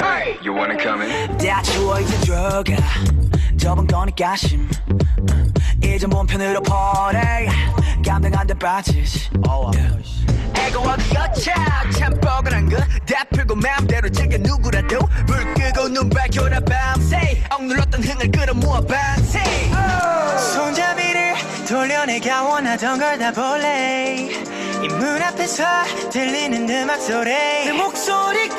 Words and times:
Hey, 0.00 0.38
you 0.42 0.52
wanna 0.54 0.76
come 0.80 1.02
in? 1.02 1.36
다 1.38 1.62
추워 1.62 1.98
이제 2.00 2.16
들어가 2.20 2.62
좁은 3.58 3.86
거니까 3.86 4.36
심 4.36 4.68
이제 5.82 6.06
몸편으로 6.06 6.60
보내 6.62 7.48
감당 8.04 8.34
안돼 8.34 8.54
빠지지 8.54 9.30
에고 10.67 10.79
어디였자 10.79 11.53
참 11.97 12.19
뻐근한 12.19 12.69
거다 12.69 13.23
풀고 13.31 13.55
마음대로 13.55 14.09
즐겨 14.09 14.37
누구라도 14.37 14.99
불 15.27 15.53
끄고 15.53 15.89
눈 15.89 16.09
밝혀라 16.09 16.59
밤새. 16.61 17.43
억눌렀던 17.51 18.03
흥을 18.03 18.31
끌어모아 18.31 18.81
밤새. 18.81 19.39
손잡이를 20.53 21.35
돌려내가 21.67 22.43
원하던 22.43 22.99
걸 22.99 23.17
다 23.19 23.31
볼래. 23.31 24.29
이 24.83 24.87
문 24.87 25.21
앞에서 25.21 25.63
들리는 26.11 26.69
음악 26.69 27.01
소리. 27.01 27.31
내 27.31 27.71
목소리가 27.71 28.55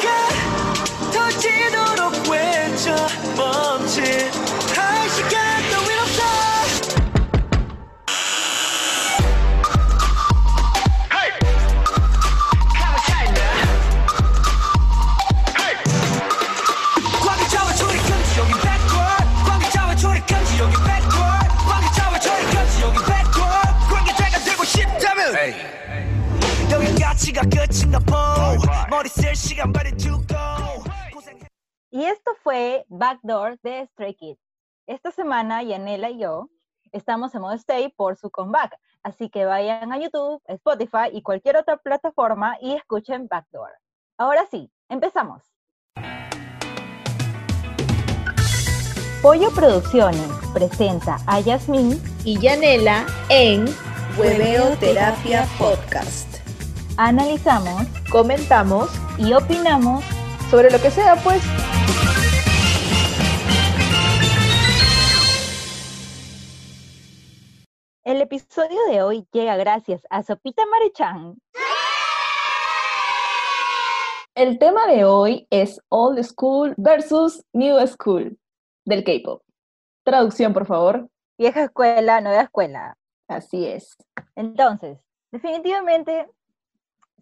터지도록 1.13 2.29
외쳐 2.31 2.95
멈칫 3.37 4.31
할 4.77 5.09
시간도 5.09 5.91
일 5.93 5.96
Y 31.91 32.05
esto 32.05 32.33
fue 32.43 32.85
Backdoor 32.89 33.59
de 33.63 33.87
Stray 33.89 34.15
Kids. 34.15 34.41
Esta 34.87 35.11
semana, 35.11 35.63
Yanela 35.63 36.11
y 36.11 36.19
yo 36.19 36.49
estamos 36.93 37.35
en 37.35 37.43
modo 37.43 37.55
stay 37.55 37.91
por 37.91 38.17
su 38.17 38.31
comeback. 38.31 38.79
Así 39.03 39.29
que 39.29 39.45
vayan 39.45 39.93
a 39.93 39.99
YouTube, 39.99 40.43
Spotify 40.47 41.11
y 41.13 41.23
cualquier 41.23 41.57
otra 41.57 41.77
plataforma 41.77 42.57
y 42.61 42.75
escuchen 42.75 43.29
Backdoor. 43.29 43.71
Ahora 44.19 44.47
sí, 44.51 44.71
empezamos. 44.89 45.43
Pollo 49.23 49.51
Producciones 49.55 50.31
presenta 50.53 51.19
a 51.27 51.41
Yasmín 51.41 52.01
y 52.25 52.39
Yanela 52.39 53.07
en 53.29 53.67
Hueveo 54.17 54.77
Terapia 54.79 55.47
Podcast. 55.59 56.26
Analizamos 56.99 57.87
Comentamos 58.11 58.89
y 59.19 59.35
opinamos 59.35 60.03
sobre 60.51 60.71
lo 60.71 60.81
que 60.81 60.91
sea, 60.91 61.17
pues. 61.17 61.43
El 68.03 68.23
episodio 68.23 68.79
de 68.89 69.03
hoy 69.03 69.27
llega 69.31 69.57
gracias 69.57 70.07
a 70.09 70.23
Sopita 70.23 70.63
Maruchan. 70.65 71.37
El 74.35 74.59
tema 74.59 74.87
de 74.87 75.05
hoy 75.05 75.47
es 75.51 75.79
Old 75.91 76.23
School 76.23 76.73
versus 76.79 77.45
New 77.53 77.77
School 77.87 78.39
del 78.87 79.05
K-pop. 79.05 79.43
Traducción, 80.03 80.55
por 80.55 80.67
favor. 80.67 81.11
Vieja 81.37 81.65
escuela, 81.65 82.23
nueva 82.23 82.43
escuela. 82.43 82.97
Así 83.29 83.67
es. 83.67 83.99
Entonces, 84.35 84.99
definitivamente, 85.31 86.31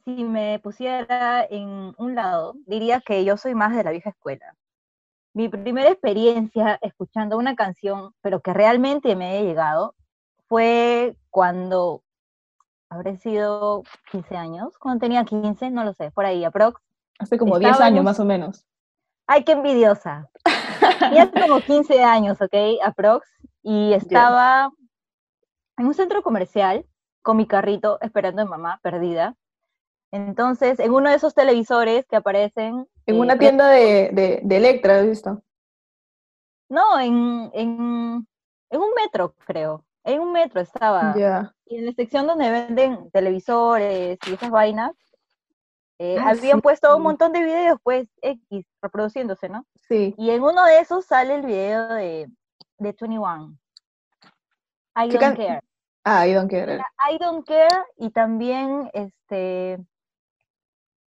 si 0.05 0.25
me 0.25 0.59
pusiera 0.59 1.45
en 1.49 1.95
un 1.97 2.15
lado, 2.15 2.55
diría 2.67 3.01
que 3.01 3.25
yo 3.25 3.37
soy 3.37 3.55
más 3.55 3.75
de 3.75 3.85
la 3.85 3.91
vieja 3.91 4.11
escuela. 4.11 4.55
Mi 5.33 5.49
primera 5.49 5.89
experiencia 5.91 6.79
escuchando 6.83 7.39
una 7.39 7.57
canción, 7.57 8.15
pero 8.21 8.41
que 8.41 8.53
realmente 8.53 9.17
me 9.17 9.31
haya 9.31 9.41
llegado, 9.43 9.95
fue 10.47 11.17
cuando 11.31 12.03
habré 12.91 13.17
sido 13.17 13.83
15 14.13 14.37
años, 14.37 14.79
cuando 14.79 15.01
tenía 15.01 15.25
15, 15.25 15.71
no 15.71 15.85
lo 15.85 15.95
sé, 15.95 16.11
por 16.13 16.25
ahí, 16.27 16.45
aprox. 16.45 16.81
Hace 17.19 17.39
como 17.39 17.59
10 17.59 17.73
Estábamos- 17.73 17.93
años 17.93 18.05
más 18.05 18.21
o 18.21 18.25
menos. 18.25 18.67
Ay, 19.27 19.43
qué 19.45 19.53
envidiosa. 19.53 20.29
Tenía 21.01 21.31
como 21.31 21.61
15 21.61 22.05
años, 22.05 22.41
¿ok? 22.43 22.55
Aprox. 22.85 23.27
Y 23.63 23.95
estaba 23.95 24.71
en 25.79 25.87
un 25.87 25.95
centro 25.95 26.23
comercial 26.23 26.85
con 27.23 27.39
mi 27.39 27.47
carrito 27.47 27.99
esperando 28.03 28.43
a 28.43 28.45
mi 28.45 28.51
mamá 28.51 28.79
perdida. 28.83 29.35
Entonces, 30.15 30.79
en 30.79 30.93
uno 30.93 31.11
de 31.11 31.17
esos 31.17 31.35
televisores 31.35 32.07
que 32.07 32.17
aparecen... 32.17 32.87
En 33.07 33.17
eh, 33.17 33.19
una 33.21 33.35
pre- 33.35 33.47
tienda 33.47 33.69
de, 33.69 34.11
de, 34.13 34.41
de 34.45 34.57
Electra, 34.57 34.99
¿has 35.01 35.07
visto? 35.07 35.43
No, 36.69 36.99
en, 37.01 37.51
en, 37.53 38.27
en 38.71 38.81
un 38.81 38.95
metro, 38.95 39.35
creo. 39.47 39.85
En 40.05 40.21
un 40.21 40.33
metro 40.33 40.61
estaba. 40.61 41.15
Ya. 41.17 41.55
Y 41.67 41.79
en 41.79 41.87
la 41.87 41.93
sección 41.93 42.27
donde 42.27 42.51
venden 42.51 43.11
televisores 43.11 44.19
y 44.27 44.33
esas 44.35 44.51
vainas, 44.51 44.93
eh, 45.99 46.17
Ah, 46.19 46.31
habían 46.31 46.59
sí. 46.59 46.63
puesto 46.63 46.97
un 46.97 47.03
montón 47.03 47.33
de 47.33 47.41
videos, 47.43 47.79
pues, 47.83 48.09
X, 48.23 48.67
reproduciéndose, 48.83 49.49
¿no? 49.49 49.65
Sí. 49.89 50.15
Y 50.19 50.31
en 50.31 50.43
uno 50.43 50.65
de 50.65 50.79
esos 50.79 51.05
sale 51.07 51.35
el 51.37 51.43
video 51.47 51.89
de, 51.89 52.27
de 52.79 52.93
21. 52.99 53.57
I 54.97 55.09
¿Qué 55.09 55.19
don't 55.19 55.21
can- 55.21 55.37
care. 55.37 55.61
Ah, 56.05 56.27
I 56.27 56.35
don't 56.35 56.51
care. 56.51 56.75
Era 56.75 56.87
I 57.11 57.19
don't 57.19 57.47
care 57.47 57.83
y 57.97 58.11
también 58.11 58.91
este. 58.93 59.79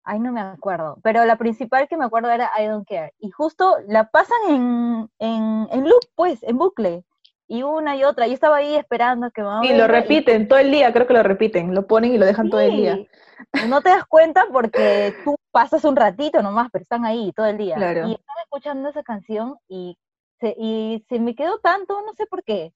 Ay, 0.04 0.20
no 0.20 0.32
me 0.32 0.40
acuerdo. 0.40 0.98
Pero 1.02 1.24
la 1.24 1.36
principal 1.36 1.88
que 1.88 1.96
me 1.96 2.04
acuerdo 2.04 2.30
era 2.30 2.50
I 2.60 2.66
don't 2.66 2.86
care. 2.86 3.12
Y 3.18 3.30
justo 3.30 3.76
la 3.88 4.10
pasan 4.10 4.38
en, 4.50 5.10
en, 5.18 5.68
en 5.70 5.88
loop, 5.88 6.04
pues, 6.14 6.42
en 6.42 6.58
bucle. 6.58 7.04
Y 7.46 7.62
una 7.62 7.96
y 7.96 8.04
otra. 8.04 8.26
Yo 8.26 8.34
estaba 8.34 8.56
ahí 8.56 8.74
esperando 8.74 9.30
que 9.30 9.42
mamá 9.42 9.66
Y 9.66 9.76
lo 9.76 9.86
repiten 9.86 10.48
todo 10.48 10.58
el 10.58 10.70
día, 10.70 10.92
creo 10.92 11.06
que 11.06 11.14
lo 11.14 11.22
repiten. 11.22 11.74
Lo 11.74 11.86
ponen 11.86 12.14
y 12.14 12.18
lo 12.18 12.26
dejan 12.26 12.50
todo 12.50 12.60
el 12.60 12.76
día. 12.76 12.96
Sí, 12.96 13.68
No 13.68 13.80
te 13.82 13.90
das 13.90 14.04
cuenta 14.06 14.46
porque 14.52 15.14
tú 15.24 15.36
pasas 15.50 15.84
un 15.84 15.96
ratito 15.96 16.42
nomás, 16.42 16.68
pero 16.70 16.82
están 16.82 17.04
ahí 17.04 17.32
todo 17.32 17.46
el 17.46 17.58
día. 17.58 17.76
Claro. 17.76 18.08
Y 18.08 18.14
estaba 18.14 18.40
escuchando 18.42 18.88
esa 18.88 19.02
canción 19.02 19.56
y 19.68 19.96
se, 20.40 20.54
y 20.58 21.04
se 21.08 21.18
me 21.18 21.34
quedó 21.34 21.58
tanto, 21.58 22.00
no 22.02 22.12
sé 22.14 22.26
por 22.26 22.42
qué. 22.44 22.72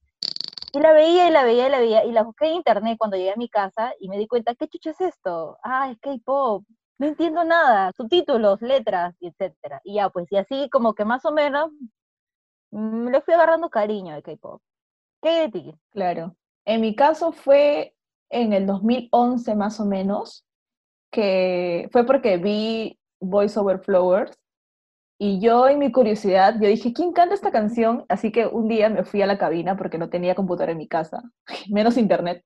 Y 0.71 0.79
la 0.79 0.93
veía 0.93 1.27
y 1.27 1.31
la 1.31 1.43
veía 1.43 1.67
y 1.67 1.71
la 1.71 1.79
veía 1.79 2.05
y 2.05 2.11
la 2.11 2.23
busqué 2.23 2.47
en 2.47 2.55
internet 2.55 2.95
cuando 2.97 3.17
llegué 3.17 3.31
a 3.31 3.37
mi 3.37 3.49
casa 3.49 3.93
y 3.99 4.07
me 4.07 4.17
di 4.17 4.27
cuenta, 4.27 4.53
¿qué 4.53 4.67
chucha 4.67 4.91
es 4.91 5.01
esto? 5.01 5.57
Ah, 5.63 5.89
es 5.89 5.97
K-pop. 5.99 6.63
No 6.99 7.07
entiendo 7.07 7.43
nada, 7.45 7.93
subtítulos, 7.95 8.61
letras, 8.61 9.15
etcétera. 9.21 9.81
Y 9.85 9.95
ya, 9.95 10.09
pues, 10.09 10.31
y 10.31 10.37
así 10.37 10.69
como 10.69 10.93
que 10.93 11.05
más 11.05 11.25
o 11.25 11.31
menos 11.31 11.71
mm, 12.71 13.07
le 13.07 13.21
fui 13.21 13.33
agarrando 13.33 13.69
cariño 13.69 14.13
al 14.13 14.21
K-pop. 14.21 14.61
¿Qué 15.21 15.29
de 15.29 15.49
ti? 15.49 15.75
Claro. 15.91 16.35
En 16.65 16.81
mi 16.81 16.95
caso 16.95 17.31
fue 17.31 17.95
en 18.29 18.53
el 18.53 18.65
2011 18.65 19.55
más 19.55 19.79
o 19.79 19.85
menos, 19.85 20.45
que 21.11 21.89
fue 21.91 22.05
porque 22.05 22.37
vi 22.37 22.99
Voice 23.19 23.59
Over 23.59 23.79
Flowers 23.79 24.37
y 25.17 25.41
yo 25.41 25.67
en 25.67 25.79
mi 25.79 25.91
curiosidad, 25.91 26.55
yo 26.61 26.67
dije, 26.67 26.93
¿quién 26.93 27.11
canta 27.11 27.35
esta 27.35 27.51
canción? 27.51 28.05
Así 28.07 28.31
que 28.31 28.45
un 28.45 28.67
día 28.67 28.89
me 28.89 29.03
fui 29.03 29.21
a 29.21 29.27
la 29.27 29.37
cabina 29.37 29.75
porque 29.75 29.97
no 29.97 30.09
tenía 30.09 30.35
computadora 30.35 30.71
en 30.73 30.77
mi 30.77 30.87
casa, 30.87 31.23
menos 31.69 31.97
internet, 31.97 32.45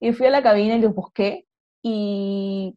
y 0.00 0.12
fui 0.12 0.26
a 0.26 0.30
la 0.30 0.42
cabina 0.42 0.76
y 0.76 0.80
los 0.80 0.94
busqué 0.94 1.46
y 1.82 2.74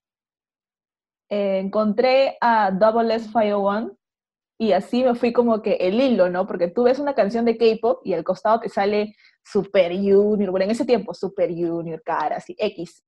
eh, 1.30 1.60
encontré 1.60 2.38
a 2.42 2.72
Double 2.72 3.14
S 3.14 3.28
501 3.28 3.96
y 4.60 4.74
así 4.74 5.04
me 5.04 5.16
fui 5.16 5.32
como 5.32 5.62
que 5.62 5.76
el 5.76 6.00
hilo, 6.02 6.30
¿no? 6.30 6.46
Porque 6.46 6.68
tú 6.68 6.84
ves 6.84 7.00
una 7.00 7.16
canción 7.16 7.46
de 7.46 7.58
K-pop 7.58 8.02
y 8.04 8.14
al 8.14 8.24
costado 8.24 8.60
te 8.60 8.70
sale 8.70 9.16
Super 9.44 9.94
Junior, 9.94 10.52
bueno, 10.52 10.66
en 10.66 10.72
ese 10.72 10.86
tiempo 10.86 11.14
Super 11.14 11.50
Junior, 11.50 12.02
cara, 12.04 12.38
así, 12.38 12.56
X. 12.58 13.04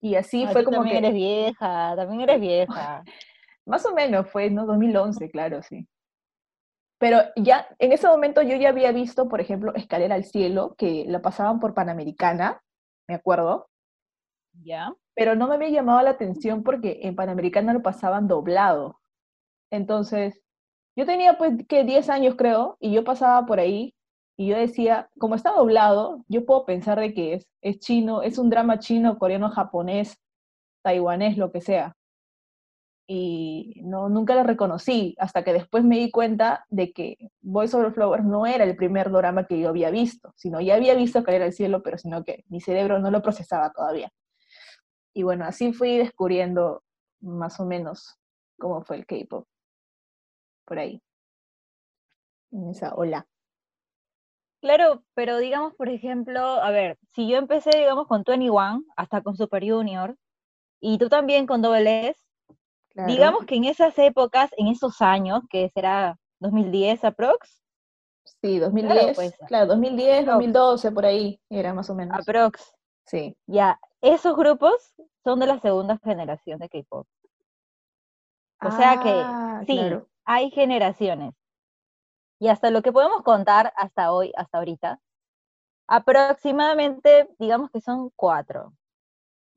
Y 0.00 0.14
así 0.14 0.44
Ay, 0.44 0.52
fue 0.52 0.62
tú 0.62 0.66
como 0.66 0.82
también 0.82 1.02
que, 1.02 1.08
eres 1.08 1.14
vieja, 1.14 1.96
también 1.96 2.20
eres 2.20 2.40
vieja. 2.40 3.02
más 3.66 3.84
o 3.86 3.94
menos 3.94 4.28
fue, 4.30 4.50
¿no? 4.50 4.66
2011, 4.66 5.30
claro, 5.30 5.62
sí. 5.62 5.88
Pero 6.98 7.18
ya, 7.36 7.66
en 7.78 7.92
ese 7.92 8.06
momento 8.06 8.40
yo 8.42 8.56
ya 8.56 8.68
había 8.68 8.92
visto, 8.92 9.28
por 9.28 9.40
ejemplo, 9.40 9.74
Escalera 9.74 10.14
al 10.14 10.24
Cielo, 10.24 10.74
que 10.78 11.04
la 11.08 11.20
pasaban 11.20 11.58
por 11.58 11.74
Panamericana, 11.74 12.62
me 13.08 13.16
acuerdo, 13.16 13.68
¿Ya? 14.62 14.94
Pero 15.14 15.34
no 15.36 15.48
me 15.48 15.54
había 15.56 15.70
llamado 15.70 16.02
la 16.02 16.10
atención 16.10 16.62
porque 16.62 17.00
en 17.02 17.16
Panamericana 17.16 17.72
lo 17.72 17.82
pasaban 17.82 18.28
doblado. 18.28 19.00
Entonces, 19.70 20.40
yo 20.96 21.06
tenía 21.06 21.38
pues 21.38 21.52
que 21.68 21.84
10 21.84 22.08
años 22.08 22.34
creo, 22.36 22.76
y 22.80 22.92
yo 22.92 23.04
pasaba 23.04 23.46
por 23.46 23.58
ahí 23.60 23.94
y 24.36 24.48
yo 24.48 24.56
decía, 24.56 25.10
como 25.18 25.36
está 25.36 25.52
doblado, 25.52 26.24
yo 26.28 26.44
puedo 26.44 26.66
pensar 26.66 26.98
de 26.98 27.14
que 27.14 27.34
es, 27.34 27.46
es 27.62 27.78
chino, 27.78 28.22
es 28.22 28.38
un 28.38 28.50
drama 28.50 28.78
chino, 28.78 29.18
coreano, 29.18 29.50
japonés, 29.50 30.16
taiwanés, 30.82 31.36
lo 31.38 31.52
que 31.52 31.60
sea. 31.60 31.94
Y 33.06 33.80
no, 33.84 34.08
nunca 34.08 34.34
lo 34.34 34.44
reconocí, 34.44 35.14
hasta 35.18 35.44
que 35.44 35.52
después 35.52 35.84
me 35.84 35.98
di 35.98 36.10
cuenta 36.10 36.64
de 36.70 36.92
que 36.92 37.16
Voice 37.42 37.76
Over 37.76 37.92
Flowers 37.92 38.24
no 38.24 38.46
era 38.46 38.64
el 38.64 38.76
primer 38.76 39.10
drama 39.10 39.46
que 39.46 39.60
yo 39.60 39.68
había 39.68 39.90
visto, 39.90 40.32
sino 40.36 40.60
ya 40.60 40.76
había 40.76 40.94
visto 40.94 41.22
Caer 41.22 41.42
al 41.42 41.52
Cielo, 41.52 41.82
pero 41.82 41.98
sino 41.98 42.24
que 42.24 42.44
mi 42.48 42.60
cerebro 42.60 42.98
no 43.00 43.10
lo 43.10 43.22
procesaba 43.22 43.72
todavía. 43.72 44.10
Y 45.14 45.22
bueno, 45.22 45.44
así 45.44 45.72
fui 45.72 45.96
descubriendo 45.98 46.82
más 47.20 47.58
o 47.60 47.64
menos 47.64 48.18
cómo 48.58 48.82
fue 48.82 48.96
el 48.96 49.06
K-pop. 49.06 49.46
Por 50.66 50.78
ahí. 50.78 51.00
En 52.50 52.68
esa 52.70 52.94
ola. 52.94 53.26
Claro, 54.60 55.04
pero 55.14 55.38
digamos, 55.38 55.74
por 55.74 55.88
ejemplo, 55.88 56.40
a 56.40 56.70
ver, 56.70 56.98
si 57.14 57.28
yo 57.28 57.36
empecé, 57.36 57.70
digamos, 57.76 58.06
con 58.06 58.24
21, 58.26 58.82
hasta 58.96 59.22
con 59.22 59.36
Super 59.36 59.62
Junior, 59.62 60.16
y 60.80 60.98
tú 60.98 61.08
también 61.08 61.46
con 61.46 61.62
Double 61.62 62.08
S, 62.08 62.20
Claro. 62.90 63.12
digamos 63.12 63.44
que 63.44 63.56
en 63.56 63.64
esas 63.64 63.98
épocas, 63.98 64.50
en 64.56 64.68
esos 64.68 65.02
años, 65.02 65.42
que 65.50 65.68
será 65.70 66.16
2010 66.40 67.04
aprox, 67.04 67.60
Sí, 68.40 68.58
2010. 68.58 69.16
pues. 69.16 69.36
Claro, 69.48 69.66
2010, 69.66 70.20
Aprox. 70.22 70.32
2012, 70.36 70.92
por 70.92 71.04
ahí 71.04 71.40
era 71.50 71.74
más 71.74 71.90
o 71.90 71.94
menos. 71.94 72.18
aprox, 72.18 72.72
Sí. 73.06 73.36
ya, 73.46 73.80
esos 74.00 74.36
grupos 74.36 74.94
son 75.22 75.40
de 75.40 75.46
la 75.46 75.58
segunda 75.60 75.98
generación 75.98 76.58
de 76.58 76.68
K-pop. 76.68 77.06
O 78.62 78.70
sea 78.70 78.98
que, 79.00 79.10
Ah, 79.10 79.62
sí, 79.66 79.76
claro. 79.76 80.08
hay 80.24 80.50
generaciones. 80.50 81.34
Y 82.40 82.48
hasta 82.48 82.70
lo 82.70 82.82
que 82.82 82.92
podemos 82.92 83.22
contar 83.22 83.72
hasta 83.76 84.12
hoy, 84.12 84.32
hasta 84.36 84.58
ahorita, 84.58 85.00
aproximadamente, 85.86 87.28
digamos 87.38 87.70
que 87.70 87.80
son 87.80 88.10
cuatro. 88.16 88.72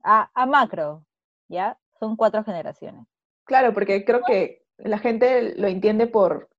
A, 0.04 0.30
a 0.34 0.46
macro, 0.46 1.06
¿ya? 1.48 1.78
Son 2.00 2.16
cuatro 2.16 2.44
generaciones. 2.44 3.06
Claro, 3.46 3.74
porque 3.74 4.06
creo 4.06 4.22
que 4.24 4.66
la 4.78 5.00
gente 5.00 5.56
lo 5.58 5.68
entiende 5.68 6.08
por 6.08 6.50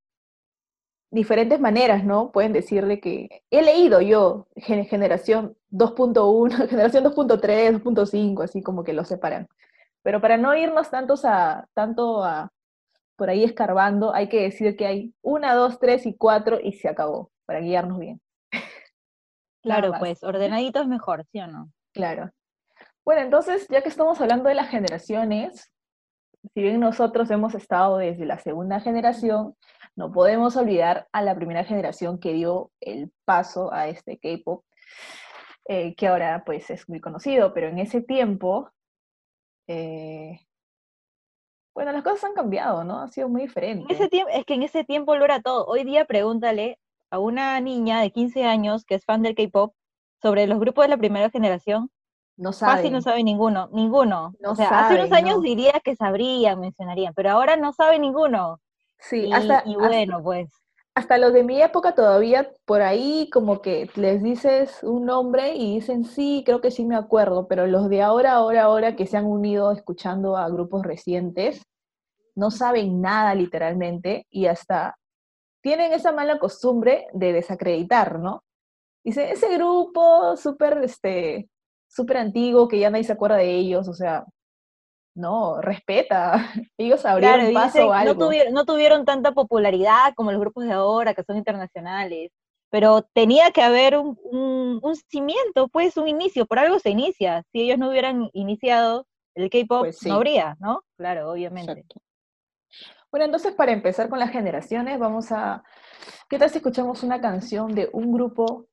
diferentes 1.10 1.60
maneras, 1.60 2.05
¿no? 2.05 2.31
Pueden 2.32 2.52
decirle 2.52 3.00
que 3.00 3.43
he 3.50 3.62
leído 3.62 4.00
yo 4.00 4.46
gen- 4.56 4.84
generación 4.87 5.56
2.1, 5.70 6.50
generación 6.69 7.05
2.3, 7.05 7.82
2.5, 7.82 8.43
así 8.43 8.62
como 8.62 8.84
que 8.84 8.93
lo 8.93 9.05
separan. 9.05 9.49
Pero 10.02 10.20
para 10.20 10.37
no 10.37 10.55
irnos 10.56 10.90
tantos 10.90 11.25
a, 11.25 11.66
tanto 11.75 12.25
a 12.25 12.50
por 13.16 13.31
ahí 13.31 13.43
escarbando, 13.43 14.14
hay 14.14 14.28
que 14.28 14.43
decir 14.43 14.76
que 14.76 14.87
hay 14.87 15.14
una, 15.22 15.55
dos, 15.55 15.81
tres 15.81 16.06
y 16.06 16.16
cuatro 16.16 16.58
y 16.62 16.72
se 16.75 16.88
acabó, 16.88 17.31
para 17.46 17.61
guiarnos 17.61 17.99
bien. 17.99 18.20
Claro, 19.61 19.93
pues 19.99 20.22
ordenadito 20.22 20.81
es 20.81 20.87
mejor, 20.87 21.25
¿sí 21.32 21.40
o 21.40 21.46
no? 21.49 21.70
Claro. 21.93 22.31
Bueno, 23.04 23.22
entonces, 23.22 23.66
ya 23.69 23.82
que 23.82 23.88
estamos 23.88 24.20
hablando 24.20 24.49
de 24.49 24.54
las 24.54 24.69
generaciones, 24.69 25.70
si 26.54 26.62
bien 26.62 26.78
nosotros 26.78 27.31
hemos 27.31 27.54
estado 27.54 27.99
desde 27.99 28.25
la 28.25 28.38
segunda 28.38 28.81
generación, 28.81 29.56
no 29.99 30.12
podemos 30.12 30.56
olvidar 30.56 31.09
a 31.11 31.23
la 31.23 31.35
primera 31.35 31.65
generación 31.65 32.21
que 32.21 32.33
dio 32.33 32.71
el 32.81 33.11
paso 33.25 33.73
a 33.73 33.89
este 33.89 34.17
K-pop, 34.17 34.65
eh, 35.67 35.97
que 35.97 36.06
ahora 36.06 36.45
pues 36.47 36.71
es 36.71 36.89
muy 36.89 37.00
conocido, 37.00 37.53
pero 37.53 37.67
en 37.67 37.81
ese 37.81 38.00
tiempo, 38.00 38.71
eh, 39.67 40.39
bueno, 41.75 41.91
las 41.91 42.05
cosas 42.05 42.23
han 42.23 42.35
cambiado, 42.35 42.85
¿no? 42.85 43.00
Ha 43.00 43.09
sido 43.09 43.29
muy 43.29 43.43
En 43.43 43.49
diferente. 43.49 43.93
ese 43.93 44.09
tiempo, 44.09 44.31
es 44.33 44.45
que 44.45 44.55
en 44.55 44.62
ese 44.62 44.85
tiempo 44.85 45.17
lo 45.17 45.25
era 45.25 45.43
todo. 45.43 45.67
Hoy 45.67 45.83
día 45.83 46.05
pregúntale 46.05 46.79
a 47.11 47.19
una 47.19 47.61
niña 47.61 48.00
de 48.00 48.12
15 48.12 48.45
años 48.45 48.85
que 48.85 48.95
es 48.95 49.05
fan 49.05 49.23
del 49.23 49.35
K-pop 49.35 49.75
sobre 50.23 50.47
los 50.47 50.61
grupos 50.61 50.85
de 50.85 50.91
la 50.91 50.97
primera 50.97 51.29
generación. 51.29 51.91
No 52.37 52.53
Fácil 52.53 52.93
no 52.93 53.03
sabe 53.03 53.25
ninguno, 53.25 53.69
ninguno. 53.73 54.33
No 54.39 54.53
o 54.53 54.55
sea, 54.55 54.87
hace 54.87 54.95
unos 54.95 55.11
años 55.11 55.39
no. 55.39 55.43
diría 55.43 55.81
que 55.83 55.97
sabrían, 55.97 56.61
mencionarían, 56.61 57.15
pero 57.15 57.31
ahora 57.31 57.56
no 57.56 57.73
sabe 57.73 57.99
ninguno. 57.99 58.61
Sí, 58.99 59.27
Y, 59.27 59.33
hasta, 59.33 59.62
y 59.67 59.75
hasta- 59.75 59.89
bueno, 59.89 60.23
pues. 60.23 60.50
hasta 60.95 61.19
los 61.19 61.33
de 61.33 61.45
mi 61.45 61.62
época 61.62 61.95
todavía 61.95 62.50
por 62.67 62.83
ahí 62.83 63.31
como 63.33 63.62
que 63.62 63.89
les 63.95 64.23
dices 64.23 64.83
un 64.83 65.06
nombre 65.06 65.55
y 65.55 65.75
dicen 65.77 66.05
sí, 66.05 66.43
creo 66.45 66.61
que 66.61 66.71
sí 66.71 66.85
me 66.85 66.97
acuerdo, 66.97 67.47
pero 67.49 67.67
los 67.67 67.89
de 67.89 68.03
ahora, 68.03 68.33
ahora, 68.35 68.65
ahora 68.65 68.97
que 68.97 69.06
se 69.06 69.17
han 69.17 69.27
unido 69.27 69.73
escuchando 69.73 70.37
a 70.37 70.49
grupos 70.49 70.83
recientes, 70.85 71.62
no 72.37 72.50
saben 72.50 73.00
nada 73.00 73.35
literalmente 73.35 74.27
y 74.31 74.47
hasta 74.47 74.97
tienen 75.62 75.93
esa 75.93 76.12
mala 76.12 76.39
costumbre 76.39 77.06
de 77.12 77.33
desacreditar, 77.33 78.19
¿no? 78.21 78.43
Dicen, 79.05 79.29
ese 79.31 79.55
grupo 79.56 80.37
súper, 80.37 80.79
este, 80.85 81.49
súper 81.89 82.19
antiguo 82.19 82.69
que 82.69 82.79
ya 82.81 82.91
nadie 82.91 83.05
se 83.05 83.12
acuerda 83.12 83.37
de 83.39 83.50
ellos, 83.56 83.89
o 83.89 83.95
sea, 83.95 84.25
no, 85.14 85.60
respeta, 85.60 86.32
ellos 86.78 87.05
abrieron 87.05 87.40
Claro, 87.40 87.55
paso 87.55 87.66
dicen, 87.78 87.87
no, 87.88 87.93
algo. 87.94 88.26
tuvieron, 88.26 88.52
no 88.55 88.64
tuvieron 88.64 89.05
tanta 89.05 89.32
popularidad 89.32 90.14
como 90.14 90.31
los 90.32 90.40
grupos 90.40 90.64
de 90.64 90.72
ahora, 90.72 91.14
que 91.14 91.25
son 91.25 91.37
internacionales, 91.37 92.31
pero 92.70 93.02
tenía 93.14 93.50
que 93.50 93.62
haber 93.62 93.96
un, 93.96 94.19
un- 94.25 94.78
un 94.82 94.96
cimiento, 94.96 95.69
pues 95.69 95.96
un 95.96 96.06
inicio, 96.08 96.46
por 96.46 96.58
algo 96.58 96.78
se 96.78 96.90
inicia. 96.90 97.43
Si 97.52 97.62
ellos 97.62 97.78
no 97.78 97.88
hubieran 97.90 98.28
iniciado 98.34 99.06
el 99.34 99.49
K-pop, 99.50 99.82
Pues 99.84 99.99
sí. 99.99 100.08
no 100.08 100.16
habría, 100.16 100.56
¿no? 100.60 100.82
Claro, 100.96 101.31
obviamente. 101.31 101.72
Exacto. 101.72 102.00
Bueno, 103.11 103.25
entonces 103.25 103.54
para 103.54 103.72
empezar 103.72 104.08
con 104.11 104.19
las 104.19 104.31
generaciones, 104.31 104.99
vamos 104.99 105.32
a. 105.32 105.62
¿Qué 106.28 106.38
tal 106.38 106.50
si 106.50 106.58
escuchamos 106.58 107.02
una 107.02 107.20
canción 107.20 107.75
de 107.75 107.88
un 107.93 108.12
grupo 108.12 108.66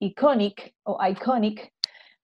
iconic 0.00 0.74
o 0.84 0.98
iconic 1.06 1.70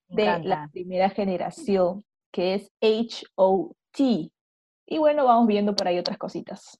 de 0.07 0.25
la 0.43 0.67
primera 0.71 1.09
generación, 1.11 2.03
que 2.31 2.55
es 2.55 2.71
H.O.T. 2.81 4.31
Y 4.87 4.97
bueno, 4.97 5.25
vamos 5.25 5.47
viendo 5.47 5.75
por 5.75 5.87
ahí 5.87 5.99
otras 5.99 6.17
cositas. 6.17 6.79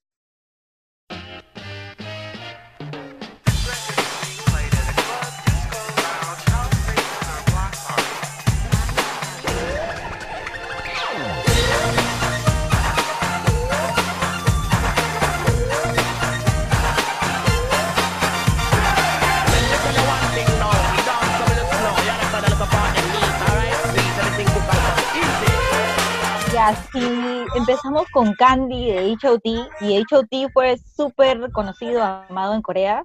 Así 26.70 27.46
empezamos 27.56 28.06
con 28.12 28.34
Candy 28.36 28.92
de 28.92 29.14
H.O.T. 29.14 29.50
y 29.82 29.98
H.O.T. 30.02 30.48
fue 30.54 30.78
súper 30.78 31.52
conocido, 31.52 32.04
amado 32.04 32.54
en 32.54 32.62
Corea. 32.62 33.04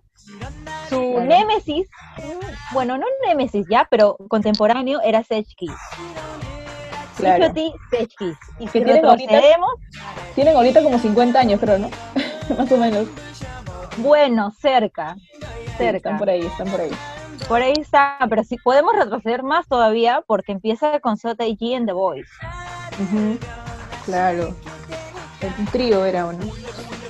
Su 0.88 1.00
Claro. 1.00 1.20
némesis, 1.26 1.88
bueno, 2.72 2.96
no 2.98 3.06
némesis 3.26 3.66
ya, 3.68 3.86
pero 3.90 4.16
contemporáneo 4.28 5.00
era 5.02 5.22
Sechki. 5.22 5.68
Claro. 7.16 7.44
H.O.T. 7.44 7.72
Sechki. 7.90 8.32
Y 8.58 8.66
si 8.68 8.72
tienen 8.82 9.04
ahorita- 9.04 9.40
Tienen 10.34 10.56
ahorita 10.56 10.82
como 10.82 10.98
50 10.98 11.38
años, 11.38 11.60
creo, 11.60 11.78
¿no? 11.78 11.90
Más 12.58 12.70
o 12.72 12.76
menos. 12.76 13.08
bueno, 13.98 14.52
cerca, 14.60 15.16
Sí, 15.16 15.70
cerca. 15.78 15.96
están 15.96 16.18
por 16.18 16.28
ahí, 16.30 16.40
están 16.40 16.68
por 16.68 16.80
ahí. 16.80 16.90
Por 17.48 17.60
ahí 17.62 17.74
está, 17.78 18.16
pero 18.28 18.42
si 18.44 18.56
podemos 18.58 18.94
retroceder 18.96 19.42
más 19.42 19.66
todavía 19.66 20.22
porque 20.26 20.52
empieza 20.52 20.98
con 21.00 21.16
Sota 21.16 21.44
G 21.44 21.74
en 21.76 21.84
The 21.86 21.92
Voice. 21.92 22.30
Claro. 24.04 24.54
Un 25.58 25.66
trío 25.66 26.04
era 26.04 26.26
uno. 26.26 26.38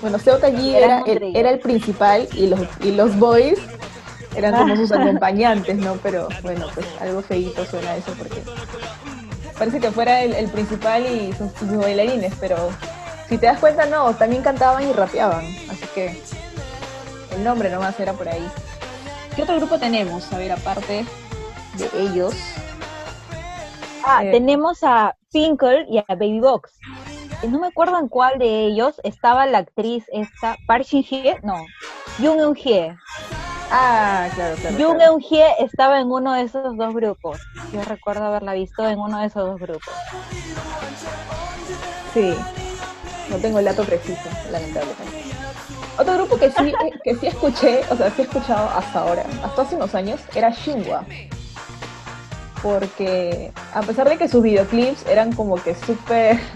Bueno, 0.00 0.18
Seota 0.18 0.48
G 0.50 0.74
era 0.74 1.00
el, 1.06 1.36
era 1.36 1.50
el 1.50 1.60
principal 1.60 2.28
y 2.32 2.46
los, 2.48 2.60
y 2.80 2.92
los 2.92 3.16
boys 3.16 3.58
eran 4.36 4.54
como 4.54 4.76
sus 4.76 4.90
acompañantes, 4.92 5.76
¿no? 5.76 5.94
Pero 6.02 6.28
bueno, 6.42 6.66
pues 6.74 6.86
algo 7.00 7.22
feíto 7.22 7.64
suena 7.64 7.96
eso 7.96 8.12
porque 8.18 8.42
parece 9.58 9.80
que 9.80 9.90
fuera 9.92 10.22
el, 10.22 10.34
el 10.34 10.48
principal 10.50 11.06
y 11.06 11.32
sus, 11.32 11.52
sus 11.52 11.76
bailarines, 11.76 12.34
pero 12.40 12.56
si 13.28 13.38
te 13.38 13.46
das 13.46 13.58
cuenta, 13.60 13.86
no, 13.86 14.12
también 14.14 14.42
cantaban 14.42 14.88
y 14.88 14.92
rapeaban. 14.92 15.44
Así 15.70 15.86
que 15.94 16.20
el 17.36 17.44
nombre 17.44 17.70
nomás 17.70 17.98
era 18.00 18.12
por 18.12 18.28
ahí. 18.28 18.46
¿Qué 19.36 19.42
otro 19.42 19.56
grupo 19.56 19.78
tenemos? 19.78 20.30
A 20.32 20.38
ver, 20.38 20.52
aparte 20.52 21.04
de 21.78 21.88
ellos. 22.02 22.34
Ah, 24.04 24.22
Eh. 24.24 24.30
tenemos 24.32 24.82
a 24.82 25.14
Pinkle 25.34 25.84
y 25.90 25.98
a 25.98 26.04
Baby 26.08 26.38
Box. 26.40 26.78
Eh, 27.42 27.48
No 27.48 27.58
me 27.58 27.66
acuerdo 27.66 27.98
en 27.98 28.08
cuál 28.08 28.38
de 28.38 28.66
ellos 28.66 29.00
estaba 29.02 29.44
la 29.46 29.58
actriz 29.58 30.04
esta, 30.12 30.56
Park 30.66 30.84
Shin 30.84 31.02
Hye, 31.02 31.36
no, 31.42 31.66
Jung 32.18 32.40
Eun 32.40 32.54
Hye. 32.54 32.96
Ah, 33.70 34.28
claro, 34.34 34.54
claro. 34.54 34.76
Jung 34.76 34.96
claro. 34.96 35.12
Eun 35.12 35.20
Hye 35.20 35.46
estaba 35.58 36.00
en 36.00 36.10
uno 36.10 36.32
de 36.34 36.42
esos 36.42 36.76
dos 36.76 36.94
grupos. 36.94 37.40
Yo 37.72 37.82
recuerdo 37.82 38.24
haberla 38.24 38.54
visto 38.54 38.86
en 38.88 39.00
uno 39.00 39.18
de 39.18 39.26
esos 39.26 39.44
dos 39.44 39.60
grupos. 39.60 39.92
Sí, 42.14 42.32
no 43.28 43.36
tengo 43.38 43.58
el 43.58 43.64
dato 43.64 43.82
preciso, 43.82 44.28
lamentablemente. 44.52 45.24
Otro 45.98 46.14
grupo 46.14 46.38
que 46.38 46.50
sí, 46.52 46.72
que 47.02 47.16
sí 47.16 47.26
escuché, 47.26 47.80
o 47.90 47.96
sea, 47.96 48.10
sí 48.10 48.22
he 48.22 48.24
escuchado 48.24 48.68
hasta 48.68 49.00
ahora, 49.00 49.24
hasta 49.42 49.62
hace 49.62 49.74
unos 49.74 49.94
años, 49.96 50.20
era 50.36 50.50
Shinhwa. 50.50 51.04
Porque 52.64 53.52
a 53.72 53.82
pesar 53.82 54.08
de 54.08 54.16
que 54.16 54.26
sus 54.26 54.42
videoclips 54.42 55.06
eran 55.06 55.32
como 55.32 55.62
que 55.62 55.76
súper... 55.76 56.40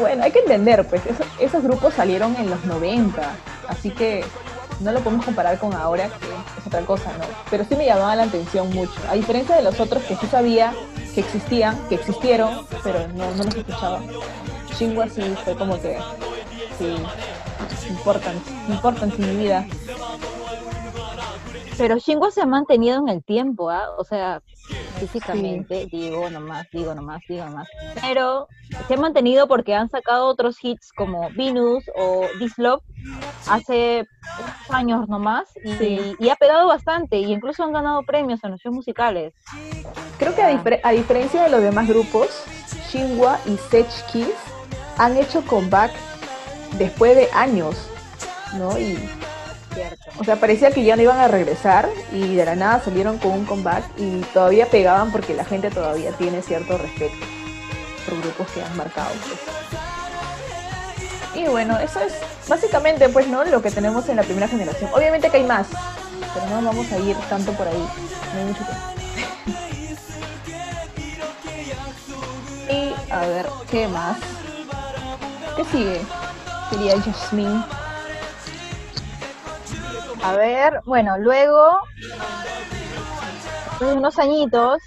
Bueno, 0.00 0.24
hay 0.24 0.32
que 0.32 0.40
entender, 0.40 0.84
pues 0.88 1.06
esos, 1.06 1.26
esos 1.38 1.62
grupos 1.62 1.94
salieron 1.94 2.34
en 2.34 2.50
los 2.50 2.64
90, 2.64 3.22
así 3.68 3.90
que 3.90 4.24
no 4.80 4.90
lo 4.90 4.98
podemos 5.00 5.24
comparar 5.24 5.56
con 5.60 5.72
ahora, 5.72 6.08
que 6.08 6.26
es 6.60 6.66
otra 6.66 6.80
cosa, 6.80 7.12
¿no? 7.16 7.24
Pero 7.48 7.64
sí 7.64 7.76
me 7.76 7.86
llamaba 7.86 8.16
la 8.16 8.24
atención 8.24 8.70
mucho. 8.70 8.92
A 9.08 9.14
diferencia 9.14 9.54
de 9.54 9.62
los 9.62 9.78
otros 9.78 10.02
que 10.02 10.16
sí 10.16 10.26
sabía 10.26 10.74
que 11.14 11.20
existían, 11.20 11.78
que 11.88 11.94
existieron, 11.94 12.66
pero 12.82 13.06
no, 13.14 13.30
no 13.36 13.44
los 13.44 13.54
escuchaba. 13.54 14.00
Shingwa 14.76 15.08
sí 15.08 15.22
fue 15.44 15.54
como 15.54 15.80
que, 15.80 15.96
sí, 16.76 16.96
importan, 17.88 18.34
importan 18.68 19.12
en 19.12 19.20
mi 19.20 19.44
vida. 19.44 19.64
Pero 21.78 21.98
Shingo 21.98 22.30
se 22.30 22.42
ha 22.42 22.46
mantenido 22.46 22.98
en 22.98 23.08
el 23.08 23.24
tiempo, 23.24 23.70
¿ah? 23.70 23.90
O 23.96 24.04
sea, 24.04 24.42
físicamente, 24.94 25.86
digo 25.90 26.28
nomás, 26.30 26.66
digo 26.72 26.94
nomás, 26.94 27.20
digo 27.28 27.44
nomás. 27.44 27.68
Pero 28.00 28.48
se 28.88 28.94
ha 28.94 28.96
mantenido 28.96 29.46
porque 29.48 29.74
han 29.74 29.88
sacado 29.90 30.26
otros 30.26 30.56
hits 30.62 30.92
como 30.92 31.28
Venus 31.36 31.84
o 31.94 32.26
This 32.38 32.54
Love 32.58 32.82
hace 33.48 34.06
unos 34.38 34.70
años 34.70 35.08
nomás 35.08 35.44
y, 35.62 35.72
Sí. 35.74 36.16
y 36.18 36.28
ha 36.30 36.36
pegado 36.36 36.66
bastante 36.68 37.18
y 37.18 37.32
incluso 37.32 37.62
han 37.62 37.72
ganado 37.72 38.02
premios 38.04 38.42
en 38.44 38.52
los 38.52 38.60
shows 38.60 38.74
musicales. 38.74 39.34
Creo 40.18 40.34
que 40.34 40.42
a, 40.42 40.50
difer- 40.52 40.80
a 40.82 40.90
diferencia 40.92 41.42
de 41.42 41.50
los 41.50 41.60
demás 41.60 41.88
grupos, 41.88 42.28
Shinwa 42.90 43.38
y 43.46 43.56
Sech 43.56 43.88
Kiss 44.12 44.28
han 44.96 45.16
hecho 45.16 45.42
comeback 45.44 45.90
después 46.78 47.16
de 47.16 47.28
años, 47.32 47.76
¿no? 48.56 48.78
Y, 48.78 48.96
O 50.18 50.24
sea, 50.24 50.36
parecía 50.36 50.70
que 50.70 50.84
ya 50.84 50.96
no 50.96 51.02
iban 51.02 51.18
a 51.18 51.28
regresar 51.28 51.88
y 52.12 52.34
de 52.34 52.44
la 52.44 52.54
nada 52.54 52.82
salieron 52.82 53.18
con 53.18 53.32
un 53.32 53.44
comeback 53.44 53.84
y 53.96 54.20
todavía 54.32 54.66
pegaban 54.66 55.10
porque 55.10 55.34
la 55.34 55.44
gente 55.44 55.70
todavía 55.70 56.12
tiene 56.12 56.42
cierto 56.42 56.78
respeto 56.78 57.14
por 58.04 58.20
grupos 58.20 58.48
que 58.52 58.62
han 58.62 58.76
marcado. 58.76 59.10
Y 61.34 61.44
bueno, 61.48 61.78
eso 61.78 62.00
es 62.00 62.14
básicamente, 62.48 63.08
pues, 63.08 63.26
¿no? 63.26 63.44
Lo 63.44 63.60
que 63.60 63.70
tenemos 63.70 64.08
en 64.08 64.16
la 64.16 64.22
primera 64.22 64.46
generación. 64.46 64.90
Obviamente 64.94 65.30
que 65.30 65.38
hay 65.38 65.44
más, 65.44 65.66
pero 66.32 66.46
no 66.46 66.62
vamos 66.64 66.90
a 66.92 66.98
ir 66.98 67.16
tanto 67.28 67.52
por 67.52 67.66
ahí. 67.66 67.88
No 68.34 68.40
hay 68.40 68.46
mucho 68.46 68.64
tiempo. 68.64 68.84
Y 72.66 72.94
a 73.12 73.20
ver, 73.26 73.46
¿qué 73.70 73.86
más? 73.88 74.16
¿Qué 75.54 75.64
sigue? 75.66 76.00
Sería 76.70 76.98
Jasmine. 76.98 77.83
A 80.24 80.32
ver, 80.36 80.80
bueno, 80.86 81.18
luego, 81.18 81.76
de 83.78 83.92
unos 83.92 84.18
añitos, 84.18 84.78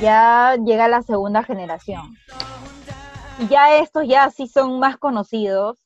ya 0.00 0.56
llega 0.56 0.88
la 0.88 1.02
segunda 1.02 1.44
generación. 1.44 2.16
Y 3.38 3.46
ya 3.46 3.76
estos 3.76 4.04
ya 4.08 4.28
sí 4.30 4.48
son 4.48 4.80
más 4.80 4.98
conocidos. 4.98 5.78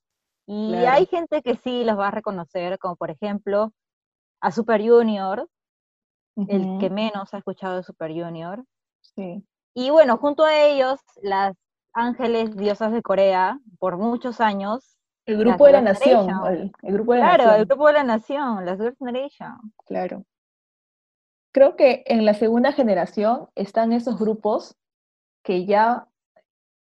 Y 0.46 0.70
Claro. 0.70 0.90
hay 0.96 1.04
gente 1.04 1.42
que 1.42 1.56
sí 1.56 1.84
los 1.84 1.98
va 1.98 2.08
a 2.08 2.12
reconocer, 2.12 2.78
como 2.78 2.96
por 2.96 3.10
ejemplo 3.10 3.74
a 4.40 4.50
Super 4.50 4.80
Junior, 4.80 5.46
el 6.48 6.78
que 6.80 6.88
menos 6.88 7.34
ha 7.34 7.38
escuchado 7.38 7.76
de 7.76 7.82
Super 7.82 8.10
Junior. 8.10 8.64
sí. 9.02 9.44
Y 9.74 9.90
bueno, 9.90 10.16
junto 10.16 10.44
a 10.44 10.58
ellos, 10.58 10.98
las 11.20 11.54
Ángeles 11.92 12.56
Diosas 12.56 12.92
de 12.92 13.02
Corea, 13.02 13.60
por 13.78 13.98
muchos 13.98 14.40
años. 14.40 14.95
El 15.26 15.38
Las 15.38 15.44
grupo 15.44 15.66
de 15.66 15.72
la 15.72 15.80
nación. 15.82 16.28
El, 16.46 16.72
el 16.82 16.92
grupo 16.94 17.12
de 17.12 17.18
la 17.18 17.26
Claro, 17.26 17.42
el 17.42 17.48
nación. 17.50 17.68
grupo 17.68 17.86
de 17.88 17.92
la 17.92 18.04
nación, 18.04 18.64
las 18.64 18.78
Girls' 18.78 18.98
Generation. 18.98 19.72
Claro. 19.84 20.24
Creo 21.52 21.74
que 21.76 22.04
en 22.06 22.24
la 22.24 22.34
segunda 22.34 22.72
generación 22.72 23.48
están 23.54 23.92
esos 23.92 24.18
grupos 24.18 24.76
que 25.42 25.64
ya 25.66 26.06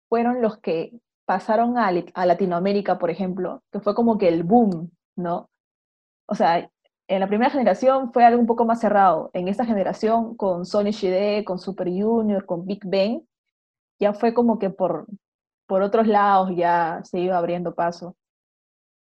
fueron 0.07 0.41
los 0.41 0.57
que 0.59 0.93
pasaron 1.25 1.77
a 1.77 1.91
Latinoamérica, 2.25 2.99
por 2.99 3.09
ejemplo, 3.09 3.63
que 3.71 3.79
fue 3.79 3.95
como 3.95 4.17
que 4.17 4.27
el 4.27 4.43
boom, 4.43 4.91
¿no? 5.15 5.49
O 6.27 6.35
sea, 6.35 6.69
en 7.07 7.19
la 7.19 7.27
primera 7.27 7.49
generación 7.49 8.11
fue 8.13 8.23
algo 8.23 8.39
un 8.39 8.47
poco 8.47 8.65
más 8.65 8.79
cerrado. 8.79 9.31
En 9.33 9.47
esta 9.47 9.65
generación, 9.65 10.35
con 10.35 10.65
Sony 10.65 10.91
Shide, 10.91 11.43
con 11.43 11.59
Super 11.59 11.87
Junior, 11.89 12.45
con 12.45 12.65
Big 12.65 12.81
Bang, 12.85 13.23
ya 13.99 14.13
fue 14.13 14.33
como 14.33 14.59
que 14.59 14.69
por, 14.69 15.07
por 15.67 15.81
otros 15.81 16.07
lados 16.07 16.51
ya 16.55 17.01
se 17.03 17.19
iba 17.19 17.37
abriendo 17.37 17.73
paso. 17.73 18.15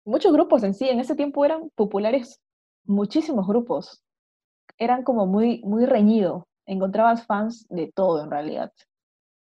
Muchos 0.07 0.31
grupos 0.31 0.63
en 0.63 0.73
sí, 0.73 0.87
en 0.87 1.01
ese 1.01 1.15
tiempo 1.17 1.43
eran 1.43 1.69
populares, 1.75 2.41
muchísimos 2.85 3.45
grupos. 3.45 4.05
Eran 4.77 5.03
como 5.03 5.25
muy, 5.25 5.61
muy 5.65 5.85
reñido. 5.85 6.47
Encontrabas 6.65 7.25
fans 7.25 7.67
de 7.67 7.91
todo 7.93 8.23
en 8.23 8.31
realidad. 8.31 8.71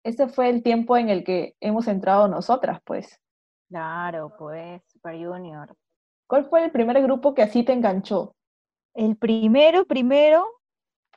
Ese 0.06 0.30
fue 0.30 0.50
el 0.50 0.64
tiempo 0.64 0.96
en 0.96 1.10
el 1.10 1.26
que 1.26 1.58
hemos 1.60 1.90
entrado 1.90 2.30
nosotras, 2.30 2.80
pues. 2.86 3.20
Claro, 3.68 4.36
pues, 4.40 4.82
Super 4.88 5.16
Junior. 5.16 5.76
¿Cuál 6.28 6.46
fue 6.46 6.64
el 6.64 6.72
primer 6.72 7.02
grupo 7.04 7.34
que 7.34 7.42
así 7.42 7.64
te 7.64 7.74
enganchó? 7.74 8.34
El 8.94 9.18
primero, 9.18 9.86
primero, 9.86 10.46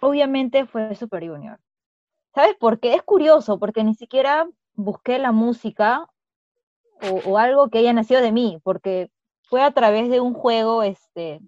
obviamente 0.01 0.67
fue 0.67 0.93
Super 0.97 1.25
Junior. 1.25 1.61
¿Sabes 2.35 2.57
por 2.57 2.81
qué? 2.81 2.95
Es 2.95 3.03
curioso, 3.05 3.61
porque 3.61 3.85
ni 3.85 3.95
siquiera 3.95 4.49
busqué 4.75 5.21
la 5.21 5.31
música 5.31 6.09
o, 7.01 7.31
o 7.31 7.39
algo 7.39 7.69
que 7.69 7.79
haya 7.79 7.93
nacido 7.93 8.21
de 8.21 8.33
mí, 8.33 8.59
porque 8.65 9.13
fue 9.49 9.63
a 9.63 9.71
través 9.71 10.11
de 10.11 10.21
un 10.21 10.35
juego, 10.35 10.83
este, 10.83 11.41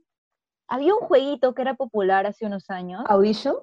había 0.68 0.94
un 0.94 1.00
jueguito 1.00 1.54
que 1.54 1.62
era 1.62 1.74
popular 1.74 2.26
hace 2.26 2.46
unos 2.46 2.68
años, 2.70 3.02
¿Audition? 3.08 3.56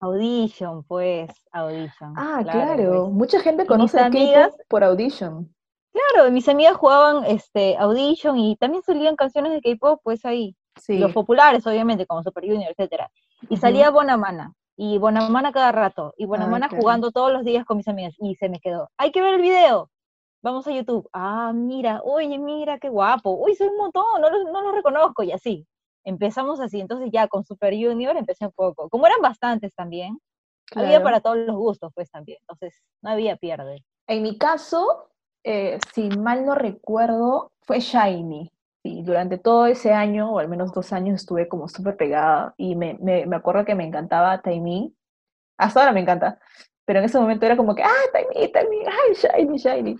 Audition, 0.00 0.82
pues, 0.84 1.30
Audition. 1.52 2.14
Ah, 2.16 2.40
claro. 2.42 3.04
pues. 3.04 3.12
Mucha 3.14 3.40
gente 3.40 3.66
conoce 3.66 3.98
el 3.98 4.04
amigas- 4.04 4.56
por 4.68 4.82
Audition. 4.82 5.54
Claro, 5.92 6.30
mis 6.30 6.48
amigas 6.48 6.76
jugaban 6.76 7.24
este, 7.26 7.76
Audition 7.76 8.38
y 8.38 8.56
también 8.56 8.82
salían 8.82 9.14
canciones 9.14 9.52
de 9.52 9.60
K-pop, 9.60 10.00
pues 10.02 10.24
ahí. 10.24 10.56
Sí. 10.80 10.96
los 10.96 11.12
populares, 11.12 11.66
obviamente, 11.66 12.06
como 12.06 12.22
Super 12.22 12.44
Junior, 12.46 12.70
etcétera. 12.70 13.10
Y 13.50 13.58
salía 13.58 13.90
Bonamana, 13.90 14.54
y 14.74 14.96
Bonamana 14.96 15.52
cada 15.52 15.70
rato, 15.70 16.14
y 16.16 16.24
Bonamana 16.24 16.68
claro. 16.68 16.80
jugando 16.80 17.12
todos 17.12 17.30
los 17.30 17.44
días 17.44 17.66
con 17.66 17.76
mis 17.76 17.88
amigas, 17.88 18.14
y 18.18 18.36
se 18.36 18.48
me 18.48 18.58
quedó. 18.58 18.88
Hay 18.96 19.12
que 19.12 19.20
ver 19.20 19.34
el 19.34 19.42
video. 19.42 19.90
Vamos 20.42 20.66
a 20.66 20.72
YouTube. 20.72 21.08
Ah, 21.12 21.52
mira, 21.54 22.00
oye, 22.02 22.36
mira, 22.36 22.78
qué 22.78 22.88
guapo. 22.88 23.30
Uy, 23.30 23.54
soy 23.54 23.68
un 23.68 23.76
montón, 23.76 24.04
no 24.20 24.28
lo, 24.28 24.50
no 24.50 24.60
lo 24.60 24.72
reconozco, 24.72 25.22
y 25.22 25.30
así. 25.30 25.66
Empezamos 26.04 26.58
así, 26.58 26.80
entonces 26.80 27.10
ya 27.12 27.28
con 27.28 27.44
Super 27.44 27.72
Junior 27.74 28.16
empecé 28.16 28.46
un 28.46 28.52
poco. 28.52 28.88
Como 28.88 29.06
eran 29.06 29.20
bastantes 29.22 29.72
también, 29.76 30.18
había 30.74 31.00
para 31.00 31.20
todos 31.20 31.36
los 31.38 31.54
gustos, 31.54 31.92
pues 31.94 32.10
también. 32.10 32.38
Entonces, 32.40 32.82
no 33.02 33.10
había 33.10 33.36
pierde. 33.36 33.84
En 34.08 34.24
mi 34.24 34.36
caso, 34.36 35.10
eh, 35.44 35.78
si 35.94 36.08
mal 36.08 36.44
no 36.44 36.56
recuerdo, 36.56 37.52
fue 37.60 37.78
Shiny. 37.78 38.50
Sí, 38.82 39.02
durante 39.04 39.38
todo 39.38 39.66
ese 39.66 39.92
año, 39.92 40.32
o 40.32 40.40
al 40.40 40.48
menos 40.48 40.72
dos 40.72 40.92
años, 40.92 41.20
estuve 41.20 41.46
como 41.46 41.68
súper 41.68 41.96
pegada 41.96 42.52
y 42.56 42.74
me, 42.74 42.94
me, 43.00 43.26
me 43.26 43.36
acuerdo 43.36 43.64
que 43.64 43.76
me 43.76 43.84
encantaba 43.84 44.42
Taemin. 44.42 44.92
Hasta 45.56 45.80
ahora 45.80 45.92
me 45.92 46.00
encanta, 46.00 46.40
pero 46.84 46.98
en 46.98 47.04
ese 47.04 47.20
momento 47.20 47.46
era 47.46 47.56
como 47.56 47.76
que, 47.76 47.84
ah, 47.84 48.04
Taemin, 48.12 48.50
Taemin, 48.50 48.82
ay, 48.88 49.14
Shiny, 49.14 49.56
Shiny. 49.56 49.96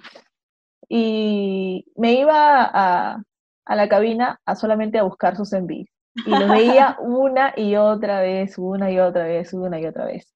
Y 0.89 1.87
me 1.97 2.15
iba 2.15 2.65
a, 2.65 3.23
a 3.65 3.77
la 3.77 3.89
cabina 3.89 4.41
a 4.45 4.55
solamente 4.57 4.99
a 4.99 5.05
buscar 5.05 5.37
sus 5.37 5.53
envíos. 5.53 5.89
Y 6.27 6.31
los 6.31 6.49
veía 6.49 6.97
una 7.01 7.55
y 7.57 7.77
otra 7.77 8.21
vez, 8.21 8.59
una 8.59 8.91
y 8.91 8.99
otra 8.99 9.25
vez, 9.25 9.53
una 9.53 9.81
y 9.81 9.87
otra 9.87 10.07
vez. 10.07 10.35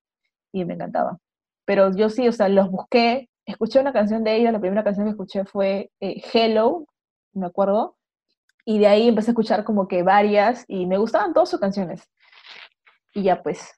Y 0.53 0.65
me 0.65 0.75
encantaba. 0.75 1.19
Pero 1.65 1.95
yo 1.95 2.09
sí, 2.09 2.27
o 2.29 2.33
sea, 2.33 2.49
los 2.49 2.71
busqué, 2.71 3.29
escuché 3.45 3.81
una 3.81 3.93
canción 3.93 4.25
de 4.25 4.37
ellos, 4.37 4.53
la 4.53 4.61
primera 4.61 4.85
canción 4.85 5.07
que 5.07 5.11
escuché 5.11 5.45
fue 5.45 5.91
eh, 6.01 6.23
Hello, 6.33 6.87
me 7.33 7.47
acuerdo, 7.47 7.97
y 8.69 8.81
de 8.81 8.89
ahí 8.89 9.09
empecé 9.09 9.31
a 9.31 9.33
escuchar 9.33 9.65
como 9.65 9.87
que 9.87 10.03
varias 10.03 10.65
y 10.67 10.87
me 10.87 10.99
gustaban 10.99 11.33
todas 11.33 11.49
sus 11.49 11.61
canciones. 11.61 12.03
Y 13.15 13.23
ya 13.23 13.43
pues. 13.43 13.73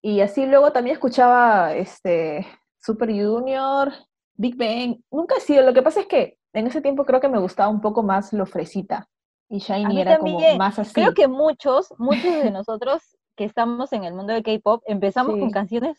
Y 0.00 0.20
así 0.20 0.46
luego 0.46 0.72
también 0.72 0.94
escuchaba 0.94 1.74
este 1.74 2.46
Super 2.80 3.10
Junior, 3.10 3.92
Big 4.34 4.56
Bang. 4.56 5.00
Nunca 5.10 5.36
he 5.36 5.40
sido, 5.40 5.62
lo 5.64 5.74
que 5.74 5.82
pasa 5.82 6.00
es 6.00 6.06
que 6.06 6.38
en 6.52 6.66
ese 6.66 6.80
tiempo 6.80 7.04
creo 7.04 7.20
que 7.20 7.28
me 7.28 7.38
gustaba 7.38 7.68
un 7.68 7.80
poco 7.80 8.02
más 8.02 8.32
lo 8.32 8.46
fresita 8.46 9.08
y 9.52 9.58
Shiny 9.58 10.00
era 10.00 10.18
como 10.18 10.32
también. 10.32 10.56
más 10.56 10.78
así. 10.78 10.94
Creo 10.94 11.12
que 11.12 11.28
muchos, 11.28 11.92
muchos 11.98 12.24
de 12.42 12.50
nosotros 12.50 13.02
que 13.36 13.44
estamos 13.44 13.92
en 13.92 14.04
el 14.04 14.14
mundo 14.14 14.32
del 14.32 14.42
K-pop 14.42 14.82
empezamos 14.86 15.38
con 15.38 15.50
canciones 15.50 15.98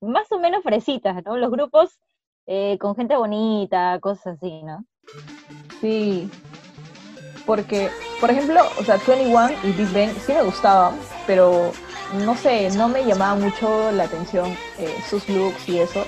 más 0.00 0.30
o 0.32 0.40
menos 0.40 0.64
fresitas, 0.64 1.24
¿no? 1.24 1.36
Los 1.36 1.52
grupos 1.52 2.00
eh, 2.46 2.78
con 2.78 2.96
gente 2.96 3.16
bonita, 3.16 3.98
cosas 4.00 4.36
así, 4.36 4.62
¿no? 4.64 4.84
Sí. 5.80 6.28
Porque, 7.46 7.90
por 8.20 8.30
ejemplo, 8.30 8.60
o 8.78 8.82
sea, 8.82 8.96
21 9.06 9.50
y 9.62 9.72
Big 9.72 9.92
Bang 9.92 10.10
sí 10.18 10.32
me 10.32 10.42
gustaban, 10.42 10.96
pero 11.28 11.70
no 12.24 12.34
sé, 12.34 12.70
no 12.76 12.88
me 12.88 13.04
llamaba 13.04 13.36
mucho 13.36 13.92
la 13.92 14.04
atención 14.04 14.50
eh, 14.78 14.96
sus 15.08 15.28
looks 15.28 15.68
y 15.68 15.78
eso. 15.78 16.00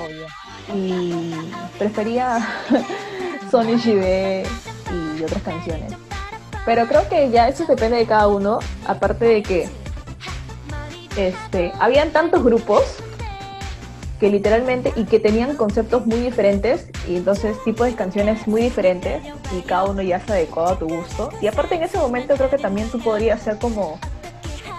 Obvio. 0.00 0.26
Y 0.74 1.34
prefería 1.78 2.46
Sony 3.50 3.76
Shide 3.76 4.44
y 4.90 5.22
otras 5.22 5.42
canciones. 5.42 5.92
Pero 6.64 6.86
creo 6.86 7.08
que 7.08 7.30
ya 7.30 7.48
eso 7.48 7.64
depende 7.66 7.96
de 7.96 8.06
cada 8.06 8.28
uno, 8.28 8.60
aparte 8.86 9.24
de 9.24 9.42
que 9.42 9.68
este, 11.16 11.72
habían 11.80 12.10
tantos 12.10 12.44
grupos 12.44 12.82
que 14.20 14.30
literalmente 14.30 14.92
y 14.94 15.04
que 15.04 15.18
tenían 15.18 15.56
conceptos 15.56 16.06
muy 16.06 16.20
diferentes 16.20 16.86
y 17.08 17.16
entonces 17.16 17.56
tipos 17.64 17.88
de 17.88 17.94
canciones 17.94 18.46
muy 18.46 18.62
diferentes 18.62 19.20
y 19.52 19.62
cada 19.62 19.84
uno 19.84 20.00
ya 20.00 20.20
se 20.20 20.32
adecuaba 20.32 20.72
a 20.72 20.78
tu 20.78 20.86
gusto. 20.86 21.30
Y 21.40 21.48
aparte 21.48 21.74
en 21.74 21.82
ese 21.82 21.98
momento 21.98 22.34
creo 22.34 22.48
que 22.48 22.58
también 22.58 22.88
tú 22.88 23.00
podrías 23.00 23.42
ser 23.42 23.58
como 23.58 23.98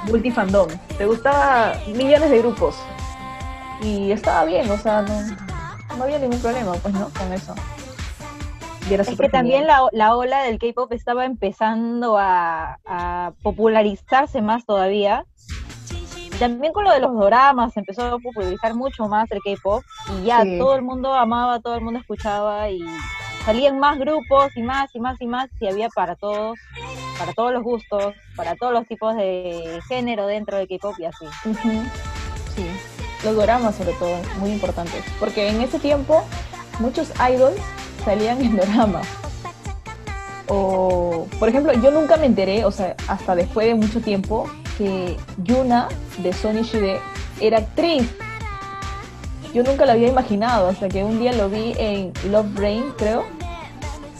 multifandom. 0.07 0.69
Te 0.97 1.05
gustaba 1.05 1.73
millones 1.87 2.29
de 2.29 2.39
grupos 2.39 2.75
y 3.81 4.11
estaba 4.11 4.45
bien, 4.45 4.71
o 4.71 4.77
sea, 4.77 5.01
no, 5.01 5.52
no 5.97 6.03
había 6.03 6.19
ningún 6.19 6.39
problema, 6.39 6.73
pues, 6.73 6.93
¿no? 6.93 7.09
Con 7.17 7.31
eso. 7.33 7.53
Y 8.89 8.93
era 8.93 9.03
Es 9.03 9.17
que 9.17 9.29
también 9.29 9.65
la, 9.65 9.87
la 9.93 10.15
ola 10.15 10.43
del 10.43 10.59
K-pop 10.59 10.91
estaba 10.91 11.23
empezando 11.25 12.17
a, 12.17 12.79
a 12.85 13.31
popularizarse 13.41 14.41
más 14.41 14.65
todavía. 14.65 15.25
También 16.39 16.73
con 16.73 16.83
lo 16.83 16.91
de 16.91 16.99
los 16.99 17.13
doramas 17.13 17.77
empezó 17.77 18.03
a 18.05 18.19
popularizar 18.19 18.73
mucho 18.73 19.07
más 19.07 19.31
el 19.31 19.39
K-pop 19.41 19.83
y 20.19 20.25
ya 20.25 20.41
Sí. 20.43 20.57
todo 20.59 20.75
el 20.75 20.81
mundo 20.81 21.13
amaba, 21.13 21.59
todo 21.61 21.75
el 21.75 21.81
mundo 21.81 21.99
escuchaba 21.99 22.69
y 22.69 22.83
salían 23.45 23.79
más 23.79 23.97
grupos 23.99 24.51
y 24.57 24.63
más 24.63 24.93
y 24.93 24.99
más 24.99 25.21
y 25.21 25.27
más 25.27 25.49
y 25.61 25.67
había 25.67 25.87
para 25.89 26.15
todos, 26.15 26.57
para 27.19 27.33
todos 27.33 27.53
los 27.53 27.63
gustos, 27.63 28.15
para 28.35 28.55
todos 28.55 28.73
los 28.73 28.85
tipos 28.87 29.15
de 29.15 29.79
género 29.87 30.25
dentro 30.27 30.57
del 30.57 30.67
K-pop 30.67 30.95
y 30.99 31.05
así. 31.05 31.25
Sí, 32.55 32.65
los 33.23 33.35
doramas 33.35 33.75
sobre 33.75 33.93
todo, 33.93 34.15
muy 34.39 34.51
importantes. 34.51 35.03
Porque 35.19 35.49
en 35.49 35.61
ese 35.61 35.79
tiempo 35.79 36.23
muchos 36.79 37.11
idols 37.31 37.59
salían 38.03 38.41
en 38.41 38.57
doramas. 38.57 39.07
O, 40.47 41.27
por 41.39 41.49
ejemplo, 41.49 41.73
yo 41.73 41.91
nunca 41.91 42.17
me 42.17 42.25
enteré, 42.25 42.65
o 42.65 42.71
sea, 42.71 42.95
hasta 43.07 43.35
después 43.35 43.65
de 43.67 43.75
mucho 43.75 44.01
tiempo, 44.01 44.49
que 44.77 45.17
Yuna 45.43 45.87
de 46.17 46.33
Sony 46.33 46.63
Shide 46.63 46.99
era 47.39 47.59
actriz. 47.59 48.09
Yo 49.53 49.63
nunca 49.63 49.85
lo 49.85 49.93
había 49.93 50.07
imaginado, 50.07 50.69
hasta 50.69 50.89
que 50.89 51.03
un 51.03 51.19
día 51.19 51.31
lo 51.33 51.49
vi 51.49 51.73
en 51.77 52.11
Love 52.29 52.53
Brain, 52.55 52.83
creo, 52.97 53.23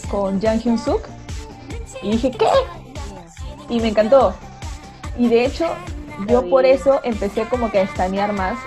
con 0.09 0.39
Jang 0.41 0.59
Hyun 0.59 0.77
Suk. 0.77 1.01
Y 2.01 2.11
dije, 2.11 2.31
¿qué? 2.31 2.47
Y 3.69 3.79
me 3.79 3.89
encantó. 3.89 4.33
Y 5.17 5.27
de 5.27 5.45
hecho, 5.45 5.67
yo 6.27 6.49
por 6.49 6.65
eso 6.65 6.99
empecé 7.03 7.45
como 7.45 7.71
que 7.71 7.79
a 7.79 7.83
estanear 7.83 8.33
más 8.33 8.57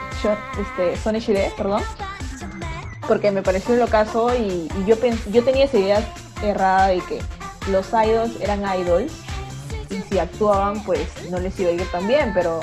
este, 0.58 0.96
Sony 0.96 1.18
Shide, 1.18 1.52
perdón. 1.56 1.82
Porque 3.06 3.30
me 3.30 3.42
pareció 3.42 3.74
el 3.74 3.82
ocaso 3.82 4.34
y, 4.34 4.68
y 4.74 4.84
yo, 4.86 4.96
yo 5.30 5.44
tenía 5.44 5.64
esa 5.64 5.78
idea 5.78 6.14
errada 6.42 6.88
de 6.88 7.00
que 7.00 7.22
los 7.70 7.88
idols 7.92 8.40
eran 8.40 8.62
idols 8.80 9.12
y 9.90 10.00
si 10.02 10.18
actuaban 10.18 10.82
pues 10.84 11.30
no 11.30 11.38
les 11.38 11.58
iba 11.60 11.70
a 11.70 11.72
ir 11.72 11.90
tan 11.90 12.06
bien, 12.06 12.32
pero 12.34 12.60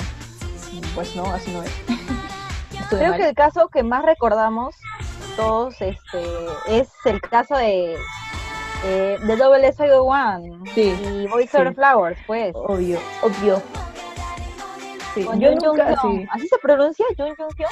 pues 0.94 1.14
no, 1.16 1.24
así 1.26 1.50
no 1.52 1.62
es. 1.62 1.72
Creo 2.90 3.10
mal. 3.10 3.18
que 3.18 3.28
el 3.28 3.34
caso 3.34 3.68
que 3.68 3.82
más 3.82 4.04
recordamos 4.04 4.76
todos 5.36 5.80
este, 5.80 6.22
es 6.68 6.88
el 7.04 7.20
caso 7.20 7.56
de, 7.56 7.96
eh, 8.84 9.18
de 9.20 9.36
Double 9.36 9.66
S 9.66 9.82
One 9.92 10.70
Sí, 10.74 10.94
y 11.02 11.26
Boys 11.26 11.50
sí. 11.50 11.56
Over 11.56 11.74
Flowers, 11.74 12.18
pues. 12.26 12.54
Obvio, 12.54 13.00
obvio. 13.22 13.62
Sí, 15.14 15.22
Con 15.24 15.40
Jung 15.40 15.58
Jung 15.62 15.78
sí. 16.02 16.26
¿Así 16.30 16.48
se 16.48 16.58
pronuncia? 16.58 17.06
¿Jung 17.16 17.34
Jung 17.36 17.54
Hyun? 17.56 17.68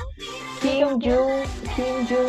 Kim 0.61 0.89
Jong, 1.01 1.43
Kim 1.75 2.07
Jong. 2.09 2.29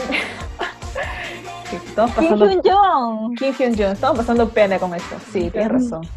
Sí, 1.70 1.76
Estamos 1.88 2.12
Kim 2.12 2.24
pasando 2.24 2.46
Hyun 2.50 2.62
Jong. 2.64 3.36
Kim 3.38 3.54
Hyun 3.54 3.78
Jong, 3.78 3.92
estamos 3.94 4.18
pasando 4.18 4.50
pena 4.50 4.80
con 4.80 4.94
esto. 4.96 5.16
Sí, 5.32 5.50
tienes 5.52 5.70
razón. 5.72 6.08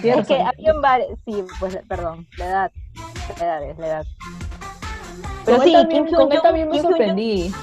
Tienes 0.00 0.20
Es 0.20 0.26
que 0.28 0.34
razón. 0.38 0.52
habían 0.56 0.80
varios, 0.80 1.18
sí, 1.24 1.44
pues 1.58 1.78
perdón, 1.88 2.26
la 2.38 2.46
edad, 2.46 2.72
la 3.38 3.44
edad 3.44 3.62
es 3.64 3.78
la 3.78 3.86
edad. 3.86 4.06
Pero 5.44 5.56
con 5.58 5.66
sí, 5.66 5.74
él 5.74 5.80
también, 5.82 6.04
Kim 6.06 6.14
con 6.14 6.22
Hyun 6.28 6.32
él 6.32 6.42
también 6.42 6.68
me 6.68 6.72
Kim 6.74 6.82
Jong- 6.82 6.88
sorprendí. 6.90 7.54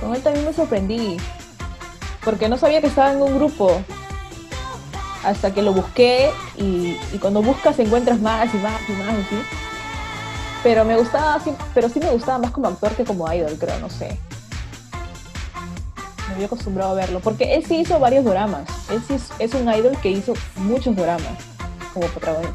Con 0.00 0.14
él 0.14 0.22
también 0.22 0.44
me 0.46 0.52
sorprendí. 0.52 1.16
Porque 2.24 2.48
no 2.48 2.56
sabía 2.58 2.80
que 2.80 2.86
estaba 2.88 3.12
en 3.12 3.22
un 3.22 3.36
grupo. 3.36 3.80
Hasta 5.24 5.52
que 5.52 5.62
lo 5.62 5.72
busqué 5.72 6.30
y, 6.56 6.96
y 7.12 7.18
cuando 7.18 7.42
buscas 7.42 7.78
encuentras 7.78 8.20
más 8.20 8.52
y 8.54 8.58
más 8.58 8.80
y 8.88 8.92
más 8.92 9.08
así. 9.14 9.42
Pero 10.62 10.84
me 10.84 10.96
gustaba, 10.96 11.38
sí- 11.40 11.54
pero 11.74 11.88
sí 11.88 11.98
me 12.00 12.10
gustaba 12.10 12.38
más 12.38 12.50
como 12.50 12.68
actor 12.68 12.92
que 12.94 13.04
como 13.04 13.30
idol, 13.32 13.56
creo, 13.58 13.78
no 13.80 13.88
sé. 13.90 14.18
Me 16.28 16.34
había 16.34 16.46
acostumbrado 16.46 16.92
a 16.92 16.94
verlo. 16.94 17.20
Porque 17.20 17.54
él 17.54 17.64
sí 17.64 17.76
hizo 17.80 17.98
varios 17.98 18.24
dramas. 18.24 18.68
Él 18.90 19.02
sí 19.06 19.14
es, 19.14 19.30
es 19.38 19.54
un 19.54 19.72
idol 19.72 19.96
que 20.00 20.10
hizo 20.10 20.34
muchos 20.56 20.94
dramas 20.96 21.22
como, 21.94 22.06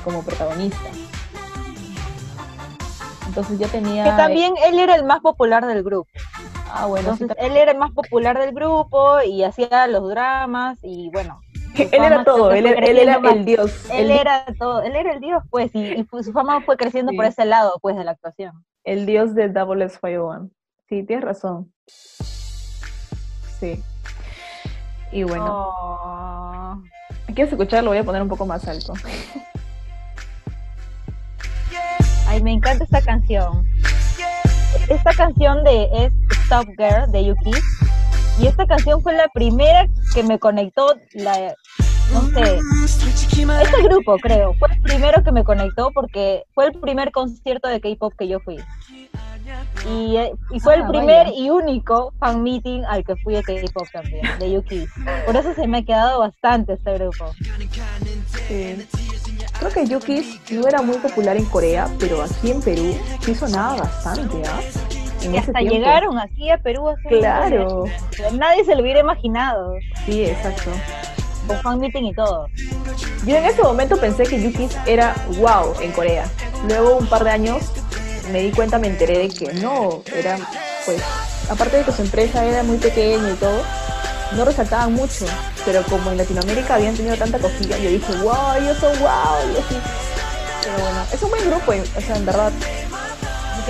como 0.03 0.21
protagonista. 0.23 0.89
Entonces 3.27 3.59
ya 3.59 3.67
tenía... 3.67 4.03
Que 4.03 4.11
también 4.11 4.53
él 4.65 4.77
era 4.79 4.95
el 4.95 5.05
más 5.05 5.21
popular 5.21 5.65
del 5.65 5.83
grupo. 5.83 6.09
Ah, 6.73 6.85
bueno, 6.85 7.15
sí, 7.15 7.23
Entonces 7.23 7.45
él 7.45 7.57
era 7.57 7.71
el 7.71 7.77
más 7.77 7.91
popular 7.91 8.37
del 8.39 8.53
grupo 8.53 9.21
y 9.21 9.43
hacía 9.43 9.87
los 9.87 10.09
dramas 10.09 10.79
y 10.83 11.09
bueno. 11.11 11.41
Él 11.75 11.89
era 12.03 12.23
todo, 12.23 12.51
él, 12.51 12.65
era- 12.65 12.85
él 12.85 12.97
era 12.97 13.15
creciendo 13.15 13.21
más. 13.21 13.33
el 13.35 13.45
dios. 13.45 13.89
Él 13.91 14.11
el, 14.11 14.19
era 14.19 14.45
todo, 14.59 14.81
él 14.83 14.95
era 14.95 15.13
el 15.13 15.19
dios, 15.21 15.43
pues, 15.49 15.71
y, 15.73 16.05
su 16.23 16.31
fama 16.33 16.61
fue 16.61 16.75
creciendo 16.77 17.11
por 17.15 17.25
ese 17.25 17.45
lado, 17.45 17.73
pues, 17.81 17.95
de 17.95 18.03
la 18.03 18.11
actuación. 18.11 18.65
el 18.83 19.05
dios 19.05 19.35
del 19.35 19.53
Double 19.53 19.85
S 19.85 19.97
One. 20.01 20.49
Sí, 20.89 21.03
tienes 21.03 21.23
razón. 21.23 21.71
Sí. 23.59 23.81
Y 25.11 25.23
bueno, 25.23 25.45
Oh. 25.47 26.81
si 27.27 27.33
quieres 27.33 27.51
escuchar, 27.53 27.83
lo 27.83 27.91
voy 27.91 27.99
a 27.99 28.03
poner 28.03 28.21
un 28.21 28.27
poco 28.27 28.45
más 28.45 28.67
alto. 28.67 28.93
Ay, 32.27 32.41
me 32.41 32.51
encanta 32.53 32.83
esta 32.85 33.01
canción. 33.01 33.65
Esta 34.89 35.13
canción 35.13 35.63
de 35.63 35.83
es 35.93 36.13
Stop 36.43 36.65
Girl 36.77 37.11
de 37.11 37.25
Yuki. 37.25 37.51
Y 38.41 38.47
esta 38.47 38.65
canción 38.65 39.01
fue 39.01 39.13
la 39.13 39.27
primera 39.33 39.87
que 40.13 40.23
me 40.23 40.39
conectó, 40.39 40.95
la, 41.13 41.53
no 42.11 42.21
sé, 42.31 42.59
este 42.85 43.83
grupo 43.83 44.17
creo, 44.17 44.53
fue 44.55 44.69
el 44.73 44.81
primero 44.81 45.23
que 45.23 45.31
me 45.31 45.43
conectó 45.43 45.91
porque 45.93 46.43
fue 46.55 46.65
el 46.65 46.71
primer 46.79 47.11
concierto 47.11 47.67
de 47.67 47.79
K-pop 47.79 48.13
que 48.17 48.27
yo 48.27 48.39
fui. 48.39 48.57
Y, 49.87 50.17
y 50.51 50.59
fue 50.59 50.75
el 50.75 50.83
Ah, 50.83 50.87
primer 50.87 51.27
vaya. 51.27 51.37
y 51.37 51.49
único 51.49 52.13
fan 52.19 52.41
meeting 52.41 52.83
al 52.87 53.03
que 53.03 53.15
fui 53.17 53.35
de 53.35 53.43
K-pop 53.43 53.87
también, 53.93 54.21
de 54.39 54.51
Yuki. 54.53 54.87
Por 55.25 55.35
eso 55.35 55.53
se 55.53 55.67
me 55.67 55.79
ha 55.79 55.83
quedado 55.83 56.19
bastante 56.19 56.73
este 56.73 56.93
grupo. 56.95 57.25
Sí. 58.47 58.87
Creo 59.59 59.71
que 59.71 59.85
Yukis 59.85 60.39
no 60.51 60.67
era 60.67 60.81
muy 60.81 60.97
popular 60.97 61.37
en 61.37 61.45
Corea, 61.45 61.87
pero 61.99 62.23
aquí 62.23 62.49
en 62.51 62.61
Perú 62.61 62.97
sí 63.21 63.35
sonaba 63.35 63.77
bastante, 63.77 64.41
¿ah? 64.47 64.59
Y 65.21 65.37
hasta 65.37 65.53
tiempo. 65.53 65.75
llegaron 65.75 66.19
aquí 66.19 66.49
a 66.49 66.57
Perú 66.57 66.87
de 66.87 67.19
Claro. 67.19 67.85
Nadie 68.33 68.65
se 68.65 68.75
lo 68.75 68.81
hubiera 68.81 68.99
imaginado, 69.01 69.75
sí, 70.05 70.25
exacto. 70.25 70.71
con 71.47 71.61
fan 71.61 71.79
meeting 71.79 72.03
y 72.03 72.13
todo. 72.13 72.47
Yo 73.25 73.35
en 73.35 73.45
ese 73.45 73.61
momento 73.61 73.97
pensé 73.97 74.23
que 74.23 74.41
Yukis 74.41 74.75
era 74.85 75.15
wow 75.37 75.73
en 75.81 75.91
Corea. 75.91 76.25
Luego, 76.67 76.97
un 76.97 77.07
par 77.07 77.23
de 77.23 77.31
años, 77.31 77.71
me 78.31 78.41
di 78.41 78.51
cuenta, 78.51 78.79
me 78.79 78.87
enteré 78.87 79.17
de 79.17 79.29
que 79.29 79.53
no, 79.53 80.01
era, 80.15 80.37
pues, 80.85 81.01
aparte 81.49 81.77
de 81.77 81.83
que 81.83 81.91
su 81.91 82.01
empresa 82.01 82.43
era 82.45 82.63
muy 82.63 82.77
pequeña 82.77 83.29
y 83.29 83.35
todo, 83.35 83.61
no 84.35 84.45
resaltaban 84.45 84.93
mucho. 84.93 85.25
Pero 85.65 85.83
como 85.83 86.11
en 86.11 86.17
Latinoamérica 86.17 86.75
habían 86.75 86.95
tenido 86.95 87.15
tanta 87.17 87.37
acogida, 87.37 87.77
yo 87.77 87.89
dije, 87.89 88.13
wow, 88.23 88.55
ellos 88.59 88.77
son 88.77 88.97
wow, 88.99 89.53
y 89.53 89.59
así. 89.59 89.77
Pero 90.63 90.77
bueno, 90.83 91.03
es 91.13 91.21
un 91.21 91.29
buen 91.29 91.49
grupo, 91.49 91.71
o 91.97 92.01
sea, 92.01 92.15
en 92.15 92.25
verdad, 92.25 92.51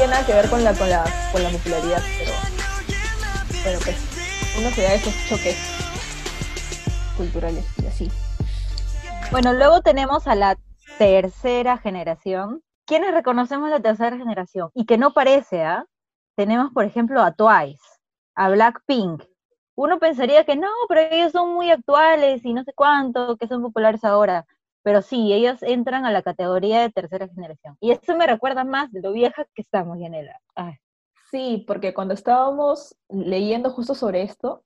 tiene 0.01 0.15
nada 0.15 0.25
que 0.25 0.33
ver 0.33 0.49
con 0.49 0.63
la, 0.63 0.73
con 0.73 0.89
la, 0.89 1.03
con 1.31 1.43
la 1.43 1.49
popularidad, 1.51 2.01
pero 2.17 2.31
bueno, 3.63 3.79
pues, 3.83 4.57
uno 4.57 4.71
se 4.71 4.81
da 4.81 4.93
esos 4.95 5.13
choques 5.29 5.55
culturales 7.15 7.63
y 7.83 7.85
así. 7.85 8.11
Bueno, 9.29 9.53
luego 9.53 9.81
tenemos 9.81 10.27
a 10.27 10.33
la 10.33 10.57
tercera 10.97 11.77
generación. 11.77 12.63
¿Quiénes 12.87 13.13
reconocemos 13.13 13.69
la 13.69 13.79
tercera 13.79 14.17
generación? 14.17 14.71
Y 14.73 14.87
que 14.87 14.97
no 14.97 15.13
parece, 15.13 15.63
¿ah? 15.63 15.85
Tenemos, 16.35 16.71
por 16.73 16.83
ejemplo, 16.83 17.21
a 17.21 17.33
Twice, 17.33 17.83
a 18.33 18.49
Blackpink. 18.49 19.23
Uno 19.75 19.99
pensaría 19.99 20.45
que 20.45 20.55
no, 20.55 20.69
pero 20.89 21.01
ellos 21.11 21.31
son 21.31 21.53
muy 21.53 21.69
actuales 21.69 22.43
y 22.43 22.53
no 22.53 22.63
sé 22.63 22.73
cuánto, 22.73 23.37
que 23.37 23.47
son 23.47 23.61
populares 23.61 24.03
ahora. 24.03 24.47
Pero 24.83 25.01
sí, 25.01 25.31
ellos 25.33 25.61
entran 25.63 26.05
a 26.05 26.11
la 26.11 26.23
categoría 26.23 26.81
de 26.81 26.89
tercera 26.89 27.27
generación. 27.27 27.77
Y 27.79 27.91
eso 27.91 28.15
me 28.15 28.27
recuerda 28.27 28.63
más 28.63 28.91
de 28.91 29.01
lo 29.01 29.11
vieja 29.11 29.45
que 29.53 29.61
estamos, 29.61 29.99
Yanela. 29.99 30.39
Ay, 30.55 30.77
Sí, 31.31 31.63
porque 31.65 31.93
cuando 31.93 32.13
estábamos 32.13 32.93
leyendo 33.07 33.69
justo 33.69 33.95
sobre 33.95 34.21
esto, 34.21 34.65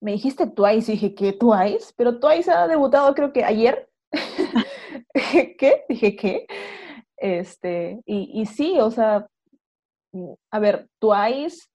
me 0.00 0.12
dijiste 0.12 0.46
Twice 0.46 0.90
y 0.90 0.94
dije, 0.94 1.14
¿qué 1.14 1.32
Twice? 1.34 1.92
Pero 1.96 2.18
Twice 2.18 2.50
ha 2.50 2.66
debutado 2.66 3.14
creo 3.14 3.32
que 3.32 3.44
ayer. 3.44 3.88
¿Qué? 5.58 5.84
Dije, 5.88 6.16
¿qué? 6.16 6.46
Este, 7.18 8.00
y, 8.06 8.40
y 8.40 8.46
sí, 8.46 8.78
o 8.80 8.90
sea, 8.90 9.26
a 10.50 10.58
ver, 10.58 10.88
Twice, 10.98 11.66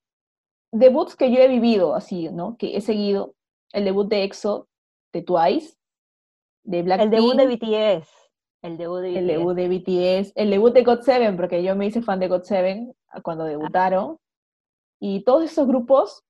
debuts 0.71 1.15
que 1.15 1.31
yo 1.31 1.39
he 1.39 1.47
vivido 1.47 1.93
así, 1.93 2.29
¿no? 2.29 2.57
Que 2.57 2.77
he 2.77 2.81
seguido, 2.81 3.35
el 3.71 3.85
debut 3.85 4.07
de 4.07 4.23
EXO, 4.23 4.67
de 5.13 5.21
Twice, 5.21 5.75
de 6.63 6.79
el 6.79 7.09
debut 7.09 7.35
de 7.35 7.47
BTS. 7.47 8.09
El 8.61 8.77
debut 8.77 9.01
de 9.01 9.09
BTS. 9.09 9.17
el 9.17 9.27
debut 9.27 9.55
de 9.55 9.67
BTS, 9.67 10.33
el 10.35 10.49
debut 10.51 10.73
de 10.73 10.85
GOT7, 10.85 11.35
porque 11.35 11.63
yo 11.63 11.75
me 11.75 11.87
hice 11.87 12.01
fan 12.01 12.19
de 12.19 12.29
GOT7 12.29 12.93
cuando 13.23 13.45
debutaron. 13.45 14.17
Y 14.99 15.23
todos 15.23 15.43
esos 15.43 15.67
grupos, 15.67 16.23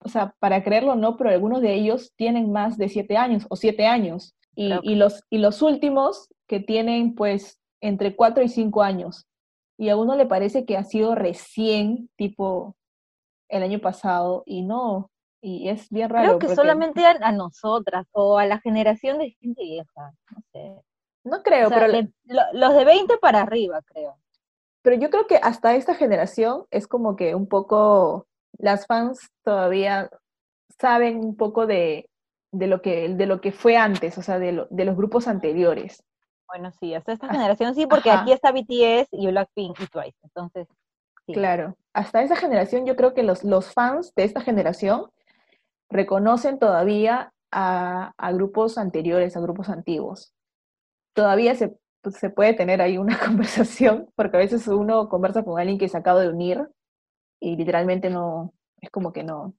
o 0.00 0.08
sea, 0.08 0.34
para 0.38 0.64
creerlo 0.64 0.94
no, 0.94 1.16
pero 1.16 1.30
algunos 1.30 1.60
de 1.60 1.74
ellos 1.74 2.12
tienen 2.16 2.52
más 2.52 2.78
de 2.78 2.88
siete 2.88 3.16
años 3.16 3.46
o 3.50 3.56
siete 3.56 3.86
años. 3.86 4.34
Y, 4.54 4.72
y 4.82 4.94
los, 4.94 5.22
y 5.28 5.36
los 5.38 5.60
últimos 5.60 6.28
que 6.46 6.60
tienen 6.60 7.14
pues 7.14 7.60
entre 7.82 8.16
cuatro 8.16 8.42
y 8.42 8.48
cinco 8.48 8.82
años. 8.82 9.26
y 9.78 9.90
a 9.90 9.96
uno 9.96 10.16
le 10.16 10.24
parece 10.24 10.64
que 10.64 10.78
ha 10.78 10.84
sido 10.84 11.14
recién, 11.14 12.08
tipo 12.16 12.76
el 13.48 13.62
año 13.62 13.78
pasado, 13.78 14.42
y 14.46 14.62
no, 14.62 15.10
y 15.48 15.68
es 15.68 15.88
bien 15.90 16.08
raro. 16.10 16.24
Creo 16.26 16.38
que 16.38 16.46
porque- 16.46 16.56
solamente 16.56 17.06
a, 17.06 17.16
a 17.22 17.32
nosotras 17.32 18.06
o 18.12 18.38
a 18.38 18.46
la 18.46 18.58
generación 18.60 19.18
de 19.18 19.30
gente 19.40 19.62
vieja, 19.62 20.12
no 20.30 20.40
sé. 20.52 20.74
No 21.24 21.42
creo, 21.42 21.66
O 21.66 21.70
sea, 21.70 21.78
pero, 21.80 21.92
le- 21.92 22.12
lo- 22.24 22.52
los 22.52 22.74
de 22.74 22.84
20 22.84 23.18
para 23.18 23.42
arriba, 23.42 23.80
creo. 23.82 24.16
pero 24.82 24.96
yo 24.96 25.10
creo 25.10 25.26
que 25.26 25.36
hasta 25.42 25.74
esta 25.74 25.94
generación 25.94 26.64
es 26.70 26.86
como 26.86 27.16
que 27.16 27.34
un 27.34 27.48
poco, 27.48 28.26
las 28.58 28.86
fans 28.86 29.20
todavía 29.44 30.08
saben 30.78 31.18
un 31.18 31.36
poco 31.36 31.66
de, 31.66 32.08
de, 32.52 32.66
lo, 32.66 32.82
que, 32.82 33.08
de 33.08 33.26
lo 33.26 33.40
que 33.40 33.52
fue 33.52 33.76
antes, 33.76 34.18
o 34.18 34.22
sea, 34.22 34.38
de, 34.38 34.52
lo- 34.52 34.66
de 34.70 34.84
los 34.84 34.96
grupos 34.96 35.26
anteriores. 35.28 36.02
Bueno, 36.48 36.70
sí, 36.78 36.94
hasta 36.94 37.12
esta 37.12 37.28
generación 37.28 37.74
sí, 37.74 37.86
porque 37.86 38.10
ajá. 38.10 38.22
aquí 38.22 38.32
está 38.32 38.52
BTS 38.52 39.08
y 39.12 39.26
Blackpink 39.26 39.80
y 39.80 39.86
Twice. 39.88 40.16
Entonces, 40.22 40.68
sí. 41.26 41.32
Claro, 41.32 41.76
hasta 41.92 42.22
esa 42.22 42.36
generación 42.36 42.86
yo 42.86 42.94
creo 42.94 43.14
que 43.14 43.24
los, 43.24 43.42
los 43.42 43.72
fans 43.72 44.12
de 44.14 44.22
esta 44.24 44.40
generación 44.40 45.06
reconocen 45.90 46.58
todavía 46.58 47.32
a, 47.50 48.12
a 48.16 48.32
grupos 48.32 48.78
anteriores, 48.78 49.36
a 49.36 49.40
grupos 49.40 49.68
antiguos. 49.68 50.32
Todavía 51.14 51.54
se, 51.54 51.76
pues, 52.02 52.16
se 52.16 52.30
puede 52.30 52.54
tener 52.54 52.80
ahí 52.82 52.98
una 52.98 53.18
conversación, 53.24 54.08
porque 54.16 54.36
a 54.36 54.40
veces 54.40 54.66
uno 54.68 55.08
conversa 55.08 55.44
con 55.44 55.58
alguien 55.60 55.78
que 55.78 55.88
se 55.88 55.96
acaba 55.98 56.20
de 56.20 56.28
unir 56.30 56.66
y 57.40 57.56
literalmente 57.56 58.10
no, 58.10 58.54
es 58.80 58.90
como 58.90 59.12
que 59.12 59.24
no. 59.24 59.54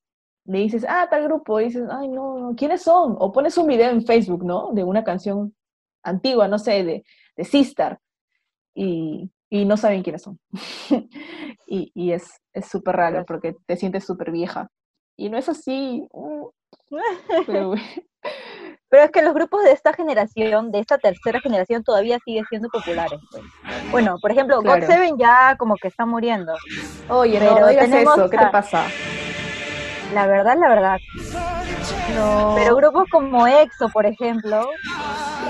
Le 0.45 0.59
dices, 0.59 0.85
ah, 0.87 1.07
tal 1.09 1.23
grupo, 1.25 1.59
y 1.59 1.65
dices, 1.65 1.87
ay, 1.91 2.07
no, 2.07 2.53
¿quiénes 2.57 2.81
son? 2.83 3.15
O 3.19 3.31
pones 3.31 3.57
un 3.57 3.67
video 3.67 3.91
en 3.91 4.05
Facebook, 4.05 4.43
¿no? 4.45 4.71
De 4.73 4.83
una 4.83 5.03
canción 5.03 5.55
antigua, 6.03 6.47
no 6.47 6.57
sé, 6.59 6.83
de, 6.83 7.03
de 7.35 7.43
Sistar, 7.43 7.99
y, 8.73 9.31
y 9.49 9.65
no 9.65 9.77
saben 9.77 10.03
quiénes 10.03 10.21
son. 10.23 10.39
y, 11.67 11.91
y 11.93 12.11
es 12.11 12.29
es 12.53 12.65
súper 12.67 12.95
raro 12.95 13.23
Gracias. 13.23 13.27
porque 13.27 13.55
te 13.65 13.77
sientes 13.77 14.05
súper 14.05 14.31
vieja. 14.31 14.69
Y 15.17 15.29
no 15.29 15.37
es 15.37 15.49
así. 15.49 16.07
mm, 16.13 17.73
Pero 18.89 19.03
es 19.03 19.11
que 19.11 19.21
los 19.21 19.33
grupos 19.33 19.63
de 19.63 19.71
esta 19.71 19.93
generación, 19.93 20.71
de 20.71 20.79
esta 20.79 20.97
tercera 20.97 21.39
generación, 21.41 21.83
todavía 21.83 22.19
siguen 22.23 22.45
siendo 22.47 22.69
populares. 22.69 23.19
pues. 23.31 23.43
Bueno, 23.91 24.17
por 24.21 24.31
ejemplo, 24.31 24.61
Claro. 24.61 24.85
GOT7 24.87 25.15
ya 25.19 25.55
como 25.57 25.75
que 25.75 25.87
está 25.89 26.05
muriendo. 26.05 26.53
Oye, 27.09 27.39
Pero 27.39 27.59
no 27.59 27.67
digas 27.67 27.85
tenemos 27.89 28.17
eso, 28.17 28.29
¿qué 28.29 28.37
te 28.37 28.47
pasa? 28.47 28.85
La 30.13 30.25
verdad, 30.27 30.55
la 30.57 30.69
verdad. 30.69 30.97
No. 32.15 32.53
Pero 32.55 32.75
grupos 32.75 33.05
como 33.11 33.45
EXO, 33.47 33.89
por 33.89 34.05
ejemplo, 34.05 34.69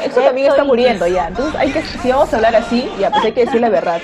Exo 0.04 0.22
también 0.22 0.48
está 0.48 0.64
y- 0.64 0.68
muriendo 0.68 1.06
ya. 1.08 1.28
Entonces 1.28 1.56
hay 1.60 1.72
que, 1.72 1.82
si 1.84 2.10
vamos 2.12 2.32
a 2.34 2.38
hablar 2.38 2.56
así, 2.56 2.90
ya, 3.00 3.12
pues 3.12 3.24
hay 3.26 3.34
que 3.34 3.46
decir 3.46 3.62
la 3.62 3.70
verdad. 3.70 4.02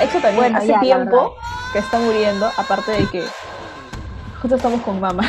Exo 0.00 0.18
también 0.18 0.36
Bueno, 0.36 0.58
hace 0.58 0.68
ya, 0.68 0.80
tiempo 0.80 1.36
que 1.72 1.78
está 1.78 1.98
muriendo, 2.00 2.50
aparte 2.56 2.90
de 2.92 3.06
que 3.10 3.24
justo 4.42 4.56
estamos 4.56 4.82
con 4.82 4.98
mamá. 4.98 5.22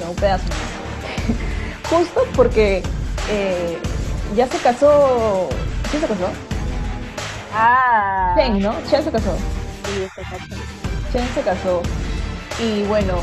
Ya, 0.00 0.08
un 0.10 0.16
pedazo. 0.16 0.44
Justo 1.88 2.26
porque 2.36 2.82
eh, 3.28 3.78
ya 4.36 4.46
se 4.46 4.58
casó. 4.58 5.48
¿Quién 5.90 6.02
se 6.02 6.08
casó? 6.08 6.28
ah, 7.54 8.34
Chen, 8.36 8.60
¿no? 8.62 8.74
Chen 8.88 9.02
se 9.02 9.10
casó. 9.10 9.36
sí, 9.84 10.06
se 10.14 10.22
cachó. 10.22 10.54
Chen 11.12 11.28
se 11.34 11.40
casó. 11.42 11.82
Y 12.62 12.82
bueno, 12.84 13.14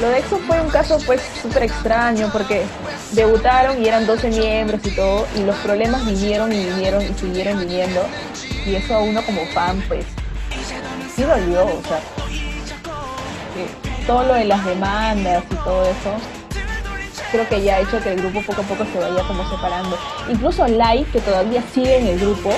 lo 0.00 0.08
de 0.08 0.18
EXO 0.18 0.38
fue 0.46 0.60
un 0.60 0.70
caso 0.70 0.98
pues 1.04 1.20
súper 1.42 1.64
extraño 1.64 2.30
porque 2.32 2.64
debutaron 3.12 3.82
y 3.82 3.88
eran 3.88 4.06
12 4.06 4.28
miembros 4.30 4.80
y 4.84 4.90
todo, 4.90 5.26
y 5.36 5.42
los 5.42 5.56
problemas 5.56 6.06
vinieron 6.06 6.52
y 6.52 6.64
vinieron 6.64 7.02
y 7.02 7.14
siguieron 7.14 7.58
viniendo. 7.58 8.04
Y 8.64 8.74
eso 8.74 8.94
a 8.94 8.98
uno 9.00 9.22
como 9.24 9.44
fan 9.46 9.82
pues 9.88 10.04
sí 11.14 11.22
dolió, 11.22 11.64
o 11.64 11.82
sea, 11.86 12.00
todo 14.06 14.24
lo 14.24 14.34
de 14.34 14.44
las 14.44 14.64
demandas 14.64 15.44
y 15.50 15.54
todo 15.56 15.82
eso, 15.82 16.14
creo 17.32 17.48
que 17.48 17.62
ya 17.62 17.76
ha 17.76 17.80
hecho 17.80 18.00
que 18.00 18.12
el 18.12 18.20
grupo 18.20 18.42
poco 18.42 18.62
a 18.62 18.64
poco 18.64 18.84
se 18.92 18.98
vaya 18.98 19.22
como 19.26 19.48
separando. 19.48 19.98
Incluso 20.28 20.66
Lai, 20.66 21.04
que 21.04 21.20
todavía 21.20 21.62
sigue 21.72 21.98
en 21.98 22.06
el 22.06 22.18
grupo, 22.18 22.50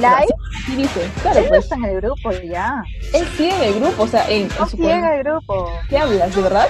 Lai, 0.00 0.26
sí 0.66 0.76
dice, 0.76 1.08
claro, 1.22 1.38
él 1.38 1.44
no 1.44 1.48
pues 1.50 1.64
está 1.64 1.76
en 1.76 1.84
el 1.84 1.96
grupo 2.00 2.30
ya. 2.32 2.82
él 3.14 3.26
sigue 3.36 3.54
en 3.56 3.62
el 3.62 3.74
grupo, 3.80 4.02
o 4.02 4.06
sea, 4.08 4.28
en, 4.28 4.42
en 4.42 4.48
No 4.58 4.68
su 4.68 4.76
sigue 4.76 4.92
en 4.92 5.04
el 5.04 5.22
grupo. 5.24 5.70
¿Qué 5.88 5.98
hablas, 5.98 6.34
de 6.34 6.42
verdad? 6.42 6.66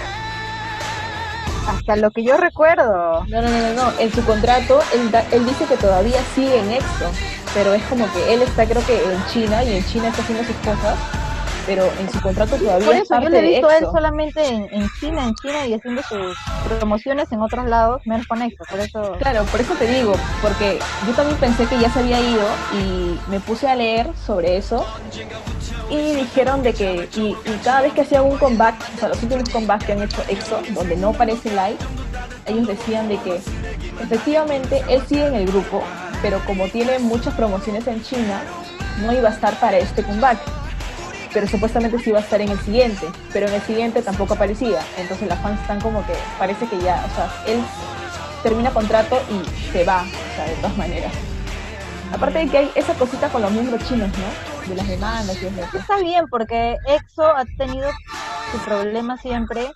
Hasta 1.69 1.97
lo 1.97 2.11
que 2.13 2.23
yo 2.23 2.37
recuerdo. 2.37 3.25
No, 3.27 3.43
no, 3.43 3.49
no, 3.49 3.59
no, 3.59 3.73
no. 3.75 3.99
En 3.99 4.13
su 4.13 4.25
contrato, 4.25 4.79
él, 4.95 5.11
da- 5.11 5.25
él 5.33 5.45
dice 5.47 5.65
que 5.65 5.77
todavía 5.77 6.19
sigue 6.35 6.61
en 6.61 6.71
EXO, 6.73 7.11
pero 7.55 7.75
es 7.75 7.83
como 7.85 8.07
que 8.13 8.33
él 8.35 8.43
está, 8.43 8.67
creo 8.67 8.85
que 8.87 8.95
en 9.03 9.25
China, 9.33 9.65
y 9.65 9.77
en 9.77 9.85
China 9.87 10.09
está 10.09 10.23
haciendo 10.23 10.45
sus 10.45 10.57
cosas, 10.57 10.97
pero 11.67 11.85
en 11.99 12.11
su 12.11 12.21
contrato 12.21 12.57
todavía 12.57 12.87
Por 12.87 12.95
es 12.95 13.03
eso 13.03 13.15
yo 13.15 13.21
parte 13.21 13.31
le 13.31 13.39
he 13.39 13.51
visto 13.51 13.69
a 13.69 13.77
él 13.77 13.85
solamente 13.85 14.47
en, 14.47 14.69
en 14.73 14.89
China, 15.01 15.25
en 15.25 15.35
China 15.35 15.67
y 15.67 15.75
haciendo 15.75 16.03
sus 16.03 16.37
promociones 16.79 17.31
en 17.33 17.41
otros 17.41 17.67
lados, 17.69 18.03
menos 18.07 18.27
con 18.27 18.41
EXO, 18.41 18.65
por 18.71 18.81
eso. 18.81 19.17
Claro, 19.19 19.45
por 19.45 19.61
eso 19.61 19.75
te 19.75 19.87
digo, 19.87 20.15
porque 20.41 20.79
yo 21.07 21.13
también 21.15 21.39
pensé 21.39 21.67
que 21.67 21.79
ya 21.79 21.91
se 21.91 21.99
había 22.01 22.21
ido 22.21 22.47
y 22.73 23.19
me 23.29 23.41
puse 23.41 23.69
a 23.69 23.75
leer 23.75 24.09
sobre 24.25 24.57
eso 24.57 24.87
y 25.91 26.15
dijeron 26.15 26.63
de 26.63 26.73
que, 26.73 27.09
y, 27.17 27.29
y 27.29 27.61
cada 27.63 27.83
vez 27.83 27.93
que 27.93 28.03
hacían 28.03 28.25
un 28.25 28.39
comeback, 28.39 28.75
o 28.97 28.99
sea, 28.99 29.09
los 29.09 29.23
últimos 29.23 29.49
comebacks 29.51 29.85
que 29.85 29.93
han 29.93 30.03
hecho 30.03 30.23
EXO, 30.29 30.63
donde 30.71 30.97
no 30.97 31.11
aparece 31.11 31.53
Light, 31.53 31.81
ellos 32.47 32.67
decían 32.67 33.09
de 33.09 33.19
que 33.19 33.41
efectivamente 34.01 34.83
él 34.89 35.03
sigue 35.09 35.27
en 35.27 35.35
el 35.35 35.47
grupo, 35.47 35.83
pero 36.23 36.41
como 36.45 36.69
tiene 36.69 36.99
muchas 36.99 37.35
promociones 37.35 37.87
en 37.87 38.03
China, 38.03 38.43
no 39.05 39.13
iba 39.13 39.29
a 39.29 39.33
estar 39.33 39.59
para 39.61 39.79
este 39.79 40.03
comeback. 40.03 40.39
Pero 41.37 41.49
supuestamente 41.49 41.99
sí 41.99 42.09
iba 42.09 42.19
a 42.19 42.23
estar 42.23 42.41
en 42.41 42.49
el 42.49 42.59
siguiente, 42.61 43.07
pero 43.31 43.47
en 43.47 43.53
el 43.53 43.61
siguiente 43.61 44.01
tampoco 44.01 44.33
aparecía. 44.33 44.81
Entonces 44.97 45.29
las 45.29 45.39
fans 45.43 45.61
están 45.61 45.83
como 45.83 46.01
que 46.07 46.15
parece 46.39 46.67
que 46.67 46.79
ya, 46.81 47.05
o 47.05 47.15
sea, 47.15 47.31
él 47.47 47.61
termina 48.43 48.71
contrato 48.71 49.21
y 49.31 49.71
se 49.71 49.85
va, 49.85 50.01
o 50.01 50.35
sea, 50.35 50.47
de 50.47 50.55
todas 50.55 50.79
maneras. 50.79 51.13
Aparte 52.11 52.39
de 52.39 52.49
que 52.49 52.57
hay 52.57 52.73
esa 52.75 52.95
cosita 52.95 53.29
con 53.29 53.43
los 53.43 53.51
miembros 53.51 53.87
chinos, 53.87 54.09
¿no? 54.17 54.67
De 54.67 54.77
las 54.77 54.89
demandas 54.89 55.37
y 55.43 55.45
eso. 55.45 55.77
Está 55.77 55.99
bien, 55.99 56.27
porque 56.31 56.79
EXO 56.87 57.27
ha 57.27 57.45
tenido 57.59 57.91
su 58.51 58.59
problema 58.61 59.19
siempre 59.19 59.71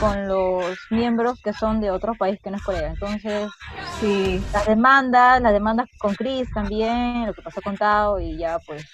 con 0.00 0.26
los 0.26 0.64
miembros 0.90 1.40
que 1.40 1.52
son 1.52 1.80
de 1.80 1.92
otro 1.92 2.16
país 2.16 2.40
que 2.42 2.50
no 2.50 2.56
es 2.56 2.64
Corea. 2.64 2.88
Entonces, 2.88 3.52
Sí, 4.00 4.42
las 4.52 4.66
demandas, 4.66 5.40
las 5.40 5.52
demandas 5.52 5.88
con 5.98 6.14
Chris 6.14 6.52
también, 6.52 7.26
lo 7.26 7.32
que 7.32 7.42
pasó 7.42 7.62
con 7.62 7.76
Tao 7.76 8.18
y 8.18 8.36
ya 8.36 8.58
pues 8.66 8.84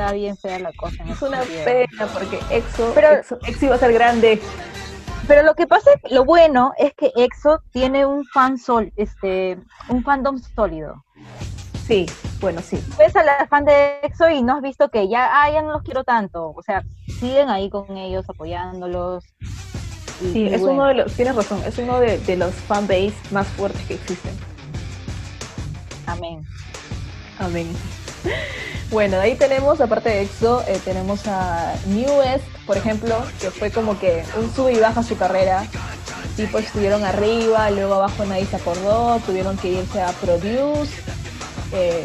está 0.00 0.12
bien 0.12 0.36
fea 0.36 0.58
la 0.58 0.72
cosa. 0.72 1.04
es 1.04 1.22
una 1.22 1.40
pena 1.64 2.06
porque 2.12 2.38
EXO, 2.50 2.92
Pero- 2.94 3.12
EXO, 3.12 3.38
EXO 3.46 3.66
iba 3.66 3.74
a 3.74 3.78
ser 3.78 3.92
grande. 3.92 4.40
Pero 5.28 5.42
lo 5.42 5.54
que 5.54 5.66
pasa, 5.66 5.90
es- 6.02 6.10
lo 6.12 6.24
bueno 6.24 6.72
es 6.78 6.92
que 6.94 7.12
EXO 7.14 7.62
tiene 7.70 8.04
un 8.06 8.24
fan 8.24 8.58
sol, 8.58 8.92
este, 8.96 9.58
un 9.88 10.02
fandom 10.02 10.38
sólido. 10.38 11.04
Sí, 11.86 12.06
bueno, 12.40 12.60
sí. 12.62 12.82
Ves 12.98 13.14
a 13.16 13.22
la 13.24 13.46
fan 13.48 13.64
de 13.64 14.00
EXO 14.02 14.30
y 14.30 14.42
no 14.42 14.56
has 14.56 14.62
visto 14.62 14.88
que 14.88 15.08
ya, 15.08 15.28
ah, 15.42 15.50
ya 15.50 15.62
no 15.62 15.72
los 15.72 15.82
quiero 15.82 16.04
tanto. 16.04 16.52
O 16.56 16.62
sea, 16.62 16.82
siguen 17.18 17.48
ahí 17.50 17.68
con 17.68 17.96
ellos, 17.96 18.24
apoyándolos. 18.28 19.24
Y 20.22 20.32
Sí, 20.32 20.46
es 20.46 20.60
bueno. 20.60 20.74
uno 20.76 20.86
de 20.86 20.94
los, 20.94 21.12
tienes 21.14 21.34
razón, 21.34 21.62
es 21.66 21.78
uno 21.78 21.98
de, 22.00 22.18
de 22.18 22.36
los 22.36 22.54
fanbase 22.54 23.12
más 23.30 23.46
fuertes 23.48 23.80
que 23.86 23.94
existen. 23.94 24.32
Amén. 26.06 26.44
Amén. 27.38 27.66
Bueno, 28.90 29.16
de 29.18 29.22
ahí 29.22 29.34
tenemos, 29.36 29.80
aparte 29.80 30.08
de 30.08 30.22
EXO, 30.22 30.64
eh, 30.66 30.80
tenemos 30.84 31.26
a 31.28 31.74
New 31.86 32.10
West, 32.18 32.44
por 32.66 32.76
ejemplo, 32.76 33.14
que 33.40 33.50
fue 33.50 33.70
como 33.70 33.98
que 34.00 34.24
un 34.36 34.52
sube 34.52 34.72
y 34.72 34.80
baja 34.80 35.02
su 35.04 35.16
carrera. 35.16 35.64
Tipo, 36.36 36.58
estuvieron 36.58 37.04
arriba, 37.04 37.70
luego 37.70 37.94
abajo 37.94 38.24
nadie 38.24 38.46
se 38.46 38.56
acordó, 38.56 39.18
tuvieron 39.26 39.56
que 39.58 39.68
irse 39.68 40.02
a 40.02 40.08
Produce. 40.12 40.92
eh, 41.72 42.04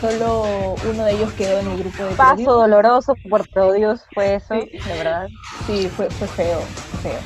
solo 0.00 0.74
uno 0.92 1.04
de 1.04 1.12
ellos 1.12 1.32
quedó 1.34 1.60
en 1.60 1.68
el 1.68 1.78
grupo 1.78 2.02
de 2.04 2.10
Paso 2.16 2.34
Produce. 2.34 2.50
doloroso 2.50 3.14
por 3.30 3.46
Dios 3.76 4.00
fue 4.12 4.34
eso, 4.34 4.54
Sí. 4.54 4.70
de 4.84 4.94
verdad. 4.98 5.28
Sí, 5.66 5.88
fue, 5.96 6.10
fue 6.10 6.26
feo, 6.26 6.60
fue 7.00 7.12
feo. 7.12 7.20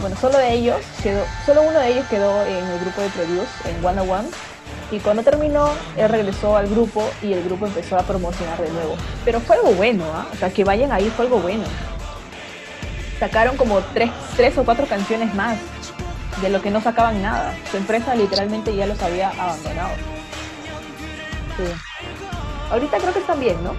Bueno, 0.00 0.16
solo 0.18 0.38
de 0.38 0.52
ellos 0.54 0.78
quedó, 1.02 1.22
solo 1.44 1.62
uno 1.62 1.78
de 1.80 1.88
ellos 1.90 2.06
quedó 2.08 2.42
en 2.46 2.64
el 2.66 2.78
grupo 2.80 3.02
de 3.02 3.08
Produce, 3.10 3.50
en 3.68 3.84
One 3.84 4.00
on 4.00 4.10
One. 4.10 4.28
Y 4.90 5.00
cuando 5.00 5.22
terminó, 5.22 5.68
él 5.96 6.08
regresó 6.08 6.56
al 6.56 6.66
grupo 6.68 7.02
y 7.22 7.32
el 7.34 7.44
grupo 7.44 7.66
empezó 7.66 7.98
a 7.98 8.02
promocionar 8.02 8.58
de 8.60 8.70
nuevo. 8.70 8.96
Pero 9.24 9.40
fue 9.40 9.56
algo 9.56 9.72
bueno, 9.72 10.04
¿ah? 10.14 10.26
O 10.32 10.36
sea, 10.36 10.50
que 10.50 10.64
vayan 10.64 10.92
ahí 10.92 11.10
fue 11.14 11.26
algo 11.26 11.38
bueno. 11.40 11.64
Sacaron 13.18 13.56
como 13.56 13.80
tres, 13.92 14.10
tres 14.36 14.56
o 14.56 14.64
cuatro 14.64 14.86
canciones 14.86 15.34
más 15.34 15.58
de 16.40 16.48
lo 16.48 16.62
que 16.62 16.70
no 16.70 16.80
sacaban 16.80 17.20
nada. 17.20 17.52
Su 17.70 17.76
empresa 17.76 18.14
literalmente 18.14 18.74
ya 18.74 18.86
los 18.86 19.02
había 19.02 19.28
abandonado. 19.30 19.90
Sí. 21.56 21.64
Ahorita 22.70 22.98
creo 22.98 23.12
que 23.12 23.18
están 23.18 23.40
bien, 23.40 23.62
¿no? 23.64 23.74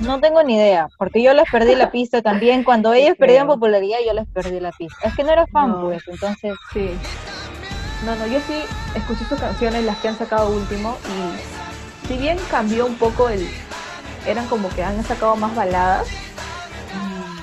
No 0.00 0.18
tengo 0.20 0.42
ni 0.42 0.56
idea, 0.56 0.88
porque 0.96 1.22
yo 1.22 1.34
les 1.34 1.50
perdí 1.50 1.74
la 1.74 1.90
pista 1.92 2.22
también. 2.22 2.64
Cuando 2.64 2.92
ellos 2.94 3.14
creo. 3.16 3.26
perdían 3.26 3.46
popularidad, 3.46 3.98
yo 4.06 4.14
les 4.14 4.26
perdí 4.28 4.58
la 4.60 4.72
pista. 4.72 4.96
Es 5.08 5.14
que 5.14 5.24
no 5.24 5.32
era 5.32 5.46
fan, 5.48 5.70
No. 5.70 5.82
pues, 5.82 6.02
entonces. 6.06 6.54
Sí. 6.72 6.90
No, 8.04 8.16
no, 8.16 8.26
yo 8.26 8.40
sí 8.46 8.62
escuché 8.94 9.24
sus 9.26 9.38
canciones, 9.38 9.84
las 9.84 9.98
que 9.98 10.08
han 10.08 10.16
sacado 10.16 10.50
último, 10.50 10.96
y 11.06 12.08
si 12.08 12.16
bien 12.16 12.38
cambió 12.50 12.86
un 12.86 12.96
poco 12.96 13.28
el... 13.28 13.46
Eran 14.26 14.46
como 14.48 14.68
que 14.70 14.82
han 14.82 15.02
sacado 15.04 15.36
más 15.36 15.54
baladas, 15.54 16.08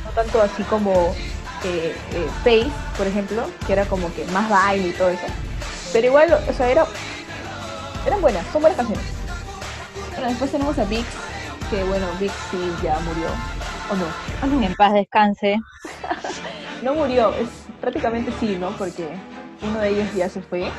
no 0.03 0.11
tanto 0.11 0.41
así 0.41 0.63
como 0.63 1.15
eh, 1.63 1.95
eh, 2.11 2.29
Face, 2.43 2.71
por 2.97 3.07
ejemplo, 3.07 3.49
que 3.65 3.73
era 3.73 3.85
como 3.85 4.13
que 4.13 4.25
más 4.25 4.49
baile 4.49 4.89
y 4.89 4.91
todo 4.91 5.09
eso. 5.09 5.25
Pero 5.91 6.07
igual, 6.07 6.33
o 6.33 6.53
sea, 6.53 6.69
era, 6.69 6.85
eran 8.05 8.21
buenas, 8.21 8.45
son 8.51 8.61
buenas 8.61 8.77
canciones. 8.77 9.05
Bueno, 10.11 10.29
después 10.29 10.51
tenemos 10.51 10.77
a 10.77 10.83
Vix, 10.85 11.05
que 11.69 11.83
bueno, 11.83 12.05
Vix 12.19 12.33
sí 12.51 12.57
ya 12.83 12.99
murió, 12.99 13.27
o 13.91 13.95
no. 13.95 14.63
En 14.65 14.75
paz 14.75 14.93
descanse. 14.93 15.57
No 16.83 16.93
murió, 16.93 17.33
es 17.33 17.49
prácticamente 17.81 18.31
sí, 18.39 18.55
¿no? 18.59 18.69
Porque 18.77 19.07
uno 19.61 19.79
de 19.79 19.89
ellos 19.89 20.13
ya 20.15 20.29
se 20.29 20.41
fue. 20.41 20.69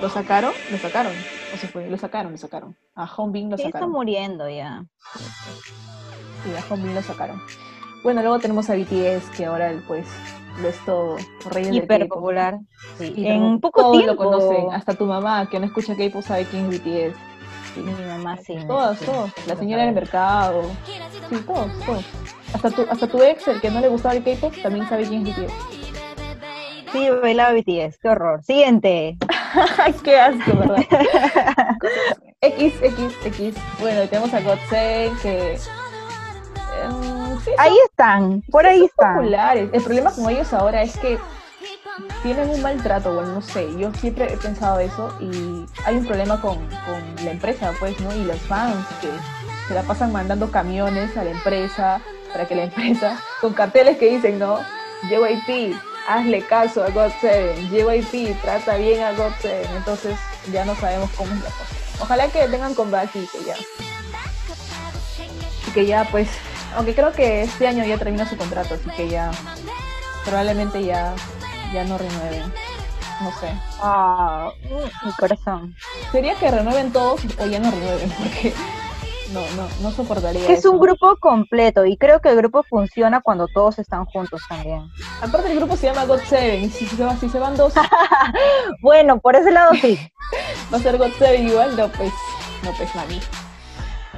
¿Lo 0.00 0.08
sacaron? 0.08 0.52
Lo 0.70 0.78
sacaron. 0.78 1.12
¿O 1.54 1.56
se 1.56 1.68
fue? 1.68 1.88
Lo 1.88 1.96
sacaron, 1.96 2.32
lo 2.32 2.38
sacaron. 2.38 2.76
A 2.94 3.06
Hongbin 3.06 3.50
lo 3.50 3.56
Sí, 3.56 3.64
está 3.64 3.78
sacaron. 3.78 3.92
muriendo 3.92 4.48
ya. 4.48 4.84
Sí, 6.44 6.50
a 6.56 6.72
Hongbin 6.74 6.94
lo 6.94 7.02
sacaron. 7.02 7.40
Bueno, 8.02 8.20
luego 8.22 8.40
tenemos 8.40 8.68
a 8.68 8.74
BTS, 8.74 9.30
que 9.36 9.44
ahora 9.46 9.72
pues 9.86 10.06
lo 10.60 10.68
es 10.68 10.76
todo 10.84 11.16
rey 11.50 11.68
Hiper 11.76 12.08
popular. 12.08 12.58
Sí. 12.98 13.12
Sí, 13.14 13.26
En 13.26 13.60
poco 13.60 13.80
todos 13.82 13.92
tiempo. 14.02 14.24
lo 14.24 14.30
conocen, 14.30 14.72
hasta 14.72 14.94
tu 14.94 15.04
mamá, 15.06 15.48
que 15.48 15.60
no 15.60 15.66
escucha 15.66 15.94
K-pop, 15.96 16.22
sabe 16.22 16.44
quién 16.46 16.64
es 16.72 16.82
BTS. 16.82 17.16
Mi 17.76 18.04
mamá 18.06 18.36
sí. 18.38 18.58
Todos, 18.66 18.98
sí, 18.98 19.04
todos. 19.06 19.30
La 19.46 19.56
señora 19.56 19.84
del 19.84 19.94
mercado. 19.94 20.62
Sí, 21.30 21.36
todos, 21.46 21.68
todos. 21.86 22.04
Hasta 22.52 22.70
tu, 22.70 22.82
hasta 22.90 23.06
tu 23.06 23.22
ex, 23.22 23.46
el 23.48 23.60
que 23.60 23.70
no 23.70 23.80
le 23.80 23.88
gustaba 23.88 24.14
el 24.14 24.24
K-pop, 24.24 24.52
también 24.62 24.86
sabe 24.88 25.06
quién 25.06 25.26
es 25.26 25.36
BTS. 25.36 25.52
Sí, 26.92 27.08
bailaba 27.22 27.52
BTS. 27.54 27.98
Qué 27.98 28.08
horror. 28.08 28.42
Siguiente. 28.44 29.16
Qué 30.04 30.20
asco, 30.20 30.56
¿verdad? 30.58 30.76
X, 32.40 32.74
X, 32.82 33.14
X. 33.24 33.54
Bueno, 33.80 34.06
tenemos 34.08 34.34
a 34.34 34.40
Godsend 34.40 35.20
que. 35.22 35.52
em, 35.54 37.40
sí, 37.44 37.50
Ahí 37.58 37.74
están. 37.88 38.42
Por 38.50 38.66
ahí 38.66 38.84
están. 38.84 39.14
populares. 39.16 39.70
El 39.72 39.82
problema 39.82 40.12
con 40.12 40.28
ellos 40.28 40.52
ahora 40.52 40.82
es 40.82 40.96
que 40.98 41.18
tienen 42.22 42.50
un 42.50 42.60
maltrato, 42.62 43.14
bueno, 43.14 43.34
no 43.34 43.42
sé. 43.42 43.68
Yo 43.78 43.92
siempre 43.94 44.32
he 44.32 44.36
pensado 44.36 44.78
eso 44.80 45.14
y 45.20 45.64
hay 45.86 45.96
un 45.96 46.06
problema 46.06 46.40
con, 46.40 46.56
con 46.84 47.24
la 47.24 47.30
empresa, 47.30 47.72
pues, 47.78 47.98
¿no? 48.00 48.14
Y 48.14 48.24
los 48.24 48.40
fans 48.42 48.86
que 49.00 49.08
se 49.68 49.74
la 49.74 49.82
pasan 49.82 50.12
mandando 50.12 50.50
camiones 50.50 51.16
a 51.16 51.24
la 51.24 51.30
empresa 51.30 52.00
para 52.32 52.46
que 52.46 52.54
la 52.56 52.64
empresa, 52.64 53.20
con 53.40 53.52
carteles 53.54 53.98
que 53.98 54.10
dicen, 54.10 54.38
¿no? 54.38 54.58
JYP, 55.08 55.76
hazle 56.08 56.42
caso 56.42 56.82
a 56.82 56.88
God7, 56.88 57.70
JYP, 57.70 58.40
trata 58.40 58.76
bien 58.76 59.02
a 59.02 59.12
God7. 59.12 59.66
Entonces 59.76 60.18
ya 60.52 60.64
no 60.64 60.74
sabemos 60.76 61.10
cómo 61.16 61.32
es 61.34 61.40
la 61.42 61.50
cosa. 61.50 61.66
Ojalá 62.00 62.28
que 62.28 62.48
tengan 62.48 62.74
comeback 62.74 63.14
y 63.16 63.26
que 63.26 63.44
ya. 63.44 63.56
Y 65.68 65.70
que 65.72 65.86
ya, 65.86 66.04
pues, 66.10 66.28
aunque 66.74 66.94
creo 66.94 67.12
que 67.12 67.42
este 67.42 67.66
año 67.66 67.84
ya 67.84 67.98
termina 67.98 68.28
su 68.28 68.36
contrato, 68.36 68.74
así 68.74 68.90
que 68.96 69.08
ya 69.08 69.30
probablemente 70.24 70.84
ya, 70.84 71.14
ya 71.72 71.84
no 71.84 71.98
renueven. 71.98 72.52
No 73.20 73.30
sé. 73.38 73.52
Ah, 73.80 74.50
mi 75.04 75.12
corazón. 75.12 75.76
Sería 76.10 76.34
que 76.34 76.50
renueven 76.50 76.92
todos 76.92 77.20
o 77.38 77.46
ya 77.46 77.60
no 77.60 77.70
renueven, 77.70 78.10
porque 78.10 78.52
no, 79.32 79.40
no, 79.56 79.68
no 79.80 79.90
soportaría. 79.90 80.48
Es 80.48 80.64
un 80.64 80.78
grupo 80.78 81.16
completo 81.16 81.84
y 81.84 81.96
creo 81.96 82.20
que 82.20 82.30
el 82.30 82.36
grupo 82.36 82.62
funciona 82.62 83.20
cuando 83.20 83.48
todos 83.48 83.78
están 83.78 84.04
juntos 84.06 84.42
también. 84.48 84.88
Aparte 85.20 85.50
el 85.50 85.58
grupo 85.58 85.76
se 85.76 85.86
llama 85.86 86.06
God7, 86.06 86.60
y 86.60 86.68
si 86.68 86.86
se, 86.86 87.16
si 87.16 87.28
se 87.28 87.38
van 87.38 87.56
dos, 87.56 87.74
Bueno, 88.82 89.18
por 89.20 89.36
ese 89.36 89.50
lado 89.50 89.72
sí. 89.80 89.98
va 90.72 90.78
a 90.78 90.80
ser 90.80 90.98
God7 90.98 91.40
igual, 91.40 91.76
no 91.76 91.88
pues, 91.88 92.12
no 92.62 92.72
pues 92.76 92.94
mami. 92.94 93.20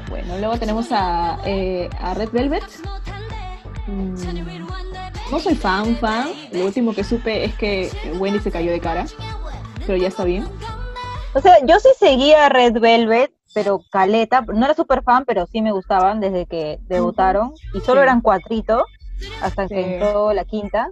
Bueno, 0.08 0.38
luego 0.38 0.58
tenemos 0.58 0.88
a, 0.90 1.38
eh, 1.44 1.88
a 1.98 2.14
Red 2.14 2.30
Velvet. 2.30 2.64
Mm, 3.86 4.14
no 5.30 5.40
soy 5.40 5.54
fan, 5.54 5.96
fan. 5.96 6.28
Lo 6.52 6.66
último 6.66 6.94
que 6.94 7.04
supe 7.04 7.44
es 7.44 7.54
que 7.54 7.90
Wendy 8.18 8.40
se 8.40 8.50
cayó 8.50 8.70
de 8.70 8.80
cara, 8.80 9.06
pero 9.86 9.96
ya 9.96 10.08
está 10.08 10.24
bien. 10.24 10.46
O 11.34 11.40
sea, 11.40 11.58
yo 11.66 11.80
sí 11.80 11.88
seguía 11.98 12.48
Red 12.48 12.78
Velvet, 12.78 13.32
pero 13.54 13.80
Caleta, 13.90 14.42
no 14.42 14.64
era 14.64 14.74
súper 14.74 15.02
fan, 15.02 15.24
pero 15.24 15.46
sí 15.46 15.62
me 15.62 15.72
gustaban 15.72 16.20
desde 16.20 16.46
que 16.46 16.78
debutaron. 16.82 17.54
Y 17.72 17.80
solo 17.80 18.00
Sí. 18.00 18.04
eran 18.04 18.20
cuatrito 18.20 18.84
hasta 19.40 19.66
que 19.68 19.94
entró 19.94 20.32
la 20.32 20.44
quinta. 20.44 20.88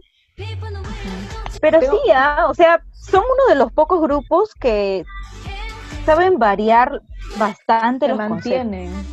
Pero 1.60 1.80
Pero- 1.80 1.92
sí, 1.92 1.98
ah, 2.14 2.46
o 2.48 2.54
sea, 2.54 2.82
son 2.92 3.20
uno 3.24 3.48
de 3.48 3.56
los 3.56 3.72
pocos 3.72 4.00
grupos 4.00 4.54
que 4.54 5.04
saben 6.06 6.38
variar 6.38 7.02
bastante 7.36 8.06
Se 8.06 8.12
los 8.14 8.18
conceptos. 8.28 8.64
mantienen. 8.64 9.06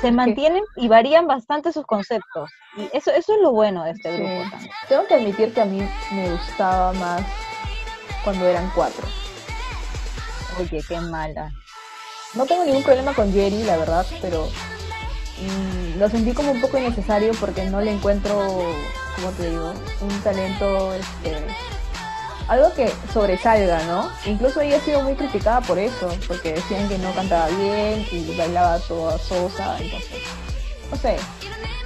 Se 0.00 0.12
mantienen 0.12 0.62
y 0.76 0.88
varían 0.88 1.26
bastante 1.26 1.72
sus 1.72 1.84
conceptos. 1.84 2.50
Y 2.76 2.82
eso, 2.96 3.10
eso 3.10 3.34
es 3.34 3.40
lo 3.42 3.52
bueno 3.52 3.84
de 3.84 3.90
este 3.92 4.16
Sí. 4.16 4.22
grupo 4.22 4.50
también. 4.50 4.70
Tengo 4.88 5.06
que 5.06 5.14
admitir 5.14 5.52
que 5.52 5.60
a 5.60 5.64
mí 5.66 5.86
me 6.12 6.30
gustaba 6.30 6.92
más 6.94 7.22
cuando 8.24 8.46
eran 8.46 8.70
cuatro. 8.74 9.06
Oye, 10.58 10.82
qué 10.88 11.00
mala. 11.00 11.50
No 12.34 12.46
tengo 12.46 12.64
ningún 12.64 12.82
problema 12.82 13.12
con 13.14 13.32
Jerry, 13.32 13.64
la 13.64 13.76
verdad, 13.76 14.06
pero 14.20 14.46
mm, 14.46 15.98
lo 15.98 16.08
sentí 16.08 16.32
como 16.32 16.52
un 16.52 16.60
poco 16.60 16.78
innecesario 16.78 17.32
porque 17.40 17.64
no 17.64 17.80
le 17.80 17.92
encuentro, 17.92 18.36
¿cómo 19.16 19.30
te 19.36 19.50
digo? 19.50 19.72
Un 20.00 20.20
talento, 20.22 20.94
este, 20.94 21.44
algo 22.46 22.72
que 22.74 22.92
sobresalga, 23.12 23.82
¿no? 23.84 24.08
Incluso 24.26 24.60
ella 24.60 24.76
ha 24.76 24.80
sido 24.80 25.02
muy 25.02 25.14
criticada 25.14 25.60
por 25.60 25.78
eso, 25.78 26.08
porque 26.28 26.52
decían 26.54 26.88
que 26.88 26.98
no 26.98 27.12
cantaba 27.14 27.48
bien 27.48 28.06
y 28.12 28.34
bailaba 28.36 28.78
toda 28.80 29.18
sosa, 29.18 29.76
entonces, 29.80 30.18
no 30.90 30.96
sé. 30.96 31.16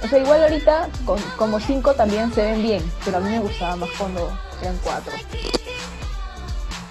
O 0.03 0.07
sea, 0.07 0.19
igual 0.19 0.43
ahorita 0.43 0.89
con- 1.05 1.21
como 1.37 1.59
cinco 1.59 1.93
también 1.95 2.31
se 2.33 2.43
ven 2.43 2.61
bien, 2.61 2.91
pero 3.03 3.17
a 3.17 3.19
mí 3.19 3.31
me 3.31 3.39
gustaba 3.39 3.75
más 3.77 3.89
cuando 3.97 4.37
eran 4.61 4.77
cuatro. 4.83 5.13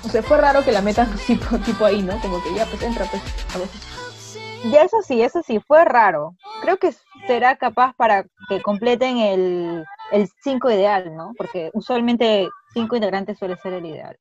O 0.05 0.09
sea, 0.09 0.23
fue 0.23 0.37
raro 0.38 0.62
que 0.64 0.73
la 0.73 0.83
metan 0.83 1.11
tipo, 1.27 1.59
tipo 1.59 1.85
ahí, 1.85 2.03
¿no? 2.03 2.19
Como 2.21 2.43
que 2.43 2.55
ya, 2.55 2.67
pues 2.67 2.83
entra, 2.83 3.07
pues, 3.07 3.23
algo 3.55 3.64
así. 3.67 4.71
Ya 4.71 4.83
eso 4.83 4.97
sí, 5.07 5.23
eso 5.23 5.43
sí, 5.47 5.61
fue 5.61 5.85
raro. 5.85 6.35
Creo 6.62 6.79
que 6.79 6.95
será 7.27 7.57
capaz 7.57 7.93
para 7.97 8.25
que 8.49 8.62
completen 8.62 9.19
el, 9.19 9.85
el 10.11 10.29
cinco 10.43 10.71
ideal, 10.71 11.14
¿no? 11.14 11.33
Porque 11.37 11.71
usualmente 11.75 12.49
cinco 12.73 12.97
integrantes 12.97 13.38
suele 13.38 13.57
ser 13.57 13.75
el 13.75 13.85
ideal. 13.87 14.19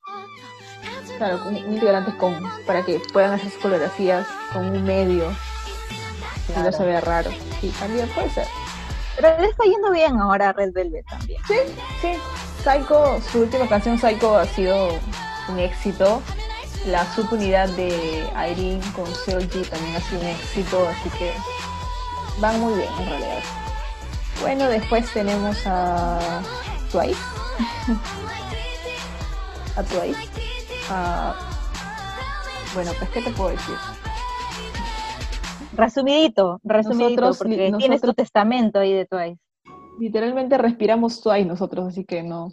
Claro, 1.17 1.39
integrantes 1.51 2.13
con, 2.15 2.35
para 2.65 2.83
que 2.83 2.99
puedan 3.13 3.33
hacer 3.33 3.51
sus 3.51 3.61
coreografías 3.61 4.27
con 4.51 4.65
un 4.65 4.83
medio 4.83 5.25
y 6.49 6.51
no 6.51 6.53
Claro. 6.55 6.71
se 6.73 6.85
vea 6.85 7.01
raro. 7.01 7.31
Sí, 7.61 7.73
también 7.79 8.09
puede 8.09 8.29
ser. 8.31 8.47
Pero 9.15 9.39
le 9.39 9.47
está 9.47 9.63
yendo 9.63 9.91
bien 9.91 10.19
ahora 10.19 10.49
a 10.49 10.53
Red 10.53 10.73
Velvet 10.73 11.05
también. 11.05 11.41
Sí, 11.47 11.55
Psycho, 12.63 13.21
su 13.31 13.41
última 13.41 13.67
canción 13.69 13.97
Psycho 13.97 14.35
ha 14.37 14.45
sido 14.45 14.89
un 15.49 15.59
éxito. 15.59 16.21
La 16.87 17.05
subunidad 17.13 17.69
de 17.69 17.87
Irene 18.51 18.81
con 18.93 19.05
Seoji 19.07 19.61
también 19.63 19.95
ha 19.95 20.01
sido 20.01 20.21
un 20.21 20.27
éxito, 20.27 20.87
así 20.89 21.09
que 21.17 21.31
van 22.39 22.59
muy 22.59 22.73
bien 22.75 22.89
en 22.99 23.05
realidad. 23.09 23.39
Bueno, 24.41 24.67
después 24.67 25.11
tenemos 25.13 25.55
a 25.65 26.41
Twice. 26.91 27.19
a 29.77 29.83
Twice. 29.83 30.29
A- 30.89 31.35
Bueno, 32.73 32.91
pues, 32.99 33.09
¿qué 33.11 33.21
te 33.21 33.31
puedo 33.31 33.51
decir? 33.51 33.75
Resumidito, 35.75 36.59
resumidito, 36.63 37.21
Nosotros- 37.21 37.37
porque 37.37 37.55
tienes 37.55 37.79
tu 37.81 37.87
nosotros- 37.87 38.15
testamento 38.15 38.79
ahí 38.79 38.93
de 38.93 39.05
Twice. 39.05 39.39
Literalmente 39.99 40.57
respiramos 40.57 41.21
Twice 41.21 41.45
nosotros, 41.45 41.87
así 41.87 42.03
que 42.05 42.23
no. 42.23 42.51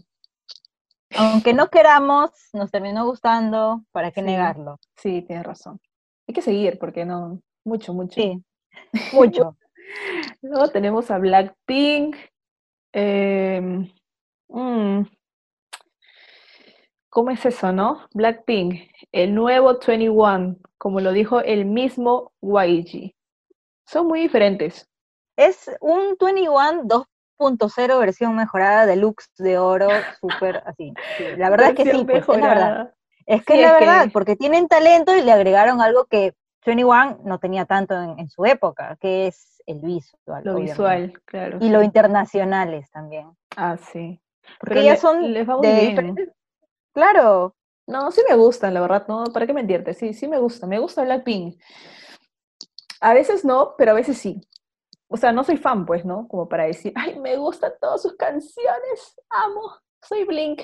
Aunque 1.16 1.53
no 1.55 1.68
queramos, 1.68 2.31
nos 2.53 2.70
terminó 2.70 3.05
gustando, 3.05 3.83
¿para 3.92 4.11
qué 4.12 4.20
Sí. 4.20 4.27
negarlo? 4.27 4.79
Sí, 4.96 5.23
tienes 5.23 5.44
razón. 5.44 5.81
Hay 6.29 6.35
que 6.35 6.42
seguir 6.42 6.79
porque 6.79 7.05
no. 7.05 7.40
Mucho, 7.64 7.92
mucho. 7.92 8.14
Sí, 8.14 8.42
mucho. 9.12 9.57
Luego 10.42 10.68
tenemos 10.68 11.11
a 11.11 11.18
Blackpink. 11.18 12.16
em, 12.92 13.92
mm, 14.49 15.03
¿Cómo 17.09 17.31
es 17.33 17.44
eso, 17.44 17.73
no? 17.73 18.07
Blackpink, 18.14 18.88
el 19.12 19.35
nuevo 19.35 19.79
21, 19.85 20.57
como 20.79 21.01
lo 21.01 21.12
dijo 21.12 21.40
el 21.40 21.64
mismo 21.64 22.33
YG. 22.40 23.12
Son 23.87 24.07
muy 24.07 24.20
diferentes. 24.20 24.88
Es 25.37 25.70
un 25.81 26.16
21 26.20 27.07
2.0 27.40 27.98
versión 27.98 28.37
mejorada 28.37 28.87
deluxe 28.87 29.31
de 29.38 29.59
oro, 29.59 29.88
súper 30.20 30.62
así. 30.66 30.92
sí, 31.16 31.24
La 31.37 31.50
verdad 31.50 31.70
es 31.70 31.74
que 31.74 31.90
sí, 31.90 32.05
pues, 32.05 32.29
es 32.29 32.40
la 32.40 32.48
verdad. 32.48 32.94
Es 33.26 33.44
que 33.44 33.55
Sí, 33.55 33.61
es 33.61 33.66
la 33.66 33.79
que- 33.79 33.85
verdad, 33.87 34.07
porque 34.12 34.37
tienen 34.37 34.68
talento 34.68 35.16
y 35.16 35.22
le 35.22 35.33
agregaron 35.33 35.81
algo 35.81 36.05
que 36.05 36.35
21 36.66 37.18
no 37.24 37.38
tenía 37.38 37.64
tanto 37.64 37.94
en, 38.00 38.18
en 38.18 38.29
su 38.29 38.44
época, 38.44 38.96
que 39.00 39.29
es 39.29 39.62
el 39.66 39.81
visual. 39.81 40.42
Lo 40.44 40.53
obviamente. 40.55 40.61
visual, 40.72 41.12
claro. 41.24 41.59
Y 41.61 41.70
lo 41.70 41.83
internacionales 41.83 42.90
también. 42.90 43.31
Ah, 43.57 43.76
sí. 43.79 44.20
Porque 44.59 44.74
Pero 44.74 44.81
ellas 44.83 44.96
le- 44.96 45.00
son 45.00 45.33
les 45.33 45.48
va 45.48 45.57
muy 45.57 45.66
de 45.66 45.74
bien. 45.74 45.88
diferentes- 45.96 46.33
Claro, 46.92 47.55
No, 47.87 48.11
sí 48.12 48.20
me 48.29 48.37
gustan, 48.37 48.74
la 48.74 48.81
verdad, 48.83 49.07
no, 49.09 49.24
¿para 49.33 49.46
qué 49.46 49.53
mentirte? 49.53 49.94
Sí, 49.94 50.12
sí 50.14 50.29
me 50.29 50.38
gusta, 50.38 50.66
me 50.66 50.79
gusta 50.79 51.03
Blackpink. 51.03 51.59
A 53.00 53.14
veces 53.14 53.44
no, 53.44 53.74
pero 53.79 53.92
a 53.92 53.94
veces 53.94 54.18
sí. 54.18 54.40
O 55.11 55.16
sea, 55.16 55.33
no 55.33 55.42
soy 55.44 55.57
fan, 55.57 55.85
pues, 55.87 56.05
¿no? 56.05 56.29
Como 56.29 56.49
para 56.49 56.64
decir, 56.64 56.92
ay, 56.94 57.18
me 57.18 57.37
gustan 57.37 57.73
todas 57.81 58.03
sus 58.03 58.14
canciones, 58.16 59.20
amo, 59.29 59.73
soy 60.03 60.25
Blink. 60.25 60.62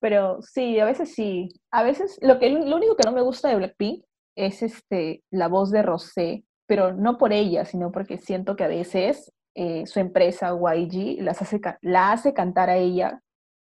Pero 0.00 0.40
sí, 0.42 0.80
a 0.80 0.84
veces 0.84 1.14
sí. 1.14 1.48
A 1.70 1.82
veces, 1.82 2.18
lo, 2.22 2.38
que, 2.38 2.48
lo 2.50 2.76
único 2.76 2.96
que 2.96 3.04
no 3.04 3.12
me 3.12 3.20
gusta 3.20 3.48
de 3.48 3.56
Blackpink 3.56 4.04
es 4.36 4.62
este, 4.62 5.22
la 5.30 5.48
voz 5.48 5.70
de 5.70 5.82
Rosé, 5.82 6.44
pero 6.66 6.92
no 6.92 7.18
por 7.18 7.32
ella, 7.32 7.64
sino 7.64 7.92
porque 7.92 8.18
siento 8.18 8.56
que 8.56 8.64
a 8.64 8.68
veces 8.68 9.32
eh, 9.54 9.86
su 9.86 10.00
empresa, 10.00 10.52
YG, 10.54 11.22
las 11.22 11.42
hace, 11.42 11.60
la 11.82 12.12
hace 12.12 12.32
cantar 12.32 12.70
a 12.70 12.76
ella 12.76 13.20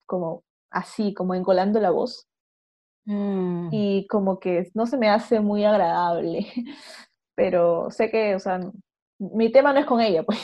como 0.05 0.43
así, 0.71 1.13
como 1.13 1.35
encolando 1.35 1.79
la 1.79 1.91
voz 1.91 2.27
Mm. 3.05 3.69
y 3.71 4.07
como 4.07 4.39
que 4.39 4.69
no 4.75 4.85
se 4.85 4.97
me 4.97 5.09
hace 5.09 5.39
muy 5.39 5.63
agradable, 5.65 6.45
pero 7.35 7.89
sé 7.89 8.11
que, 8.11 8.35
o 8.35 8.39
sea, 8.39 8.59
mi 9.21 9.51
tema 9.51 9.71
no 9.73 9.79
es 9.79 9.85
con 9.85 10.01
ella, 10.01 10.23
pues. 10.23 10.39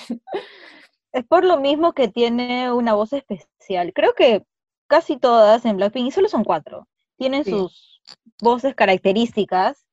es 1.13 1.25
por 1.25 1.43
lo 1.43 1.59
mismo 1.59 1.93
que 1.93 2.07
tiene 2.07 2.71
una 2.71 2.93
voz 2.93 3.13
especial. 3.13 3.91
Creo 3.93 4.13
que 4.13 4.45
casi 4.87 5.17
todas 5.17 5.65
en 5.65 5.77
Blackpink, 5.77 6.07
y 6.07 6.11
solo 6.11 6.27
son 6.29 6.43
cuatro, 6.43 6.87
tienen 7.17 7.43
Sí. 7.43 7.51
sus 7.51 8.01
voces 8.41 8.75
características 8.75 9.85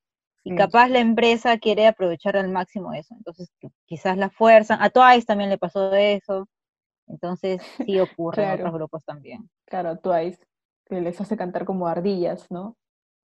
y 0.43 0.51
Sí. 0.51 0.55
capaz 0.55 0.87
la 0.89 0.99
empresa 0.99 1.57
quiere 1.57 1.87
aprovechar 1.87 2.37
al 2.37 2.49
máximo 2.49 2.93
eso. 2.93 3.15
Entonces 3.15 3.49
qui- 3.59 3.71
quizás 3.85 4.17
la 4.17 4.29
fuerzan. 4.29 4.81
A 4.81 4.89
Twice 4.89 5.25
también 5.25 5.49
le 5.49 5.57
pasó 5.57 5.91
eso. 5.93 6.47
Entonces 7.07 7.61
sí 7.85 7.99
ocurre 8.19 8.43
en 8.43 8.51
otros 8.51 8.73
grupos 8.73 9.03
también. 9.05 9.49
Claro, 9.65 9.97
Twice, 9.97 10.39
que 10.85 11.01
les 11.01 11.19
hace 11.19 11.35
cantar 11.35 11.65
como 11.65 11.87
ardillas, 11.87 12.49
¿no? 12.51 12.77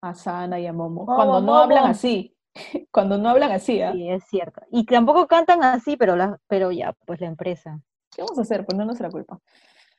A 0.03 0.14
Sana 0.14 0.59
y 0.61 0.67
a 0.67 0.73
Momo. 0.73 1.07
Cuando 1.07 1.40
no 1.40 1.57
hablan 1.57 1.87
así, 1.87 2.34
cuando 2.90 3.19
no 3.19 3.29
hablan 3.29 3.53
así, 3.53 3.83
¿ah? 3.83 3.93
Sí, 3.93 4.09
es 4.09 4.25
cierto. 4.25 4.62
Y 4.71 4.85
tampoco 4.85 5.27
cantan 5.27 5.62
así, 5.62 5.97
pero, 5.97 6.17
la, 6.17 6.38
pero 6.49 6.73
ya, 6.73 6.95
pues 7.07 7.21
la 7.21 7.27
empresa. 7.27 7.81
¿Qué 8.14 8.23
vamos 8.23 8.38
a 8.38 8.43
hacer? 8.43 8.64
Pues 8.64 8.77
no 8.77 8.83
es 8.83 8.87
nuestra 8.87 9.11
culpa. 9.11 9.38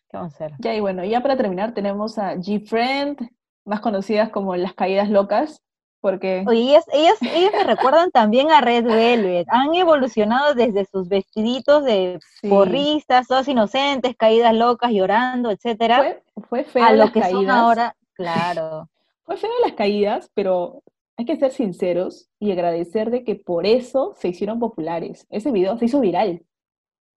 ¿Qué 0.09 0.17
vamos 0.17 0.33
a 0.33 0.35
hacer? 0.35 0.53
Ya, 0.59 0.73
y 0.73 0.79
bueno, 0.79 1.03
ya 1.03 1.21
para 1.21 1.37
terminar 1.37 1.73
tenemos 1.73 2.17
a 2.17 2.35
G-Friend, 2.35 3.29
más 3.65 3.81
conocidas 3.81 4.29
como 4.29 4.55
las 4.55 4.73
caídas 4.73 5.09
locas, 5.09 5.61
porque... 5.99 6.45
Oye, 6.47 6.61
ellas, 6.61 6.85
ellas, 6.93 7.17
ellas 7.21 7.51
me 7.51 7.63
recuerdan 7.63 8.11
también 8.11 8.51
a 8.51 8.61
Red 8.61 8.85
Velvet. 8.85 9.47
Han 9.49 9.73
evolucionado 9.73 10.53
desde 10.53 10.85
sus 10.85 11.09
vestiditos 11.09 11.83
de 11.83 12.19
sí, 12.41 12.47
porristas, 12.47 13.27
todas 13.27 13.47
inocentes, 13.47 14.15
caídas 14.15 14.53
locas, 14.53 14.91
llorando, 14.91 15.49
etcétera, 15.49 16.21
fue, 16.35 16.43
fue 16.47 16.63
feo 16.63 16.85
a 16.85 16.91
lo 16.91 16.97
las 16.97 17.11
que 17.11 17.23
son 17.23 17.31
caídas. 17.31 17.55
ahora, 17.55 17.95
claro. 18.13 18.89
Fue 19.25 19.37
feo 19.37 19.49
las 19.63 19.73
caídas, 19.73 20.29
pero 20.35 20.83
hay 21.17 21.25
que 21.25 21.37
ser 21.37 21.51
sinceros 21.51 22.29
y 22.39 22.51
agradecer 22.51 23.09
de 23.09 23.23
que 23.23 23.35
por 23.35 23.65
eso 23.65 24.13
se 24.17 24.27
hicieron 24.27 24.59
populares. 24.59 25.25
Ese 25.29 25.51
video 25.51 25.77
se 25.77 25.85
hizo 25.85 25.99
viral, 25.99 26.45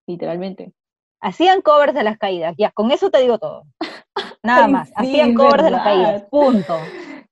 literalmente. 0.07 0.73
Hacían 1.21 1.63
covers 1.63 1.95
de 1.95 2.05
las 2.05 2.17
caídas, 2.19 2.55
ya, 2.57 2.71
con 2.71 2.93
eso 2.93 3.11
te 3.11 3.21
digo 3.21 3.39
todo. 3.39 3.65
Nada 4.43 4.65
Ay, 4.67 4.73
más, 4.73 4.89
sí, 4.89 4.95
hacían 4.95 5.35
covers 5.35 5.65
de 5.65 5.71
las 5.71 5.83
caídas, 5.83 6.25
punto. 6.31 6.79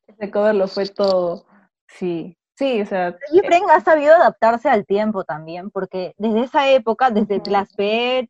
Ese 0.09 0.31
cover 0.31 0.55
lo 0.55 0.67
fue 0.67 0.87
todo. 0.87 1.47
Sí, 1.87 2.37
sí, 2.57 2.81
o 2.81 2.87
sea, 2.87 3.17
Y 3.33 3.41
Fren 3.41 3.63
ha 3.71 3.81
sabido 3.81 4.15
adaptarse 4.15 4.69
al 4.69 4.87
tiempo 4.87 5.23
también, 5.25 5.71
porque 5.71 6.15
desde 6.19 6.43
esa 6.43 6.69
época, 6.71 7.11
desde 7.11 7.37
Ujú. 7.37 7.51
Las 7.51 7.73
Bed, 7.77 8.27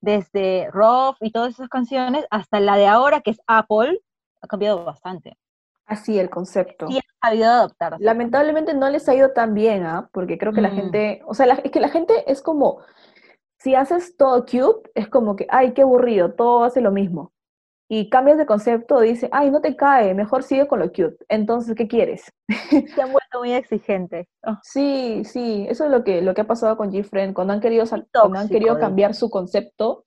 desde 0.00 0.68
Rough 0.72 1.16
y 1.20 1.30
todas 1.30 1.54
esas 1.54 1.68
canciones, 1.68 2.26
hasta 2.30 2.58
la 2.58 2.76
de 2.76 2.86
ahora, 2.86 3.20
que 3.20 3.30
es 3.30 3.40
Apple, 3.46 4.00
ha 4.40 4.46
cambiado 4.48 4.84
bastante. 4.84 5.36
Así 5.90 6.18
el 6.18 6.30
concepto. 6.30 6.86
Sí 6.88 6.98
ha 6.98 7.28
sabido 7.28 7.50
adaptarse. 7.50 8.02
Lamentablemente 8.02 8.74
no 8.74 8.88
les 8.88 9.08
ha 9.08 9.14
ido 9.14 9.32
tan 9.32 9.54
bien, 9.54 9.84
¿ah? 9.84 10.08
Porque 10.12 10.38
creo 10.38 10.52
que 10.52 10.60
la 10.62 10.70
Mm. 10.70 10.74
gente, 10.76 11.22
o 11.26 11.34
sea, 11.34 11.46
la- 11.46 11.54
es 11.54 11.70
que 11.70 11.80
la 11.80 11.88
gente 11.90 12.30
es 12.30 12.40
como, 12.42 12.78
si 13.58 13.74
haces 13.74 14.16
todo 14.16 14.44
cute, 14.46 14.90
es 14.94 15.08
como 15.08 15.36
que, 15.36 15.46
ay, 15.50 15.74
qué 15.74 15.82
aburrido, 15.82 16.32
todo 16.32 16.64
hace 16.64 16.80
lo 16.80 16.90
mismo. 16.92 17.32
Y 17.92 18.08
cambias 18.08 18.38
de 18.38 18.46
concepto, 18.46 19.00
dice, 19.00 19.28
ay, 19.32 19.50
no 19.50 19.60
te 19.60 19.74
cae, 19.74 20.14
mejor 20.14 20.44
sigue 20.44 20.68
con 20.68 20.78
lo 20.78 20.92
cute. 20.92 21.16
Entonces, 21.28 21.74
¿qué 21.74 21.88
quieres? 21.88 22.22
Se 22.70 23.02
han 23.02 23.10
vuelto 23.10 23.40
muy 23.40 23.52
exigentes. 23.52 24.28
Sí, 24.62 25.24
sí, 25.24 25.66
eso 25.68 25.86
es 25.86 25.90
lo 25.90 26.04
que, 26.04 26.22
lo 26.22 26.32
que 26.32 26.42
ha 26.42 26.46
pasado 26.46 26.76
con 26.76 26.92
G-Friend. 26.92 27.34
Cuando 27.34 27.52
han 27.52 27.58
querido, 27.58 27.84
cuando 28.12 28.38
han 28.38 28.48
querido 28.48 28.78
cambiar 28.78 29.12
su 29.16 29.28
concepto, 29.28 30.04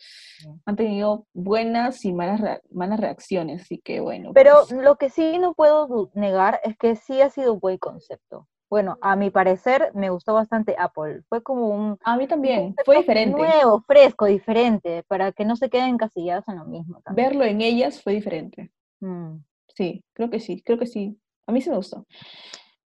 han 0.66 0.78
tenido 0.78 1.26
buenas 1.34 2.06
y 2.06 2.14
malas, 2.14 2.62
malas 2.72 3.02
reacciones. 3.02 3.64
Así 3.64 3.80
que 3.80 4.00
bueno. 4.00 4.32
Pero 4.34 4.64
pues, 4.70 4.82
lo 4.82 4.96
que 4.96 5.10
sí 5.10 5.38
no 5.38 5.54
puedo 5.54 6.10
negar 6.14 6.62
es 6.64 6.78
que 6.78 6.96
sí 6.96 7.20
ha 7.20 7.30
sido 7.32 7.52
un 7.52 7.60
buen 7.60 7.80
concepto. 7.80 8.48
Bueno, 8.74 8.98
a 9.02 9.16
mi 9.16 9.30
parecer 9.30 9.92
me 9.94 10.10
gustó 10.10 10.34
bastante 10.34 10.76
Apple. 10.80 11.22
Fue 11.30 11.44
como 11.44 11.68
un 11.68 12.00
a 12.04 12.18
mí 12.18 12.26
también, 12.26 12.74
fue 12.84 12.98
diferente. 12.98 13.38
nuevo, 13.38 13.84
fresco, 13.86 14.26
diferente, 14.26 15.04
para 15.08 15.32
que 15.32 15.46
no 15.46 15.56
se 15.56 15.70
queden 15.70 15.90
encasillados 15.90 16.48
en 16.48 16.58
lo 16.58 16.66
mismo 16.66 17.00
también. 17.02 17.28
Verlo 17.30 17.46
en 17.46 17.62
ellas 17.62 18.02
fue 18.02 18.14
diferente. 18.14 18.72
Mm. 19.00 19.36
Sí, 19.76 20.04
creo 20.14 20.32
que 20.32 20.40
sí, 20.40 20.64
creo 20.66 20.80
que 20.80 20.88
sí. 20.88 21.16
A 21.46 21.52
mí 21.52 21.62
sí 21.62 21.70
me 21.70 21.76
gustó. 21.76 22.08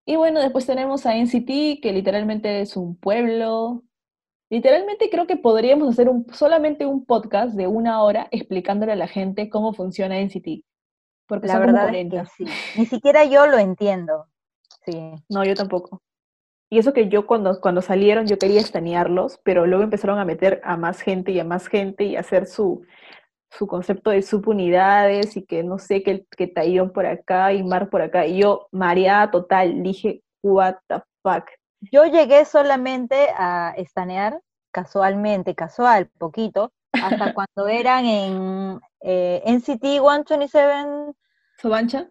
Y 0.05 0.16
bueno, 0.16 0.40
después 0.40 0.66
tenemos 0.66 1.07
a 1.07 1.14
NCT, 1.14 1.81
que 1.81 1.92
literalmente 1.92 2.62
es 2.62 2.77
un 2.77 2.96
pueblo. 2.96 3.85
Literalmente 4.51 5.09
creo 5.09 5.29
que 5.29 5.37
podríamos 5.37 5.88
hacer 5.88 6.09
un, 6.09 6.27
solamente 6.33 6.85
un 6.85 7.05
podcast 7.05 7.55
de 7.55 7.68
una 7.68 8.03
hora 8.03 8.27
explicándole 8.33 8.90
a 8.90 8.96
la 8.96 9.07
gente 9.07 9.49
cómo 9.49 9.72
funciona 9.72 10.18
NCT. 10.20 10.64
Porque 11.29 11.46
La 11.46 11.53
son 11.53 11.62
como 11.62 11.75
verdad 11.75 11.94
es 11.94 12.03
que 12.03 12.09
40. 12.09 12.27
sí. 12.37 12.44
Ni 12.77 12.87
siquiera 12.87 13.25
yo 13.25 13.46
lo 13.46 13.59
entiendo. 13.59 14.27
Sí. 14.87 15.12
No, 15.29 15.44
yo 15.44 15.55
tampoco. 15.55 16.01
Y 16.70 16.79
eso 16.79 16.92
que 16.92 17.09
yo 17.09 17.27
cuando, 17.27 17.61
cuando 17.61 17.81
salieron 17.81 18.27
yo 18.27 18.38
quería 18.38 18.61
estanearlos, 18.61 19.38
pero 19.44 19.66
luego 19.66 19.85
empezaron 19.85 20.18
a 20.18 20.25
meter 20.25 20.61
a 20.64 20.77
más 20.77 21.01
gente 21.01 21.33
y 21.33 21.38
a 21.38 21.44
más 21.44 21.68
gente 21.68 22.05
y 22.05 22.16
a 22.16 22.20
hacer 22.20 22.46
su, 22.46 22.83
su 23.51 23.66
concepto 23.66 24.11
de 24.11 24.22
subunidades 24.22 25.37
y 25.37 25.44
que 25.44 25.62
no 25.62 25.79
sé, 25.79 26.03
que, 26.03 26.27
que 26.37 26.49
Taeyong 26.49 26.92
por 26.92 27.07
acá 27.07 27.53
y 27.53 27.62
Mar 27.62 27.88
por 27.88 28.03
acá. 28.03 28.27
Y 28.27 28.38
yo, 28.38 28.68
mareada 28.72 29.31
total, 29.31 29.83
dije, 29.83 30.22
what 30.42 30.77
the 30.88 30.96
fuck. 31.22 31.44
Yo 31.92 32.05
llegué 32.05 32.44
solamente 32.44 33.29
a 33.37 33.75
estanear 33.77 34.40
casualmente, 34.72 35.55
casual, 35.55 36.11
poquito, 36.18 36.72
hasta 36.92 37.33
cuando 37.35 37.68
eran 37.68 38.05
en 38.05 38.81
eh, 39.01 39.42
NCT 39.46 40.01
127 40.01 41.14
¿Sobancha? 41.59 42.11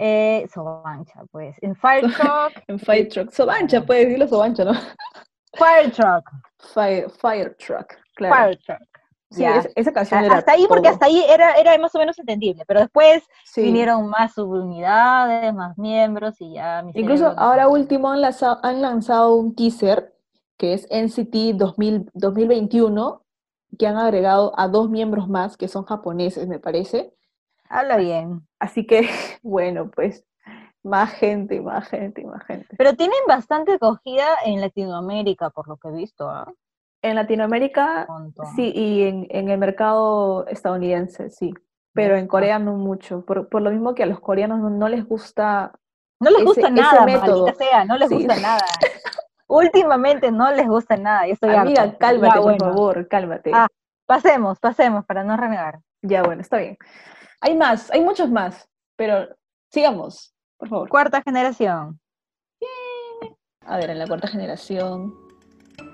Eh, 0.00 0.46
Sobancha, 0.54 1.22
pues. 1.32 1.56
En 1.60 1.74
Fire 1.74 2.02
Truck. 2.16 2.52
En 2.68 2.78
Fire 2.78 3.08
Truck. 3.08 3.32
Sobancha, 3.32 3.84
puedes 3.84 4.04
decirlo 4.06 4.28
Sobancha, 4.28 4.64
¿no? 4.64 4.72
Fire 5.54 5.90
Truck. 5.90 6.30
Fire, 6.72 7.10
Fire 7.10 7.56
Truck, 7.58 7.94
claro. 8.14 8.34
Fire 8.36 8.58
Truck. 8.64 8.78
Sí, 9.30 9.44
esa, 9.44 9.68
esa 9.74 9.92
canción 9.92 10.24
era 10.24 10.36
Hasta 10.36 10.52
ahí, 10.52 10.64
porque 10.68 10.88
hasta 10.88 11.04
ahí 11.06 11.22
era, 11.28 11.52
era 11.56 11.76
más 11.76 11.94
o 11.94 11.98
menos 11.98 12.18
entendible, 12.18 12.64
pero 12.66 12.80
después 12.80 13.22
Sí. 13.44 13.60
vinieron 13.62 14.08
más 14.08 14.32
subunidades, 14.34 15.52
más 15.52 15.76
miembros 15.76 16.36
y 16.40 16.54
ya. 16.54 16.82
Incluso 16.94 17.34
no- 17.34 17.38
ahora 17.38 17.68
último 17.68 18.10
han 18.10 18.22
lanzado, 18.22 18.58
han 18.62 18.80
lanzado 18.80 19.34
un 19.34 19.54
teaser 19.54 20.14
que 20.56 20.72
es 20.72 20.86
NCT 20.90 21.52
2000 21.58 22.10
2021 22.14 23.22
que 23.78 23.86
han 23.86 23.98
agregado 23.98 24.52
a 24.58 24.66
dos 24.68 24.88
miembros 24.88 25.28
más 25.28 25.58
que 25.58 25.68
son 25.68 25.84
japoneses, 25.84 26.48
me 26.48 26.58
parece. 26.58 27.12
Habla 27.68 27.96
bien. 27.96 28.46
Así 28.58 28.86
que, 28.86 29.08
bueno, 29.42 29.90
pues 29.90 30.24
más 30.82 31.10
gente, 31.12 31.60
más 31.60 31.88
gente, 31.88 32.24
más 32.24 32.44
gente. 32.44 32.76
Pero 32.76 32.94
tienen 32.94 33.18
bastante 33.26 33.72
acogida 33.74 34.26
en 34.44 34.60
Latinoamérica, 34.60 35.50
por 35.50 35.68
lo 35.68 35.76
que 35.76 35.88
he 35.88 35.92
visto. 35.92 36.28
¿ah? 36.30 36.50
En 37.02 37.14
Latinoamérica, 37.14 38.06
sí, 38.56 38.72
y 38.74 39.04
en, 39.04 39.26
en 39.30 39.48
el 39.50 39.58
mercado 39.58 40.46
estadounidense, 40.48 41.30
sí. 41.30 41.52
Pero 41.94 42.16
en. 42.16 42.26
Corea 42.28 42.58
no 42.58 42.74
mucho. 42.74 43.24
Por, 43.24 43.48
por 43.48 43.62
lo 43.62 43.70
mismo 43.70 43.94
que 43.94 44.02
a 44.02 44.06
los 44.06 44.20
coreanos 44.20 44.60
no, 44.60 44.70
no 44.70 44.88
les 44.88 45.04
gusta 45.06 45.72
No 46.20 46.30
les 46.30 46.40
ese- 46.40 46.46
gusta 46.46 46.70
nada, 46.70 47.04
método. 47.04 47.46
sea, 47.54 47.84
no 47.84 47.96
les 47.96 48.08
Sí. 48.08 48.14
gusta 48.14 48.36
nada. 48.40 48.64
Últimamente 49.48 50.30
no 50.30 50.50
les 50.52 50.66
gusta 50.68 50.96
nada. 50.96 51.26
Yo 51.26 51.32
estoy 51.32 51.54
Amiga, 51.54 51.82
harta. 51.82 51.98
cálmate, 51.98 52.36
Ya, 52.38 52.42
por 52.42 52.58
favor, 52.58 53.08
cálmate. 53.08 53.50
Ah. 53.54 53.66
Pasemos, 54.06 54.58
pasemos, 54.58 55.04
para 55.04 55.22
no 55.24 55.36
renegar. 55.36 55.80
Ya, 56.02 56.22
bueno, 56.22 56.40
está 56.42 56.58
bien. 56.58 56.76
Hay 57.40 57.56
más, 57.56 57.90
hay 57.92 58.00
muchos 58.00 58.30
más, 58.30 58.68
pero 58.96 59.28
sigamos, 59.70 60.34
por 60.58 60.68
favor. 60.68 60.88
Cuarta 60.88 61.22
generación. 61.22 62.00
A 63.64 63.76
ver, 63.76 63.90
en 63.90 63.98
la 63.98 64.06
cuarta 64.06 64.28
generación 64.28 65.14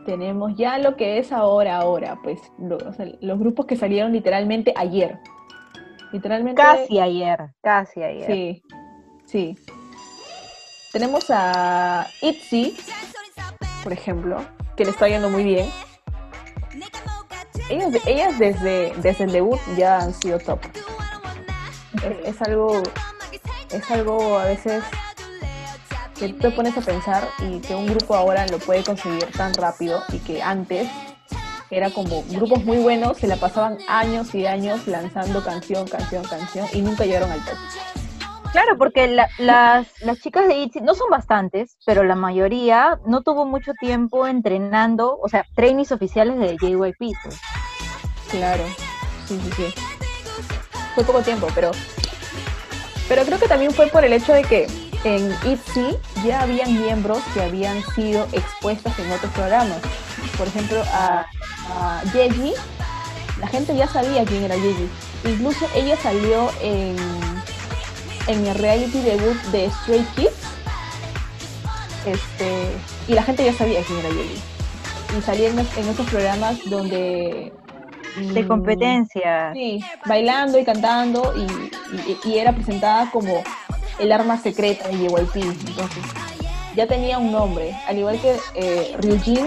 tenemos 0.06 0.52
ya 0.56 0.78
lo 0.78 0.96
que 0.96 1.18
es 1.18 1.32
ahora, 1.32 1.76
ahora, 1.78 2.18
pues, 2.22 2.40
lo- 2.58 2.76
o 2.76 2.92
sea, 2.92 3.06
los 3.20 3.38
grupos 3.38 3.66
que 3.66 3.76
salieron 3.76 4.12
literalmente 4.12 4.72
ayer. 4.76 5.18
Literalmente. 6.12 6.62
Casi 6.62 7.00
ayer, 7.00 7.50
casi 7.62 8.02
ayer. 8.02 8.26
Sí, 8.26 8.62
sí. 9.26 9.58
Tenemos 10.92 11.24
a 11.30 12.06
ITZY, 12.22 12.76
por 13.82 13.92
ejemplo, 13.92 14.36
que 14.76 14.84
le 14.84 14.92
está 14.92 15.08
yendo 15.08 15.28
muy 15.28 15.42
bien. 15.42 15.68
Ellas, 17.68 17.92
ellas 18.06 18.38
desde, 18.38 18.92
desde 18.98 19.24
el 19.24 19.32
debut 19.32 19.58
ya 19.76 19.98
han 19.98 20.12
sido 20.14 20.38
top. 20.38 20.60
Es, 22.02 22.34
es 22.34 22.42
algo, 22.42 22.82
es 23.70 23.90
algo 23.90 24.38
a 24.38 24.44
veces 24.46 24.82
que 26.18 26.28
tú 26.28 26.38
te 26.38 26.50
pones 26.50 26.76
a 26.76 26.80
pensar 26.80 27.28
y 27.40 27.58
que 27.60 27.74
un 27.74 27.86
grupo 27.86 28.14
ahora 28.14 28.46
lo 28.46 28.58
puede 28.58 28.84
conseguir 28.84 29.24
tan 29.36 29.52
rápido 29.54 30.02
y 30.12 30.18
que 30.18 30.42
antes 30.42 30.88
era 31.70 31.90
como 31.90 32.22
grupos 32.28 32.64
muy 32.64 32.76
buenos, 32.78 33.18
se 33.18 33.26
la 33.26 33.36
pasaban 33.36 33.78
años 33.88 34.32
y 34.34 34.46
años 34.46 34.86
lanzando 34.86 35.42
canción, 35.42 35.88
canción, 35.88 36.22
canción 36.24 36.68
y 36.72 36.82
nunca 36.82 37.04
llegaron 37.04 37.32
al 37.32 37.44
top. 37.44 37.56
Claro, 38.52 38.78
porque 38.78 39.08
la- 39.08 39.28
las, 39.38 39.88
las 40.00 40.20
chicas 40.20 40.46
de 40.46 40.54
ITZY 40.58 40.80
no 40.82 40.94
son 40.94 41.10
bastantes, 41.10 41.76
pero 41.84 42.04
la 42.04 42.14
mayoría 42.14 43.00
no 43.04 43.22
tuvo 43.22 43.44
mucho 43.46 43.72
tiempo 43.74 44.28
entrenando, 44.28 45.18
o 45.20 45.28
sea, 45.28 45.44
trainees 45.56 45.90
oficiales 45.90 46.38
de 46.38 46.56
JYP. 46.58 47.12
pues. 47.24 47.40
Claro, 48.30 48.62
sí, 49.26 49.40
sí, 49.42 49.50
sí. 49.56 49.74
Fue 50.94 51.04
poco 51.04 51.22
tiempo, 51.22 51.48
pero. 51.54 51.72
Pero 53.08 53.24
creo 53.24 53.38
que 53.38 53.48
también 53.48 53.72
fue 53.72 53.88
por 53.88 54.04
el 54.04 54.12
hecho 54.12 54.32
de 54.32 54.42
que 54.42 54.66
en 55.04 55.30
ITZY 55.44 55.98
ya 56.24 56.40
habían 56.40 56.72
miembros 56.80 57.18
que 57.34 57.42
habían 57.42 57.82
sido 57.94 58.26
expuestas 58.32 58.98
en 58.98 59.12
otros 59.12 59.30
programas. 59.32 59.78
Por 60.38 60.48
ejemplo, 60.48 60.82
a, 60.90 61.26
a 61.68 62.02
Yeji, 62.14 62.54
la 63.38 63.46
gente 63.48 63.76
ya 63.76 63.86
sabía 63.86 64.24
quién 64.24 64.44
era 64.44 64.56
Yeji. 64.56 64.88
Incluso 65.24 65.68
ella 65.74 65.96
salió 66.02 66.50
en, 66.62 66.96
en 68.26 68.46
el 68.46 68.54
reality 68.54 69.00
debut 69.00 69.36
de 69.52 69.70
Stray 69.70 70.06
Kids. 70.16 70.32
Este, 72.06 72.68
y 73.08 73.12
la 73.12 73.22
gente 73.22 73.44
ya 73.44 73.52
sabía 73.52 73.82
quién 73.82 73.98
era 73.98 74.08
Yeji. 74.08 74.40
Y 75.18 75.22
salía 75.22 75.50
en, 75.50 75.58
en 75.58 75.88
esos 75.88 76.08
programas 76.08 76.56
donde 76.66 77.52
De 78.16 78.42
mm, 78.42 78.46
competencia. 78.48 79.52
Sí, 79.54 79.80
bailando 80.06 80.58
y 80.58 80.64
cantando 80.64 81.32
y, 81.36 81.42
y- 81.90 82.18
y 82.22 82.38
era 82.38 82.52
presentada 82.52 83.10
como 83.10 83.42
el 83.98 84.12
arma 84.12 84.36
secreta 84.38 84.88
de 84.88 84.98
JYP. 84.98 85.36
Entonces, 85.66 86.04
ya 86.76 86.86
tenía 86.86 87.18
un 87.18 87.32
nombre. 87.32 87.74
Al 87.86 87.98
igual 87.98 88.20
que 88.20 88.36
eh, 88.54 88.96
Ryujin 88.98 89.46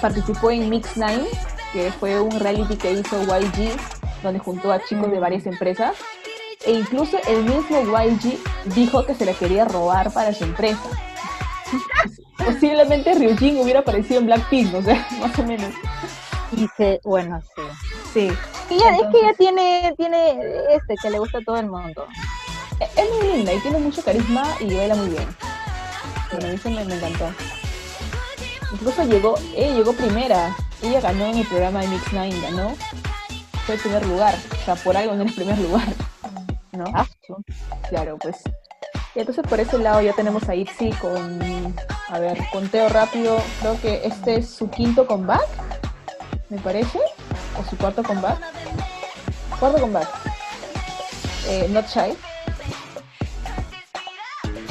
participó 0.00 0.50
en 0.50 0.68
Mix 0.68 0.96
Nine, 0.96 1.24
que 1.72 1.92
fue 1.92 2.20
un 2.20 2.30
reality 2.40 2.76
que 2.76 2.92
hizo 2.92 3.22
YG, 3.22 3.72
donde 4.22 4.38
juntó 4.40 4.72
a 4.72 4.82
chicos 4.84 5.10
de 5.10 5.18
varias 5.20 5.46
empresas. 5.46 5.96
E 6.66 6.72
incluso 6.72 7.16
el 7.26 7.42
mismo 7.44 7.80
YG 7.82 8.38
dijo 8.74 9.04
que 9.06 9.14
se 9.14 9.24
la 9.24 9.32
quería 9.32 9.64
robar 9.64 10.12
para 10.12 10.32
su 10.34 10.44
empresa. 10.44 10.88
Posiblemente 12.36 13.14
Ryujin 13.14 13.58
hubiera 13.58 13.80
aparecido 13.80 14.20
en 14.20 14.26
Blackpink, 14.26 14.74
o 14.74 14.82
sea, 14.82 15.06
más 15.20 15.38
o 15.38 15.44
menos. 15.44 15.72
Y 16.56 16.68
se, 16.76 17.00
bueno, 17.04 17.40
sí. 17.54 17.62
Sí. 18.12 18.32
Y 18.70 18.78
ya, 18.78 18.96
es 18.96 19.02
que 19.12 19.18
ella 19.18 19.34
tiene, 19.36 19.94
tiene 19.96 20.74
este 20.74 20.94
que 21.00 21.10
le 21.10 21.18
gusta 21.18 21.38
a 21.38 21.42
todo 21.42 21.56
el 21.56 21.66
mundo. 21.66 22.06
Es 22.80 23.10
muy 23.18 23.36
linda 23.36 23.52
y 23.52 23.60
tiene 23.60 23.78
mucho 23.78 24.02
carisma 24.02 24.44
y 24.60 24.74
baila 24.74 24.94
muy 24.94 25.08
bien. 25.08 25.36
Bueno, 26.32 26.48
a 26.48 26.50
mí 26.50 26.58
se 26.58 26.70
me, 26.70 26.84
me 26.84 26.94
encantó. 26.94 27.26
Incluso 28.72 29.04
llegó, 29.04 29.36
ella 29.54 29.74
llegó 29.74 29.92
primera. 29.92 30.56
Ella 30.82 31.00
ganó 31.00 31.26
en 31.26 31.38
el 31.38 31.46
programa 31.46 31.80
de 31.80 31.88
Mix 31.88 32.12
Nine, 32.12 32.40
ganó. 32.40 32.74
Fue 33.66 33.74
el 33.74 33.80
primer 33.80 34.06
lugar. 34.06 34.34
O 34.62 34.64
sea, 34.64 34.76
por 34.76 34.96
algo 34.96 35.12
en 35.12 35.22
el 35.22 35.34
primer 35.34 35.58
lugar. 35.58 35.86
¿No? 36.72 36.84
Ah. 36.94 37.06
Claro, 37.88 38.16
pues. 38.18 38.36
Y 39.14 39.20
entonces 39.20 39.44
por 39.48 39.58
ese 39.58 39.78
lado 39.78 40.00
ya 40.00 40.12
tenemos 40.12 40.48
a 40.48 40.54
Itzy 40.54 40.92
con, 40.92 41.74
a 42.08 42.18
ver, 42.18 42.38
conteo 42.52 42.88
rápido. 42.88 43.42
Creo 43.60 43.80
que 43.80 44.06
este 44.06 44.36
es 44.36 44.48
su 44.48 44.70
quinto 44.70 45.06
comeback, 45.06 45.48
me 46.50 46.58
parece, 46.58 46.98
o 47.58 47.64
su 47.68 47.76
cuarto 47.76 48.02
combate. 48.02 48.44
Cuarto 49.58 49.80
combate. 49.80 50.08
Eh, 51.46 51.68
Not 51.70 51.86
Shy. 51.86 52.16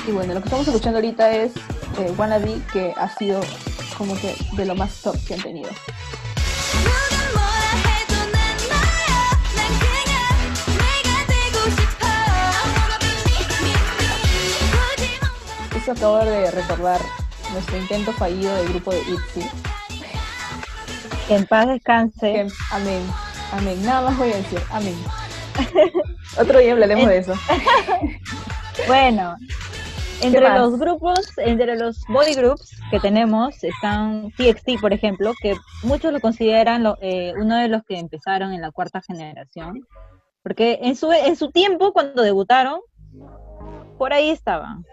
Y 0.08 0.12
bueno, 0.12 0.34
lo 0.34 0.42
que 0.42 0.48
estamos 0.48 0.68
escuchando 0.68 0.98
ahorita 0.98 1.32
es 1.32 1.56
eh, 1.98 2.14
Wannabe, 2.18 2.62
que 2.72 2.94
ha 2.98 3.10
sido 3.16 3.40
como 3.98 4.14
que 4.16 4.36
de 4.54 4.66
lo 4.66 4.76
más 4.76 5.02
top 5.02 5.16
que 5.26 5.36
han 5.36 5.42
tenido. 5.42 5.70
Eso 15.76 15.92
acabo 15.94 16.18
de 16.20 16.52
recordar 16.52 17.00
nuestro 17.54 17.78
intento 17.78 18.12
fallido 18.14 18.54
del 18.56 18.70
grupo 18.70 18.92
de 18.92 19.00
ITZY 19.00 19.69
que 21.30 21.36
en 21.36 21.46
paz 21.46 21.68
descanse. 21.68 22.34
Que- 22.34 22.48
amén, 22.74 23.02
amén. 23.54 23.86
Nada 23.86 24.02
más 24.10 24.18
voy 24.18 24.32
a 24.34 24.36
decir, 24.36 24.60
amén. 24.72 24.96
Otro 26.40 26.60
día 26.60 26.74
hablaremos 26.74 27.08
de 27.08 27.18
eso. 27.20 27.34
Bueno, 28.88 29.36
entre 30.22 30.40
los 30.58 30.80
grupos, 30.80 31.20
entre 31.38 31.76
los 31.76 32.02
body 32.08 32.34
groups 32.34 32.72
que 32.90 33.00
tenemos 33.02 33.62
están 33.64 34.32
TXT, 34.38 34.80
por 34.82 34.94
ejemplo, 34.94 35.34
que 35.42 35.54
muchos 35.84 36.12
lo 36.14 36.20
consideran 36.22 36.84
lo- 36.84 36.98
eh, 37.02 37.34
uno 37.38 37.58
de 37.58 37.68
los 37.68 37.84
que 37.84 38.00
empezaron 38.00 38.54
en 38.54 38.62
la 38.62 38.72
cuarta 38.72 39.02
generación. 39.02 39.86
Porque 40.44 40.80
en 40.82 40.96
su, 40.96 41.12
en 41.12 41.36
su 41.36 41.52
tiempo, 41.52 41.92
cuando 41.92 42.24
debutaron, 42.24 42.80
por 43.98 44.14
ahí 44.14 44.30
estaban. 44.30 44.86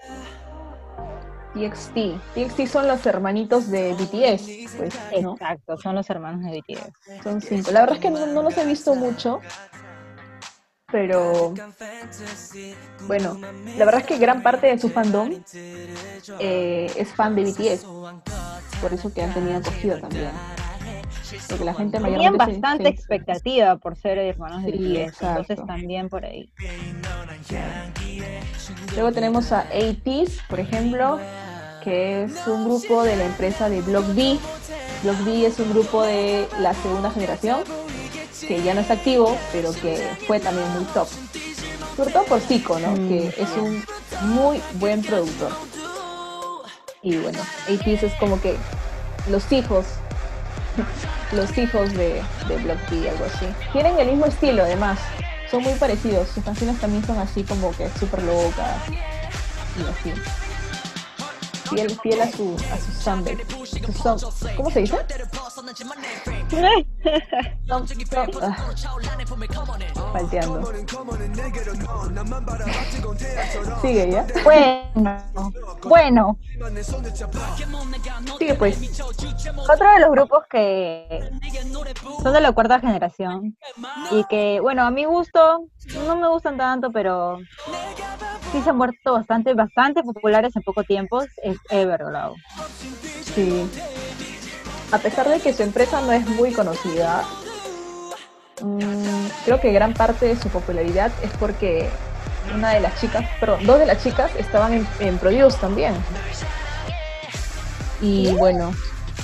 TXT. 1.57 2.21
TXT 2.35 2.67
son 2.67 2.87
los 2.87 3.05
hermanitos 3.07 3.71
de 3.71 3.95
BTS, 3.95 4.77
pues, 4.77 4.95
¿no? 5.23 5.33
Exacto, 5.33 5.77
son 5.79 5.95
los 5.95 6.09
hermanos 6.11 6.43
de 6.45 6.51
BTS. 6.61 6.93
Son 7.23 7.41
cinco. 7.41 7.71
La 7.71 7.81
verdad 7.81 7.97
es 7.97 8.03
que 8.03 8.11
no, 8.11 8.27
no 8.27 8.43
los 8.43 8.57
he 8.59 8.67
visto 8.67 8.95
mucho, 8.95 9.41
pero 10.93 11.55
bueno, 13.07 13.39
la 13.77 13.85
verdad 13.85 14.01
es 14.03 14.07
que 14.07 14.19
gran 14.19 14.43
parte 14.43 14.67
de 14.67 14.79
su 14.79 14.91
fandom 14.91 15.33
eh, 16.39 16.93
es 16.97 17.09
fan 17.15 17.35
de 17.35 17.45
BTS, 17.45 17.87
por 18.81 18.93
eso 18.93 19.13
que 19.13 19.23
han 19.23 19.33
tenido 19.33 19.57
acogida 19.59 19.99
también. 20.01 20.31
Porque 21.49 21.65
la 21.65 21.75
gente 21.75 21.99
Tenían 21.99 22.21
mayormente 22.21 22.45
se- 22.45 22.51
bastante 22.61 22.83
se- 22.85 22.89
expectativa 22.91 23.77
por 23.77 23.97
ser 23.97 24.19
hermanos 24.19 24.63
de 24.65 24.73
BTS, 24.73 25.03
exacto. 25.09 25.27
entonces 25.41 25.67
también 25.67 26.09
por 26.09 26.25
ahí. 26.25 26.51
Luego 28.95 29.13
tenemos 29.13 29.53
a 29.53 29.61
ATEEZ, 29.61 30.41
por 30.49 30.59
ejemplo, 30.59 31.19
que 31.87 32.25
es 32.25 32.33
un 32.49 32.65
grupo 32.65 33.05
de 33.05 33.15
la 33.15 33.27
empresa 33.27 33.69
de 33.69 33.81
Block 33.81 34.13
B. 34.13 34.37
Block 35.05 35.25
B 35.25 35.47
es 35.47 35.61
un 35.61 35.71
grupo 35.71 36.03
de 36.03 36.49
la 36.59 36.75
segunda 36.75 37.13
generación, 37.13 37.61
que 38.41 38.61
ya 38.61 38.75
no 38.75 38.81
está 38.81 38.95
activo, 38.95 39.39
pero 39.53 39.73
que 39.73 40.05
fue 40.27 40.41
también 40.41 40.69
muy 40.73 40.83
top. 40.87 41.07
Sobre 41.97 42.13
todo 42.13 42.25
por 42.25 42.41
Zico, 42.41 42.81
¿no? 42.81 42.91
Mm, 42.91 43.09
que 43.09 43.29
es 43.29 43.51
un 43.57 43.85
muy 44.35 44.61
buen 44.81 45.01
productor. 45.01 45.53
Y 47.03 47.19
bueno, 47.19 47.39
ATEEZ 47.73 48.03
es 48.03 48.15
como 48.15 48.41
que 48.41 48.57
los 49.31 49.53
hijos, 49.53 49.87
los 51.33 51.57
hijos 51.57 51.93
de, 51.93 52.21
de 52.49 52.57
Block 52.65 52.79
B, 52.91 53.09
algo 53.09 53.27
así. 53.27 53.47
Tienen 53.73 53.97
el 54.01 54.09
mismo 54.09 54.27
estilo, 54.27 54.65
además. 54.65 54.99
Son 55.53 55.63
muy 55.63 55.75
parecidos. 55.75 56.31
Sus 56.31 56.43
canciones 56.43 56.81
también 56.81 57.07
son 57.07 57.21
así 57.21 57.45
como 57.45 57.71
que 57.77 57.89
súper 58.01 58.25
locas 58.25 58.83
y 58.89 60.11
así. 60.11 60.46
Fiel, 61.71 61.99
fiel 62.03 62.21
a 62.23 62.31
su, 62.31 62.57
a 62.73 62.77
su 62.79 62.93
soundtrack. 63.03 63.47
Su 63.87 63.93
sound- 63.93 64.57
¿Cómo 64.57 64.71
se 64.71 64.81
dice? 64.81 64.97
Sound- 67.67 68.41
ah, 68.43 68.57
falteando. 70.13 70.73
Sigue 73.83 74.11
ya. 74.11 74.27
Bueno, 74.45 75.23
bueno, 75.85 76.39
Sigue 78.39 78.55
pues. 78.55 79.01
otro 79.69 79.93
de 79.93 80.01
los 80.01 80.11
grupos 80.11 80.45
que 80.51 81.31
son 82.23 82.33
de 82.33 82.41
la 82.41 82.53
cuarta 82.53 82.81
generación 82.81 83.57
y 84.11 84.25
que, 84.25 84.61
bueno, 84.61 84.85
a 84.85 84.91
mi 84.91 85.05
gusto 85.05 85.67
no 86.07 86.17
me 86.17 86.29
gustan 86.29 86.57
tanto, 86.57 86.91
pero 86.93 87.39
sí 88.53 88.63
se 88.63 88.71
han 88.71 88.79
vuelto 88.79 89.13
bastante, 89.13 89.55
bastante 89.55 90.03
populares 90.03 90.55
en 90.57 90.63
poco 90.63 90.83
tiempo, 90.85 91.23
es 91.43 91.59
Everglow. 91.71 92.35
Sí. 93.35 93.69
A 94.93 94.99
pesar 94.99 95.29
de 95.29 95.41
que 95.41 95.53
su 95.53 95.63
empresa 95.63 96.01
no 96.01 96.13
es 96.13 96.27
muy 96.27 96.53
conocida, 96.53 97.25
mm, 98.63 99.27
creo 99.45 99.61
que 99.61 99.73
gran 99.73 99.95
parte 99.95 100.27
de 100.27 100.37
su 100.37 100.49
popularidad 100.49 101.11
es 101.23 101.31
porque 101.39 101.89
una 102.55 102.71
de 102.71 102.81
las 102.81 103.01
chicas, 103.01 103.25
perdón, 103.41 103.67
dos 103.67 103.79
de 103.79 103.87
las 103.87 104.03
chicas 104.03 104.31
estaban 104.39 104.73
en, 104.73 104.87
en 105.01 105.19
Produce 105.19 105.59
también. 105.59 105.95
Y 108.01 108.29
bueno, 108.35 108.73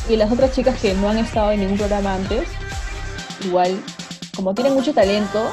y 0.08 0.16
las 0.16 0.32
otras 0.32 0.52
chicas 0.52 0.78
que 0.80 0.94
no 0.94 1.08
han 1.08 1.18
estado 1.18 1.52
en 1.52 1.60
ningún 1.60 1.78
programa 1.78 2.14
antes, 2.14 2.48
igual, 3.44 3.80
como 4.34 4.54
tienen 4.54 4.74
mucho 4.74 4.92
talento, 4.92 5.52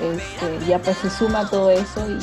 este, 0.00 0.66
ya 0.66 0.78
pues 0.80 0.96
se 0.98 1.10
suma 1.10 1.48
todo 1.48 1.70
eso 1.70 2.00
y, 2.08 2.18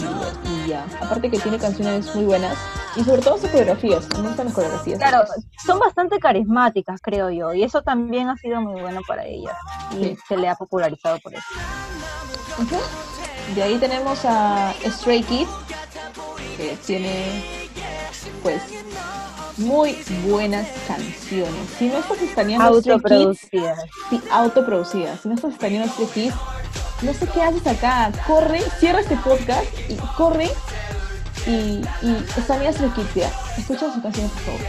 y 0.49 0.67
ya. 0.69 0.85
Aparte 1.01 1.29
que 1.29 1.39
tiene 1.39 1.57
canciones 1.59 2.13
muy 2.15 2.25
buenas 2.25 2.57
y 2.95 3.03
sobre 3.03 3.21
todo 3.21 3.37
sus 3.37 3.49
coreografías, 3.49 4.07
me 4.17 4.27
gustan 4.27 4.45
las 4.45 4.53
coreografías. 4.55 4.99
Claro, 4.99 5.25
son 5.65 5.79
bastante 5.79 6.17
carismáticas, 6.19 7.01
creo 7.01 7.29
yo, 7.29 7.53
y 7.53 7.63
eso 7.63 7.81
también 7.81 8.29
ha 8.29 8.37
sido 8.37 8.61
muy 8.61 8.79
bueno 8.81 9.01
para 9.07 9.25
ella 9.25 9.55
y 9.91 10.03
Sí. 10.05 10.17
se 10.27 10.37
le 10.37 10.47
ha 10.49 10.55
popularizado 10.55 11.19
por 11.19 11.33
eso. 11.33 11.43
De 13.53 13.61
ahí 13.63 13.77
tenemos 13.77 14.19
a 14.25 14.73
Stray 14.85 15.23
Kids, 15.23 15.49
que 16.57 16.77
tiene 16.85 17.69
pues 18.43 18.61
muy 19.57 19.97
buenas 20.27 20.67
canciones. 20.87 21.53
Si 21.77 21.87
no 21.87 22.01
Stray 22.01 22.17
Kids, 22.35 22.59
Autoproducidas. 22.61 23.79
sí, 24.09 24.21
autoproducidas. 24.31 25.19
Si 25.21 25.29
no 25.29 25.35
estás 25.35 25.53
estaneando 25.53 25.91
Stray 25.93 26.07
Kids, 26.07 26.35
no 27.01 27.13
sé 27.13 27.27
qué 27.27 27.41
haces 27.41 27.65
acá. 27.67 28.11
Corre, 28.27 28.61
cierra 28.79 28.99
este 28.99 29.15
podcast 29.17 29.65
y 29.89 29.95
corre 30.17 30.49
y, 31.47 31.81
y 32.01 32.25
estanea 32.37 32.71
Stray 32.73 32.89
Kids. 32.91 33.25
Escucha 33.57 33.91
sus 33.93 34.01
canciones, 34.03 34.31
por 34.31 34.41
favor. 34.41 34.61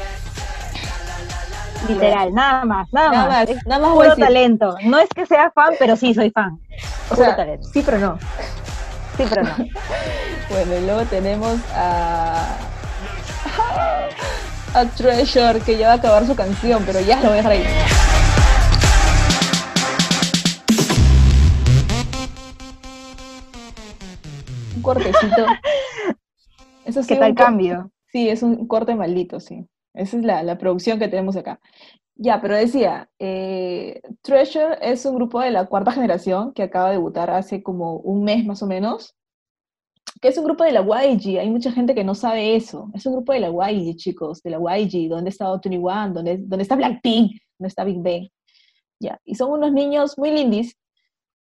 Literal, 1.89 2.35
nada 2.35 2.65
más, 2.65 2.89
nada, 2.93 3.11
Nada 3.11 3.29
más. 3.29 3.49
más, 3.49 3.67
nada 3.67 3.81
más 3.87 3.95
puro 3.95 4.09
decir. 4.11 4.25
talento. 4.25 4.77
No 4.85 4.99
es 4.99 5.09
que 5.15 5.27
sea 5.27 5.51
fan, 5.55 5.75
pero 5.79 5.97
sí 5.97 6.15
soy 6.15 6.31
fan. 6.31 6.59
O 7.11 7.15
Puro 7.15 7.25
sea, 7.27 7.37
talento. 7.37 7.69
sí, 7.73 7.83
pero 7.85 7.99
no. 7.99 8.19
Sí, 9.17 9.25
pero 9.29 9.43
no. 9.45 9.55
Bueno, 10.49 10.77
y 10.77 10.81
luego 10.87 11.03
tenemos 11.07 11.59
a. 11.75 12.47
a 14.75 14.85
Treasure, 14.97 15.61
que 15.61 15.79
ya 15.79 15.89
va 15.89 15.93
a 15.95 15.97
acabar 15.97 16.27
su 16.27 16.37
canción, 16.37 16.83
pero 16.85 17.01
ya 17.01 17.17
lo 17.21 17.29
voy 17.29 17.33
a 17.33 17.37
dejar 17.37 17.53
ahí. 17.53 17.65
Un 24.77 24.83
cortecito. 24.83 25.47
Eso 26.85 27.03
sí, 27.03 27.09
¿Qué 27.09 27.17
tal 27.17 27.35
cambio? 27.35 27.91
Sí, 28.13 28.29
es 28.29 28.43
un 28.43 28.67
corte 28.69 28.95
maldito, 28.95 29.41
sí. 29.41 29.67
Esa 29.95 30.19
es 30.19 30.25
la, 30.25 30.43
la 30.43 30.59
producción 30.59 30.99
que 30.99 31.09
tenemos 31.09 31.37
acá. 31.37 31.59
Ya, 32.15 32.41
pero 32.41 32.57
decía, 32.57 33.11
eh, 33.19 34.01
Treasure 34.23 34.79
es 34.81 35.05
un 35.05 35.17
grupo 35.17 35.41
de 35.41 35.51
la 35.51 35.67
cuarta 35.67 35.93
generación 35.93 36.53
que 36.53 36.63
acaba 36.63 36.89
de 36.89 36.97
debutar 36.97 37.31
hace 37.31 37.63
como 37.63 37.97
un 37.97 38.25
mes 38.25 38.47
más 38.47 38.63
o 38.63 38.67
menos, 38.67 39.15
que 40.21 40.29
es 40.29 40.39
un 40.39 40.45
grupo 40.45 40.65
de 40.65 40.73
la 40.73 40.81
YG. 40.83 41.39
Hay 41.39 41.51
mucha 41.51 41.71
gente 41.73 41.95
que 41.95 42.05
no 42.05 42.15
sabe 42.15 42.57
eso. 42.57 42.89
Es 42.95 43.05
un 43.07 43.15
grupo 43.15 43.33
de 43.33 43.41
la 43.41 43.49
YG, 43.51 43.97
chicos, 43.97 44.43
de 44.43 44.51
la 44.51 44.59
YG, 44.79 45.09
donde 45.09 45.31
está 45.31 45.59
Tony 45.61 45.79
One, 45.79 46.13
donde, 46.13 46.39
donde 46.39 46.63
está 46.63 46.77
Blackpink, 46.77 47.33
donde 47.59 47.69
está 47.69 47.85
Big 47.85 47.99
Bang. 48.03 48.29
Ya, 49.01 49.19
y 49.25 49.35
son 49.35 49.51
unos 49.51 49.73
niños 49.73 50.17
muy 50.17 50.31
lindis 50.31 50.75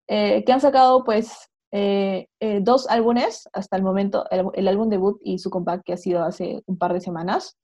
eh, 0.09 0.45
que 0.45 0.53
han 0.53 0.61
sacado 0.61 1.03
pues 1.05 1.49
eh, 1.73 2.29
eh, 2.41 2.61
dos 2.63 2.89
álbumes 2.89 3.49
hasta 3.53 3.77
el 3.77 3.83
momento, 3.83 4.25
el, 4.31 4.47
el 4.55 4.69
álbum 4.69 4.89
debut 4.89 5.21
y 5.25 5.39
su 5.39 5.51
compact 5.51 5.85
que 5.85 5.93
ha 5.95 5.97
sido 5.97 6.23
hace 6.25 6.63
un 6.67 6.79
par 6.79 6.93
de 6.93 7.01
semanas. 7.01 7.57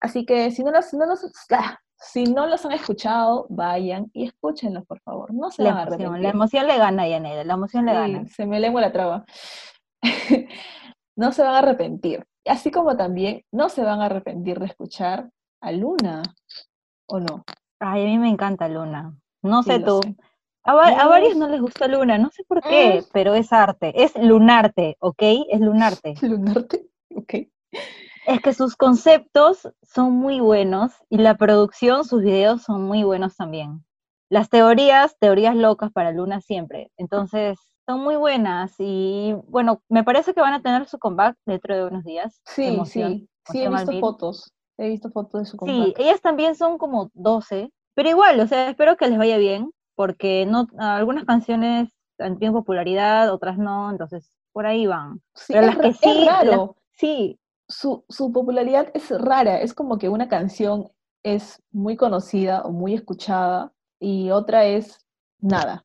Así 0.00 0.26
que 0.26 0.50
si 0.50 0.62
no 0.62 0.70
los, 0.72 0.92
no 0.92 1.06
los- 1.06 1.24
ah, 1.52 1.78
si 1.96 2.24
no 2.24 2.46
los 2.46 2.66
han 2.66 2.72
escuchado, 2.72 3.46
vayan 3.48 4.10
y 4.12 4.26
escúchenlos, 4.26 4.84
por 4.86 5.00
favor. 5.00 5.32
No 5.32 5.50
se 5.50 5.62
La 5.62 5.70
van 5.70 5.78
a 5.78 5.82
emoción, 5.84 6.00
arrepentir. 6.02 6.22
la 6.24 6.30
emoción 6.30 6.66
le 6.66 6.76
gana 6.78 7.02
a 7.04 7.08
Yaneda, 7.08 7.44
la 7.44 7.54
emoción 7.54 7.86
le 7.86 7.92
Sí, 7.92 7.96
gana. 8.12 8.26
se 8.28 8.46
me 8.46 8.60
lengua 8.60 8.80
la 8.82 8.92
traba. 8.92 9.24
no 11.16 11.32
se 11.32 11.42
van 11.42 11.54
a 11.54 11.58
arrepentir. 11.58 12.24
Así 12.46 12.70
como 12.70 12.96
también 12.96 13.42
no 13.52 13.68
se 13.68 13.82
van 13.82 14.00
a 14.00 14.06
arrepentir 14.06 14.58
de 14.60 14.66
escuchar 14.66 15.30
a 15.62 15.72
Luna, 15.72 16.22
¿o 17.08 17.18
no? 17.20 17.42
Ay, 17.80 18.02
a 18.02 18.06
mí 18.06 18.18
me 18.18 18.28
encanta 18.28 18.68
Luna. 18.68 19.16
No 19.42 19.62
Sí, 19.62 19.70
sé 19.70 19.80
tú. 19.80 20.00
sé. 20.02 20.14
A, 20.64 20.74
va- 20.74 20.88
a 20.88 21.06
Mm. 21.06 21.08
varios 21.08 21.36
no 21.36 21.48
les 21.48 21.60
gusta 21.60 21.86
Luna, 21.88 22.16
no 22.18 22.30
sé 22.30 22.44
por 22.44 22.62
qué, 22.62 23.00
Mm. 23.02 23.08
pero 23.12 23.34
es 23.34 23.52
arte. 23.52 23.92
Es 24.02 24.14
lunarte, 24.16 24.96
¿ok? 25.00 25.22
Es 25.50 25.60
lunarte. 25.60 26.14
Lunarte, 26.22 26.86
ok. 27.14 27.34
Es 28.26 28.40
que 28.42 28.54
sus 28.54 28.76
conceptos 28.76 29.68
son 29.82 30.12
muy 30.12 30.40
buenos 30.40 30.92
y 31.10 31.18
la 31.18 31.34
producción, 31.36 32.04
sus 32.04 32.22
videos 32.22 32.62
son 32.62 32.84
muy 32.84 33.04
buenos 33.04 33.36
también. 33.36 33.84
Las 34.30 34.48
teorías, 34.48 35.16
teorías 35.18 35.54
locas 35.54 35.92
para 35.92 36.10
Luna 36.12 36.40
siempre. 36.40 36.90
Entonces, 36.96 37.58
son 37.86 38.00
muy 38.02 38.16
buenas 38.16 38.74
y 38.78 39.34
bueno, 39.48 39.82
me 39.88 40.04
parece 40.04 40.34
que 40.34 40.40
van 40.40 40.54
a 40.54 40.62
tener 40.62 40.86
su 40.88 40.98
comeback 40.98 41.36
dentro 41.46 41.74
de 41.76 41.84
unos 41.84 42.04
días. 42.04 42.40
Sí, 42.46 42.64
Emoción, 42.64 43.12
sí, 43.12 43.28
sí, 43.52 43.58
he 43.62 43.68
visto 43.68 43.92
fotos. 44.00 44.52
He 44.78 44.88
visto 44.88 45.10
fotos 45.10 45.42
de 45.42 45.46
su 45.46 45.56
Sí, 45.56 45.66
compact. 45.72 46.00
ellas 46.00 46.20
también 46.20 46.54
son 46.56 46.78
como 46.78 47.10
12, 47.14 47.70
pero 47.94 48.08
igual, 48.08 48.40
o 48.40 48.46
sea, 48.46 48.70
espero 48.70 48.96
que 48.96 49.08
les 49.08 49.18
vaya 49.18 49.36
bien, 49.36 49.70
porque 49.94 50.46
no, 50.46 50.66
algunas 50.78 51.24
canciones 51.24 51.90
tenido 52.16 52.52
popularidad, 52.52 53.32
otras 53.32 53.58
no, 53.58 53.90
entonces 53.90 54.30
por 54.52 54.66
ahí 54.66 54.86
van. 54.86 55.20
Sí, 55.34 55.52
pero 55.52 55.66
es, 55.66 55.66
las 55.66 55.76
que 55.76 55.88
ra- 55.88 55.90
es 55.90 55.98
sí, 55.98 56.24
las- 56.24 56.26
raro. 56.26 56.76
Sí, 56.92 57.38
Su, 57.68 58.04
su 58.08 58.30
popularidad 58.32 58.88
es 58.94 59.10
rara. 59.10 59.60
Es 59.60 59.74
como 59.74 59.98
que 59.98 60.08
una 60.08 60.28
canción 60.28 60.90
es 61.22 61.60
muy 61.72 61.96
conocida 61.96 62.62
o 62.62 62.70
muy 62.70 62.94
escuchada 62.94 63.72
y 63.98 64.30
otra 64.30 64.66
es 64.66 65.00
nada. 65.40 65.84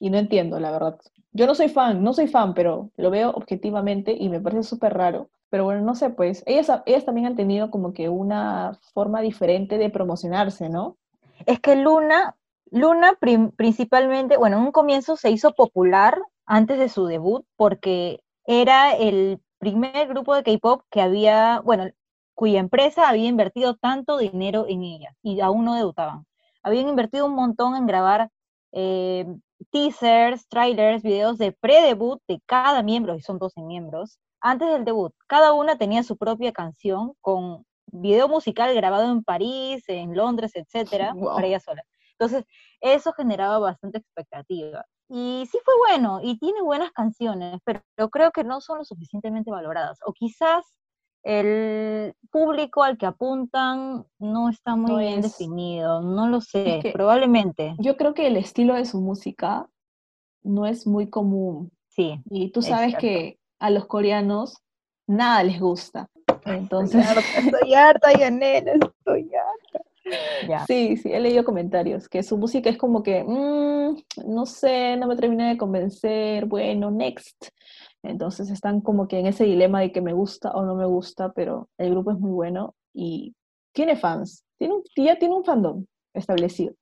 Y 0.00 0.10
no 0.10 0.18
entiendo, 0.18 0.60
la 0.60 0.70
verdad. 0.70 0.98
Yo 1.32 1.46
no 1.46 1.54
soy 1.54 1.68
fan, 1.68 2.02
no 2.02 2.12
soy 2.12 2.28
fan, 2.28 2.54
pero 2.54 2.90
lo 2.96 3.10
veo 3.10 3.30
objetivamente 3.30 4.16
y 4.18 4.28
me 4.28 4.40
parece 4.40 4.62
súper 4.62 4.94
raro. 4.94 5.28
Pero 5.50 5.64
bueno, 5.64 5.82
no 5.82 5.94
sé, 5.94 6.10
pues 6.10 6.42
ellas, 6.46 6.70
ellas 6.86 7.04
también 7.04 7.26
han 7.26 7.36
tenido 7.36 7.70
como 7.70 7.92
que 7.92 8.08
una 8.08 8.78
forma 8.94 9.20
diferente 9.20 9.78
de 9.78 9.90
promocionarse, 9.90 10.68
¿no? 10.68 10.96
es 11.44 11.60
que 11.60 11.76
Luna, 11.76 12.36
Luna 12.70 13.18
principalmente, 13.56 14.36
bueno, 14.36 14.58
en 14.58 14.64
un 14.64 14.72
comienzo 14.72 15.16
se 15.16 15.30
hizo 15.30 15.52
popular 15.54 16.20
antes 16.46 16.78
de 16.78 16.88
su 16.88 17.06
debut 17.06 17.44
porque 17.56 18.20
era 18.46 18.94
el 18.96 19.40
primer 19.58 20.08
grupo 20.08 20.34
de 20.34 20.42
K-pop 20.42 20.82
que 20.90 21.00
había, 21.00 21.60
bueno, 21.60 21.86
cuya 22.34 22.60
empresa 22.60 23.08
había 23.08 23.28
invertido 23.28 23.76
tanto 23.76 24.18
dinero 24.18 24.66
en 24.68 24.82
ella 24.82 25.16
y 25.22 25.40
aún 25.40 25.64
no 25.64 25.74
debutaban. 25.74 26.26
Habían 26.62 26.88
invertido 26.88 27.26
un 27.26 27.34
montón 27.34 27.76
en 27.76 27.86
grabar 27.86 28.30
eh, 28.72 29.26
teasers, 29.70 30.48
trailers, 30.48 31.02
videos 31.02 31.38
de 31.38 31.52
pre-debut 31.52 32.20
de 32.28 32.40
cada 32.46 32.82
miembro, 32.82 33.14
y 33.16 33.20
son 33.22 33.38
12 33.38 33.60
miembros, 33.62 34.18
antes 34.40 34.68
del 34.68 34.84
debut. 34.84 35.12
Cada 35.28 35.52
una 35.52 35.76
tenía 35.78 36.02
su 36.02 36.16
propia 36.16 36.52
canción 36.52 37.14
con 37.20 37.64
video 37.86 38.28
musical 38.28 38.74
grabado 38.74 39.10
en 39.12 39.22
París, 39.24 39.84
en 39.88 40.14
Londres, 40.16 40.52
etcétera, 40.54 41.14
Wow. 41.14 41.34
para 41.36 41.46
ella 41.46 41.60
sola. 41.60 41.82
Entonces, 42.18 42.44
eso 42.80 43.12
generaba 43.12 43.58
bastante 43.58 43.98
expectativa. 43.98 44.84
Y 45.08 45.46
sí 45.50 45.58
fue 45.64 45.74
bueno, 45.88 46.20
y 46.22 46.38
tiene 46.38 46.62
buenas 46.62 46.90
canciones, 46.92 47.60
pero, 47.64 47.80
pero 47.94 48.08
creo 48.10 48.32
que 48.32 48.42
no 48.44 48.60
son 48.60 48.78
lo 48.78 48.84
suficientemente 48.84 49.50
valoradas. 49.50 49.98
O 50.04 50.12
quizás 50.12 50.64
el 51.28 52.14
público 52.30 52.84
al 52.84 52.96
que 52.98 53.06
apuntan 53.06 54.06
no 54.20 54.48
está 54.48 54.76
muy 54.76 54.92
No 54.92 54.98
bien 54.98 55.18
es- 55.18 55.32
definido, 55.36 56.00
no 56.00 56.28
lo 56.28 56.40
sé, 56.40 56.78
que- 56.82 56.92
probablemente, 56.92 57.74
Yo 57.78 57.96
creo 57.96 58.14
que 58.14 58.28
el 58.28 58.36
estilo 58.36 58.74
de 58.74 58.84
su 58.86 59.00
música 59.00 59.68
no 60.44 60.66
es 60.66 60.86
muy 60.86 61.10
común. 61.10 61.72
sí. 61.88 62.20
Y 62.30 62.50
tú 62.52 62.60
Es 62.60 62.66
sabes 62.66 62.96
que 62.96 63.38
a 63.58 63.70
los 63.70 63.86
coreanos 63.86 64.58
nada 65.08 65.42
les 65.42 65.58
gusta. 65.58 66.08
Entonces, 66.44 67.04
estoy 67.60 67.74
harta, 67.74 68.12
Yanela, 68.12 68.72
estoy 68.74 69.30
harta. 69.34 69.84
Ya. 70.46 70.64
sí, 70.66 70.96
sí, 70.96 71.12
he 71.12 71.18
leído 71.18 71.44
comentarios 71.44 72.08
que 72.08 72.22
su 72.22 72.36
música 72.38 72.70
es 72.70 72.78
como 72.78 73.02
que, 73.02 73.24
"Mm, 73.24 73.96
no 74.28 74.46
sé, 74.46 74.96
no 74.96 75.08
me 75.08 75.16
termina 75.16 75.48
de 75.48 75.56
convencer, 75.56 76.46
bueno, 76.46 76.90
next. 76.92 77.48
Entonces 78.08 78.50
están 78.50 78.80
como 78.80 79.08
que 79.08 79.18
en 79.18 79.26
ese 79.26 79.44
dilema 79.44 79.80
de 79.80 79.92
que 79.92 80.00
me 80.00 80.12
gusta 80.12 80.50
o 80.52 80.64
no 80.64 80.74
me 80.74 80.86
gusta, 80.86 81.32
pero 81.32 81.68
el 81.78 81.90
grupo 81.90 82.12
es 82.12 82.18
muy 82.18 82.30
bueno 82.30 82.74
y 82.94 83.34
tiene 83.72 83.96
fans, 83.96 84.44
tiene 84.58 84.74
un, 84.74 84.82
ya 84.96 85.18
tiene 85.18 85.34
un 85.34 85.44
fandom 85.44 85.84
establecido. 86.14 86.74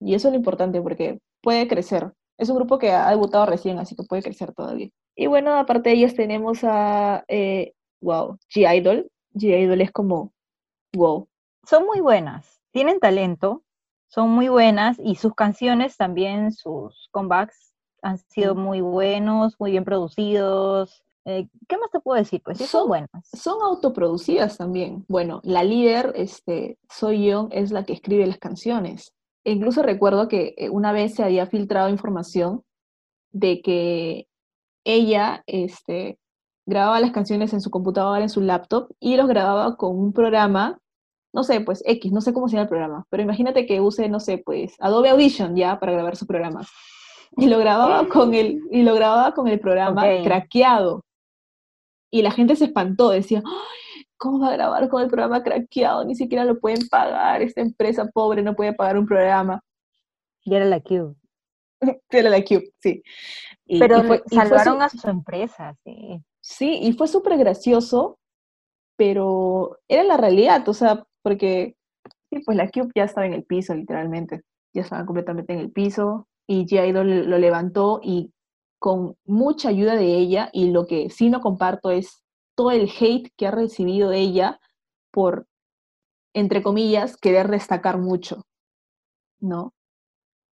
Y 0.00 0.14
eso 0.14 0.28
es 0.28 0.32
lo 0.32 0.38
importante 0.38 0.80
porque 0.80 1.18
puede 1.42 1.68
crecer. 1.68 2.12
Es 2.38 2.48
un 2.48 2.56
grupo 2.56 2.78
que 2.78 2.90
ha 2.90 3.10
debutado 3.10 3.46
recién, 3.46 3.78
así 3.78 3.94
que 3.94 4.04
puede 4.04 4.22
crecer 4.22 4.54
todavía. 4.54 4.88
Y 5.14 5.26
bueno, 5.26 5.54
aparte 5.56 5.90
de 5.90 5.96
ellas 5.96 6.14
tenemos 6.14 6.64
a, 6.64 7.24
eh, 7.28 7.74
wow, 8.00 8.38
G-Idol. 8.54 9.10
G-Idol 9.34 9.80
es 9.82 9.92
como, 9.92 10.32
wow, 10.94 11.28
Son 11.66 11.84
muy 11.84 12.00
buenas, 12.00 12.60
tienen 12.72 12.98
talento, 13.00 13.62
son 14.08 14.30
muy 14.30 14.48
buenas 14.48 14.98
y 14.98 15.16
sus 15.16 15.34
canciones 15.34 15.96
también, 15.96 16.52
sus 16.52 17.08
comebacks 17.12 17.69
han 18.02 18.18
sido 18.18 18.54
muy 18.54 18.80
buenos, 18.80 19.54
muy 19.58 19.70
bien 19.72 19.84
producidos. 19.84 21.02
Eh, 21.26 21.48
¿Qué 21.68 21.76
más 21.78 21.90
te 21.90 22.00
puedo 22.00 22.18
decir? 22.18 22.40
Pues 22.44 22.58
sí, 22.58 22.64
son 22.64 22.80
Son- 22.82 22.88
buenas. 22.88 23.10
son 23.32 23.62
autoproducidas 23.62 24.56
también. 24.56 25.04
Bueno, 25.08 25.40
la 25.44 25.62
líder, 25.64 26.12
este, 26.16 26.78
Soy 26.88 27.26
Young, 27.26 27.48
es 27.52 27.70
la 27.72 27.84
que 27.84 27.92
escribe 27.92 28.26
las 28.26 28.38
canciones. 28.38 29.12
E 29.44 29.52
incluso 29.52 29.82
recuerdo 29.82 30.28
que 30.28 30.54
eh, 30.56 30.70
una 30.70 30.92
vez 30.92 31.14
se 31.14 31.22
había 31.22 31.46
filtrado 31.46 31.88
información 31.88 32.62
de 33.32 33.60
que 33.62 34.26
ella 34.84 35.42
este, 35.46 36.18
grababa 36.66 37.00
las 37.00 37.12
canciones 37.12 37.52
en 37.52 37.60
su 37.60 37.70
computadora, 37.70 38.22
en 38.22 38.28
su 38.30 38.40
laptop, 38.40 38.88
y 38.98 39.16
los 39.16 39.28
grababa 39.28 39.76
con 39.76 39.96
un 39.98 40.12
programa, 40.12 40.78
no 41.32 41.44
sé, 41.44 41.60
pues 41.60 41.82
X, 41.86 42.10
no 42.12 42.20
sé 42.22 42.32
cómo 42.32 42.48
se 42.48 42.54
llama 42.56 42.62
el 42.64 42.68
programa, 42.70 43.06
pero 43.10 43.22
imagínate 43.22 43.66
que 43.66 43.80
use, 43.80 44.08
no 44.08 44.20
sé, 44.20 44.38
pues 44.38 44.74
Adobe 44.80 45.10
Audition 45.10 45.54
ya 45.54 45.78
para 45.78 45.92
grabar 45.92 46.16
sus 46.16 46.26
programas. 46.26 46.68
Y 47.36 47.46
lo 47.48 47.58
grababa 47.58 48.00
con 48.08 48.34
el, 48.34 48.60
y 48.70 48.82
lo 48.82 48.94
grababa 48.94 49.32
con 49.34 49.48
el 49.48 49.60
programa 49.60 50.02
craqueado. 50.24 51.02
Y 52.12 52.22
la 52.22 52.30
gente 52.32 52.56
se 52.56 52.64
espantó, 52.66 53.10
decía, 53.10 53.42
"Ay, 53.44 54.04
¿cómo 54.16 54.40
va 54.40 54.48
a 54.48 54.52
grabar 54.52 54.88
con 54.88 55.02
el 55.02 55.08
programa 55.08 55.42
craqueado? 55.42 56.04
Ni 56.04 56.14
siquiera 56.14 56.44
lo 56.44 56.58
pueden 56.58 56.86
pagar, 56.88 57.40
esta 57.42 57.60
empresa 57.60 58.06
pobre 58.12 58.42
no 58.42 58.54
puede 58.54 58.72
pagar 58.72 58.98
un 58.98 59.06
programa. 59.06 59.62
Y 60.42 60.54
era 60.54 60.64
la 60.64 60.80
Cube. 60.80 61.14
Era 62.10 62.28
la 62.30 62.42
Cube, 62.44 62.72
sí. 62.80 63.02
Y- 63.66 63.78
Pero 63.78 63.98
y 63.98 64.02
fue- 64.06 64.18
fue 64.18 64.36
salvaron 64.36 64.82
a 64.82 64.88
su 64.88 65.08
empresa, 65.08 65.74
sí. 65.84 66.20
Sí, 66.42 66.78
y 66.82 66.92
fue 66.94 67.06
súper 67.08 67.38
gracioso, 67.38 68.18
pero 68.96 69.78
era 69.88 70.02
la 70.04 70.16
realidad, 70.16 70.68
o 70.68 70.74
sea, 70.74 71.04
porque 71.22 71.76
sí, 72.30 72.40
pues 72.44 72.56
la 72.56 72.68
Cube 72.70 72.90
ya 72.94 73.04
estaba 73.04 73.26
en 73.26 73.34
el 73.34 73.44
piso, 73.44 73.74
literalmente, 73.74 74.42
ya 74.74 74.82
estaba 74.82 75.04
completamente 75.06 75.52
en 75.52 75.60
el 75.60 75.70
piso, 75.70 76.26
y 76.50 76.66
G-Idol 76.66 77.30
lo 77.30 77.38
levantó 77.38 78.00
y 78.02 78.32
con 78.80 79.14
mucha 79.24 79.68
ayuda 79.68 79.94
de 79.94 80.16
ella, 80.16 80.50
y 80.52 80.70
lo 80.70 80.84
que 80.88 81.08
sí 81.08 81.30
no 81.30 81.40
comparto 81.40 81.90
es 81.90 82.24
todo 82.56 82.72
el 82.72 82.90
hate 82.90 83.30
que 83.36 83.46
ha 83.46 83.52
recibido 83.52 84.10
ella 84.10 84.58
por, 85.12 85.46
entre 86.34 86.60
comillas, 86.60 87.16
querer 87.16 87.48
destacar 87.48 87.98
mucho, 87.98 88.42
¿no? 89.38 89.74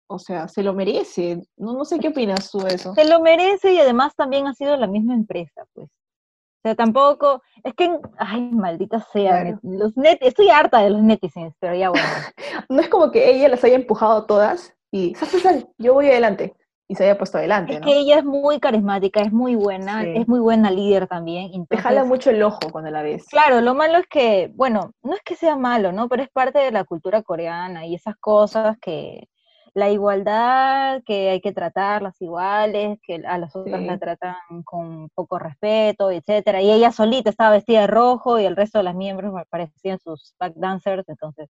O 0.06 0.18
sea, 0.18 0.48
se 0.48 0.62
lo 0.62 0.74
merece. 0.74 1.42
No, 1.56 1.72
no 1.72 1.86
sé 1.86 1.98
qué 1.98 2.08
opinas 2.08 2.50
tú 2.50 2.58
de 2.58 2.74
eso. 2.74 2.94
Se 2.94 3.08
lo 3.08 3.22
merece 3.22 3.72
y 3.72 3.78
además 3.78 4.14
también 4.14 4.46
ha 4.46 4.52
sido 4.54 4.76
la 4.76 4.86
misma 4.86 5.14
empresa, 5.14 5.64
pues. 5.72 5.88
O 5.88 6.68
sea, 6.68 6.74
tampoco, 6.74 7.42
es 7.64 7.72
que, 7.72 7.98
ay, 8.18 8.50
maldita 8.52 9.00
sea, 9.00 9.40
Claro. 9.40 9.60
los 9.62 9.96
net, 9.96 10.18
estoy 10.20 10.50
harta 10.50 10.80
de 10.82 10.90
los 10.90 11.02
netizens, 11.02 11.54
pero 11.58 11.74
ya 11.74 11.88
bueno. 11.88 12.06
No 12.68 12.80
es 12.82 12.88
como 12.90 13.10
que 13.10 13.30
ella 13.30 13.48
las 13.48 13.64
haya 13.64 13.76
empujado 13.76 14.26
todas 14.26 14.75
y 14.96 15.14
sal, 15.14 15.28
sal, 15.28 15.40
sal, 15.40 15.68
yo 15.78 15.94
voy 15.94 16.06
adelante. 16.08 16.54
Y 16.88 16.94
se 16.94 17.02
haya 17.02 17.18
puesto 17.18 17.38
adelante, 17.38 17.72
Es 17.74 17.80
¿no? 17.80 17.84
que 17.86 17.98
ella 17.98 18.18
es 18.18 18.24
muy 18.24 18.60
carismática, 18.60 19.20
es 19.20 19.32
muy 19.32 19.56
buena, 19.56 20.02
Sí. 20.02 20.12
es 20.14 20.28
muy 20.28 20.38
buena 20.38 20.70
líder 20.70 21.08
también. 21.08 21.50
Te 21.50 21.56
Entonces, 21.56 21.82
jala 21.82 22.04
mucho 22.04 22.30
el 22.30 22.40
ojo 22.44 22.60
cuando 22.70 22.90
la 22.92 23.02
ves. 23.02 23.26
Claro, 23.28 23.60
lo 23.60 23.74
malo 23.74 23.98
es 23.98 24.06
que, 24.06 24.52
bueno, 24.54 24.92
no 25.02 25.14
es 25.14 25.20
que 25.24 25.34
sea 25.34 25.56
malo, 25.56 25.90
¿no? 25.90 26.08
Pero 26.08 26.22
es 26.22 26.28
parte 26.30 26.60
de 26.60 26.70
la 26.70 26.84
cultura 26.84 27.22
coreana 27.22 27.86
y 27.86 27.96
esas 27.96 28.14
cosas 28.20 28.76
que 28.80 29.26
la 29.74 29.90
igualdad, 29.90 31.02
que 31.04 31.30
hay 31.30 31.40
que 31.40 31.52
tratarlas 31.52 32.22
iguales, 32.22 32.98
que 33.02 33.16
a 33.26 33.36
las 33.36 33.54
otras 33.56 33.80
Sí. 33.80 33.86
la 33.86 33.98
tratan 33.98 34.36
con 34.64 35.08
poco 35.12 35.38
respeto, 35.40 36.10
etcétera. 36.12 36.62
Y 36.62 36.70
ella 36.70 36.92
solita 36.92 37.30
estaba 37.30 37.50
vestida 37.50 37.80
de 37.80 37.86
rojo 37.88 38.38
y 38.38 38.44
el 38.46 38.54
resto 38.56 38.78
de 38.78 38.84
las 38.84 38.94
miembros 38.94 39.34
parecían 39.50 39.98
sus 39.98 40.34
back 40.38 40.54
dancers, 40.54 41.04
entonces, 41.08 41.50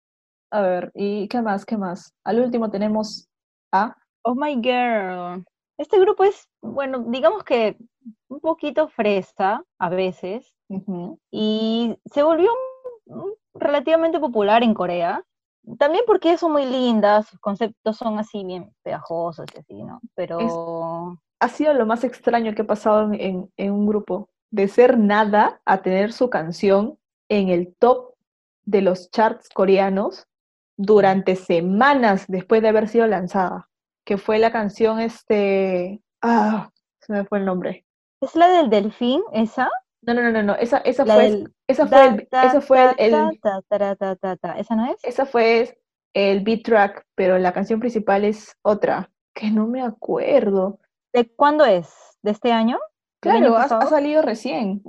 A 0.52 0.60
ver, 0.60 0.92
¿y 0.94 1.26
qué 1.26 1.42
más? 1.42 1.64
¿Qué 1.66 1.76
más? 1.76 2.14
Al 2.22 2.38
último 2.38 2.70
tenemos 2.70 3.28
a... 3.74 3.96
oh 4.22 4.34
my 4.34 4.54
girl. 4.62 5.44
Este 5.76 5.98
grupo 5.98 6.24
es, 6.24 6.48
bueno, 6.62 7.00
digamos 7.08 7.42
que 7.44 7.76
un 8.28 8.40
poquito 8.40 8.88
fresa 8.88 9.62
a 9.78 9.88
veces, 9.88 10.54
y 11.30 11.96
se 12.06 12.22
volvió 12.22 12.50
relativamente 13.54 14.18
popular 14.20 14.62
en 14.62 14.74
Corea. 14.74 15.22
También 15.78 16.04
porque 16.06 16.36
son 16.36 16.52
muy 16.52 16.66
lindas, 16.66 17.26
sus 17.28 17.40
conceptos 17.40 17.96
son 17.96 18.18
así 18.18 18.44
bien 18.44 18.72
pegajosos 18.82 19.46
y 19.54 19.58
así, 19.58 19.82
¿no? 19.82 20.00
Pero 20.14 20.38
Ha 21.40 21.48
sido 21.48 21.72
lo 21.74 21.86
más 21.86 22.04
extraño 22.04 22.54
que 22.54 22.62
ha 22.62 22.66
pasado 22.66 23.04
en, 23.12 23.14
en- 23.20 23.52
en 23.56 23.72
un 23.72 23.86
grupo. 23.86 24.28
De 24.50 24.68
ser 24.68 24.98
nada 24.98 25.60
a 25.64 25.78
tener 25.82 26.12
su 26.12 26.28
canción 26.30 26.98
en 27.28 27.48
el 27.48 27.74
top 27.78 28.14
de 28.64 28.82
los 28.82 29.10
charts 29.10 29.48
coreanos 29.48 30.26
durante 30.76 31.36
semanas 31.36 32.24
después 32.28 32.62
de 32.62 32.68
haber 32.68 32.88
sido 32.88 33.06
lanzada. 33.06 33.68
Que 34.04 34.18
fue 34.18 34.38
la 34.38 34.52
canción 34.52 35.00
este... 35.00 36.02
Ah, 36.22 36.70
se 37.00 37.12
me 37.12 37.24
fue 37.24 37.38
el 37.38 37.44
nombre. 37.44 37.84
¿es 38.20 38.34
la 38.34 38.48
del 38.48 38.70
delfín 38.70 39.22
esa? 39.32 39.68
No, 40.02 40.14
no, 40.14 40.22
no, 40.22 40.30
no, 40.32 40.42
no. 40.42 40.54
Esa, 40.54 40.78
esa 40.78 41.04
La 41.04 41.14
fue, 41.14 41.22
del 41.24 41.54
esa 41.66 41.86
fue, 41.86 42.06
el, 42.06 42.28
esa 42.30 42.60
fue 42.60 42.94
el- 42.98 43.12
ta, 43.12 43.28
el, 43.30 43.40
ta, 43.40 43.62
ta, 43.68 43.96
ta, 43.96 44.16
ta, 44.16 44.36
ta. 44.36 44.58
¿Esa 44.58 44.76
no 44.76 44.86
es? 44.90 44.96
esa 45.02 45.26
fue 45.26 45.78
el 46.14 46.40
beat 46.40 46.62
track, 46.62 47.06
pero 47.14 47.38
la 47.38 47.52
canción 47.52 47.80
principal 47.80 48.24
es 48.24 48.56
otra, 48.62 49.10
que 49.34 49.50
no 49.50 49.66
me 49.66 49.82
acuerdo. 49.82 50.78
¿De 51.12 51.28
cuándo 51.34 51.64
es? 51.64 51.92
¿De 52.22 52.30
este 52.30 52.52
año? 52.52 52.78
¿Del 53.22 53.32
año 53.32 53.54
Claro, 53.54 53.76
ha, 53.76 53.86
salido 53.86 54.22
recién. 54.22 54.82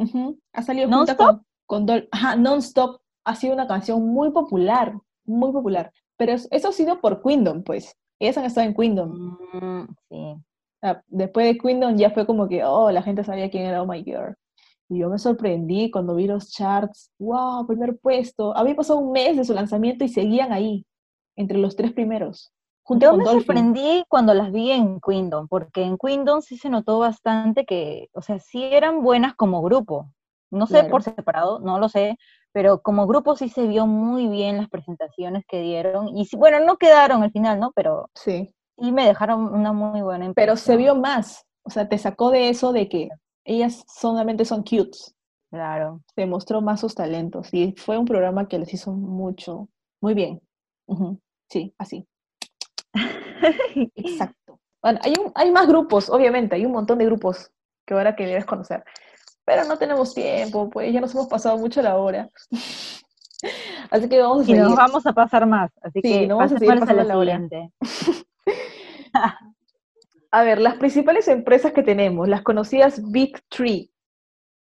Ha 0.54 0.62
salido 0.62 0.90
junto 0.90 1.16
con, 1.18 1.46
con 1.66 1.86
Dol- 1.88 2.08
Ajá, 2.12 2.36
Non-Stop 2.36 3.02
ha 3.26 3.36
sido 3.36 3.54
una 3.54 3.68
canción 3.68 4.06
muy 4.06 4.32
popular, 4.32 4.94
muy 5.26 5.52
popular. 5.52 5.92
Pero 6.18 6.34
es- 6.34 6.48
eso 6.52 6.70
ha 6.70 6.72
sido 6.72 7.02
por 7.02 7.22
Queendom, 7.22 7.64
pues. 7.64 7.96
Ellas 8.20 8.38
han 8.38 8.46
estado 8.46 8.68
en 8.68 8.74
Queendom. 8.76 9.38
Mm, 9.54 9.88
sí. 10.10 10.36
Ah, 10.82 11.02
Después 11.08 11.46
de 11.48 11.58
Queendom 11.58 11.96
ya 11.98 12.12
fue 12.12 12.26
como 12.26 12.48
que, 12.48 12.64
oh, 12.64 12.92
la 12.92 13.02
gente 13.02 13.24
sabía 13.24 13.50
quién 13.50 13.66
era 13.66 13.82
Oh 13.82 13.88
My 13.88 14.04
Girl. 14.04 14.36
Y 14.88 15.00
yo 15.00 15.10
me 15.10 15.18
sorprendí 15.18 15.90
cuando 15.90 16.16
vi 16.16 16.28
los 16.28 16.52
charts. 16.52 17.12
¡Wow! 17.20 17.66
Primer 17.68 17.98
puesto. 17.98 18.56
Había 18.56 18.76
pasado 18.76 19.00
un 19.00 19.12
mes 19.12 19.36
de 19.36 19.44
su 19.44 19.54
lanzamiento 19.54 20.04
y 20.06 20.10
seguían 20.10 20.52
ahí, 20.54 20.86
entre 21.36 21.58
los 21.58 21.76
tres 21.76 21.92
primeros. 21.92 22.52
Junto 22.84 23.06
Yo 23.08 23.10
con 23.12 23.18
me 23.20 23.26
Dolphin. 23.26 23.42
sorprendí 23.46 24.04
cuando 24.08 24.36
las 24.36 24.52
vi 24.52 24.70
en 24.72 25.00
Queendom, 25.02 25.48
porque 25.48 25.82
en 25.84 25.98
Queendom 25.98 26.42
sí 26.42 26.56
se 26.58 26.70
notó 26.70 27.00
bastante 27.00 27.66
que, 27.66 28.10
o 28.14 28.22
sea, 28.22 28.38
sí 28.38 28.64
eran 28.64 29.02
buenas 29.02 29.34
como 29.36 29.64
grupo. 29.64 30.12
No 30.52 30.68
sé 30.68 30.74
Claro. 30.76 30.90
por 30.90 31.02
separado, 31.02 31.60
no 31.60 31.80
lo 31.80 31.90
sé, 31.90 32.16
pero 32.56 32.82
como 32.82 33.06
grupo 33.06 33.36
sí 33.36 33.50
se 33.50 33.68
vio 33.68 33.86
muy 33.86 34.30
bien 34.30 34.56
las 34.56 34.70
presentaciones 34.70 35.44
que 35.46 35.60
dieron. 35.60 36.18
Y 36.18 36.24
sí, 36.24 36.38
bueno, 36.38 36.62
no 36.62 36.78
quedaron 36.78 37.22
al 37.22 37.32
final, 37.34 37.60
¿no? 37.60 37.74
Pero 37.76 38.10
Sí. 38.16 38.50
sí 38.78 38.92
me 38.94 39.06
dejaron 39.06 39.54
una 39.54 39.74
muy 39.74 40.00
buena 40.02 40.24
impresión. 40.24 40.36
Pero 40.36 40.56
se 40.56 40.78
vio 40.78 40.96
más. 40.96 41.46
O 41.64 41.70
sea, 41.70 41.90
te 41.90 41.98
sacó 41.98 42.32
de 42.32 42.48
eso 42.48 42.72
de 42.72 42.88
que 42.88 43.10
ellas 43.44 43.84
solamente 43.94 44.46
son 44.46 44.64
cutes. 44.64 45.14
Claro. 45.52 46.00
Se 46.16 46.26
mostró 46.26 46.62
más 46.62 46.80
sus 46.80 46.96
talentos. 46.96 47.54
Y 47.54 47.74
fue 47.74 47.98
un 47.98 48.06
programa 48.06 48.48
que 48.48 48.58
les 48.58 48.74
hizo 48.74 48.94
mucho, 48.94 49.68
muy 50.00 50.14
bien. 50.14 50.40
Sí, 51.50 51.74
así. 51.78 52.08
Exacto. 53.96 54.62
Bueno, 54.82 55.00
hay, 55.04 55.14
un, 55.20 55.30
hay 55.36 55.52
más 55.52 55.68
grupos, 55.68 56.10
obviamente, 56.10 56.56
hay 56.56 56.66
un 56.66 56.72
montón 56.72 57.00
de 57.00 57.06
grupos 57.06 57.52
que 57.86 57.96
ahora 57.96 58.16
que 58.16 58.26
debes 58.26 58.46
conocer. 58.46 58.86
Pero 59.46 59.64
no 59.66 59.78
tenemos 59.78 60.14
tiempo, 60.14 60.70
pues 60.70 60.92
ya 60.92 61.00
nos 61.02 61.14
hemos 61.14 61.28
pasado 61.28 61.58
mucho 61.58 61.82
la 61.82 61.98
hora. 61.98 62.30
Así 63.92 64.10
que 64.10 64.20
vamos 64.20 64.40
a 64.40 64.44
Y 64.44 64.46
seguir. 64.48 64.62
nos 64.64 64.76
vamos 64.76 65.06
a 65.06 65.14
pasar 65.14 65.46
más, 65.46 65.72
así 65.82 66.00
Sí, 66.02 66.10
que 66.12 66.28
nos 66.28 66.38
vamos 66.40 66.54
a 66.54 66.58
seguir 66.58 66.72
a 66.74 66.80
pasando 66.80 67.04
la 67.04 67.10
la 67.10 67.18
hora. 67.18 67.40
A 70.32 70.44
ver, 70.44 70.60
las 70.60 70.76
principales 70.76 71.28
empresas 71.28 71.72
que 71.72 71.84
tenemos, 71.84 72.28
las 72.28 72.42
conocidas 72.42 73.02
Big 73.12 73.42
Three. 73.50 73.92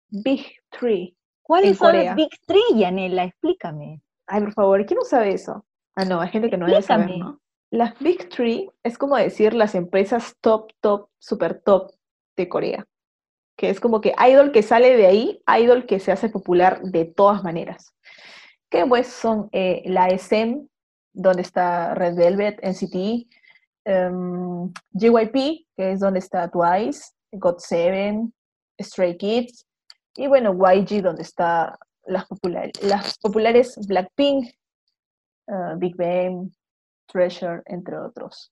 Big 0.09 0.45
Three. 0.69 1.17
¿Cuáles 1.41 1.77
son 1.77 1.95
las 1.97 2.15
Big 2.15 2.29
Three, 2.45 2.61
Yanela? 2.79 3.23
Explícame. 3.25 4.01
Ay, 4.27 4.41
por 4.41 4.53
favor, 4.53 4.85
¿quién 4.85 4.97
no 4.99 5.03
sabe 5.05 5.33
eso? 5.33 5.65
Ah, 5.95 6.05
no, 6.05 6.21
hay 6.21 6.29
gente 6.29 6.49
que 6.49 6.57
no 6.57 6.65
debe 6.67 6.81
saber. 6.81 7.17
¿no? 7.17 7.39
Las 7.71 7.97
Big 7.99 8.29
Three 8.29 8.69
es 8.83 8.97
como 8.97 9.17
decir 9.17 9.53
las 9.53 9.75
empresas 9.75 10.35
top, 10.41 10.71
top, 10.79 11.09
super 11.19 11.59
top 11.61 11.91
de 12.37 12.47
Corea. 12.47 12.85
Que 13.55 13.69
es 13.69 13.79
como 13.79 14.01
que 14.01 14.13
idol 14.27 14.51
que 14.51 14.63
sale 14.63 14.97
de 14.97 15.07
ahí, 15.07 15.41
idol 15.59 15.85
que 15.85 15.99
se 15.99 16.11
hace 16.11 16.29
popular 16.29 16.81
de 16.81 17.05
todas 17.05 17.43
maneras. 17.43 17.93
Que 18.69 18.85
pues 18.85 19.07
son 19.07 19.49
eh, 19.51 19.83
la 19.85 20.09
SM, 20.09 20.67
donde 21.13 21.41
está 21.41 21.95
Red 21.95 22.15
Velvet, 22.15 22.59
NCT, 22.61 23.27
em, 23.85 24.73
JYP, 24.91 25.65
que 25.75 25.91
es 25.91 25.99
donde 25.99 26.19
está 26.19 26.49
Twice, 26.49 27.11
GOT7, 27.31 28.31
Stray 28.81 29.17
Kids, 29.17 29.65
y 30.17 30.27
bueno, 30.27 30.53
YG, 30.53 31.01
donde 31.01 31.23
está 31.23 31.77
las, 32.05 32.25
las 32.81 33.17
populares 33.19 33.77
Blackpink, 33.87 34.47
eh, 35.47 35.73
Big 35.77 35.95
Bang, 35.95 36.51
Treasure, 37.07 37.61
entre 37.65 37.97
otros. 37.97 38.51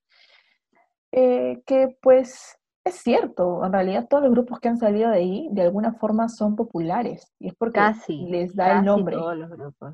Eh, 1.11 1.61
que 1.65 1.95
pues 2.01 2.57
es 2.85 2.95
cierto, 2.95 3.65
en 3.65 3.71
realidad 3.73 4.07
todos 4.09 4.23
los 4.23 4.31
grupos 4.31 4.59
que 4.59 4.67
han 4.69 4.77
salido 4.77 5.09
de 5.09 5.17
ahí 5.17 5.47
de 5.51 5.61
alguna 5.63 5.93
forma 5.93 6.27
son 6.29 6.55
populares 6.55 7.33
y 7.39 7.47
es 7.47 7.55
porque 7.55 7.79
Casi. 7.79 8.25
les 8.25 8.55
da 8.55 8.67
el 8.71 8.73
casi 8.77 8.85
nombre. 8.85 9.15
todos 9.15 9.37
los 9.37 9.49
grupos. 9.49 9.93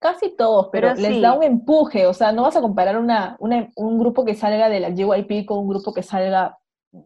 Casi 0.00 0.36
todos, 0.36 0.68
pero, 0.70 0.88
Pero 0.88 1.00
les 1.00 1.14
sí. 1.14 1.20
da 1.22 1.32
un 1.32 1.42
empuje, 1.44 2.06
o 2.06 2.12
sea, 2.12 2.32
no 2.32 2.42
vas 2.42 2.56
a 2.56 2.60
comparar 2.60 2.98
una, 2.98 3.36
una- 3.40 3.70
un 3.76 3.98
grupo 3.98 4.24
que 4.24 4.34
salga 4.34 4.68
de 4.68 4.80
la 4.80 4.90
JYP 4.90 5.46
con 5.46 5.58
un 5.58 5.68
grupo 5.68 5.94
que 5.94 6.02
salga, 6.02 6.58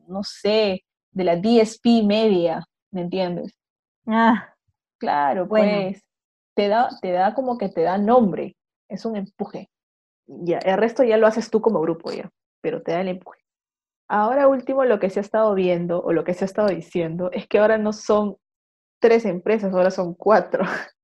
no 0.09 0.25
sé, 0.25 0.85
de 1.13 1.25
la 1.25 1.37
DSP 1.37 2.03
media, 2.05 2.65
¿me 2.91 3.03
entiendes? 3.03 3.57
Ah, 4.07 4.53
Claro, 4.99 5.47
Bueno. 5.47 5.91
pues 5.91 6.03
te 6.55 6.67
da, 6.69 6.89
te 7.01 7.13
da 7.13 7.35
como 7.35 7.57
que 7.57 7.69
te 7.69 7.83
da 7.83 7.99
nombre, 7.99 8.57
es 8.89 9.05
un 9.05 9.15
empuje. 9.15 9.71
Ya, 10.27 10.59
el 10.59 10.77
resto 10.77 11.05
ya 11.05 11.17
lo 11.19 11.27
haces 11.29 11.51
tú 11.51 11.61
como 11.61 11.81
grupo 11.81 12.11
ya, 12.11 12.29
pero 12.61 12.83
te 12.83 12.93
da 12.93 13.01
el 13.03 13.09
empuje. 13.09 13.39
Ahora 14.09 14.49
último, 14.49 14.85
lo 14.85 14.99
que 14.99 15.11
se 15.11 15.21
ha 15.21 15.23
estado 15.23 15.55
viendo 15.55 16.01
o 16.03 16.13
lo 16.13 16.25
que 16.25 16.35
se 16.35 16.45
ha 16.45 16.47
estado 16.47 16.69
diciendo 16.69 17.31
es 17.33 17.47
que 17.47 17.59
ahora 17.59 17.77
no 17.77 17.93
son 17.93 18.37
tres 19.01 19.27
empresas, 19.27 19.73
ahora 19.73 19.91
son 19.91 20.15
cuatro, 20.15 20.65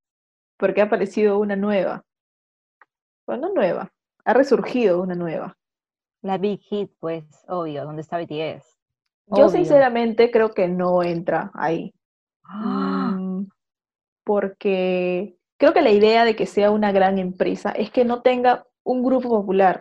porque 0.57 0.81
ha 0.81 0.85
aparecido 0.85 1.39
una 1.39 1.55
nueva. 1.55 2.03
Bueno, 3.27 3.47
no 3.47 3.53
nueva, 3.53 3.91
ha 4.23 4.33
resurgido 4.33 5.01
una 5.01 5.15
nueva. 5.15 5.55
La 6.21 6.37
Big 6.39 6.59
Hit, 6.61 6.91
pues, 6.99 7.23
obvio, 7.47 7.85
donde 7.85 8.01
está 8.01 8.17
BTS. 8.17 8.75
Yo 9.27 9.49
sinceramente 9.49 10.31
creo 10.31 10.51
que 10.51 10.67
no 10.67 11.01
entra 11.03 11.51
ahí. 11.53 11.93
¡Ah! 12.43 13.15
Mm, 13.17 13.47
porque 14.23 15.37
creo 15.57 15.73
que 15.73 15.81
la 15.81 15.91
idea 15.91 16.25
de 16.25 16.35
que 16.35 16.45
sea 16.45 16.71
una 16.71 16.91
gran 16.91 17.17
empresa 17.19 17.71
es 17.71 17.91
que 17.91 18.05
no 18.05 18.21
tenga 18.21 18.65
un 18.83 19.03
grupo 19.03 19.29
popular, 19.29 19.79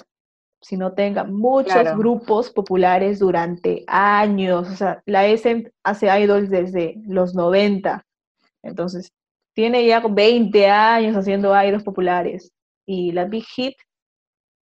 sino 0.65 0.95
tenga 0.95 1.25
muchos 1.25 1.75
Claro. 1.75 1.99
grupos 1.99 2.51
populares 2.51 3.19
durante 3.19 3.85
años. 3.87 4.69
O 4.71 4.77
sea, 4.77 5.03
la 5.05 5.27
SM 5.27 5.71
hace 5.85 6.07
idols 6.21 6.49
desde 6.49 6.97
los 7.07 7.35
90. 7.35 8.03
Entonces, 8.63 9.13
tiene 9.55 9.87
ya 9.87 10.01
20 10.01 10.67
años 10.69 11.17
haciendo 11.17 11.53
idols 11.63 11.85
populares. 11.85 12.51
Y 12.87 13.13
la 13.13 13.27
Big 13.27 13.45
Hit 13.45 13.75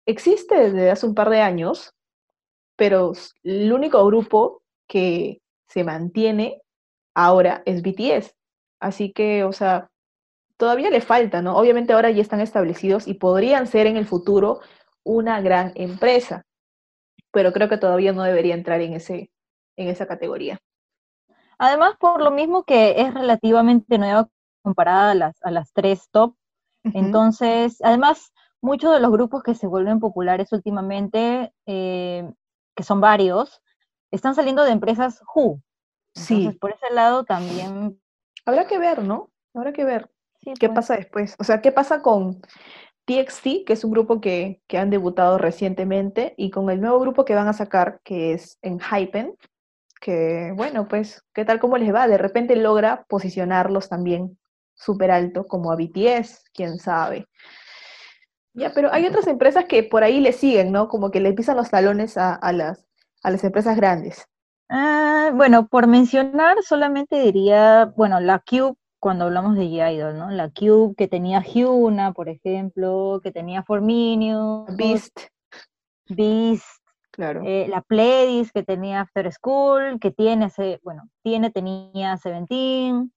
existe 0.04 0.56
desde 0.56 0.90
hace 0.90 1.06
un 1.06 1.14
par 1.14 1.30
de 1.30 1.40
años, 1.40 1.92
pero 2.76 3.12
el 3.44 3.72
único 3.72 4.04
grupo 4.04 4.62
que 4.88 5.40
se 5.68 5.84
mantiene 5.84 6.60
ahora 7.14 7.62
es 7.64 7.80
BTS. 7.82 8.34
Así 8.80 9.12
que, 9.12 9.44
o 9.44 9.52
sea, 9.52 9.88
todavía 10.56 10.90
le 10.90 11.00
falta, 11.00 11.42
¿no? 11.42 11.56
Obviamente 11.56 11.92
ahora 11.92 12.10
ya 12.10 12.22
están 12.22 12.40
establecidos 12.40 13.06
y 13.06 13.14
podrían 13.14 13.68
ser 13.68 13.86
en 13.86 13.96
el 13.96 14.06
futuro 14.06 14.60
una 15.04 15.40
gran 15.40 15.72
empresa, 15.74 16.44
pero 17.32 17.52
creo 17.52 17.68
que 17.68 17.78
todavía 17.78 18.12
no 18.12 18.22
debería 18.22 18.54
entrar 18.54 18.80
en 18.80 18.94
ese, 18.94 19.30
en 19.76 19.88
esa 19.88 20.06
categoría. 20.06 20.58
Además, 21.58 21.96
por 21.98 22.22
lo 22.22 22.30
mismo 22.30 22.64
que 22.64 23.00
es 23.00 23.14
relativamente 23.14 23.98
nueva 23.98 24.28
comparada 24.62 25.12
a 25.12 25.14
las, 25.14 25.36
a 25.42 25.50
las 25.50 25.72
tres 25.72 26.08
top, 26.10 26.34
entonces, 26.84 27.78
además, 27.84 28.32
muchos 28.60 28.92
de 28.92 28.98
los 28.98 29.12
grupos 29.12 29.44
que 29.44 29.54
se 29.54 29.68
vuelven 29.68 30.00
populares 30.00 30.52
últimamente, 30.52 31.52
eh, 31.66 32.28
que 32.74 32.82
son 32.82 33.00
varios, 33.00 33.62
están 34.10 34.34
saliendo 34.34 34.64
de 34.64 34.72
empresas 34.72 35.22
Who. 35.34 35.62
Entonces, 36.14 36.52
Sí. 36.52 36.58
por 36.58 36.72
ese 36.72 36.92
lado 36.92 37.24
también, 37.24 38.02
Habrá 38.44 38.66
que 38.66 38.78
ver, 38.78 39.04
¿no? 39.04 39.30
Habrá 39.54 39.72
que 39.72 39.84
ver 39.84 40.10
sí, 40.42 40.54
qué 40.58 40.68
pues, 40.68 40.76
pasa 40.76 40.96
después. 40.96 41.36
O 41.38 41.44
sea, 41.44 41.60
qué 41.60 41.72
pasa 41.72 42.02
con 42.02 42.42
TXT, 43.04 43.64
que 43.66 43.72
es 43.72 43.84
un 43.84 43.90
grupo 43.90 44.20
que, 44.20 44.62
que 44.66 44.78
han 44.78 44.90
debutado 44.90 45.38
recientemente, 45.38 46.34
y 46.36 46.50
con 46.50 46.70
el 46.70 46.80
nuevo 46.80 47.00
grupo 47.00 47.24
que 47.24 47.34
van 47.34 47.48
a 47.48 47.52
sacar, 47.52 48.00
que 48.04 48.32
es 48.32 48.58
en 48.62 48.78
Hypen, 48.80 49.34
que 50.00 50.52
bueno, 50.56 50.88
pues, 50.88 51.24
¿qué 51.32 51.44
tal 51.44 51.60
cómo 51.60 51.78
les 51.78 51.94
va? 51.94 52.08
De 52.08 52.18
repente 52.18 52.56
logra 52.56 53.04
posicionarlos 53.08 53.88
también 53.88 54.38
súper 54.74 55.10
alto, 55.10 55.46
como 55.46 55.70
a 55.70 55.76
BTS, 55.76 56.44
quién 56.52 56.78
sabe. 56.78 57.28
Ya, 58.54 58.72
pero 58.74 58.92
hay 58.92 59.06
otras 59.06 59.26
empresas 59.28 59.64
que 59.64 59.82
por 59.82 60.02
ahí 60.02 60.20
le 60.20 60.32
siguen, 60.32 60.72
¿no? 60.72 60.88
Como 60.88 61.10
que 61.10 61.20
le 61.20 61.32
pisan 61.32 61.56
los 61.56 61.70
talones 61.70 62.18
a, 62.18 62.34
a 62.34 62.52
las, 62.52 62.86
a 63.22 63.30
las 63.30 63.44
empresas 63.44 63.76
grandes. 63.76 64.26
Ah, 64.68 65.30
bueno, 65.34 65.68
por 65.68 65.86
mencionar, 65.86 66.56
solamente 66.62 67.20
diría, 67.20 67.92
bueno, 67.96 68.20
la 68.20 68.40
Cube, 68.40 68.74
cuando 69.02 69.24
hablamos 69.24 69.56
de 69.56 69.64
G-Idol, 69.64 70.16
¿no? 70.16 70.30
La 70.30 70.48
Cube 70.48 70.94
que 70.96 71.08
tenía 71.08 71.42
Hyuna, 71.42 72.12
por 72.12 72.28
ejemplo, 72.28 73.18
que 73.20 73.32
tenía 73.32 73.64
Forminio, 73.64 74.64
Beast, 74.78 75.18
Beast, 76.08 76.64
claro. 77.10 77.42
eh, 77.44 77.66
la 77.68 77.80
Pledis 77.80 78.52
que 78.52 78.62
tenía 78.62 79.00
After 79.00 79.32
School, 79.32 79.98
que 79.98 80.12
tiene, 80.12 80.48
bueno, 80.84 81.02
tiene, 81.24 81.50
tenía 81.50 82.16
Seventeen, 82.16 83.12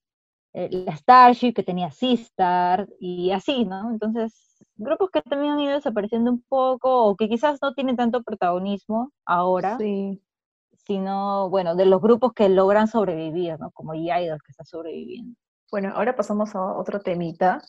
eh, 0.54 0.70
la 0.72 0.96
Starship 0.96 1.54
que 1.54 1.62
tenía 1.62 1.92
Sistar, 1.92 2.88
y 3.00 3.30
así, 3.30 3.64
¿no? 3.66 3.92
Entonces, 3.92 4.34
grupos 4.78 5.12
que 5.12 5.22
también 5.22 5.54
han 5.54 5.60
ido 5.60 5.74
desapareciendo 5.74 6.32
un 6.32 6.44
poco, 6.50 7.06
o 7.06 7.16
que 7.16 7.30
quizás 7.30 7.60
no 7.62 7.76
tienen 7.76 7.96
tanto 7.96 8.24
protagonismo 8.24 9.12
ahora, 9.24 9.78
Sí. 9.78 10.20
sino, 10.88 11.48
bueno, 11.52 11.76
de 11.76 11.86
los 11.86 12.02
grupos 12.02 12.34
que 12.34 12.50
logran 12.50 12.88
sobrevivir, 12.88 13.60
¿no? 13.60 13.70
Como 13.70 13.94
Idol 13.94 14.40
que 14.44 14.52
está 14.52 14.66
sobreviviendo. 14.66 15.38
Bueno, 15.76 15.92
ahora 15.94 16.16
pasamos 16.16 16.56
a 16.56 16.62
otro 16.78 17.02
temita, 17.02 17.62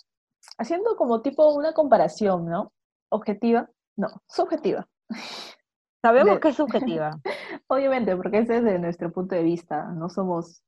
haciendo 0.58 0.94
como 0.94 1.22
tipo 1.22 1.52
una 1.52 1.72
comparación, 1.72 2.46
¿no? 2.46 2.72
Objetiva, 3.10 3.68
no, 3.96 4.06
subjetiva. 4.28 4.86
Sabemos 6.02 6.34
De- 6.36 6.40
que 6.40 6.48
es 6.50 6.54
subjetiva. 6.54 7.18
Obviamente, 7.66 8.14
porque 8.14 8.38
ese 8.38 8.58
es 8.58 8.62
desde 8.62 8.78
nuestro 8.78 9.10
punto 9.10 9.34
de 9.34 9.42
vista, 9.42 9.86
no 9.86 10.08
somos 10.08 10.62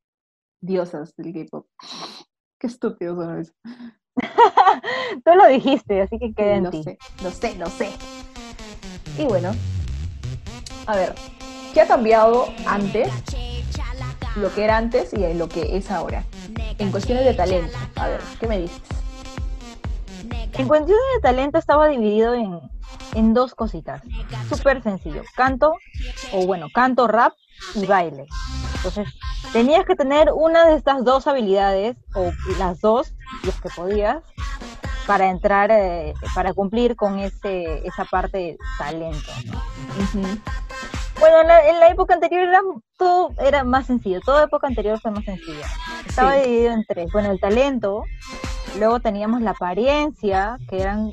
diosas 0.61 1.15
del 1.15 1.33
K-pop. 1.33 1.69
Qué 2.59 2.67
estúpido 2.67 3.15
son 3.15 3.39
eso. 3.39 3.53
Tú 5.25 5.31
lo 5.37 5.47
dijiste, 5.47 6.03
así 6.03 6.19
que 6.19 6.35
queda 6.35 6.57
en 6.57 6.65
Lo 6.65 6.71
ti. 6.73 6.83
sé, 6.83 6.99
lo 7.21 7.31
sé, 7.31 7.55
lo 7.55 7.67
sé. 7.67 7.93
Y 9.17 9.27
bueno, 9.27 9.53
a 10.89 10.97
ver, 10.97 11.15
¿qué 11.73 11.83
ha 11.83 11.87
cambiado 11.87 12.47
antes? 12.67 13.13
Lo 14.35 14.53
que 14.53 14.65
era 14.65 14.77
antes 14.77 15.15
y 15.15 15.35
lo 15.35 15.49
que 15.49 15.77
es 15.77 15.89
ahora. 15.93 16.25
En 16.79 16.91
cuestiones 16.91 17.25
de 17.25 17.35
talento. 17.35 17.77
A 17.97 18.09
ver, 18.09 18.21
¿qué 18.41 18.47
me 18.47 18.59
dices? 18.59 18.81
En 20.55 20.67
cuestión 20.67 20.99
de 21.15 21.21
talento 21.21 21.59
estaba 21.59 21.89
dividido 21.89 22.35
en, 22.35 22.61
en 23.15 23.35
dos 23.35 23.55
cositas. 23.55 24.03
Súper 24.49 24.83
sencillo. 24.83 25.23
Canto, 25.37 25.75
o 26.33 26.47
bueno, 26.47 26.69
canto, 26.73 27.07
rap 27.07 27.35
y 27.75 27.87
baile. 27.87 28.27
Entonces, 28.77 29.09
tenías 29.53 29.85
que 29.85 29.95
tener 29.95 30.31
una 30.33 30.67
de 30.67 30.77
estas 30.77 31.05
dos 31.05 31.27
habilidades, 31.27 31.97
o 32.15 32.31
las 32.59 32.81
dos, 32.81 33.13
los 33.45 33.61
que 33.61 33.69
podías, 33.71 34.23
para 35.07 35.31
entrar, 35.31 35.71
eh, 35.71 36.15
para 36.35 36.53
cumplir 36.53 36.97
con 36.97 37.19
ese, 37.19 37.87
esa 37.87 38.05
parte 38.05 38.39
de 38.39 38.59
talento. 38.79 39.33
¿no? 39.47 40.29
Bueno, 41.21 41.41
en 41.41 41.49
la, 41.49 41.69
en 41.69 41.81
la 41.81 41.89
época 41.89 42.15
anterior 42.15 42.43
era 42.49 42.61
todo 42.97 43.33
era 43.41 43.65
más 43.65 43.87
sencillo, 43.87 44.21
toda 44.21 44.45
época 44.45 44.67
anterior 44.67 45.01
fue 45.01 45.11
más 45.11 45.25
sencilla. 45.25 45.67
Estaba 46.07 46.35
Sí. 46.35 46.43
dividido 46.43 46.73
en 46.73 46.85
tres. 46.85 47.11
Bueno, 47.13 47.31
el 47.31 47.41
talento, 47.41 48.05
luego 48.79 49.01
teníamos 49.01 49.41
la 49.43 49.51
apariencia, 49.51 50.59
que 50.69 50.81
eran 50.81 51.11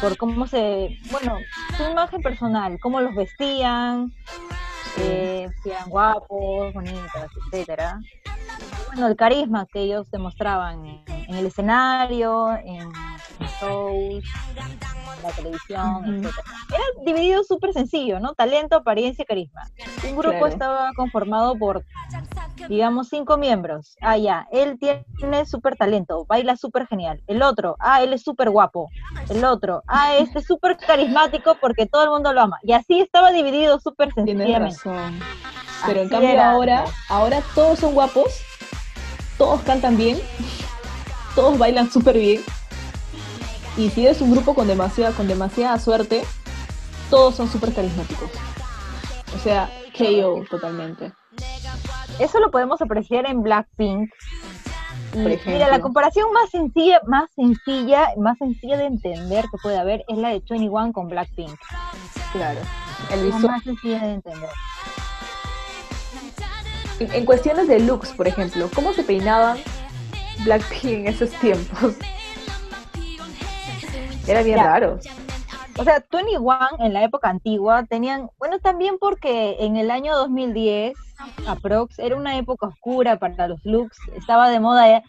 por 0.00 0.16
cómo 0.16 0.46
se, 0.46 0.96
bueno, 1.10 1.38
su 1.76 1.82
imagen 1.90 2.22
personal, 2.22 2.78
cómo 2.80 3.00
los 3.00 3.14
vestían, 3.14 4.12
eh, 4.98 5.48
si 5.62 5.70
eran 5.70 5.88
guapos, 5.90 6.72
bonitas, 6.72 7.30
etcétera. 7.52 8.00
Bueno, 8.88 9.08
el 9.08 9.16
carisma 9.16 9.66
que 9.66 9.80
ellos 9.80 10.10
demostraban 10.10 10.84
en, 10.86 11.04
en 11.28 11.34
el 11.34 11.46
escenario, 11.46 12.52
en, 12.64 12.80
en 13.40 13.46
shows, 13.60 14.24
la 15.22 15.30
televisión, 15.30 16.04
etcétera. 16.04 16.44
Era 16.68 16.84
dividido 17.04 17.42
súper 17.44 17.72
sencillo, 17.72 18.20
¿no? 18.20 18.34
Talento, 18.34 18.76
apariencia 18.76 19.24
carisma. 19.24 19.62
Un 20.04 20.16
grupo 20.16 20.30
Claro. 20.38 20.46
estaba 20.46 20.90
conformado 20.94 21.56
por, 21.58 21.84
digamos, 22.68 23.08
cinco 23.08 23.36
miembros. 23.36 23.96
Ah, 24.00 24.16
ya, 24.16 24.46
él 24.52 24.78
tiene 24.78 25.46
súper 25.46 25.76
talento, 25.76 26.24
baila 26.28 26.56
súper 26.56 26.86
genial. 26.86 27.20
El 27.26 27.42
otro, 27.42 27.76
ah, 27.80 28.02
él 28.02 28.12
es 28.12 28.22
súper 28.22 28.50
guapo. 28.50 28.88
El 29.28 29.44
otro, 29.44 29.82
ah, 29.86 30.14
este 30.16 30.40
es 30.40 30.46
súper 30.46 30.76
carismático 30.76 31.56
porque 31.60 31.86
todo 31.86 32.04
el 32.04 32.10
mundo 32.10 32.32
lo 32.32 32.40
ama. 32.42 32.58
Y 32.62 32.72
así 32.72 33.00
estaba 33.00 33.30
dividido 33.32 33.80
súper 33.80 34.12
sencillamente. 34.14 34.58
razón. 34.76 35.18
Pero 35.86 36.00
en 36.00 36.06
Así 36.06 36.10
cambio 36.14 36.30
era 36.30 36.50
ahora, 36.50 36.84
ahora 37.08 37.40
todos 37.54 37.78
son 37.78 37.94
guapos, 37.94 38.40
todos 39.38 39.60
cantan 39.62 39.96
bien, 39.96 40.18
todos 41.36 41.56
bailan 41.56 41.88
súper 41.90 42.18
bien. 42.18 42.42
Y 43.78 43.90
si 43.90 44.04
eres 44.04 44.20
un 44.20 44.32
grupo 44.32 44.54
con 44.54 44.66
demasiada, 44.66 45.12
con 45.12 45.28
demasiada 45.28 45.78
suerte, 45.78 46.24
todos 47.10 47.36
son 47.36 47.48
súper 47.48 47.72
carismáticos. 47.72 48.28
O 49.36 49.38
sea, 49.38 49.70
KO 49.96 50.44
totalmente. 50.50 51.12
Eso 52.18 52.40
lo 52.40 52.50
podemos 52.50 52.82
apreciar 52.82 53.24
en 53.26 53.40
Blackpink. 53.40 54.10
Mira, 55.14 55.68
la 55.68 55.80
comparación 55.80 56.32
más 56.32 56.50
sencilla, 56.50 57.00
más 57.06 57.30
sencilla, 57.36 58.08
más 58.16 58.36
sencilla 58.38 58.76
de 58.76 58.86
entender 58.86 59.44
que 59.44 59.58
puede 59.62 59.78
haber 59.78 60.04
es 60.08 60.18
la 60.18 60.30
de 60.30 60.42
21 60.48 60.92
con 60.92 61.08
Blackpink. 61.08 61.56
Claro. 62.32 62.60
El 63.12 63.30
La 63.30 63.38
más 63.38 63.62
sencilla 63.62 64.00
de 64.00 64.14
entender. 64.14 64.50
En, 66.98 67.12
en 67.14 67.24
cuestiones 67.24 67.68
de 67.68 67.78
looks, 67.78 68.10
por 68.10 68.26
ejemplo, 68.26 68.68
¿cómo 68.74 68.92
se 68.92 69.04
peinaban 69.04 69.58
Blackpink 70.44 70.84
en 70.84 71.06
esos 71.06 71.30
tiempos? 71.30 71.94
Era 74.28 74.42
bien 74.42 74.56
Ya. 74.58 74.64
raro. 74.64 74.98
O 75.78 75.84
sea, 75.84 76.04
21 76.10 76.68
en 76.80 76.92
la 76.92 77.02
época 77.04 77.28
antigua 77.28 77.84
tenían, 77.88 78.28
bueno, 78.38 78.58
también 78.58 78.98
porque 78.98 79.56
en 79.60 79.76
el 79.76 79.90
año 79.90 80.14
2010, 80.16 80.96
aprox, 81.46 81.98
era 81.98 82.16
una 82.16 82.36
época 82.36 82.66
oscura 82.66 83.16
para 83.18 83.46
los 83.48 83.64
looks, 83.64 83.96
estaba 84.16 84.50
de 84.50 84.60
moda 84.60 84.90
eh, 84.90 85.02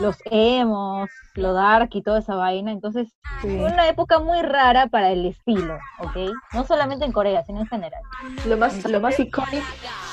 los 0.00 0.18
emos, 0.26 1.10
lo 1.34 1.54
dark 1.54 1.88
y 1.92 2.02
toda 2.02 2.18
esa 2.18 2.34
vaina, 2.34 2.72
entonces 2.72 3.08
Sí. 3.40 3.48
fue 3.56 3.72
una 3.72 3.88
época 3.88 4.20
muy 4.20 4.40
rara 4.42 4.86
para 4.86 5.10
el 5.10 5.24
estilo, 5.26 5.76
¿ok? 5.98 6.16
No 6.52 6.64
solamente 6.64 7.04
en 7.04 7.12
Corea, 7.12 7.42
sino 7.44 7.60
en 7.60 7.68
general. 7.68 8.02
Lo 8.46 8.56
más, 8.56 8.84
lo 8.84 9.00
más 9.00 9.18
icónico, 9.18 9.66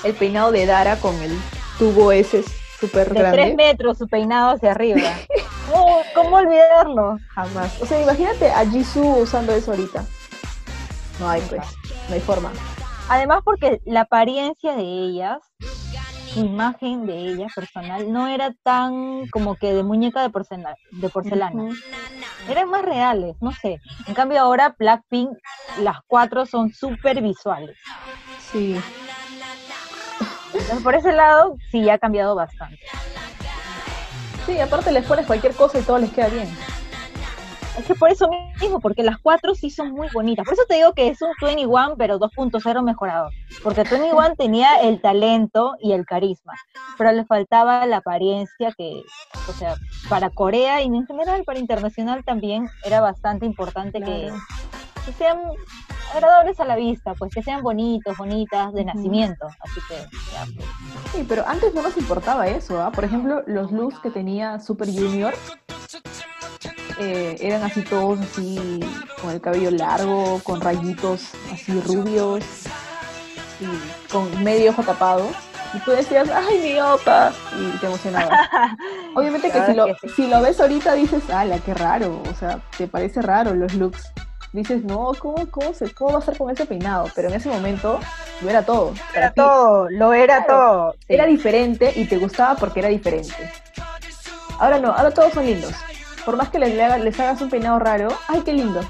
el 0.03 0.15
peinado 0.15 0.51
de 0.51 0.65
Dara 0.65 0.95
con 0.95 1.13
el 1.21 1.37
tubo 1.77 2.11
ese 2.11 2.41
súper 2.79 3.09
De 3.13 3.19
grande. 3.19 3.37
tres 3.43 3.55
metros 3.55 3.97
su 3.97 4.07
peinado 4.07 4.51
hacia 4.55 4.71
arriba. 4.71 5.01
¿Cómo, 5.71 6.01
cómo 6.15 6.35
olvidarlo? 6.37 7.19
Jamás. 7.33 7.81
O 7.81 7.85
sea, 7.85 8.01
imagínate 8.01 8.51
a 8.51 8.65
Jisoo 8.65 9.19
usando 9.19 9.53
eso 9.53 9.71
ahorita. 9.71 10.03
No 11.19 11.29
hay 11.29 11.41
pues. 11.41 11.61
no 12.07 12.15
hay 12.15 12.21
forma. 12.21 12.51
Además 13.09 13.41
porque 13.43 13.81
la 13.85 14.01
apariencia 14.01 14.75
de 14.75 14.83
ellas, 14.83 15.39
su 16.33 16.39
imagen 16.41 17.05
de 17.05 17.13
ellas 17.17 17.51
personal, 17.53 18.11
no 18.11 18.27
era 18.27 18.53
tan 18.63 19.27
como 19.27 19.55
que 19.55 19.73
de 19.73 19.83
muñeca 19.83 20.21
de, 20.21 20.29
porcela- 20.29 20.75
de 20.91 21.09
porcelana. 21.09 21.69
Eran 22.47 22.69
más 22.69 22.83
reales, 22.83 23.35
no 23.41 23.51
sé. 23.51 23.79
En 24.07 24.13
cambio 24.13 24.39
ahora 24.39 24.75
Blackpink, 24.77 25.31
las 25.81 25.97
cuatro 26.07 26.45
son 26.45 26.71
súper 26.71 27.21
visuales. 27.21 27.77
Sí. 28.51 28.79
Entonces, 30.53 30.83
por 30.83 30.95
ese 30.95 31.11
lado, 31.11 31.57
sí 31.69 31.89
ha 31.89 31.97
cambiado 31.99 32.33
bastante. 32.35 32.79
Sí, 34.49 34.59
aparte 34.59 34.91
les 34.91 35.05
pones 35.05 35.27
cualquier 35.27 35.53
cosa 35.53 35.77
y 35.77 35.83
todo 35.83 35.99
les 35.99 36.11
queda 36.11 36.27
bien. 36.27 36.49
Es 37.77 37.85
que 37.85 37.93
por 37.93 38.09
eso 38.09 38.27
mismo, 38.59 38.79
porque 38.79 39.03
las 39.03 39.19
cuatro 39.19 39.53
sí 39.53 39.69
son 39.69 39.91
muy 39.91 40.07
bonitas. 40.11 40.43
Por 40.43 40.55
eso 40.55 40.63
te 40.67 40.73
digo 40.73 40.91
que 40.93 41.07
es 41.07 41.21
un 41.21 41.29
21, 41.39 41.93
pero 41.99 42.17
2.0 42.17 42.83
mejorado. 42.83 43.29
Porque 43.63 43.83
21 43.83 44.35
tenía 44.35 44.77
el 44.81 45.01
talento 45.01 45.75
y 45.79 45.91
el 45.91 46.03
carisma, 46.07 46.53
pero 46.97 47.11
le 47.11 47.25
faltaba 47.25 47.85
la 47.85 47.97
apariencia 47.97 48.73
que, 48.75 49.03
o 49.47 49.53
sea, 49.53 49.75
para 50.09 50.31
Corea 50.31 50.81
y 50.81 50.87
en 50.87 51.05
general 51.05 51.43
para 51.43 51.59
internacional 51.59 52.25
también 52.25 52.67
era 52.83 53.01
bastante 53.01 53.45
importante 53.45 54.01
que, 54.01 54.31
sean 55.19 55.43
agradables 56.13 56.59
a 56.59 56.65
la 56.65 56.75
vista, 56.75 57.13
pues 57.13 57.33
que 57.33 57.43
sean 57.43 57.61
bonitos, 57.61 58.17
bonitas 58.17 58.73
de 58.73 58.85
nacimiento. 58.85 59.47
Así 59.59 59.79
que, 59.87 59.95
ya, 60.31 60.45
pues. 60.55 60.67
Sí, 61.13 61.25
pero 61.27 61.47
antes 61.47 61.73
no 61.73 61.81
nos 61.81 61.97
importaba 61.97 62.47
eso, 62.47 62.81
¿ah? 62.81 62.91
Por 62.91 63.03
ejemplo, 63.03 63.43
los 63.47 63.71
looks 63.71 63.99
que 63.99 64.09
tenía 64.09 64.59
Super 64.59 64.87
Junior 64.87 65.33
eh, 66.99 67.37
eran 67.39 67.63
así 67.63 67.81
todos 67.81 68.19
así, 68.19 68.79
con 69.21 69.31
el 69.31 69.39
cabello 69.39 69.71
largo, 69.71 70.41
con 70.43 70.59
rayitos 70.59 71.29
así 71.51 71.79
rubios 71.79 72.43
y 73.61 74.11
con 74.11 74.43
medio 74.43 74.71
ojo 74.71 74.83
tapado. 74.83 75.29
Y 75.73 75.79
tú 75.79 75.91
decías, 75.91 76.29
¡ay, 76.29 76.59
mi 76.61 76.79
opa! 76.79 77.31
Y 77.57 77.77
te 77.77 77.85
emocionabas. 77.85 78.49
Obviamente 79.15 79.51
que 79.51 79.59
La 79.59 79.65
si 79.67 79.73
lo, 79.75 79.85
que 79.85 79.95
sí. 80.01 80.09
si 80.15 80.27
lo 80.27 80.41
ves 80.41 80.59
ahorita 80.59 80.93
dices, 80.93 81.29
¡ala, 81.29 81.59
qué 81.59 81.73
raro! 81.73 82.21
O 82.29 82.35
sea, 82.35 82.59
te 82.77 82.87
parece 82.87 83.21
raro 83.21 83.53
los 83.53 83.73
looks. 83.75 84.11
Dices, 84.51 84.83
no, 84.83 85.11
¿cómo, 85.19 85.45
cómo, 85.51 85.73
se, 85.75 85.93
¿cómo 85.93 86.13
va 86.13 86.19
a 86.19 86.21
ser 86.23 86.37
con 86.37 86.49
ese 86.49 86.65
peinado? 86.65 87.05
Pero 87.13 87.27
en 87.29 87.35
ese 87.35 87.49
momento 87.49 87.99
lo 88.41 88.49
era 88.49 88.63
todo. 88.65 88.93
Para 89.13 89.19
Era 89.25 89.29
ti 89.29 89.35
todo, 89.41 89.89
lo 89.91 90.13
era 90.13 90.43
Claro. 90.45 90.59
todo. 90.61 90.93
sí. 90.93 91.13
era 91.13 91.25
diferente 91.27 91.93
y 91.95 92.05
te 92.05 92.17
gustaba 92.17 92.55
porque 92.55 92.79
era 92.79 92.89
diferente. 92.89 93.51
Ahora 94.59 94.79
no, 94.79 94.91
ahora 94.91 95.11
todos 95.11 95.33
son 95.33 95.45
lindos. 95.45 95.73
Por 96.25 96.35
más 96.35 96.49
que 96.49 96.57
les, 96.59 96.73
les 97.03 97.19
hagas 97.19 97.41
un 97.41 97.49
peinado 97.49 97.77
raro, 97.79 98.09
¡ay, 98.27 98.41
qué 98.43 98.53
lindo! 98.53 98.81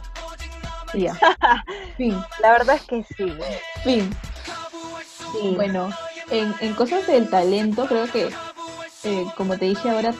Y 0.93 1.01
ya. 1.03 1.15
fin, 1.97 2.17
La 2.41 2.51
verdad 2.51 2.75
es 2.77 2.83
que 2.83 3.03
sí. 3.15 3.33
fin. 3.83 4.09
sí. 5.33 5.53
Bueno, 5.55 5.89
en, 6.31 6.53
en 6.61 6.73
cosas 6.73 7.05
del 7.05 7.29
talento, 7.29 7.85
creo 7.85 8.07
que, 8.11 8.29
eh, 9.03 9.25
como 9.37 9.57
te 9.57 9.65
dije 9.65 9.89
ahora, 9.89 10.13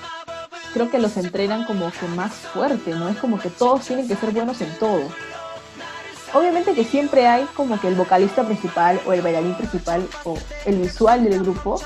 creo 0.74 0.90
que 0.90 1.00
los 1.00 1.18
entrenan 1.18 1.66
como 1.66 1.92
que 1.92 2.08
más 2.16 2.32
fuerte, 2.34 2.92
¿no? 2.92 3.10
Es 3.10 3.18
como 3.18 3.40
que 3.40 3.50
todos 3.50 3.86
tienen 3.86 4.08
que 4.08 4.16
ser 4.16 4.32
buenos 4.32 4.62
en 4.62 4.78
todo. 4.78 5.02
Obviamente 6.34 6.74
que 6.74 6.84
siempre 6.84 7.28
hay 7.28 7.46
como 7.56 7.80
que 7.80 7.88
el 7.88 7.96
vocalista 7.96 8.44
principal 8.44 9.00
o 9.06 9.14
el 9.14 9.22
bailarín 9.22 9.56
principal 9.56 10.08
o 10.26 10.38
el 10.66 10.78
visual 10.78 11.24
del 11.24 11.40
grupo, 11.40 11.82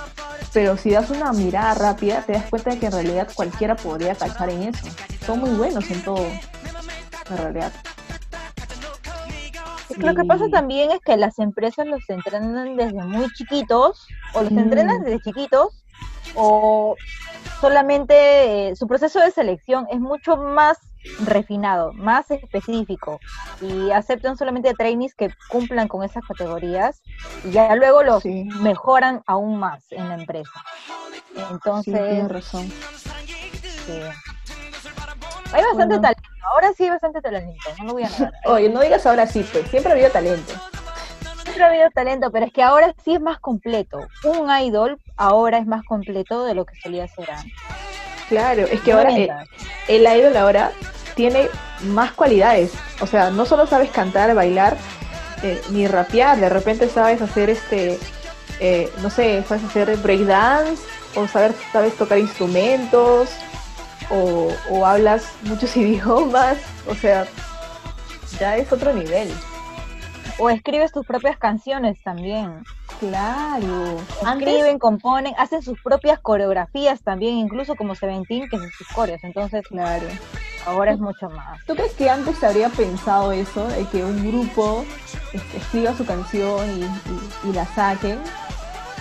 pero 0.52 0.76
si 0.76 0.92
das 0.92 1.10
una 1.10 1.32
mirada 1.32 1.74
rápida 1.76 2.22
te 2.24 2.34
das 2.34 2.50
cuenta 2.50 2.72
de 2.72 2.80
que 2.80 2.88
en 2.88 2.92
realidad 2.92 3.30
cualquiera 3.34 3.76
podría 3.76 4.16
calzar 4.16 4.50
en 4.50 4.64
eso. 4.64 4.86
Son 5.26 5.40
muy 5.40 5.52
buenos 5.52 5.90
en 5.90 6.04
todo, 6.04 6.26
en 7.30 7.38
realidad. 7.38 7.72
Lo 9.98 10.16
que 10.16 10.24
pasa 10.26 10.46
también 10.50 10.92
es 10.92 11.00
que 11.02 11.16
las 11.18 11.40
empresas 11.40 11.86
los 11.86 12.10
entrenan 12.10 12.76
desde 12.76 13.04
muy 13.04 13.32
chiquitos, 13.34 14.08
o 14.34 14.42
los 14.42 14.52
Mm. 14.52 14.60
entrenan 14.60 15.04
desde 15.04 15.22
chiquitos, 15.22 15.84
o 16.36 16.96
solamente 17.68 18.70
eh, 18.72 18.76
su 18.76 18.88
proceso 18.88 19.22
de 19.22 19.32
selección 19.32 19.88
es 19.90 19.98
mucho 20.02 20.36
más 20.36 20.78
refinado, 21.26 21.94
más 21.94 22.30
específico, 22.30 23.22
y 23.62 23.90
aceptan 23.92 24.36
solamente 24.36 24.74
trainees 24.74 25.16
que 25.16 25.32
cumplan 25.50 25.88
con 25.88 26.04
esas 26.04 26.26
categorías, 26.26 27.02
y 27.46 27.52
ya 27.52 27.74
luego 27.78 28.04
los 28.04 28.22
Sí. 28.22 28.44
mejoran 28.62 29.24
aún 29.28 29.60
más 29.60 29.90
en 29.94 30.10
la 30.10 30.16
empresa. 30.16 30.52
Sí, 31.34 31.42
Entonces, 31.52 31.94
tienes 32.10 32.30
razón. 32.32 32.68
sí. 33.86 34.02
hay 35.54 35.62
bastante 35.64 35.86
Bueno. 35.86 36.02
talento, 36.02 36.30
ahora 36.54 36.74
sí 36.76 36.84
hay 36.84 36.90
bastante 36.90 37.22
talento, 37.22 37.70
no 37.80 37.86
lo 37.86 37.94
voy 37.94 38.04
a 38.04 38.10
negar. 38.10 38.34
Oye, 38.46 38.70
no 38.70 38.82
digas 38.82 39.06
ahora 39.06 39.26
sí, 39.26 39.48
pues 39.54 39.70
siempre 39.70 39.92
ha 39.94 39.96
habido 39.96 40.10
talento. 40.10 40.52
Siempre 41.54 41.64
ha 41.64 41.68
habido 41.68 41.90
talento, 41.92 42.32
pero 42.32 42.46
es 42.48 42.52
que 42.54 42.64
ahora 42.64 42.94
sí 43.04 43.14
es 43.14 43.22
más 43.22 43.40
completo. 43.40 44.00
Un 44.24 44.50
idol 44.62 45.00
ahora 45.18 45.60
es 45.60 45.68
más 45.68 45.84
completo 45.86 46.46
de 46.46 46.56
lo 46.56 46.66
que 46.66 46.76
solía 46.82 47.08
ser 47.08 47.30
antes. 47.30 47.54
Claro, 48.28 48.64
es 48.64 48.82
que 48.82 48.92
No 48.92 48.98
ahora 48.98 49.10
el, 49.10 49.16
mientas. 49.16 49.48
el 49.88 50.02
idol 50.02 50.36
ahora 50.38 50.72
tiene 51.16 51.48
más 51.84 52.12
cualidades. 52.14 52.72
O 53.02 53.08
sea, 53.08 53.30
no 53.30 53.46
solo 53.46 53.68
sabes 53.68 53.92
cantar, 53.92 54.34
bailar, 54.34 54.78
eh, 55.44 55.62
ni 55.70 55.86
rapear, 55.88 56.40
de 56.40 56.50
repente 56.50 56.90
sabes 56.90 57.22
hacer 57.22 57.52
este, 57.52 58.00
eh, 58.60 58.92
no 59.04 59.10
sé, 59.12 59.44
sabes 59.48 59.64
hacer 59.66 59.96
breakdance, 59.98 60.82
o 61.16 61.28
saber, 61.28 61.54
sabes 61.72 61.96
tocar 61.96 62.18
instrumentos, 62.18 63.30
o, 64.10 64.50
o 64.72 64.86
hablas 64.88 65.26
muchos 65.44 65.76
idiomas, 65.78 66.58
o 66.88 66.96
sea, 66.96 67.28
ya 68.40 68.58
es 68.58 68.72
otro 68.72 68.92
nivel. 68.94 69.32
O 70.38 70.50
escribes 70.50 70.92
tus 70.92 71.06
propias 71.06 71.38
canciones 71.38 72.02
también. 72.04 72.64
Claro. 73.00 73.98
Antes, 74.26 74.48
Escriben, 74.48 74.80
componen, 74.80 75.34
hacen 75.38 75.62
sus 75.62 75.78
propias 75.80 76.20
coreografías 76.20 77.02
también, 77.04 77.36
incluso 77.38 77.76
como 77.76 77.96
Seventeen, 77.96 78.50
que 78.50 78.58
son 78.58 78.72
sus 78.72 78.88
coreos. 78.88 79.24
Entonces, 79.24 79.64
claro. 79.68 80.08
ahora 80.66 80.92
es 80.94 81.00
mucho 81.00 81.30
más. 81.30 81.64
¿Tú 81.66 81.76
crees 81.76 81.94
que 81.94 82.10
antes 82.10 82.38
se 82.38 82.46
habría 82.48 82.70
pensado 82.70 83.32
eso, 83.32 83.68
de 83.68 83.86
que 83.88 84.04
un 84.04 84.28
grupo 84.28 84.86
escriba 85.54 85.94
su 85.96 86.06
canción 86.06 86.70
y, 86.72 86.82
y- 86.84 87.50
y 87.50 87.54
la 87.54 87.66
saquen? 87.68 88.20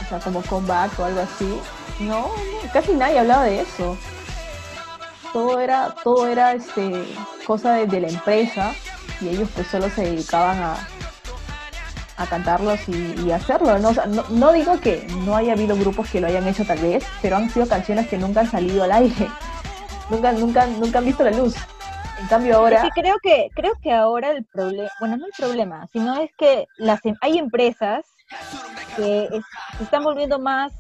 O 0.05 0.09
sea, 0.09 0.18
como 0.20 0.43
comeback 0.43 0.99
o 0.99 1.05
algo 1.05 1.20
así. 1.20 1.61
No, 2.01 2.28
no, 2.28 2.72
casi 2.72 2.93
nadie 2.93 3.18
hablaba 3.18 3.45
de 3.45 3.61
eso. 3.61 3.97
Todo 5.33 5.61
era, 5.61 5.95
todo 6.05 6.26
era 6.26 6.53
este, 6.53 7.05
cosa 7.47 7.74
de, 7.74 7.87
de 7.87 8.01
la 8.01 8.09
empresa 8.09 8.74
y 9.20 9.28
ellos 9.28 9.49
pues 9.55 9.66
solo 9.68 9.89
se 9.89 10.03
dedicaban 10.03 10.59
a, 10.59 10.74
a 12.16 12.26
cantarlos 12.26 12.88
y, 12.88 13.14
y 13.26 13.30
hacerlo. 13.32 13.78
¿no? 13.78 13.88
O 13.90 13.94
sea, 13.94 14.06
no, 14.06 14.24
no 14.30 14.52
digo 14.52 14.78
que 14.80 15.06
no 15.24 15.36
haya 15.36 15.52
habido 15.52 15.76
grupos 15.76 16.08
que 16.10 16.20
lo 16.20 16.26
hayan 16.26 16.46
hecho 16.46 16.64
tal 16.64 16.78
vez, 16.78 17.04
pero 17.20 17.36
han 17.36 17.48
sido 17.50 17.66
canciones 17.66 18.08
que 18.08 18.18
nunca 18.18 18.40
han 18.40 18.50
salido 18.50 18.84
al 18.84 18.92
aire. 18.92 19.28
Nunca, 20.10 20.32
nunca, 20.32 20.66
nunca 20.66 20.98
han 20.98 21.06
visto 21.06 21.24
la 21.24 21.30
luz. 21.30 21.54
En 22.20 22.26
cambio 22.26 22.56
ahora... 22.58 22.90
Creo 22.94 23.16
que, 23.22 23.48
creo 23.54 23.72
que 23.82 23.92
ahora 23.92 24.32
el 24.32 24.44
problema, 24.44 24.90
bueno, 25.00 25.16
no 25.16 25.24
el 25.26 25.32
problema, 25.34 25.88
sino 25.90 26.20
es 26.20 26.30
que 26.36 26.66
las 26.76 27.02
em- 27.06 27.16
hay 27.22 27.38
empresas 27.38 28.04
que 28.96 29.24
es- 29.32 29.44
se 29.78 29.84
están 29.84 30.02
volviendo 30.04 30.38
más, 30.38 30.72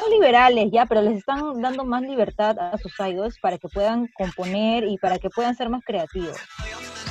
no 0.00 0.08
liberales 0.08 0.68
ya, 0.72 0.86
pero 0.86 1.00
les 1.02 1.18
están 1.18 1.60
dando 1.62 1.84
más 1.84 2.02
libertad 2.02 2.58
a 2.58 2.76
sus 2.78 2.92
idols 2.98 3.38
para 3.38 3.56
que 3.58 3.68
puedan 3.68 4.08
componer 4.08 4.82
y 4.84 4.98
para 4.98 5.18
que 5.20 5.30
puedan 5.30 5.54
ser 5.54 5.68
más 5.68 5.84
creativos. 5.84 6.36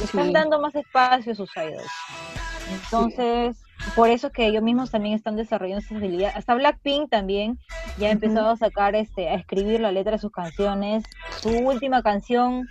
Están 0.03 0.33
dando 0.33 0.59
más 0.59 0.75
espacio 0.75 1.31
a 1.31 1.35
sus 1.35 1.49
idols. 1.55 1.91
Entonces, 2.71 3.57
por 3.95 4.09
eso 4.09 4.27
es 4.27 4.33
que 4.33 4.47
ellos 4.47 4.63
mismos 4.63 4.91
también 4.91 5.15
están 5.15 5.35
desarrollando 5.35 5.83
esa 5.85 5.95
habilidad. 5.95 6.31
Hasta 6.35 6.55
Blackpink 6.55 7.09
también 7.09 7.59
ya 7.97 8.07
ha 8.07 8.11
empezado 8.11 8.49
a 8.49 8.57
sacar, 8.57 8.95
este, 8.95 9.29
a 9.29 9.35
escribir 9.35 9.81
la 9.81 9.91
letra 9.91 10.13
de 10.13 10.17
sus 10.17 10.31
canciones. 10.31 11.03
Su 11.41 11.49
última 11.49 12.01
canción, 12.01 12.67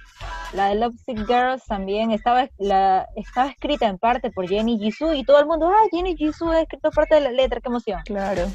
la 0.52 0.68
de 0.68 0.76
Love 0.76 0.96
Sick 1.04 1.26
Girls, 1.26 1.64
también 1.66 2.10
estaba, 2.10 2.48
la, 2.58 3.06
estaba 3.14 3.48
escrita 3.48 3.86
en 3.86 3.98
parte 3.98 4.30
por 4.30 4.48
Jenny 4.48 4.78
Jisoo 4.78 5.12
y 5.14 5.24
todo 5.24 5.38
el 5.38 5.46
mundo, 5.46 5.70
ah, 5.70 5.86
Jenny 5.90 6.16
Jisoo 6.16 6.50
ha 6.50 6.62
escrito 6.62 6.90
parte 6.90 7.14
de 7.16 7.20
la 7.20 7.30
letra, 7.30 7.60
qué 7.60 7.68
emoción. 7.68 8.00
Claro. 8.04 8.48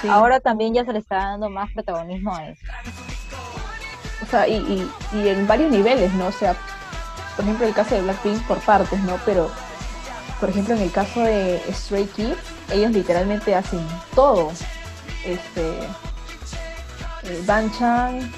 sí. 0.00 0.08
Ahora 0.08 0.40
también 0.40 0.74
ya 0.74 0.84
se 0.84 0.92
le 0.92 0.98
está 1.00 1.16
dando 1.16 1.50
más 1.50 1.70
protagonismo 1.72 2.34
a 2.34 2.48
eso. 2.48 2.66
o 4.22 4.26
sea, 4.26 4.48
y, 4.48 4.54
y, 4.54 5.18
y 5.18 5.28
en 5.28 5.46
varios 5.46 5.70
niveles, 5.70 6.12
¿no? 6.14 6.28
O 6.28 6.32
sea, 6.32 6.56
por 7.36 7.44
ejemplo, 7.44 7.66
el 7.66 7.74
caso 7.74 7.94
de 7.94 8.02
Blackpink 8.02 8.46
por 8.46 8.58
partes, 8.60 9.00
¿no? 9.00 9.18
Pero, 9.24 9.50
por 10.40 10.48
ejemplo, 10.48 10.74
en 10.74 10.82
el 10.82 10.90
caso 10.90 11.20
de 11.20 11.60
Stray 11.70 12.06
Kids, 12.06 12.38
ellos 12.72 12.90
literalmente 12.92 13.54
hacen 13.54 13.86
todo. 14.14 14.50
Este, 15.24 15.70
eh, 17.24 17.42
Banchan, 17.46 18.32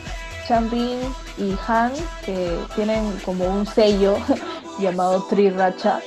Changbin 0.49 0.99
y 1.39 1.55
Han, 1.67 1.93
que 2.27 2.59
tienen 2.75 3.13
como 3.25 3.45
un 3.45 3.65
sello 3.65 4.17
llamado 4.81 5.23
Tri 5.31 5.51
Racha, 5.51 6.01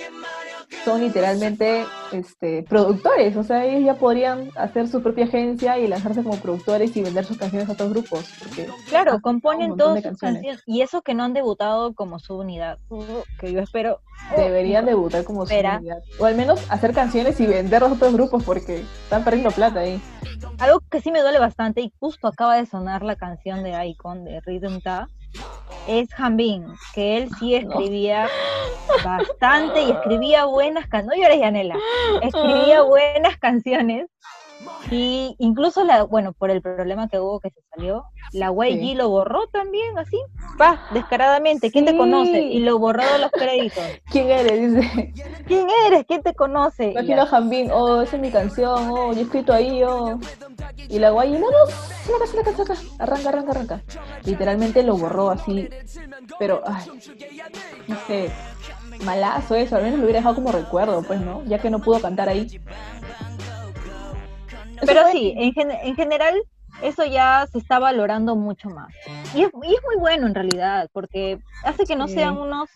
son 0.84 1.02
literalmente 1.02 1.86
este, 2.12 2.64
productores, 2.64 3.36
o 3.38 3.44
sea, 3.44 3.66
ellos 3.66 3.84
ya 3.86 3.96
podrían 3.96 4.50
hacer 4.56 4.88
su 4.88 5.02
propia 5.02 5.26
agencia 5.26 5.78
y 5.80 5.88
lanzarse 5.88 6.24
como 6.24 6.38
productores 6.38 6.96
y 6.96 7.02
vender 7.02 7.26
sus 7.26 7.38
canciones 7.38 7.70
a 7.70 7.74
otros 7.74 7.90
grupos. 7.92 8.26
Porque 8.40 8.68
Claro, 8.90 9.20
componen 9.22 9.76
todas 9.76 10.04
sus 10.04 10.18
canciones. 10.18 10.62
Y 10.66 10.82
eso 10.82 11.02
que 11.02 11.14
no 11.14 11.24
han 11.24 11.34
debutado 11.34 11.94
como 11.94 12.20
su 12.20 12.36
unidad. 12.36 12.80
uh, 12.90 13.04
Que 13.40 13.52
yo 13.52 13.60
espero. 13.62 14.02
oh, 14.32 14.40
Deberían 14.40 14.86
debutar 14.86 15.24
como 15.24 15.46
su 15.46 15.54
Espera. 15.54 15.78
unidad. 15.78 15.98
O 16.20 16.26
al 16.26 16.36
menos 16.36 16.66
hacer 16.70 16.94
canciones 16.94 17.40
y 17.40 17.48
vender 17.48 17.84
a 17.84 17.88
otros 17.88 18.14
grupos 18.14 18.44
porque 18.44 18.82
están 19.04 19.24
perdiendo 19.24 19.52
plata 19.52 19.80
ahí. 19.80 20.02
Algo 20.60 20.82
que 20.90 21.02
sí 21.02 21.12
me 21.12 21.22
duele 21.22 21.40
bastante, 21.40 21.82
y 21.82 21.94
justo 22.00 22.28
acaba 22.28 22.56
de 22.58 22.66
sonar 22.66 23.04
la 23.04 23.16
canción 23.16 23.64
de 23.64 23.86
Icon 23.88 24.24
de 24.26 24.42
Rhythm 24.42 24.80
Ta, 24.82 25.08
es 25.88 26.10
Hanbin, 26.18 26.66
que 26.94 27.18
él 27.18 27.30
sí 27.40 27.56
escribía 27.56 28.30
bastante 29.04 29.82
y 29.84 29.92
escribía 29.92 30.46
buenas 30.46 30.88
canciones. 30.88 31.18
No 31.18 31.24
llores, 31.24 31.40
Yanela. 31.40 31.78
Escribía 32.22 32.82
buenas 32.82 33.38
canciones. 33.38 34.08
Y 34.92 35.36
incluso 35.40 35.84
la, 35.84 36.04
bueno, 36.04 36.34
por 36.34 36.52
el 36.52 36.62
problema 36.62 37.08
que 37.08 37.20
hubo 37.20 37.40
que 37.40 37.50
se 37.50 37.62
salió, 37.74 38.06
la 38.34 38.52
YG 38.52 38.80
Sí. 38.80 38.96
lo 38.96 39.10
borró 39.10 39.48
también, 39.48 39.98
así, 39.98 40.18
pa, 40.58 40.88
descaradamente. 40.92 41.72
¿Quién 41.72 41.86
te 41.86 41.98
conoce? 41.98 42.42
Y 42.42 42.60
lo 42.60 42.78
borró 42.78 43.04
de 43.04 43.20
los 43.20 43.32
créditos. 43.32 43.84
¿Quién 44.12 44.30
eres? 44.30 44.76
Dice. 44.76 45.14
¿Quién 45.48 45.68
eres? 45.88 46.06
¿Quién 46.08 46.22
te 46.22 46.34
conoce? 46.36 46.92
Imagino 46.92 47.24
a 47.24 47.26
Hanbin, 47.26 47.72
oh, 47.72 48.02
esa 48.02 48.16
es 48.16 48.22
mi 48.22 48.32
canción, 48.32 48.90
oh, 48.92 49.14
yo 49.14 49.20
he 49.20 49.24
escrito 49.24 49.54
ahí, 49.54 49.84
oh. 49.84 50.20
Y 50.88 51.00
la 51.00 51.10
guay, 51.10 51.32
no, 51.32 51.40
no, 51.40 52.26
saca, 52.28 52.54
saca, 52.54 52.64
saca, 52.64 52.82
arranca, 53.00 53.30
arranca, 53.30 53.52
arranca. 53.52 53.82
Literalmente 54.24 54.84
lo 54.84 54.98
borró 54.98 55.32
así, 55.32 55.68
pero, 56.38 56.62
ay, 56.66 56.86
no 57.88 57.98
sé, 58.08 58.32
malazo 59.04 59.56
eso, 59.56 59.76
al 59.76 59.84
menos 59.84 60.00
lo 60.00 60.06
hubiera 60.06 60.20
dejado 60.20 60.36
como 60.36 60.52
recuerdo, 60.52 61.02
pues, 61.02 61.20
¿no? 61.22 61.44
Ya 61.46 61.60
que 61.60 61.70
no 61.70 61.80
pudo 61.80 62.00
cantar 62.00 62.30
ahí. 62.30 62.60
Pero 64.82 65.02
sí, 65.12 65.34
en, 65.38 65.54
gen- 65.54 65.72
en 65.72 65.96
general 65.96 66.36
eso 66.84 67.06
ya 67.06 67.48
se 67.52 67.58
está 67.58 67.80
valorando 67.80 68.36
mucho 68.36 68.70
más. 68.70 68.90
Y 69.34 69.44
es, 69.44 69.50
y 69.64 69.74
es 69.74 69.82
muy 69.86 69.98
bueno 70.00 70.28
en 70.28 70.36
realidad, 70.36 70.90
porque 70.94 71.40
hace 71.64 71.86
que 71.86 71.96
no 71.96 72.08
Sí. 72.08 72.16
sean 72.16 72.38
unos 72.38 72.70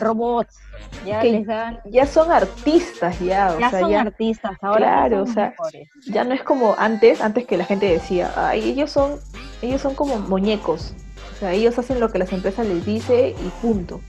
robots, 0.00 0.60
ya 1.06 1.20
Que 1.20 1.30
les 1.30 1.46
dan, 1.46 1.80
Ya 1.84 2.06
son 2.06 2.32
artistas, 2.32 3.18
ya, 3.20 3.54
o 3.56 3.60
ya 3.60 3.70
sea, 3.70 3.80
son 3.80 3.90
ya, 3.90 4.00
artistas, 4.00 4.52
ahora 4.62 4.78
claro, 4.78 5.18
son 5.20 5.28
o 5.28 5.32
sea, 5.32 5.50
mejores. 5.50 5.88
ya 6.06 6.24
no 6.24 6.34
es 6.34 6.42
como 6.42 6.74
antes, 6.78 7.20
antes 7.20 7.46
que 7.46 7.56
la 7.56 7.64
gente 7.64 7.86
decía, 7.86 8.32
ay, 8.36 8.70
ellos 8.70 8.90
son, 8.90 9.20
ellos 9.62 9.80
son 9.80 9.94
como 9.94 10.16
muñecos. 10.18 10.94
O 11.34 11.38
sea, 11.38 11.52
ellos 11.52 11.78
hacen 11.78 12.00
lo 12.00 12.10
que 12.10 12.18
las 12.18 12.32
empresas 12.32 12.66
les 12.66 12.84
dice 12.84 13.30
y 13.38 13.48
punto. 13.60 14.00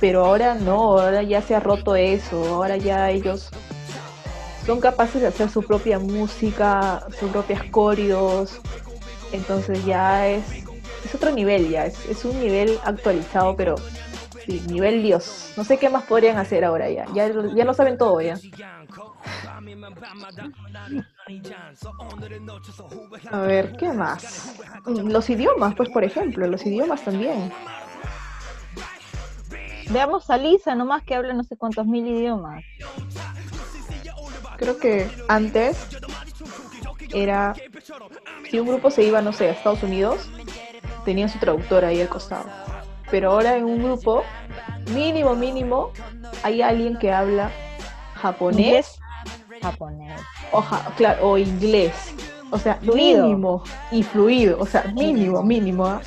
Pero 0.00 0.24
ahora 0.24 0.54
no, 0.54 0.98
ahora 0.98 1.22
ya 1.22 1.42
se 1.42 1.54
ha 1.54 1.60
roto 1.60 1.96
eso, 1.96 2.42
ahora 2.54 2.76
ya 2.76 3.10
ellos 3.10 3.50
son 4.68 4.80
capaces 4.80 5.22
de 5.22 5.28
hacer 5.28 5.48
su 5.48 5.62
propia 5.62 5.98
música, 5.98 7.02
sus 7.18 7.30
propias 7.30 7.64
coreos. 7.70 8.60
Entonces 9.32 9.82
ya 9.86 10.28
es, 10.28 10.44
es 11.06 11.14
otro 11.14 11.32
nivel 11.32 11.70
ya, 11.70 11.86
es, 11.86 12.04
es 12.04 12.22
un 12.26 12.38
nivel 12.38 12.78
actualizado, 12.84 13.56
pero 13.56 13.76
sí, 14.44 14.60
nivel 14.68 15.02
Dios. 15.02 15.54
No 15.56 15.64
sé 15.64 15.78
qué 15.78 15.88
más 15.88 16.04
podrían 16.04 16.36
hacer 16.36 16.66
ahora 16.66 16.90
ya, 16.90 17.06
ya, 17.14 17.28
lo- 17.28 17.54
ya 17.54 17.64
lo 17.64 17.72
saben 17.72 17.96
todo 17.96 18.20
ya. 18.20 18.38
A 23.32 23.40
ver, 23.40 23.72
¿qué 23.78 23.90
más? 23.90 24.52
Los 24.86 25.30
idiomas, 25.30 25.74
pues 25.76 25.88
por 25.88 26.04
ejemplo, 26.04 26.46
los 26.46 26.66
idiomas 26.66 27.02
también. 27.02 27.50
Veamos 29.90 30.28
a 30.28 30.36
Lisa 30.36 30.74
nomás 30.74 31.02
que 31.04 31.14
habla 31.14 31.32
no 31.32 31.42
sé 31.42 31.56
cuántos 31.56 31.86
mil 31.86 32.06
idiomas. 32.06 32.62
Creo 34.58 34.78
que 34.78 35.08
antes 35.28 35.76
era, 37.14 37.54
si 38.50 38.58
un 38.58 38.66
grupo 38.68 38.90
se 38.90 39.02
iba, 39.04 39.22
no 39.22 39.32
sé, 39.32 39.48
a 39.48 39.52
Estados 39.52 39.82
Unidos, 39.82 40.28
tenía 41.04 41.28
su 41.28 41.38
traductor 41.38 41.84
ahí 41.84 42.00
al 42.00 42.08
costado. 42.08 42.46
Pero 43.10 43.30
ahora 43.32 43.56
en 43.56 43.64
un 43.64 43.82
grupo, 43.82 44.22
mínimo, 44.92 45.34
mínimo, 45.34 45.90
hay 46.42 46.60
alguien 46.60 46.98
que 46.98 47.10
habla 47.12 47.50
japonés 48.14 48.58
Inglés, 48.66 48.98
japonés. 49.62 50.20
o, 50.52 50.60
ja- 50.60 50.92
claro, 50.96 51.30
o 51.30 51.38
inglés. 51.38 51.92
O 52.50 52.58
sea, 52.58 52.76
Fluido. 52.76 53.24
mínimo 53.24 53.62
y 53.90 54.02
fluido, 54.02 54.58
o 54.58 54.66
sea, 54.66 54.84
mínimo, 54.94 55.42
mínimo. 55.42 55.86
¿ah? 55.86 56.00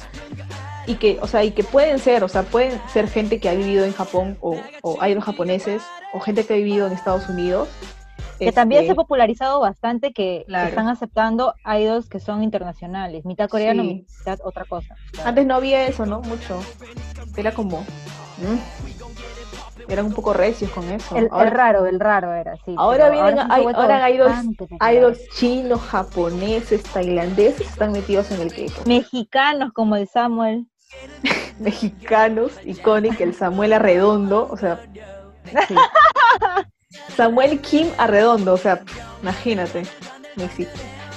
Y 0.88 0.96
que, 0.96 1.20
o 1.22 1.28
sea, 1.28 1.44
y 1.44 1.52
que 1.52 1.64
pueden 1.64 2.00
ser, 2.00 2.24
o 2.24 2.28
sea, 2.28 2.42
pueden 2.44 2.80
ser 2.92 3.08
gente 3.08 3.40
que 3.40 3.48
ha 3.50 3.54
vivido 3.54 3.86
en 3.86 3.94
Japón 3.94 4.38
o, 4.42 4.58
o 4.82 4.98
hay 5.02 5.14
los 5.14 5.24
japoneses 5.24 5.82
o 6.14 6.20
gente 6.20 6.46
que 6.46 6.54
ha 6.54 6.58
vivido 6.58 6.88
en 6.88 6.94
Estados 6.94 7.30
Unidos. 7.30 7.70
Que 8.46 8.52
también 8.52 8.82
se 8.82 8.86
Este, 8.88 8.94
ha 8.94 8.96
popularizado 8.96 9.60
bastante 9.60 10.14
que 10.14 10.46
Claro. 10.48 10.70
están 10.70 10.88
aceptando 10.88 11.54
idols 11.64 12.10
que 12.10 12.20
son 12.20 12.42
internacionales, 12.42 13.24
mitad 13.24 13.48
coreano, 13.48 13.84
Sí. 13.84 14.06
mitad 14.20 14.40
otra 14.44 14.66
cosa. 14.66 14.96
Antes 15.24 15.46
no 15.46 15.54
había 15.56 15.86
eso, 15.86 16.08
¿no? 16.08 16.22
Mucho. 16.22 16.60
Era 17.38 17.54
como. 17.54 17.82
¿mm? 17.82 18.58
Eran 19.92 20.06
un 20.08 20.14
poco 20.14 20.34
recios 20.34 20.72
con 20.72 20.90
eso. 20.90 21.16
El, 21.16 21.26
el 21.26 21.30
ahora 21.32 21.50
raro, 21.52 21.86
el 21.86 22.00
raro 22.00 22.34
era, 22.34 22.56
sí. 22.66 22.74
ahora 22.78 23.10
vienen, 23.10 23.40
ahora 23.40 24.04
hay 24.06 24.16
idols, 24.16 24.34
idols 24.92 25.20
chinos, 25.36 25.80
japoneses, 25.82 26.82
tailandeses 26.84 27.62
están 27.62 27.92
metidos 27.92 28.32
en 28.32 28.42
el 28.42 28.52
K-pop. 28.54 28.88
Mexicanos 28.88 29.72
como 29.74 29.96
el 29.98 30.08
Samuel. 30.08 30.66
Mexicanos, 31.60 32.54
icónico, 32.66 33.22
el 33.24 33.36
Samuel 33.36 33.74
Arredondo, 33.74 34.48
o 34.50 34.58
sea. 34.58 34.80
sí. 35.68 35.76
Samuel 37.16 37.60
Kim 37.62 37.90
Arredondo, 37.98 38.54
o 38.54 38.58
sea, 38.58 38.82
imagínate. 39.22 39.84
Mexi- 40.36 40.68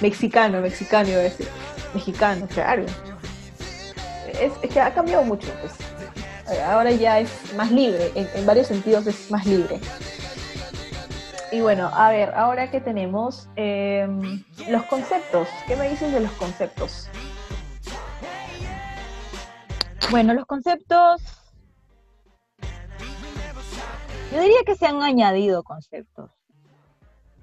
mexicano, 0.00 0.60
mexicano 0.60 1.08
iba 1.10 1.18
a 1.20 1.22
decir. 1.22 1.48
Mexicano, 1.94 2.46
claro. 2.48 2.84
Es, 4.40 4.52
es 4.62 4.70
que 4.72 4.80
ha 4.80 4.92
cambiado 4.92 5.22
mucho, 5.24 5.48
pues. 5.60 5.72
Ahora 6.66 6.90
ya 6.90 7.20
es 7.20 7.30
más 7.56 7.70
libre, 7.70 8.12
en, 8.14 8.28
en 8.34 8.44
varios 8.46 8.66
sentidos 8.66 9.06
es 9.06 9.30
más 9.30 9.46
libre. 9.46 9.80
Y 11.52 11.60
bueno, 11.60 11.88
a 11.94 12.10
ver, 12.10 12.34
ahora 12.34 12.70
que 12.70 12.80
tenemos 12.80 13.48
Em, 13.56 14.42
los 14.68 14.82
conceptos. 14.84 15.48
¿Qué 15.66 15.76
me 15.76 15.88
dices 15.88 16.12
de 16.12 16.20
los 16.20 16.32
conceptos? 16.32 17.08
Bueno, 20.10 20.34
los 20.34 20.46
conceptos. 20.46 21.22
Yo 24.34 24.40
diría 24.40 24.64
que 24.66 24.74
se 24.74 24.86
han 24.86 25.00
añadido 25.00 25.62
conceptos. 25.62 26.28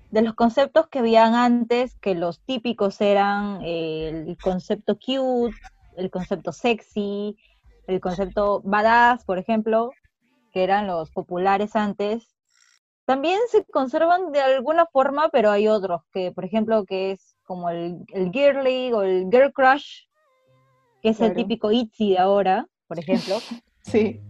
De 0.10 0.22
los 0.22 0.34
conceptos 0.34 0.90
que 0.90 1.00
habían 1.00 1.36
antes, 1.36 1.96
que 2.00 2.16
los 2.16 2.42
típicos 2.42 3.00
eran 3.00 3.62
eh, 3.64 4.26
el 4.28 4.38
concepto 4.38 4.98
cute, 5.00 5.56
el 5.96 6.12
concepto 6.12 6.52
sexy, 6.52 7.38
el 7.88 8.02
concepto 8.02 8.62
badass, 8.66 9.24
por 9.24 9.38
ejemplo, 9.38 9.92
que 10.52 10.66
eran 10.66 10.86
los 10.86 11.12
populares 11.12 11.78
antes, 11.78 12.28
también 13.06 13.40
se 13.48 13.64
conservan 13.64 14.34
de 14.34 14.42
alguna 14.42 14.86
forma, 14.86 15.30
pero 15.30 15.50
hay 15.50 15.70
otros 15.70 16.02
que, 16.12 16.34
por 16.34 16.44
ejemplo, 16.44 16.84
que 16.84 17.12
es 17.12 17.38
como 17.44 17.70
el, 17.70 18.04
el 18.10 18.32
girly 18.32 18.92
o 18.92 19.04
el 19.04 19.30
girl 19.32 19.54
crush, 19.54 20.08
que 21.02 21.10
es 21.10 21.22
el 21.22 21.34
típico 21.36 21.72
ITZY 21.72 22.12
de 22.12 22.20
ahora, 22.20 22.68
por 22.88 23.00
ejemplo. 23.00 23.38
Sí. 23.84 24.22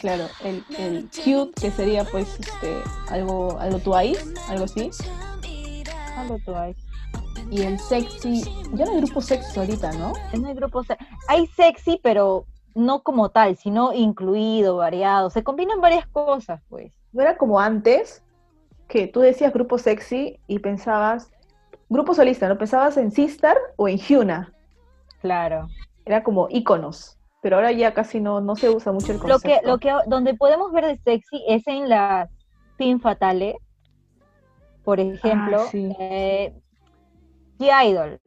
Claro, 0.00 0.24
el, 0.44 0.64
el 0.78 1.08
cute, 1.08 1.52
que 1.60 1.70
sería 1.70 2.04
pues 2.04 2.38
este, 2.38 2.82
algo, 3.08 3.58
algo 3.58 3.78
twice, 3.78 4.34
algo 4.48 4.64
así. 4.64 4.90
Algo 6.16 6.38
Twice. 6.44 6.80
Y 7.50 7.62
el 7.62 7.78
sexy, 7.78 8.42
ya 8.74 8.84
no 8.84 8.92
hay 8.92 8.98
grupo 8.98 9.20
sexy 9.20 9.58
ahorita, 9.58 9.92
¿no? 9.92 10.12
No 10.38 10.48
hay 10.48 10.54
grupos, 10.54 10.86
hay 11.28 11.46
sexy, 11.48 11.98
pero 12.02 12.46
no 12.74 13.02
como 13.02 13.30
tal, 13.30 13.56
sino 13.56 13.92
incluido, 13.92 14.76
variado. 14.76 15.30
Se 15.30 15.42
combinan 15.42 15.80
varias 15.80 16.06
cosas, 16.06 16.60
pues. 16.68 16.92
No 17.12 17.22
era 17.22 17.36
como 17.36 17.58
antes, 17.58 18.22
que 18.86 19.06
tú 19.06 19.20
decías 19.20 19.52
grupo 19.52 19.78
sexy 19.78 20.38
y 20.46 20.58
pensabas, 20.58 21.30
grupo 21.88 22.14
solista, 22.14 22.48
¿no? 22.48 22.58
Pensabas 22.58 22.96
en 22.96 23.10
Sistar 23.10 23.56
o 23.76 23.88
en 23.88 23.98
Hyuna. 23.98 24.52
Claro. 25.20 25.68
Era 26.04 26.22
como 26.22 26.48
íconos. 26.50 27.18
Pero 27.42 27.56
ahora 27.56 27.72
ya 27.72 27.94
casi 27.94 28.20
no, 28.20 28.40
no 28.40 28.54
se 28.56 28.68
usa 28.68 28.92
mucho 28.92 29.12
el 29.12 29.18
Lo 29.18 29.40
concepto. 29.40 29.48
que, 29.62 29.66
lo 29.66 29.78
que, 29.78 30.08
donde 30.08 30.34
podemos 30.34 30.72
ver 30.72 30.86
de 30.86 30.98
sexy 30.98 31.42
es 31.48 31.66
en 31.66 31.88
las 31.88 32.28
Pin 32.76 33.00
Fatale, 33.00 33.56
por 34.84 35.00
ejemplo, 35.00 35.62
Ah, 35.64 35.68
sí. 35.70 35.94
eh, 35.98 36.52
G-Idol, 37.58 38.20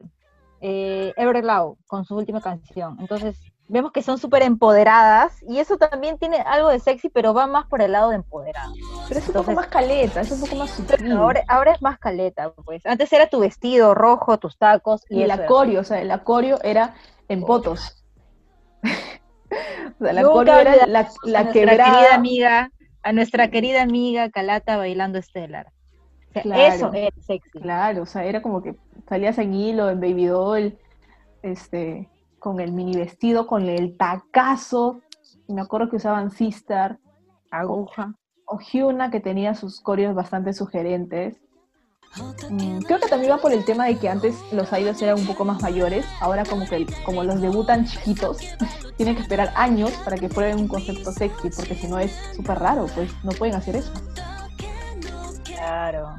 eh, 0.60 1.12
Everglow, 1.16 1.76
con 1.86 2.04
su 2.04 2.16
última 2.16 2.40
canción. 2.40 2.96
Entonces, 3.00 3.36
vemos 3.68 3.92
que 3.92 4.02
son 4.02 4.18
súper 4.18 4.42
empoderadas, 4.42 5.42
y 5.48 5.58
eso 5.58 5.76
también 5.76 6.18
tiene 6.18 6.38
algo 6.38 6.68
de 6.68 6.78
sexy, 6.80 7.08
pero 7.08 7.34
va 7.34 7.46
más 7.46 7.66
por 7.66 7.82
el 7.82 7.92
lado 7.92 8.10
de 8.10 8.16
empoderado. 8.16 8.72
Pero 9.08 9.20
es 9.20 9.28
un 9.28 9.34
poco 9.34 9.52
más 9.52 9.66
caleta, 9.68 10.20
es 10.20 10.30
un 10.32 10.40
poco 10.40 10.56
más 10.56 10.70
sutil. 10.70 11.12
Ahora, 11.12 11.42
ahora 11.48 11.72
es 11.72 11.82
más 11.82 11.98
caleta, 11.98 12.52
pues. 12.64 12.84
Antes 12.86 13.12
era 13.12 13.28
tu 13.28 13.40
vestido 13.40 13.94
rojo, 13.94 14.38
tus 14.38 14.56
tacos, 14.58 15.02
y, 15.08 15.18
y 15.18 15.22
el 15.22 15.30
acorio, 15.30 15.80
o 15.80 15.84
sea, 15.84 16.00
el 16.00 16.10
acorio 16.10 16.60
era 16.62 16.94
en 17.28 17.44
potos. 17.44 18.03
o 20.00 20.04
sea, 20.04 20.10
el 20.10 20.16
Nunca 20.16 20.28
acorio 20.30 20.58
era 20.58 20.86
la, 20.86 21.00
a 21.00 21.08
la 21.24 21.50
quebrada. 21.52 21.84
querida 21.84 22.14
amiga 22.14 22.70
a 23.02 23.12
nuestra 23.12 23.50
querida 23.50 23.82
amiga 23.82 24.30
Calata 24.30 24.76
bailando 24.76 25.20
Stellar. 25.20 25.66
O 26.30 26.32
sea, 26.32 26.42
Claro. 26.42 26.74
Eso 26.74 26.92
es 26.94 27.10
sexy. 27.24 27.60
Claro, 27.60 28.02
o 28.02 28.06
sea, 28.06 28.24
era 28.24 28.42
como 28.42 28.62
que 28.62 28.74
salías 29.08 29.38
en 29.38 29.54
hilo, 29.54 29.90
en 29.90 30.00
baby 30.00 30.26
doll, 30.26 30.78
este, 31.42 32.08
con 32.38 32.60
el 32.60 32.72
mini 32.72 32.96
vestido, 32.96 33.46
con 33.46 33.68
el 33.68 33.96
tacazo. 33.96 35.00
Me 35.48 35.60
acuerdo 35.60 35.90
que 35.90 35.96
usaban 35.96 36.30
Sistar 36.30 36.98
Aguja. 37.50 38.14
o 38.46 38.58
Hyuna, 38.58 39.10
que 39.10 39.20
tenía 39.20 39.54
sus 39.54 39.80
coreos 39.80 40.14
bastante 40.14 40.52
sugerentes. 40.52 41.40
Mm, 42.48 42.78
Creo 42.80 43.00
que 43.00 43.08
también 43.08 43.32
va 43.32 43.38
por 43.38 43.52
el 43.52 43.64
tema 43.64 43.86
de 43.86 43.98
que 43.98 44.08
antes 44.08 44.36
los 44.52 44.70
idols 44.72 45.00
eran 45.02 45.18
un 45.18 45.26
poco 45.26 45.44
más 45.44 45.60
mayores, 45.62 46.06
ahora 46.20 46.44
como 46.44 46.66
que 46.66 46.86
como 47.04 47.24
los 47.24 47.40
debutan 47.40 47.86
chiquitos, 47.86 48.38
tienen 48.96 49.16
que 49.16 49.22
esperar 49.22 49.52
años 49.56 49.90
para 50.04 50.16
que 50.16 50.28
prueben 50.28 50.60
un 50.60 50.68
concepto 50.68 51.10
sexy, 51.12 51.50
porque 51.50 51.74
si 51.74 51.88
no 51.88 51.98
es 51.98 52.12
súper 52.36 52.58
raro, 52.58 52.86
pues 52.94 53.10
no 53.24 53.32
pueden 53.32 53.54
hacer 53.56 53.76
eso. 53.76 53.92
Claro. 55.44 56.16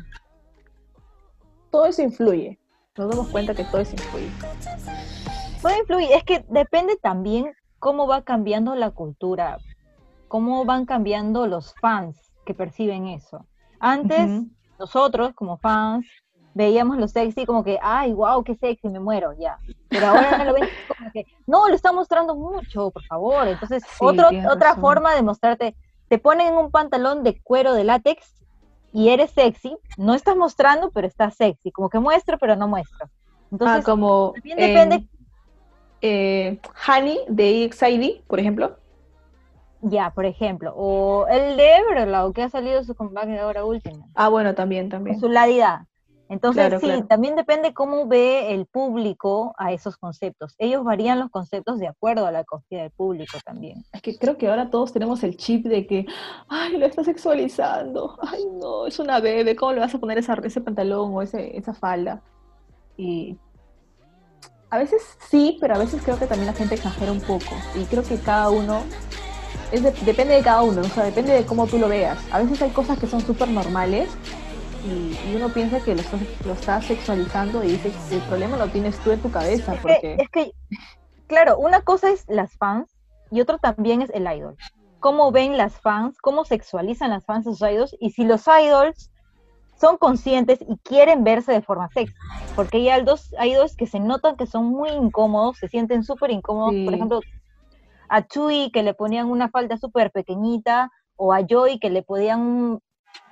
Todo 1.72 1.86
eso 1.86 2.02
influye, 2.02 2.60
nos 2.98 3.10
damos 3.10 3.28
cuenta 3.30 3.54
que 3.54 3.64
todo 3.66 3.82
eso 3.82 3.94
influye. 3.94 4.30
Todo 5.62 5.78
influye, 5.78 6.16
es 6.16 6.24
que 6.24 6.46
depende 6.50 6.96
también 6.98 7.54
cómo 7.80 8.08
va 8.08 8.24
cambiando 8.24 8.76
la 8.76 8.92
cultura, 8.92 9.58
cómo 10.28 10.66
van 10.66 10.86
cambiando 10.86 11.48
los 11.48 11.74
fans 11.80 12.34
que 12.46 12.54
perciben 12.54 13.08
eso. 13.08 13.46
Antes. 13.80 14.44
Nosotros 14.78 15.32
como 15.36 15.58
fans 15.58 16.06
veíamos 16.54 16.98
lo 16.98 17.08
sexy 17.08 17.46
como 17.46 17.64
que, 17.64 17.78
ay, 17.82 18.14
wow, 18.14 18.44
qué 18.44 18.56
sexy, 18.56 18.88
me 18.90 19.00
muero, 19.00 19.34
ya. 19.38 19.58
Pero 19.90 20.08
ahora 20.08 20.44
lo 20.46 20.54
ven 20.54 20.70
como 20.88 21.12
que, 21.12 21.26
no, 21.48 21.68
lo 21.70 21.76
está 21.76 21.92
mostrando 21.92 22.36
mucho, 22.36 22.92
por 22.92 23.04
favor. 23.04 23.48
Entonces, 23.48 23.84
Sí, 23.84 23.98
otro, 24.00 24.30
otra 24.50 24.70
razón. 24.70 24.82
forma 24.82 25.16
de 25.16 25.22
mostrarte, 25.22 25.76
te 26.08 26.18
ponen 26.18 26.54
un 26.54 26.72
pantalón 26.72 27.24
de 27.24 27.42
cuero 27.42 27.74
de 27.74 27.84
látex 27.84 28.34
y 28.94 29.10
eres 29.10 29.32
sexy, 29.32 29.76
no 29.98 30.14
estás 30.14 30.38
mostrando, 30.38 30.92
pero 30.92 31.08
estás 31.08 31.36
sexy, 31.36 31.72
como 31.72 31.90
que 31.90 32.00
muestro, 32.00 32.38
pero 32.40 32.56
no 32.56 32.68
muestro. 32.68 33.10
Entonces, 33.52 33.82
ah, 33.82 33.84
como 33.84 34.32
también 34.34 34.58
depende- 34.58 34.96
en, 34.96 35.10
eh, 36.02 36.62
Honey 36.88 37.20
de 37.28 37.64
EXID, 37.66 38.22
por 38.28 38.40
ejemplo. 38.40 38.78
Ya, 39.82 40.10
por 40.12 40.26
ejemplo, 40.26 40.74
o 40.76 41.28
el 41.28 41.58
de 41.58 41.76
Everglow, 41.76 42.34
que 42.34 42.44
ha 42.44 42.50
salido 42.50 42.84
su 42.84 42.96
comeback 42.96 43.28
de 43.28 43.40
ahora 43.40 43.66
último, 43.66 44.10
Ah, 44.16 44.30
bueno, 44.30 44.56
también, 44.56 44.90
también. 44.90 45.20
su 45.20 45.30
ladidad. 45.30 45.82
Entonces, 46.28 46.60
Claro, 46.64 46.80
sí, 46.80 46.88
claro. 46.88 47.06
también 47.06 47.36
depende 47.36 47.72
cómo 47.76 48.08
ve 48.08 48.52
el 48.52 48.66
público 48.66 49.54
a 49.60 49.72
esos 49.74 49.96
conceptos. 49.96 50.56
Ellos 50.58 50.84
varían 50.84 51.20
los 51.20 51.30
conceptos 51.30 51.78
de 51.78 51.88
acuerdo 51.88 52.26
a 52.26 52.32
la 52.32 52.40
acogida 52.40 52.82
del 52.82 52.90
público 52.90 53.38
también. 53.46 53.86
Es 53.94 54.02
que 54.02 54.18
creo 54.18 54.36
que 54.36 54.50
ahora 54.50 54.72
todos 54.72 54.92
tenemos 54.92 55.24
el 55.24 55.38
chip 55.38 55.68
de 55.68 55.86
que, 55.86 56.08
ay, 56.50 56.78
lo 56.80 56.88
está 56.88 57.04
sexualizando, 57.04 58.18
ay, 58.24 58.44
no, 58.60 58.88
es 58.88 58.98
una 58.98 59.20
bebé, 59.20 59.56
¿cómo 59.56 59.74
le 59.74 59.82
vas 59.82 59.94
a 59.94 60.00
poner 60.00 60.18
esa, 60.18 60.34
ese 60.44 60.62
pantalón 60.62 61.14
o 61.14 61.22
ese, 61.22 61.56
esa 61.56 61.76
falda? 61.76 62.22
Y 62.98 63.38
a 64.72 64.80
veces 64.80 65.04
sí, 65.30 65.58
pero 65.62 65.76
a 65.76 65.78
veces 65.78 66.02
creo 66.04 66.18
que 66.18 66.26
también 66.26 66.48
la 66.48 66.54
gente 66.54 66.74
exagera 66.74 67.12
un 67.12 67.22
poco. 67.22 67.56
Y 67.76 67.84
creo 67.86 68.02
que 68.02 68.18
cada 68.18 68.50
uno, 68.50 68.82
es 69.70 69.84
de- 69.84 69.98
depende 70.00 70.34
de 70.36 70.44
cada 70.44 70.64
uno, 70.64 70.86
o 70.86 70.90
sea, 70.90 71.04
depende 71.04 71.34
de 71.34 71.46
cómo 71.46 71.70
tú 71.70 71.80
lo 71.80 71.88
veas. 71.90 72.28
A 72.32 72.40
veces 72.40 72.62
hay 72.62 72.74
cosas 72.74 72.98
que 73.00 73.08
son 73.08 73.24
súper 73.26 73.50
normales 73.52 74.22
y, 74.82 75.20
y 75.24 75.36
uno 75.36 75.54
piensa 75.54 75.84
que 75.84 75.96
lo 75.96 76.04
lo 76.44 76.54
estás 76.54 76.88
sexualizando 76.88 77.64
y 77.64 77.72
dices, 77.72 78.02
el 78.10 78.24
problema 78.24 78.58
lo 78.58 78.72
tienes 78.72 79.02
tú 79.02 79.12
en 79.12 79.22
tu 79.22 79.32
cabeza, 79.32 79.78
Es 79.78 79.82
que, 79.84 80.06
porque... 80.06 80.18
es 80.18 80.30
que, 80.30 80.54
claro, 81.28 81.58
una 81.60 81.82
cosa 81.84 82.12
es 82.12 82.26
las 82.28 82.58
fans 82.58 82.96
y 83.32 83.42
otro 83.42 83.60
también 83.60 84.02
es 84.02 84.10
el 84.12 84.24
idol. 84.32 84.60
Cómo 85.00 85.32
ven 85.32 85.58
las 85.58 85.80
fans, 85.82 86.20
cómo 86.22 86.46
sexualizan 86.46 87.12
las 87.12 87.26
fans 87.26 87.48
a 87.48 87.52
sus 87.52 87.62
idols 87.62 87.96
y 88.00 88.12
si 88.12 88.26
los 88.26 88.46
idols 88.48 89.12
son 89.80 89.98
conscientes 89.98 90.60
y 90.68 90.78
quieren 90.80 91.24
verse 91.24 91.52
de 91.54 91.62
forma 91.62 91.90
sexy. 91.90 92.18
Porque 92.56 92.78
hay 92.80 93.02
idols, 93.02 93.34
idols 93.44 93.76
que 93.76 93.88
se 93.88 94.00
notan 94.00 94.38
que 94.38 94.48
son 94.48 94.66
muy 94.68 94.92
incómodos, 94.92 95.60
se 95.60 95.70
sienten 95.70 96.04
súper 96.04 96.32
incómodos. 96.32 96.78
Por 96.84 96.94
Sí. 96.94 96.96
ejemplo, 96.96 97.28
a 98.10 98.26
Chui 98.28 98.72
que 98.72 98.84
le 98.84 98.94
ponían 98.94 99.30
una 99.30 99.50
falda 99.50 99.78
súper 99.78 100.12
pequeñita 100.12 100.92
o 101.16 101.34
a 101.34 101.42
Joy 101.42 101.80
que 101.80 101.90
le 101.90 102.04
ponían 102.04 102.42
un 102.42 102.84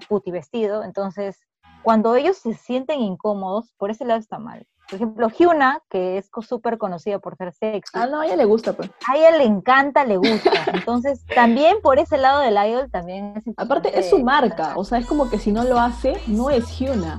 puti 0.07 0.31
vestido. 0.31 0.83
Entonces, 0.83 1.39
cuando 1.81 2.15
ellos 2.15 2.37
se 2.37 2.53
sienten 2.53 3.01
incómodos, 3.01 3.73
por 3.77 3.91
ese 3.91 4.05
lado 4.05 4.19
está 4.19 4.39
mal. 4.39 4.65
Por 4.89 4.97
ejemplo, 4.97 5.29
Hyuna, 5.29 5.81
que 5.89 6.17
es 6.17 6.29
súper 6.41 6.77
conocida 6.77 7.19
por 7.19 7.35
ser 7.37 7.53
sexy, 7.53 7.91
Ah, 7.97 8.05
no, 8.05 8.19
a 8.19 8.25
ella 8.25 8.35
le 8.35 8.45
gusta, 8.45 8.73
pues. 8.73 8.91
a 9.07 9.17
ella 9.17 9.37
le 9.37 9.45
encanta, 9.45 10.03
le 10.03 10.17
gusta. 10.17 10.51
Entonces, 10.73 11.25
también 11.33 11.77
por 11.81 11.99
ese 11.99 12.17
lado 12.17 12.41
del 12.41 12.55
idol 12.55 12.91
también 12.91 13.33
es 13.37 13.47
importante. 13.47 13.89
Aparte, 13.89 13.99
es 13.99 14.09
su 14.09 14.19
marca, 14.23 14.73
o 14.75 14.83
sea, 14.83 14.99
es 14.99 15.05
como 15.05 15.29
que 15.29 15.39
si 15.39 15.51
no 15.51 15.63
lo 15.63 15.79
hace, 15.79 16.21
no 16.27 16.49
es 16.49 16.67
Hyuna. 16.77 17.17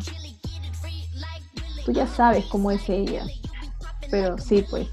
Tú 1.85 1.93
ya 1.93 2.07
sabes 2.07 2.47
cómo 2.47 2.71
es 2.71 2.89
ella. 2.89 3.25
Pero 4.11 4.39
sí, 4.39 4.65
pues, 4.71 4.89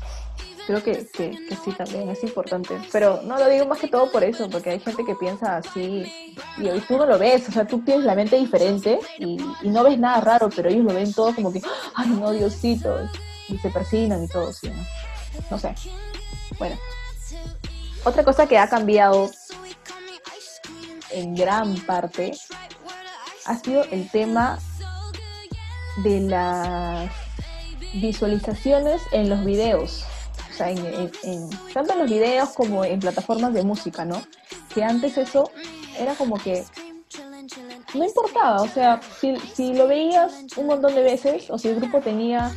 creo 0.67 0.83
que, 0.83 1.07
que, 1.07 1.37
sí 1.63 1.71
también 1.71 2.09
es 2.09 2.23
importante. 2.23 2.79
Pero 2.91 3.21
no 3.23 3.37
lo 3.37 3.49
digo 3.49 3.65
más 3.65 3.79
que 3.79 3.87
todo 3.87 4.11
por 4.11 4.23
eso, 4.23 4.49
porque 4.49 4.71
hay 4.71 4.79
gente 4.79 5.03
que 5.05 5.15
piensa 5.15 5.57
así 5.57 6.11
y, 6.57 6.67
y 6.67 6.79
tú 6.87 6.97
no 6.97 7.05
lo 7.05 7.17
ves, 7.17 7.47
o 7.49 7.51
sea, 7.51 7.65
tú 7.65 7.79
tienes 7.79 8.05
la 8.05 8.15
mente 8.15 8.37
diferente 8.37 8.99
y, 9.19 9.37
no 9.63 9.83
ves 9.83 9.97
nada 9.99 10.21
raro, 10.21 10.49
pero 10.55 10.69
ellos 10.69 10.85
lo 10.85 10.93
ven 10.93 11.13
todo 11.13 11.33
como 11.33 11.51
que, 11.51 11.61
ay, 11.95 12.09
no, 12.09 12.31
Diosito, 12.31 13.09
y 13.47 13.57
se 13.57 13.69
persignan 13.69 14.23
y 14.23 14.27
todo, 14.27 14.51
sí. 14.53 14.71
No 15.49 15.57
sé. 15.57 15.73
Bueno. 16.57 16.77
Otra 18.03 18.23
cosa 18.23 18.47
que 18.47 18.57
ha 18.57 18.67
cambiado 18.67 19.29
en 21.11 21.35
gran 21.35 21.75
parte 21.85 22.31
ha 23.45 23.57
sido 23.57 23.83
el 23.91 24.09
tema 24.09 24.57
de 26.03 26.21
las 26.21 27.11
visualizaciones 27.93 29.01
en 29.11 29.29
los 29.29 29.43
videos. 29.45 30.05
O 30.51 30.53
sea, 30.53 30.69
en, 30.69 30.77
en- 30.85 31.11
en- 31.23 31.49
tanto 31.73 31.93
en 31.93 31.99
los 31.99 32.09
videos 32.09 32.49
como 32.49 32.83
en 32.83 32.99
plataformas 32.99 33.53
de 33.53 33.63
música, 33.63 34.03
¿no? 34.05 34.21
Que 34.73 34.83
antes 34.83 35.17
eso 35.17 35.49
era 35.97 36.13
como 36.15 36.37
que 36.37 36.63
no 37.93 38.03
importaba. 38.05 38.61
O 38.61 38.67
sea, 38.67 38.99
si, 39.19 39.35
si 39.53 39.73
lo 39.73 39.87
veías 39.87 40.33
un 40.57 40.67
montón 40.67 40.93
de 40.95 41.01
veces, 41.03 41.49
o 41.49 41.57
si 41.57 41.69
el 41.69 41.75
grupo 41.77 41.99
tenía 41.99 42.51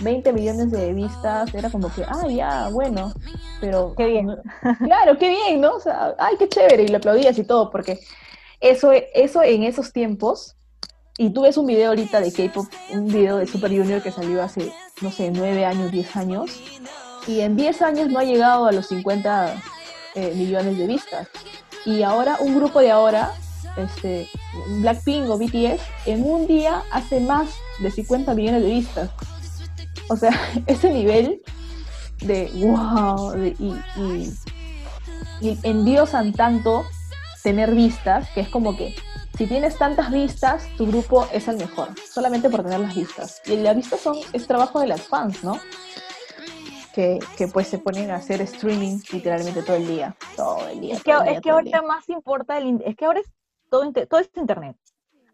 20 0.00 0.32
millones 0.32 0.70
de 0.72 0.92
vistas, 0.92 1.52
era 1.54 1.70
como 1.70 1.92
que, 1.92 2.04
ah, 2.04 2.26
ya, 2.28 2.68
bueno. 2.70 3.12
Pero 3.60 3.94
Qué 3.96 4.06
bien. 4.06 4.28
claro, 4.84 5.16
qué 5.18 5.28
bien, 5.28 5.60
¿no? 5.60 5.76
O 5.76 5.80
sea, 5.80 6.14
ay, 6.18 6.36
qué 6.38 6.48
chévere, 6.48 6.82
y 6.84 6.88
lo 6.88 6.96
aplaudías 6.98 7.38
y 7.38 7.44
todo, 7.44 7.70
porque 7.70 8.00
eso, 8.60 8.90
eso 8.92 9.42
en 9.42 9.62
esos 9.62 9.92
tiempos, 9.92 10.56
y 11.16 11.30
tú 11.30 11.42
ves 11.42 11.56
un 11.56 11.66
video 11.66 11.90
ahorita 11.90 12.20
de 12.20 12.32
K-pop, 12.32 12.66
un 12.92 13.06
video 13.06 13.36
de 13.36 13.46
Super 13.46 13.70
Junior 13.70 14.02
que 14.02 14.10
salió 14.10 14.42
hace, 14.42 14.72
no 15.00 15.12
sé, 15.12 15.30
9 15.30 15.64
años, 15.64 15.92
10 15.92 16.16
años, 16.16 16.50
y 17.26 17.40
en 17.40 17.56
10 17.56 17.82
años 17.82 18.08
no 18.08 18.18
ha 18.18 18.24
llegado 18.24 18.66
a 18.66 18.72
los 18.72 18.86
50 18.88 19.62
eh, 20.14 20.32
millones 20.34 20.78
de 20.78 20.86
vistas. 20.86 21.28
Y 21.84 22.02
ahora, 22.02 22.36
un 22.40 22.54
grupo 22.54 22.80
de 22.80 22.90
ahora, 22.90 23.32
este, 23.76 24.28
Blackpink 24.80 25.28
o 25.28 25.38
BTS, 25.38 25.82
en 26.06 26.24
un 26.24 26.46
día 26.46 26.82
hace 26.90 27.20
más 27.20 27.50
de 27.80 27.90
50 27.90 28.34
millones 28.34 28.62
de 28.62 28.70
vistas. 28.70 29.10
O 30.08 30.16
sea, 30.16 30.38
ese 30.66 30.90
nivel 30.90 31.42
de 32.20 32.50
wow, 32.54 33.34
y, 33.58 33.74
y 35.40 35.58
endiosan 35.62 36.32
tanto 36.32 36.84
tener 37.42 37.74
vistas, 37.74 38.28
que 38.30 38.40
es 38.40 38.48
como 38.48 38.76
que 38.76 38.94
si 39.36 39.46
tienes 39.46 39.76
tantas 39.76 40.12
vistas, 40.12 40.68
tu 40.76 40.86
grupo 40.86 41.26
es 41.32 41.48
el 41.48 41.56
mejor, 41.56 41.88
solamente 42.08 42.48
por 42.48 42.62
tener 42.62 42.78
las 42.80 42.94
vistas. 42.94 43.42
Y 43.46 43.56
las 43.56 43.74
vistas 43.74 44.00
son, 44.00 44.16
es 44.32 44.46
trabajo 44.46 44.80
de 44.80 44.86
las 44.86 45.02
fans, 45.02 45.42
¿no? 45.42 45.58
Que, 46.94 47.18
que 47.36 47.48
pues 47.48 47.66
se 47.66 47.78
ponen 47.78 48.10
a 48.12 48.16
hacer 48.16 48.40
streaming 48.42 49.00
literalmente 49.12 49.62
todo 49.62 49.76
el 49.76 49.86
día, 49.86 50.14
todo 50.36 50.68
el 50.68 50.80
día. 50.80 50.94
Es 50.94 51.02
que, 51.02 51.10
el 51.10 51.22
es 51.22 51.28
día, 51.30 51.40
que 51.40 51.50
ahorita 51.50 51.82
más 51.82 52.08
importa 52.08 52.56
el, 52.58 52.80
es 52.84 52.94
que 52.94 53.04
ahora 53.04 53.18
es 53.18 53.26
todo, 53.68 53.90
todo 53.92 54.20
es 54.20 54.30
internet. 54.36 54.76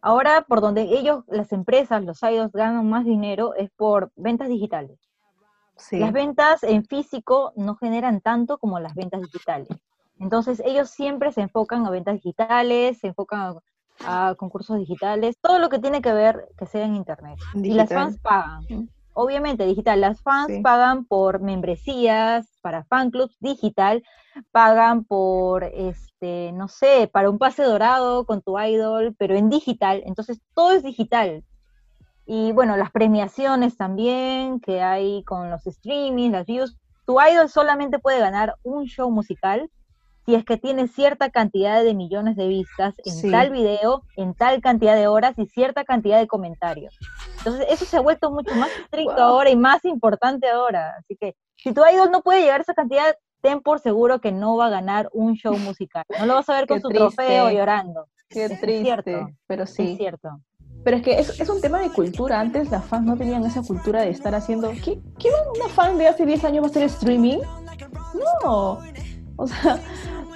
Ahora 0.01 0.43
por 0.49 0.63
donde 0.63 0.83
ellos, 0.83 1.25
las 1.29 1.53
empresas, 1.53 2.03
los 2.03 2.23
idols 2.23 2.53
ganan 2.53 2.89
más 2.89 3.05
dinero 3.05 3.55
es 3.55 3.71
por 3.77 4.11
ventas 4.17 4.49
digitales. 4.49 4.99
día. 4.99 5.09
Sí. 5.77 5.99
Las 5.99 6.13
ventas 6.13 6.63
en 6.63 6.85
físico 6.87 7.53
no 7.57 7.77
generan 7.77 8.23
tanto 8.23 8.57
como 8.57 8.81
las 8.81 8.95
ventas 8.95 9.21
digitales. 9.21 9.69
Entonces 10.19 10.63
ellos 10.65 10.89
siempre 10.89 11.31
se 11.33 11.43
enfocan 11.43 11.85
a 11.87 11.91
ventas 11.91 12.15
digitales, 12.15 12.99
se 12.99 13.09
enfocan 13.09 13.57
a, 14.05 14.31
a 14.31 14.35
concursos 14.35 14.79
digitales, 14.79 15.37
todo 15.41 15.59
lo 15.59 15.69
que 15.69 15.79
tiene 15.79 16.01
que 16.01 16.13
ver 16.13 16.49
que 16.57 16.65
sea 16.67 16.85
en 16.87 16.97
internet. 16.97 17.39
Y 17.55 17.75
las 17.75 17.89
Digital. 17.89 17.89
fans 17.89 18.19
pagan. 18.21 18.91
Obviamente 19.13 19.67
digital, 19.67 20.01
las 20.01 20.23
fans 20.23 20.53
Sí. 20.53 20.63
pagan 20.63 21.05
por 21.05 21.41
membresías 21.41 22.47
para 22.63 22.85
fan 22.85 23.11
clubs 23.11 23.37
digital, 23.41 24.03
pagan 24.53 25.05
por 25.05 25.65
este, 25.65 26.53
no 26.53 26.69
sé, 26.69 27.09
para 27.13 27.29
un 27.29 27.39
pase 27.39 27.63
dorado 27.63 28.25
con 28.25 28.43
tu 28.43 28.59
idol, 28.59 29.15
pero 29.19 29.35
en 29.35 29.51
digital, 29.51 30.03
entonces 30.07 30.41
todo 30.55 30.73
es 30.73 30.83
digital. 30.83 31.45
Y 32.27 32.53
bueno, 32.53 32.77
las 32.77 32.93
premiaciones 32.93 33.77
también 33.77 34.61
que 34.61 34.83
hay 34.83 35.25
con 35.25 35.51
los 35.51 35.63
streamings, 35.65 36.31
las 36.33 36.47
views. 36.47 36.77
Tu 37.05 37.21
idol 37.21 37.49
solamente 37.49 37.99
puede 37.99 38.21
ganar 38.21 38.55
un 38.63 38.85
show 38.85 39.11
musical 39.11 39.69
si 40.31 40.37
es 40.37 40.45
que 40.45 40.57
tiene 40.57 40.87
cierta 40.87 41.31
cantidad 41.31 41.83
de 41.83 41.93
millones 41.93 42.37
de 42.37 42.47
vistas 42.47 42.95
en 43.05 43.15
Sí. 43.15 43.31
tal 43.33 43.51
video, 43.51 44.05
en 44.17 44.33
tal 44.35 44.61
cantidad 44.61 44.95
de 44.95 45.09
horas 45.09 45.35
y 45.39 45.47
cierta 45.47 45.85
cantidad 45.85 46.19
de 46.21 46.29
comentarios. 46.29 46.97
Entonces, 47.39 47.67
eso 47.69 47.85
se 47.85 47.97
ha 47.97 48.01
vuelto 48.01 48.31
mucho 48.31 48.55
más 48.55 48.71
estricto 48.85 49.13
Guau. 49.15 49.29
ahora 49.29 49.51
y 49.51 49.57
más 49.57 49.85
importante 49.85 50.49
ahora. 50.49 50.95
Así 50.99 51.17
que, 51.17 51.35
si 51.57 51.73
tu 51.73 51.83
idol 51.85 52.11
no 52.13 52.23
puede 52.23 52.43
llegar 52.43 52.61
a 52.61 52.63
esa 52.63 52.75
cantidad, 52.75 53.13
ten 53.41 53.61
por 53.61 53.81
seguro 53.81 54.21
que 54.21 54.31
no 54.31 54.57
va 54.57 54.67
a 54.67 54.71
ganar 54.71 55.09
un 55.13 55.35
show 55.35 55.57
musical. 55.59 56.05
No 56.19 56.27
lo 56.27 56.35
vas 56.35 56.49
a 56.49 56.55
ver 56.55 56.67
con 56.69 56.77
Qué 56.79 56.83
su 56.83 56.89
trofeo 56.91 57.51
llorando. 57.51 58.07
Qué 58.29 58.45
Es 58.45 58.61
triste, 58.61 58.83
cierto, 58.85 59.31
pero 59.49 59.65
Es 59.65 59.71
sí. 59.75 59.97
cierto. 59.97 60.29
Pero 60.85 60.97
es 60.99 61.03
que 61.03 61.19
es, 61.19 61.41
es 61.41 61.49
un 61.49 61.61
tema 61.61 61.81
de 61.81 61.91
cultura. 61.91 62.39
Antes 62.39 62.71
las 62.71 62.85
fans 62.85 63.05
no 63.05 63.17
tenían 63.17 63.45
esa 63.45 63.63
cultura 63.63 64.03
de 64.03 64.11
estar 64.11 64.33
haciendo. 64.35 64.71
¿Qué, 64.85 65.01
qué 65.19 65.29
una 65.57 65.69
fan 65.69 65.99
de 65.99 66.07
hace 66.07 66.25
10 66.25 66.45
años 66.45 66.63
va 66.63 66.69
a 66.69 66.71
hacer 66.71 66.85
streaming? 66.85 67.39
No. 68.45 68.79
O 69.37 69.47
sea, 69.47 69.79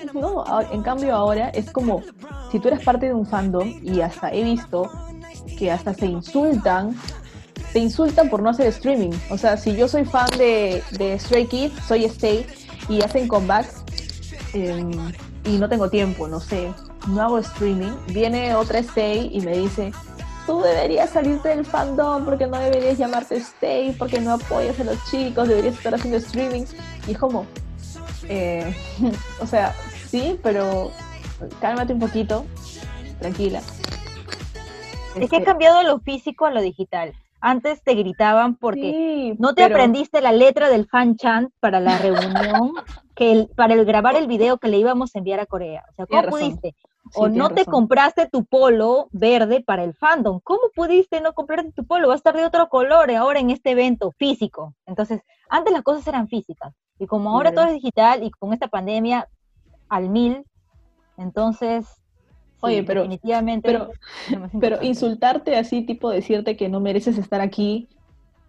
no. 0.15 0.45
En 0.73 0.83
cambio, 0.83 1.15
ahora 1.15 1.49
es 1.51 1.71
como 1.71 2.03
si 2.51 2.59
tú 2.59 2.69
eres 2.69 2.85
parte 2.85 3.07
de 3.07 3.15
un 3.15 3.27
fandom 3.27 3.69
y 3.83 4.01
hasta 4.01 4.33
he 4.33 4.43
visto 4.43 4.91
que 5.59 5.71
hasta 5.71 5.95
se 5.95 6.07
insultan. 6.07 6.97
Te 7.73 7.81
insultan 7.81 8.31
por 8.31 8.41
no 8.41 8.51
hacer 8.51 8.69
streaming. 8.69 9.11
O 9.31 9.39
sea, 9.39 9.57
si 9.57 9.75
yo 9.75 9.89
soy 9.89 10.05
fan 10.05 10.29
de, 10.39 10.83
de 10.93 11.19
Stray 11.19 11.47
Kids, 11.47 11.75
soy 11.87 12.05
Stay 12.05 12.47
y 12.89 13.03
hacen 13.03 13.27
comebacks 13.27 13.83
em, 14.53 14.91
y 15.45 15.59
no 15.59 15.69
tengo 15.69 15.91
tiempo, 15.91 16.29
no 16.29 16.39
sé, 16.39 16.73
no 17.09 17.23
hago 17.23 17.39
streaming, 17.39 17.93
viene 18.09 18.55
otra 18.55 18.79
Stay 18.79 19.31
y 19.33 19.41
me 19.41 19.57
dice, 19.59 19.93
tú 20.47 20.61
deberías 20.61 21.11
salirte 21.11 21.49
del 21.49 21.65
fandom 21.65 22.25
porque 22.25 22.47
no 22.47 22.59
deberías 22.59 22.99
llamarte 22.99 23.37
Stay, 23.37 23.93
porque 23.93 24.21
no 24.21 24.35
apoyas 24.35 24.79
a 24.81 24.85
los 24.85 25.05
chicos, 25.11 25.49
deberías 25.49 25.75
estar 25.77 25.95
haciendo 25.95 26.19
streaming. 26.19 26.65
Y 27.07 27.12
es 27.12 27.19
como, 27.19 27.47
eh, 28.29 28.75
o 29.41 29.47
sea, 29.47 29.73
sí, 30.09 30.39
pero 30.43 30.91
cálmate 31.61 31.93
un 31.93 32.01
poquito, 32.01 32.45
tranquila. 33.21 33.61
Es 35.17 35.31
que 35.31 35.37
ha 35.37 35.39
Este, 35.39 35.45
cambiado 35.45 35.83
lo 35.83 36.01
físico 36.01 36.47
a 36.47 36.51
lo 36.51 36.61
digital. 36.61 37.13
Antes 37.41 37.83
te 37.83 37.95
gritaban 37.95 38.57
porque 38.57 38.91
sí, 38.93 39.37
no 39.39 39.55
te 39.55 39.63
pero- 39.65 39.75
aprendiste 39.77 40.21
la 40.21 40.33
letra 40.33 40.69
del 40.71 40.87
fan 40.89 41.17
chant 41.17 41.51
para 41.61 41.79
la 41.79 41.99
reunión, 41.99 42.73
que 43.15 43.33
el- 43.33 43.49
para 43.55 43.75
el 43.75 43.85
grabar 43.85 44.17
el 44.17 44.27
video 44.27 44.59
que 44.59 44.69
le 44.69 44.79
íbamos 44.79 45.15
a 45.15 45.19
enviar 45.19 45.41
a 45.41 45.47
Corea. 45.47 45.85
O 45.91 45.95
sea, 45.95 46.07
¿cómo 46.07 46.23
pudiste? 46.29 46.75
Sí, 47.11 47.11
o 47.17 47.29
no 47.29 47.51
te 47.51 47.57
razón. 47.61 47.73
compraste 47.75 48.29
tu 48.31 48.47
polo 48.47 49.09
verde 49.13 49.61
para 49.63 49.85
el 49.85 49.93
fandom. 49.95 50.41
¿Cómo 50.43 50.63
pudiste 50.75 51.21
no 51.21 51.35
comprarte 51.35 51.71
tu 51.73 51.85
polo? 51.87 52.09
Va 52.09 52.15
a 52.15 52.17
estar 52.17 52.35
de 52.35 52.47
otro 52.47 52.71
color 52.71 53.11
ahora 53.11 53.41
en 53.41 53.51
este 53.51 53.73
evento 53.73 54.11
físico. 54.13 54.75
Entonces, 54.87 55.21
antes 55.51 55.71
las 55.75 55.83
cosas 55.83 56.07
eran 56.09 56.29
físicas. 56.29 56.73
Y 56.99 57.07
como 57.07 57.31
ahora 57.31 57.53
todo 57.53 57.66
es 57.66 57.75
digital 57.75 58.23
y 58.23 58.31
con 58.31 58.53
esta 58.53 58.69
pandemia 58.69 59.29
al 59.89 60.09
mil, 60.09 60.45
entonces, 61.16 61.87
sí, 61.87 62.61
Oye, 62.61 62.83
pero- 62.83 63.03
definitivamente 63.03 63.79
pero- 64.61 64.83
insultarte 64.83 65.57
así, 65.57 65.83
tipo 65.83 66.11
decirte 66.11 66.57
que 66.57 66.69
no 66.69 66.81
mereces 66.81 67.19
estar 67.19 67.41
aquí 67.41 67.89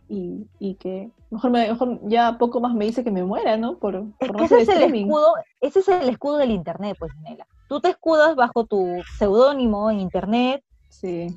y, 0.07 0.47
y 0.59 0.75
que 0.75 1.09
mejor, 1.31 1.51
me, 1.51 1.67
mejor 1.67 1.99
ya 2.03 2.37
poco 2.37 2.59
más 2.61 2.73
me 2.75 2.85
dice 2.85 3.03
que 3.03 3.11
me 3.11 3.23
muera, 3.23 3.57
¿no? 3.57 3.77
Por, 3.77 3.95
Es 4.19 4.27
por 4.27 4.37
que 4.37 4.43
ese 4.45 4.61
es 4.61 4.69
el 4.69 4.83
escudo, 4.95 5.33
ese 5.61 5.79
es 5.79 5.87
el 5.87 6.09
escudo 6.09 6.37
del 6.37 6.51
internet, 6.51 6.95
pues, 6.99 7.11
Nela. 7.23 7.47
Tú 7.67 7.81
te 7.81 7.89
escudas 7.89 8.35
bajo 8.35 8.65
tu 8.65 9.01
seudónimo 9.17 9.89
en 9.89 9.99
internet 9.99 10.63
Sí. 10.89 11.27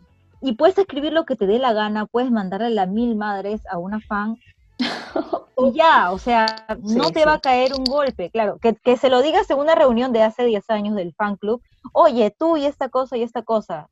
y 0.42 0.52
puedes 0.52 0.76
escribir 0.78 1.12
lo 1.14 1.24
que 1.24 1.34
te 1.36 1.46
dé 1.46 1.58
la 1.58 1.72
gana, 1.72 2.04
puedes 2.06 2.30
mandarle 2.30 2.70
la 2.70 2.84
mil 2.86 3.16
madres 3.16 3.62
a 3.70 3.78
una 3.78 4.00
fan 4.00 4.36
y 5.56 5.72
ya, 5.72 6.12
o 6.12 6.18
sea, 6.18 6.46
no 6.82 7.04
Sí, 7.04 7.12
te 7.12 7.20
sí. 7.20 7.26
va 7.26 7.34
a 7.34 7.40
caer 7.40 7.72
un 7.74 7.84
golpe, 7.84 8.30
claro, 8.30 8.58
que, 8.58 8.74
que 8.76 8.96
se 8.96 9.08
lo 9.10 9.22
digas 9.22 9.50
en 9.50 9.58
una 9.58 9.74
reunión 9.74 10.12
de 10.12 10.22
hace 10.22 10.44
10 10.44 10.68
años 10.70 10.94
del 10.94 11.12
fan 11.14 11.36
club, 11.36 11.62
oye, 11.92 12.34
tú 12.38 12.56
y 12.56 12.64
esta 12.66 12.88
cosa 12.88 13.16
y 13.16 13.22
esta 13.22 13.42
cosa, 13.42 13.88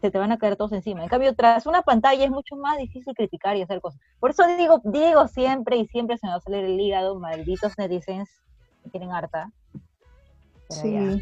se 0.00 0.10
te 0.10 0.18
van 0.18 0.30
a 0.32 0.38
caer 0.38 0.56
todos 0.56 0.72
encima. 0.72 1.02
En 1.02 1.08
cambio, 1.08 1.34
tras 1.34 1.66
una 1.66 1.82
pantalla 1.82 2.24
es 2.24 2.30
mucho 2.30 2.54
más 2.56 2.76
difícil 2.76 3.14
criticar 3.14 3.56
y 3.56 3.62
hacer 3.62 3.80
cosas. 3.80 4.00
Por 4.20 4.30
eso 4.30 4.46
digo, 4.58 4.80
digo 4.84 5.26
siempre 5.28 5.76
y 5.76 5.86
siempre 5.86 6.18
se 6.18 6.26
me 6.26 6.32
va 6.32 6.38
a 6.38 6.40
salir 6.40 6.64
el 6.64 6.78
hígado, 6.78 7.18
malditos 7.18 7.72
netizens, 7.78 8.28
me 8.84 8.90
tienen 8.90 9.12
harta. 9.12 9.50
Pero 10.68 10.82
Sí. 10.82 10.92
ya. 10.92 11.16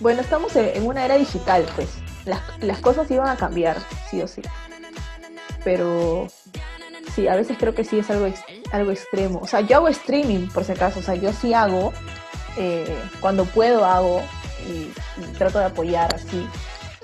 Bueno, 0.00 0.20
estamos 0.20 0.54
en 0.56 0.76
en 0.76 0.86
una 0.86 1.04
era 1.04 1.16
digital, 1.16 1.66
pues. 1.74 1.98
Las, 2.26 2.40
las 2.62 2.80
cosas 2.80 3.10
iban 3.10 3.28
a 3.28 3.36
cambiar, 3.36 3.78
sí 4.10 4.20
o 4.20 4.28
sí. 4.28 4.42
Pero 5.64 6.26
sí, 7.14 7.28
a 7.28 7.36
veces 7.36 7.56
creo 7.58 7.74
que 7.74 7.84
sí 7.84 7.98
es 7.98 8.10
algo, 8.10 8.26
ex- 8.26 8.44
algo 8.72 8.90
extremo. 8.90 9.40
O 9.40 9.46
sea, 9.46 9.60
yo 9.60 9.76
hago 9.76 9.88
streaming, 9.88 10.48
por 10.48 10.64
si 10.64 10.72
acaso. 10.72 11.00
O 11.00 11.02
sea, 11.02 11.14
yo 11.14 11.32
sí 11.32 11.54
hago. 11.54 11.92
eh, 12.58 12.98
cuando 13.20 13.44
puedo 13.44 13.84
hago. 13.84 14.20
Y, 14.66 14.90
y 15.22 15.32
trato 15.38 15.58
de 15.58 15.66
apoyar 15.66 16.12
así. 16.14 16.46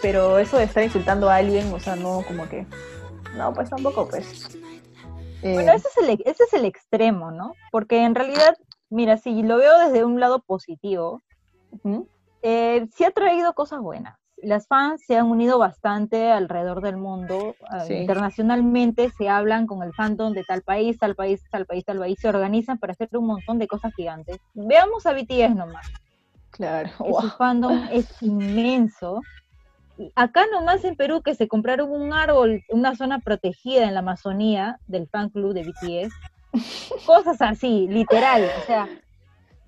Pero 0.01 0.39
eso 0.39 0.57
de 0.59 0.65
estar 0.65 0.83
insultando 0.83 1.31
a 1.31 1.37
alguien, 1.37 1.73
o 1.73 1.79
sea, 1.79 1.95
no 1.95 2.25
como 2.27 2.49
que... 2.49 2.67
No, 3.37 3.53
pues 3.55 3.71
tampoco, 3.71 4.09
pues. 4.09 4.49
Eh, 5.43 5.55
Bueno, 5.55 5.73
ese 5.73 5.89
es, 5.89 5.97
el, 6.09 6.23
ese 6.25 6.45
es 6.45 6.53
el 6.55 6.65
extremo, 6.65 7.31
¿no? 7.31 7.55
Porque 7.71 8.03
en 8.05 8.15
realidad, 8.15 8.57
mira, 8.91 9.17
si 9.17 9.43
lo 9.43 9.59
veo 9.59 9.79
desde 9.79 10.05
un 10.05 10.19
lado 10.19 10.41
positivo, 10.43 11.23
eh, 12.43 12.87
sí 12.95 13.05
ha 13.05 13.11
traído 13.13 13.55
cosas 13.55 13.81
buenas. 13.81 14.19
Las 14.43 14.67
fans 14.67 15.03
se 15.07 15.17
han 15.17 15.27
unido 15.27 15.59
bastante 15.59 16.31
alrededor 16.31 16.83
del 16.83 16.97
mundo. 16.97 17.55
Sí. 17.87 17.95
Internacionalmente 17.95 19.11
se 19.17 19.29
hablan 19.29 19.67
con 19.67 19.83
el 19.83 19.93
fandom 19.95 20.33
de 20.33 20.45
tal 20.45 20.63
país, 20.63 20.99
tal 20.99 21.15
país, 21.15 21.43
tal 21.51 21.65
país, 21.65 21.85
tal 21.85 21.99
país. 21.99 22.19
Se 22.21 22.29
organizan 22.29 22.79
para 22.79 22.93
hacer 22.93 23.09
un 23.13 23.27
montón 23.27 23.59
de 23.59 23.69
cosas 23.69 23.95
gigantes. 23.95 24.39
Veamos 24.55 25.07
a 25.07 25.13
BTS 25.13 25.55
nomás. 25.55 25.87
Claro. 26.51 26.91
Wow. 26.99 27.23
su 27.23 27.31
fandom 27.31 27.89
es 27.91 28.07
inmenso. 28.23 29.23
Acá 30.17 30.45
nomás 30.51 30.85
en 30.85 30.97
Perú 30.97 31.23
que 31.23 31.35
se 31.35 31.49
compraron 31.49 31.91
un 31.91 32.13
árbol, 32.13 32.63
una 32.69 32.97
zona 32.97 33.21
protegida 33.21 33.85
en 33.85 33.95
la 33.95 34.01
Amazonía 34.01 34.79
del 34.87 35.09
fan 35.09 35.31
club 35.31 35.55
de 35.55 35.63
BTS. 35.63 36.13
Cosas 37.07 37.41
así, 37.41 37.87
literal, 37.89 38.51
o 38.61 38.67
sea, 38.67 38.89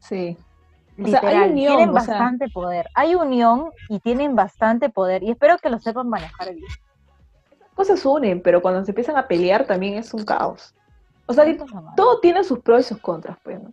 Sí. 0.05 0.37
O 1.03 1.07
sea, 1.09 1.21
hay 1.21 1.27
literal. 1.27 1.51
unión, 1.51 1.77
tienen 1.77 1.89
o 1.97 2.01
sea. 2.01 2.13
bastante 2.15 2.49
poder. 2.51 2.89
Hay 2.95 3.15
unión 3.15 3.71
y 3.89 3.99
tienen 4.01 4.37
bastante 4.37 4.89
poder 4.91 5.23
y 5.23 5.31
espero 5.31 5.59
que 5.59 5.69
lo 5.71 5.79
sepan 5.81 6.09
manejar 6.09 6.55
bien. 6.55 6.67
Cosas 7.75 8.05
unen, 8.07 8.41
pero 8.41 8.63
cuando 8.63 8.85
se 8.85 8.93
empiezan 8.93 9.17
a 9.17 9.27
pelear 9.27 9.67
también 9.67 9.95
es 9.95 10.15
un 10.15 10.25
caos. 10.25 10.75
O 11.27 11.33
sea, 11.33 11.45
todo 11.97 12.21
tiene 12.21 12.45
sus 12.45 12.61
pros 12.61 12.81
y 12.81 12.85
sus 12.85 12.99
contras, 13.01 13.39
pues, 13.43 13.61
¿no? 13.61 13.73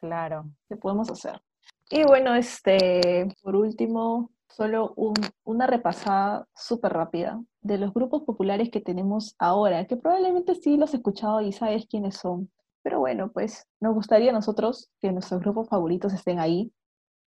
Claro. 0.00 0.44
¿Qué 0.68 0.76
podemos 0.76 1.10
hacer? 1.10 1.42
Y 1.90 2.04
bueno, 2.04 2.34
este, 2.34 3.28
por 3.42 3.54
último, 3.56 4.30
solo 4.48 4.94
un- 4.96 5.14
una 5.44 5.66
repasada 5.66 6.46
súper 6.54 6.92
rápida 6.94 7.40
de 7.60 7.76
los 7.78 7.92
grupos 7.92 8.22
populares 8.22 8.70
que 8.70 8.80
tenemos 8.80 9.34
ahora, 9.38 9.84
que 9.86 9.96
probablemente 9.96 10.54
sí 10.54 10.76
los 10.76 10.90
has 10.90 10.94
escuchado 10.94 11.40
y 11.42 11.52
sabes 11.52 11.86
quiénes 11.86 12.16
son. 12.16 12.50
Pero 12.82 12.98
bueno, 12.98 13.30
pues 13.32 13.66
nos 13.80 13.94
gustaría 13.94 14.30
a 14.30 14.34
nosotros 14.34 14.90
que 15.00 15.12
nuestros 15.12 15.40
grupos 15.40 15.68
favoritos 15.68 16.12
estén 16.12 16.40
ahí. 16.40 16.72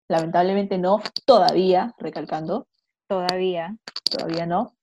Lamentablemente 0.08 0.78
no, 0.78 1.00
todavía, 1.26 1.94
recalcando, 1.98 2.68
Todavía. 3.08 3.78
todavía 4.10 4.46
no. 4.46 4.74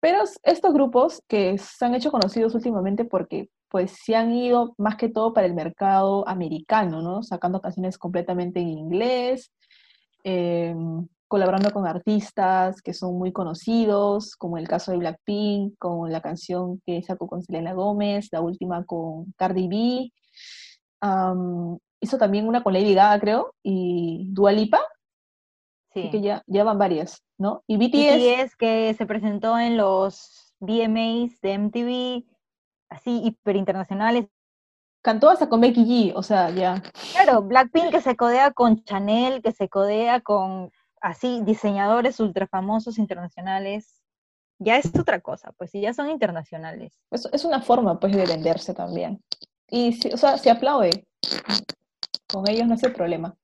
Pero 0.00 0.22
estos 0.42 0.72
grupos 0.72 1.22
que 1.28 1.58
se 1.58 1.84
han 1.84 1.94
hecho 1.94 2.10
conocidos 2.10 2.54
últimamente 2.54 3.04
porque 3.04 3.50
pues 3.68 3.92
se 4.04 4.16
han 4.16 4.32
ido 4.32 4.74
más 4.78 4.96
que 4.96 5.08
todo 5.08 5.32
para 5.32 5.46
el 5.46 5.54
mercado 5.54 6.26
americano, 6.28 7.02
¿no? 7.02 7.22
Sacando 7.22 7.60
canciones 7.60 7.98
completamente 7.98 8.60
en 8.60 8.68
inglés, 8.68 9.52
em, 10.24 11.06
colaborando 11.28 11.70
con 11.70 11.86
artistas 11.86 12.82
que 12.82 12.92
son 12.92 13.16
muy 13.16 13.32
conocidos, 13.32 14.34
como 14.36 14.58
el 14.58 14.66
caso 14.66 14.90
de 14.90 14.98
Blackpink, 14.98 15.78
con 15.78 16.10
la 16.10 16.20
canción 16.20 16.80
que 16.84 17.02
sacó 17.02 17.28
con 17.28 17.42
Selena 17.42 17.72
Gómez, 17.74 18.28
la 18.32 18.40
última 18.40 18.84
con 18.84 19.32
Cardi 19.36 19.68
B. 19.68 20.12
Hizo 22.02 22.18
también 22.18 22.48
una 22.48 22.62
con 22.62 22.72
Lady 22.72 22.94
Gaga, 22.94 23.20
creo, 23.20 23.54
y 23.62 24.26
Dua 24.30 24.52
Lipa, 24.52 24.80
Sí. 25.92 26.00
así 26.00 26.10
que 26.12 26.20
ya, 26.20 26.44
ya 26.46 26.62
van 26.62 26.78
varias, 26.78 27.20
¿no? 27.36 27.64
Y 27.66 27.76
BTS, 27.76 28.46
BTS 28.46 28.56
que 28.56 28.94
se 28.94 29.06
presentó 29.06 29.58
en 29.58 29.76
los 29.76 30.54
VMAs 30.60 31.40
de 31.40 31.52
MTV, 31.58 32.24
así 32.88 33.20
hiper 33.24 33.56
internacionales. 33.56 34.26
cantó 35.02 35.30
hasta 35.30 35.48
con 35.48 35.60
Becky 35.60 35.84
G, 35.84 36.12
o 36.14 36.22
sea, 36.22 36.50
ya. 36.50 36.82
Claro, 37.12 37.42
Blackpink 37.42 37.90
que 37.90 38.00
se 38.00 38.16
codea 38.16 38.52
con 38.52 38.84
Chanel, 38.84 39.42
que 39.42 39.50
se 39.50 39.68
codea 39.68 40.20
con 40.20 40.70
así 41.00 41.40
diseñadores 41.42 42.20
ultra 42.20 42.46
famosos 42.46 42.98
internacionales. 42.98 44.02
Ya 44.58 44.76
es 44.76 44.94
otra 44.96 45.20
cosa, 45.20 45.52
pues 45.56 45.70
si 45.70 45.80
ya 45.80 45.94
son 45.94 46.10
internacionales. 46.10 46.92
Es, 47.10 47.26
es 47.32 47.44
una 47.44 47.62
forma, 47.62 47.98
pues, 47.98 48.14
de 48.14 48.26
venderse 48.26 48.74
también. 48.74 49.24
Y, 49.70 49.92
sí, 49.94 50.10
o 50.12 50.16
sea, 50.16 50.38
se 50.38 50.50
aplaude. 50.50 51.06
Con 52.32 52.48
ellos 52.48 52.66
no 52.66 52.74
es 52.74 52.82
el 52.82 52.92
problema. 52.92 53.34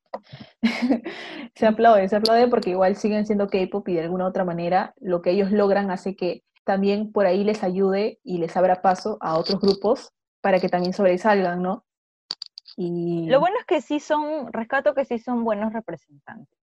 se 1.55 1.67
aplaude, 1.67 2.09
se 2.09 2.17
aplaude 2.17 2.49
porque 2.49 2.71
igual 2.71 2.97
siguen 2.97 3.27
siendo 3.27 3.49
K-pop 3.49 3.87
y 3.89 3.95
de 3.95 4.03
alguna 4.03 4.27
otra 4.27 4.45
manera 4.45 4.95
lo 5.01 5.21
que 5.23 5.31
ellos 5.31 5.51
logran 5.53 5.91
hace 5.91 6.17
que 6.17 6.43
también 6.65 7.13
por 7.13 7.27
ahí 7.27 7.45
les 7.45 7.63
ayude 7.63 8.19
y 8.25 8.39
les 8.39 8.57
abra 8.57 8.83
paso 8.83 9.19
a 9.21 9.37
otros 9.39 9.61
grupos 9.61 10.13
para 10.41 10.59
que 10.59 10.69
también 10.69 10.93
sobresalgan, 10.93 11.63
¿no? 11.63 11.85
Y 12.77 13.29
Lo 13.29 13.41
bueno 13.41 13.57
es 13.59 13.65
que 13.67 13.81
sí 13.81 14.01
son, 14.01 14.53
rescato 14.53 14.95
que 14.95 15.05
sí 15.05 15.19
son 15.19 15.45
buenos 15.45 15.73
representantes. 15.73 16.59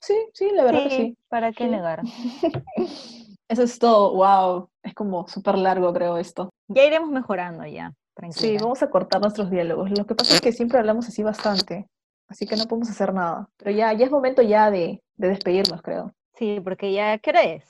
Sí, 0.00 0.14
sí, 0.34 0.50
la 0.52 0.64
verdad 0.64 0.82
que 0.84 0.90
Sí, 0.90 0.96
sí. 0.96 1.18
¿para 1.28 1.52
qué 1.52 1.64
Sí. 1.64 1.70
negar? 1.70 2.02
Eso 3.48 3.62
es 3.62 3.78
todo, 3.78 4.14
wow. 4.14 4.68
Es 4.82 4.94
como 4.94 5.26
súper 5.28 5.56
largo, 5.58 5.92
creo, 5.92 6.18
esto. 6.18 6.50
Ya 6.68 6.84
iremos 6.84 7.10
mejorando 7.10 7.64
ya, 7.66 7.92
tranquila. 8.14 8.40
Sí, 8.40 8.56
vamos 8.62 8.82
a 8.82 8.90
cortar 8.90 9.20
nuestros 9.20 9.50
diálogos. 9.50 9.90
Lo 9.96 10.06
que 10.06 10.14
pasa 10.14 10.34
es 10.34 10.40
que 10.40 10.52
siempre 10.52 10.78
hablamos 10.78 11.08
así 11.08 11.22
bastante, 11.22 11.88
así 12.28 12.46
que 12.46 12.56
no 12.56 12.66
podemos 12.66 12.90
hacer 12.90 13.12
nada. 13.12 13.48
Pero 13.56 13.70
ya, 13.72 13.92
ya 13.92 14.04
es 14.06 14.10
momento 14.10 14.42
ya 14.42 14.70
de, 14.70 15.02
de 15.16 15.28
despedirnos, 15.28 15.82
creo. 15.82 16.12
Sí, 16.36 16.60
porque 16.64 16.92
ya, 16.92 17.18
¿qué 17.18 17.30
hora 17.30 17.42
es? 17.42 17.64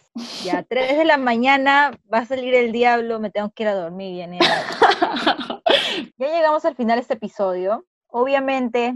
Ya, 0.44 0.62
3 0.68 0.96
de 0.96 1.04
la 1.04 1.18
mañana, 1.18 1.92
va 2.12 2.18
a 2.18 2.24
salir 2.26 2.54
el 2.54 2.72
diablo, 2.72 3.20
me 3.20 3.30
tengo 3.30 3.50
que 3.50 3.62
ir 3.64 3.68
a 3.70 3.74
dormir, 3.74 4.12
viene. 4.12 4.38
Ya 6.18 6.28
llegamos 6.28 6.64
al 6.64 6.74
final 6.76 6.96
de 6.96 7.02
este 7.02 7.14
episodio. 7.14 7.84
Obviamente, 8.08 8.94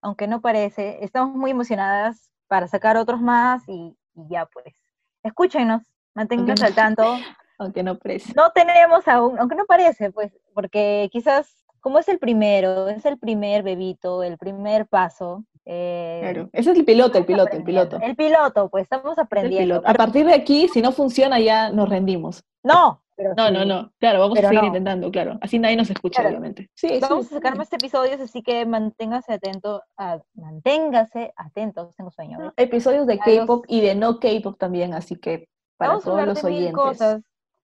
aunque 0.00 0.26
no 0.26 0.40
parece, 0.40 1.02
estamos 1.04 1.34
muy 1.34 1.50
emocionadas 1.50 2.30
para 2.46 2.68
sacar 2.68 2.96
otros 2.96 3.20
más 3.20 3.62
y, 3.68 3.96
y 4.14 4.28
ya 4.28 4.46
pues. 4.46 4.74
Escúchenos, 5.22 5.82
manténganse 6.14 6.62
no- 6.62 6.68
al 6.68 6.74
tanto. 6.74 7.16
Aunque 7.62 7.82
no 7.82 7.96
parece. 7.98 8.32
No 8.36 8.50
tenemos 8.52 9.06
aún, 9.08 9.38
aunque 9.38 9.54
no 9.56 9.64
parece, 9.66 10.10
pues, 10.10 10.32
porque 10.54 11.08
quizás, 11.12 11.64
como 11.80 11.98
es 11.98 12.08
el 12.08 12.18
primero, 12.18 12.88
es 12.88 13.04
el 13.06 13.18
primer 13.18 13.62
bebito, 13.62 14.22
el 14.22 14.36
primer 14.38 14.86
paso. 14.86 15.44
eh, 15.64 16.18
Claro. 16.22 16.50
Ese 16.52 16.72
es 16.72 16.78
el 16.78 16.84
piloto, 16.84 17.18
el 17.18 17.24
piloto, 17.24 17.56
el 17.56 17.62
piloto. 17.64 17.98
El 18.02 18.16
piloto, 18.16 18.68
pues, 18.68 18.82
estamos 18.82 19.16
aprendiendo. 19.18 19.80
A 19.84 19.94
partir 19.94 20.26
de 20.26 20.34
aquí, 20.34 20.66
si 20.68 20.82
no 20.82 20.90
funciona, 20.92 21.38
ya 21.38 21.70
nos 21.70 21.88
rendimos. 21.88 22.42
No, 22.64 23.00
pero 23.14 23.34
No, 23.36 23.46
sí, 23.46 23.52
no, 23.54 23.64
no. 23.64 23.92
Claro, 24.00 24.18
vamos 24.20 24.34
Pero 24.34 24.48
a 24.48 24.50
seguir 24.50 24.62
no. 24.62 24.66
intentando, 24.68 25.10
claro. 25.12 25.38
Así 25.40 25.58
nadie 25.60 25.76
nos 25.76 25.88
escucha, 25.90 26.20
Claro. 26.22 26.30
obviamente. 26.30 26.68
Sí, 26.74 26.88
sí, 26.88 26.98
Vamos 27.00 27.26
a 27.30 27.34
sacar 27.36 27.56
más 27.56 27.72
episodios, 27.72 28.20
así 28.20 28.42
que 28.42 28.66
manténgase 28.66 29.34
atento, 29.34 29.82
a, 29.96 30.18
manténgase 30.34 31.32
atentos, 31.36 31.94
tengo 31.96 32.10
sueño. 32.10 32.38
¿ves? 32.38 32.52
Episodios 32.56 33.06
de 33.06 33.16
los- 33.16 33.24
K-pop 33.24 33.64
y 33.68 33.80
de 33.82 33.94
no 33.94 34.18
K-pop 34.18 34.58
también, 34.58 34.94
así 34.94 35.16
que 35.16 35.48
para 35.76 35.90
Vamos 35.90 36.04
todos 36.04 36.24
los 36.26 36.42
de 36.42 36.50
mil 36.50 36.58
oyentes. 36.58 36.74
cosas. 36.74 37.22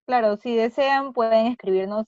Claro, 0.08 0.38
si 0.38 0.56
desean 0.56 1.12
pueden 1.12 1.48
escribirnos 1.48 2.06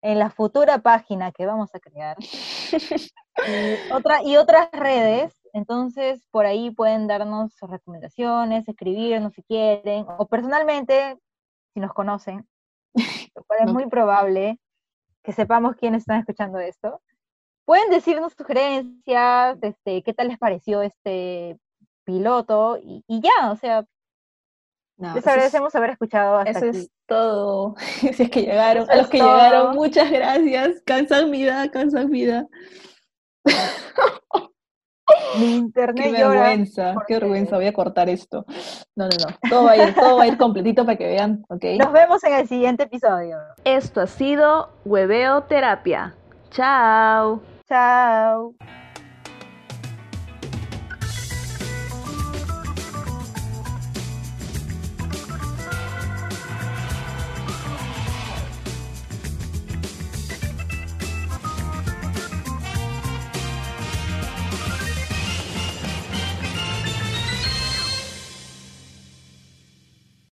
en 0.00 0.18
la 0.18 0.30
futura 0.30 0.78
página 0.78 1.30
que 1.30 1.44
vamos 1.44 1.68
a 1.74 1.78
crear. 1.78 2.16
y, 2.18 3.92
otra, 3.92 4.22
y 4.22 4.38
otras 4.38 4.70
redes, 4.72 5.38
entonces 5.52 6.26
por 6.30 6.46
ahí 6.46 6.70
pueden 6.70 7.06
darnos 7.06 7.52
sus 7.52 7.68
recomendaciones, 7.68 8.66
escribirnos 8.66 9.34
si 9.34 9.42
quieren, 9.42 10.06
o 10.16 10.26
personalmente, 10.26 11.18
si 11.74 11.80
nos 11.80 11.92
conocen, 11.92 12.48
lo 12.94 13.44
cual 13.44 13.60
es 13.60 13.72
muy 13.74 13.86
probable 13.90 14.58
que 15.22 15.34
sepamos 15.34 15.76
quiénes 15.76 16.04
están 16.04 16.20
escuchando 16.20 16.58
esto. 16.58 17.02
Pueden 17.66 17.90
decirnos 17.90 18.32
sugerencias, 18.32 19.58
este, 19.60 20.02
qué 20.02 20.14
tal 20.14 20.28
les 20.28 20.38
pareció 20.38 20.80
este 20.80 21.58
piloto, 22.04 22.78
y, 22.82 23.04
y 23.06 23.20
ya, 23.20 23.50
o 23.50 23.56
sea, 23.56 23.84
No, 24.98 25.14
les 25.14 25.24
es- 25.24 25.26
agradecemos 25.28 25.74
haber 25.74 25.90
escuchado 25.90 26.36
hasta 26.38 26.50
Eso 26.50 26.66
aquí. 26.66 26.78
es 26.78 26.90
todo. 27.06 27.74
si 28.14 28.22
es 28.22 28.30
que 28.30 28.42
llegaron, 28.42 28.82
Eso 28.82 28.92
a 28.92 28.96
los 28.96 29.08
que 29.08 29.18
todo. 29.18 29.34
llegaron, 29.36 29.74
muchas 29.76 30.10
gracias. 30.10 30.82
Cansan-vida, 30.84 31.68
vida 32.08 32.46
Mi 35.38 35.54
internet 35.56 36.04
Qué 36.04 36.10
llora. 36.18 36.28
vergüenza, 36.42 36.92
porque- 36.94 37.14
qué 37.14 37.20
vergüenza. 37.20 37.56
Voy 37.56 37.66
a 37.66 37.72
cortar 37.72 38.08
esto. 38.08 38.44
No, 38.96 39.04
no, 39.06 39.10
no. 39.10 39.48
Todo 39.48 39.64
va 39.64 39.70
a 39.72 39.76
ir, 39.76 39.94
todo 39.94 40.16
va 40.16 40.24
a 40.24 40.26
ir 40.26 40.36
completito 40.36 40.84
para 40.84 40.98
que 40.98 41.06
vean, 41.06 41.44
¿ok? 41.48 41.64
Nos 41.78 41.92
vemos 41.92 42.22
en 42.24 42.34
el 42.34 42.48
siguiente 42.48 42.82
episodio. 42.84 43.38
Esto 43.64 44.00
ha 44.02 44.06
sido 44.06 44.70
Hueveo 44.84 45.44
Terapia. 45.44 46.14
Chao. 46.50 47.40
Chao. 47.68 48.54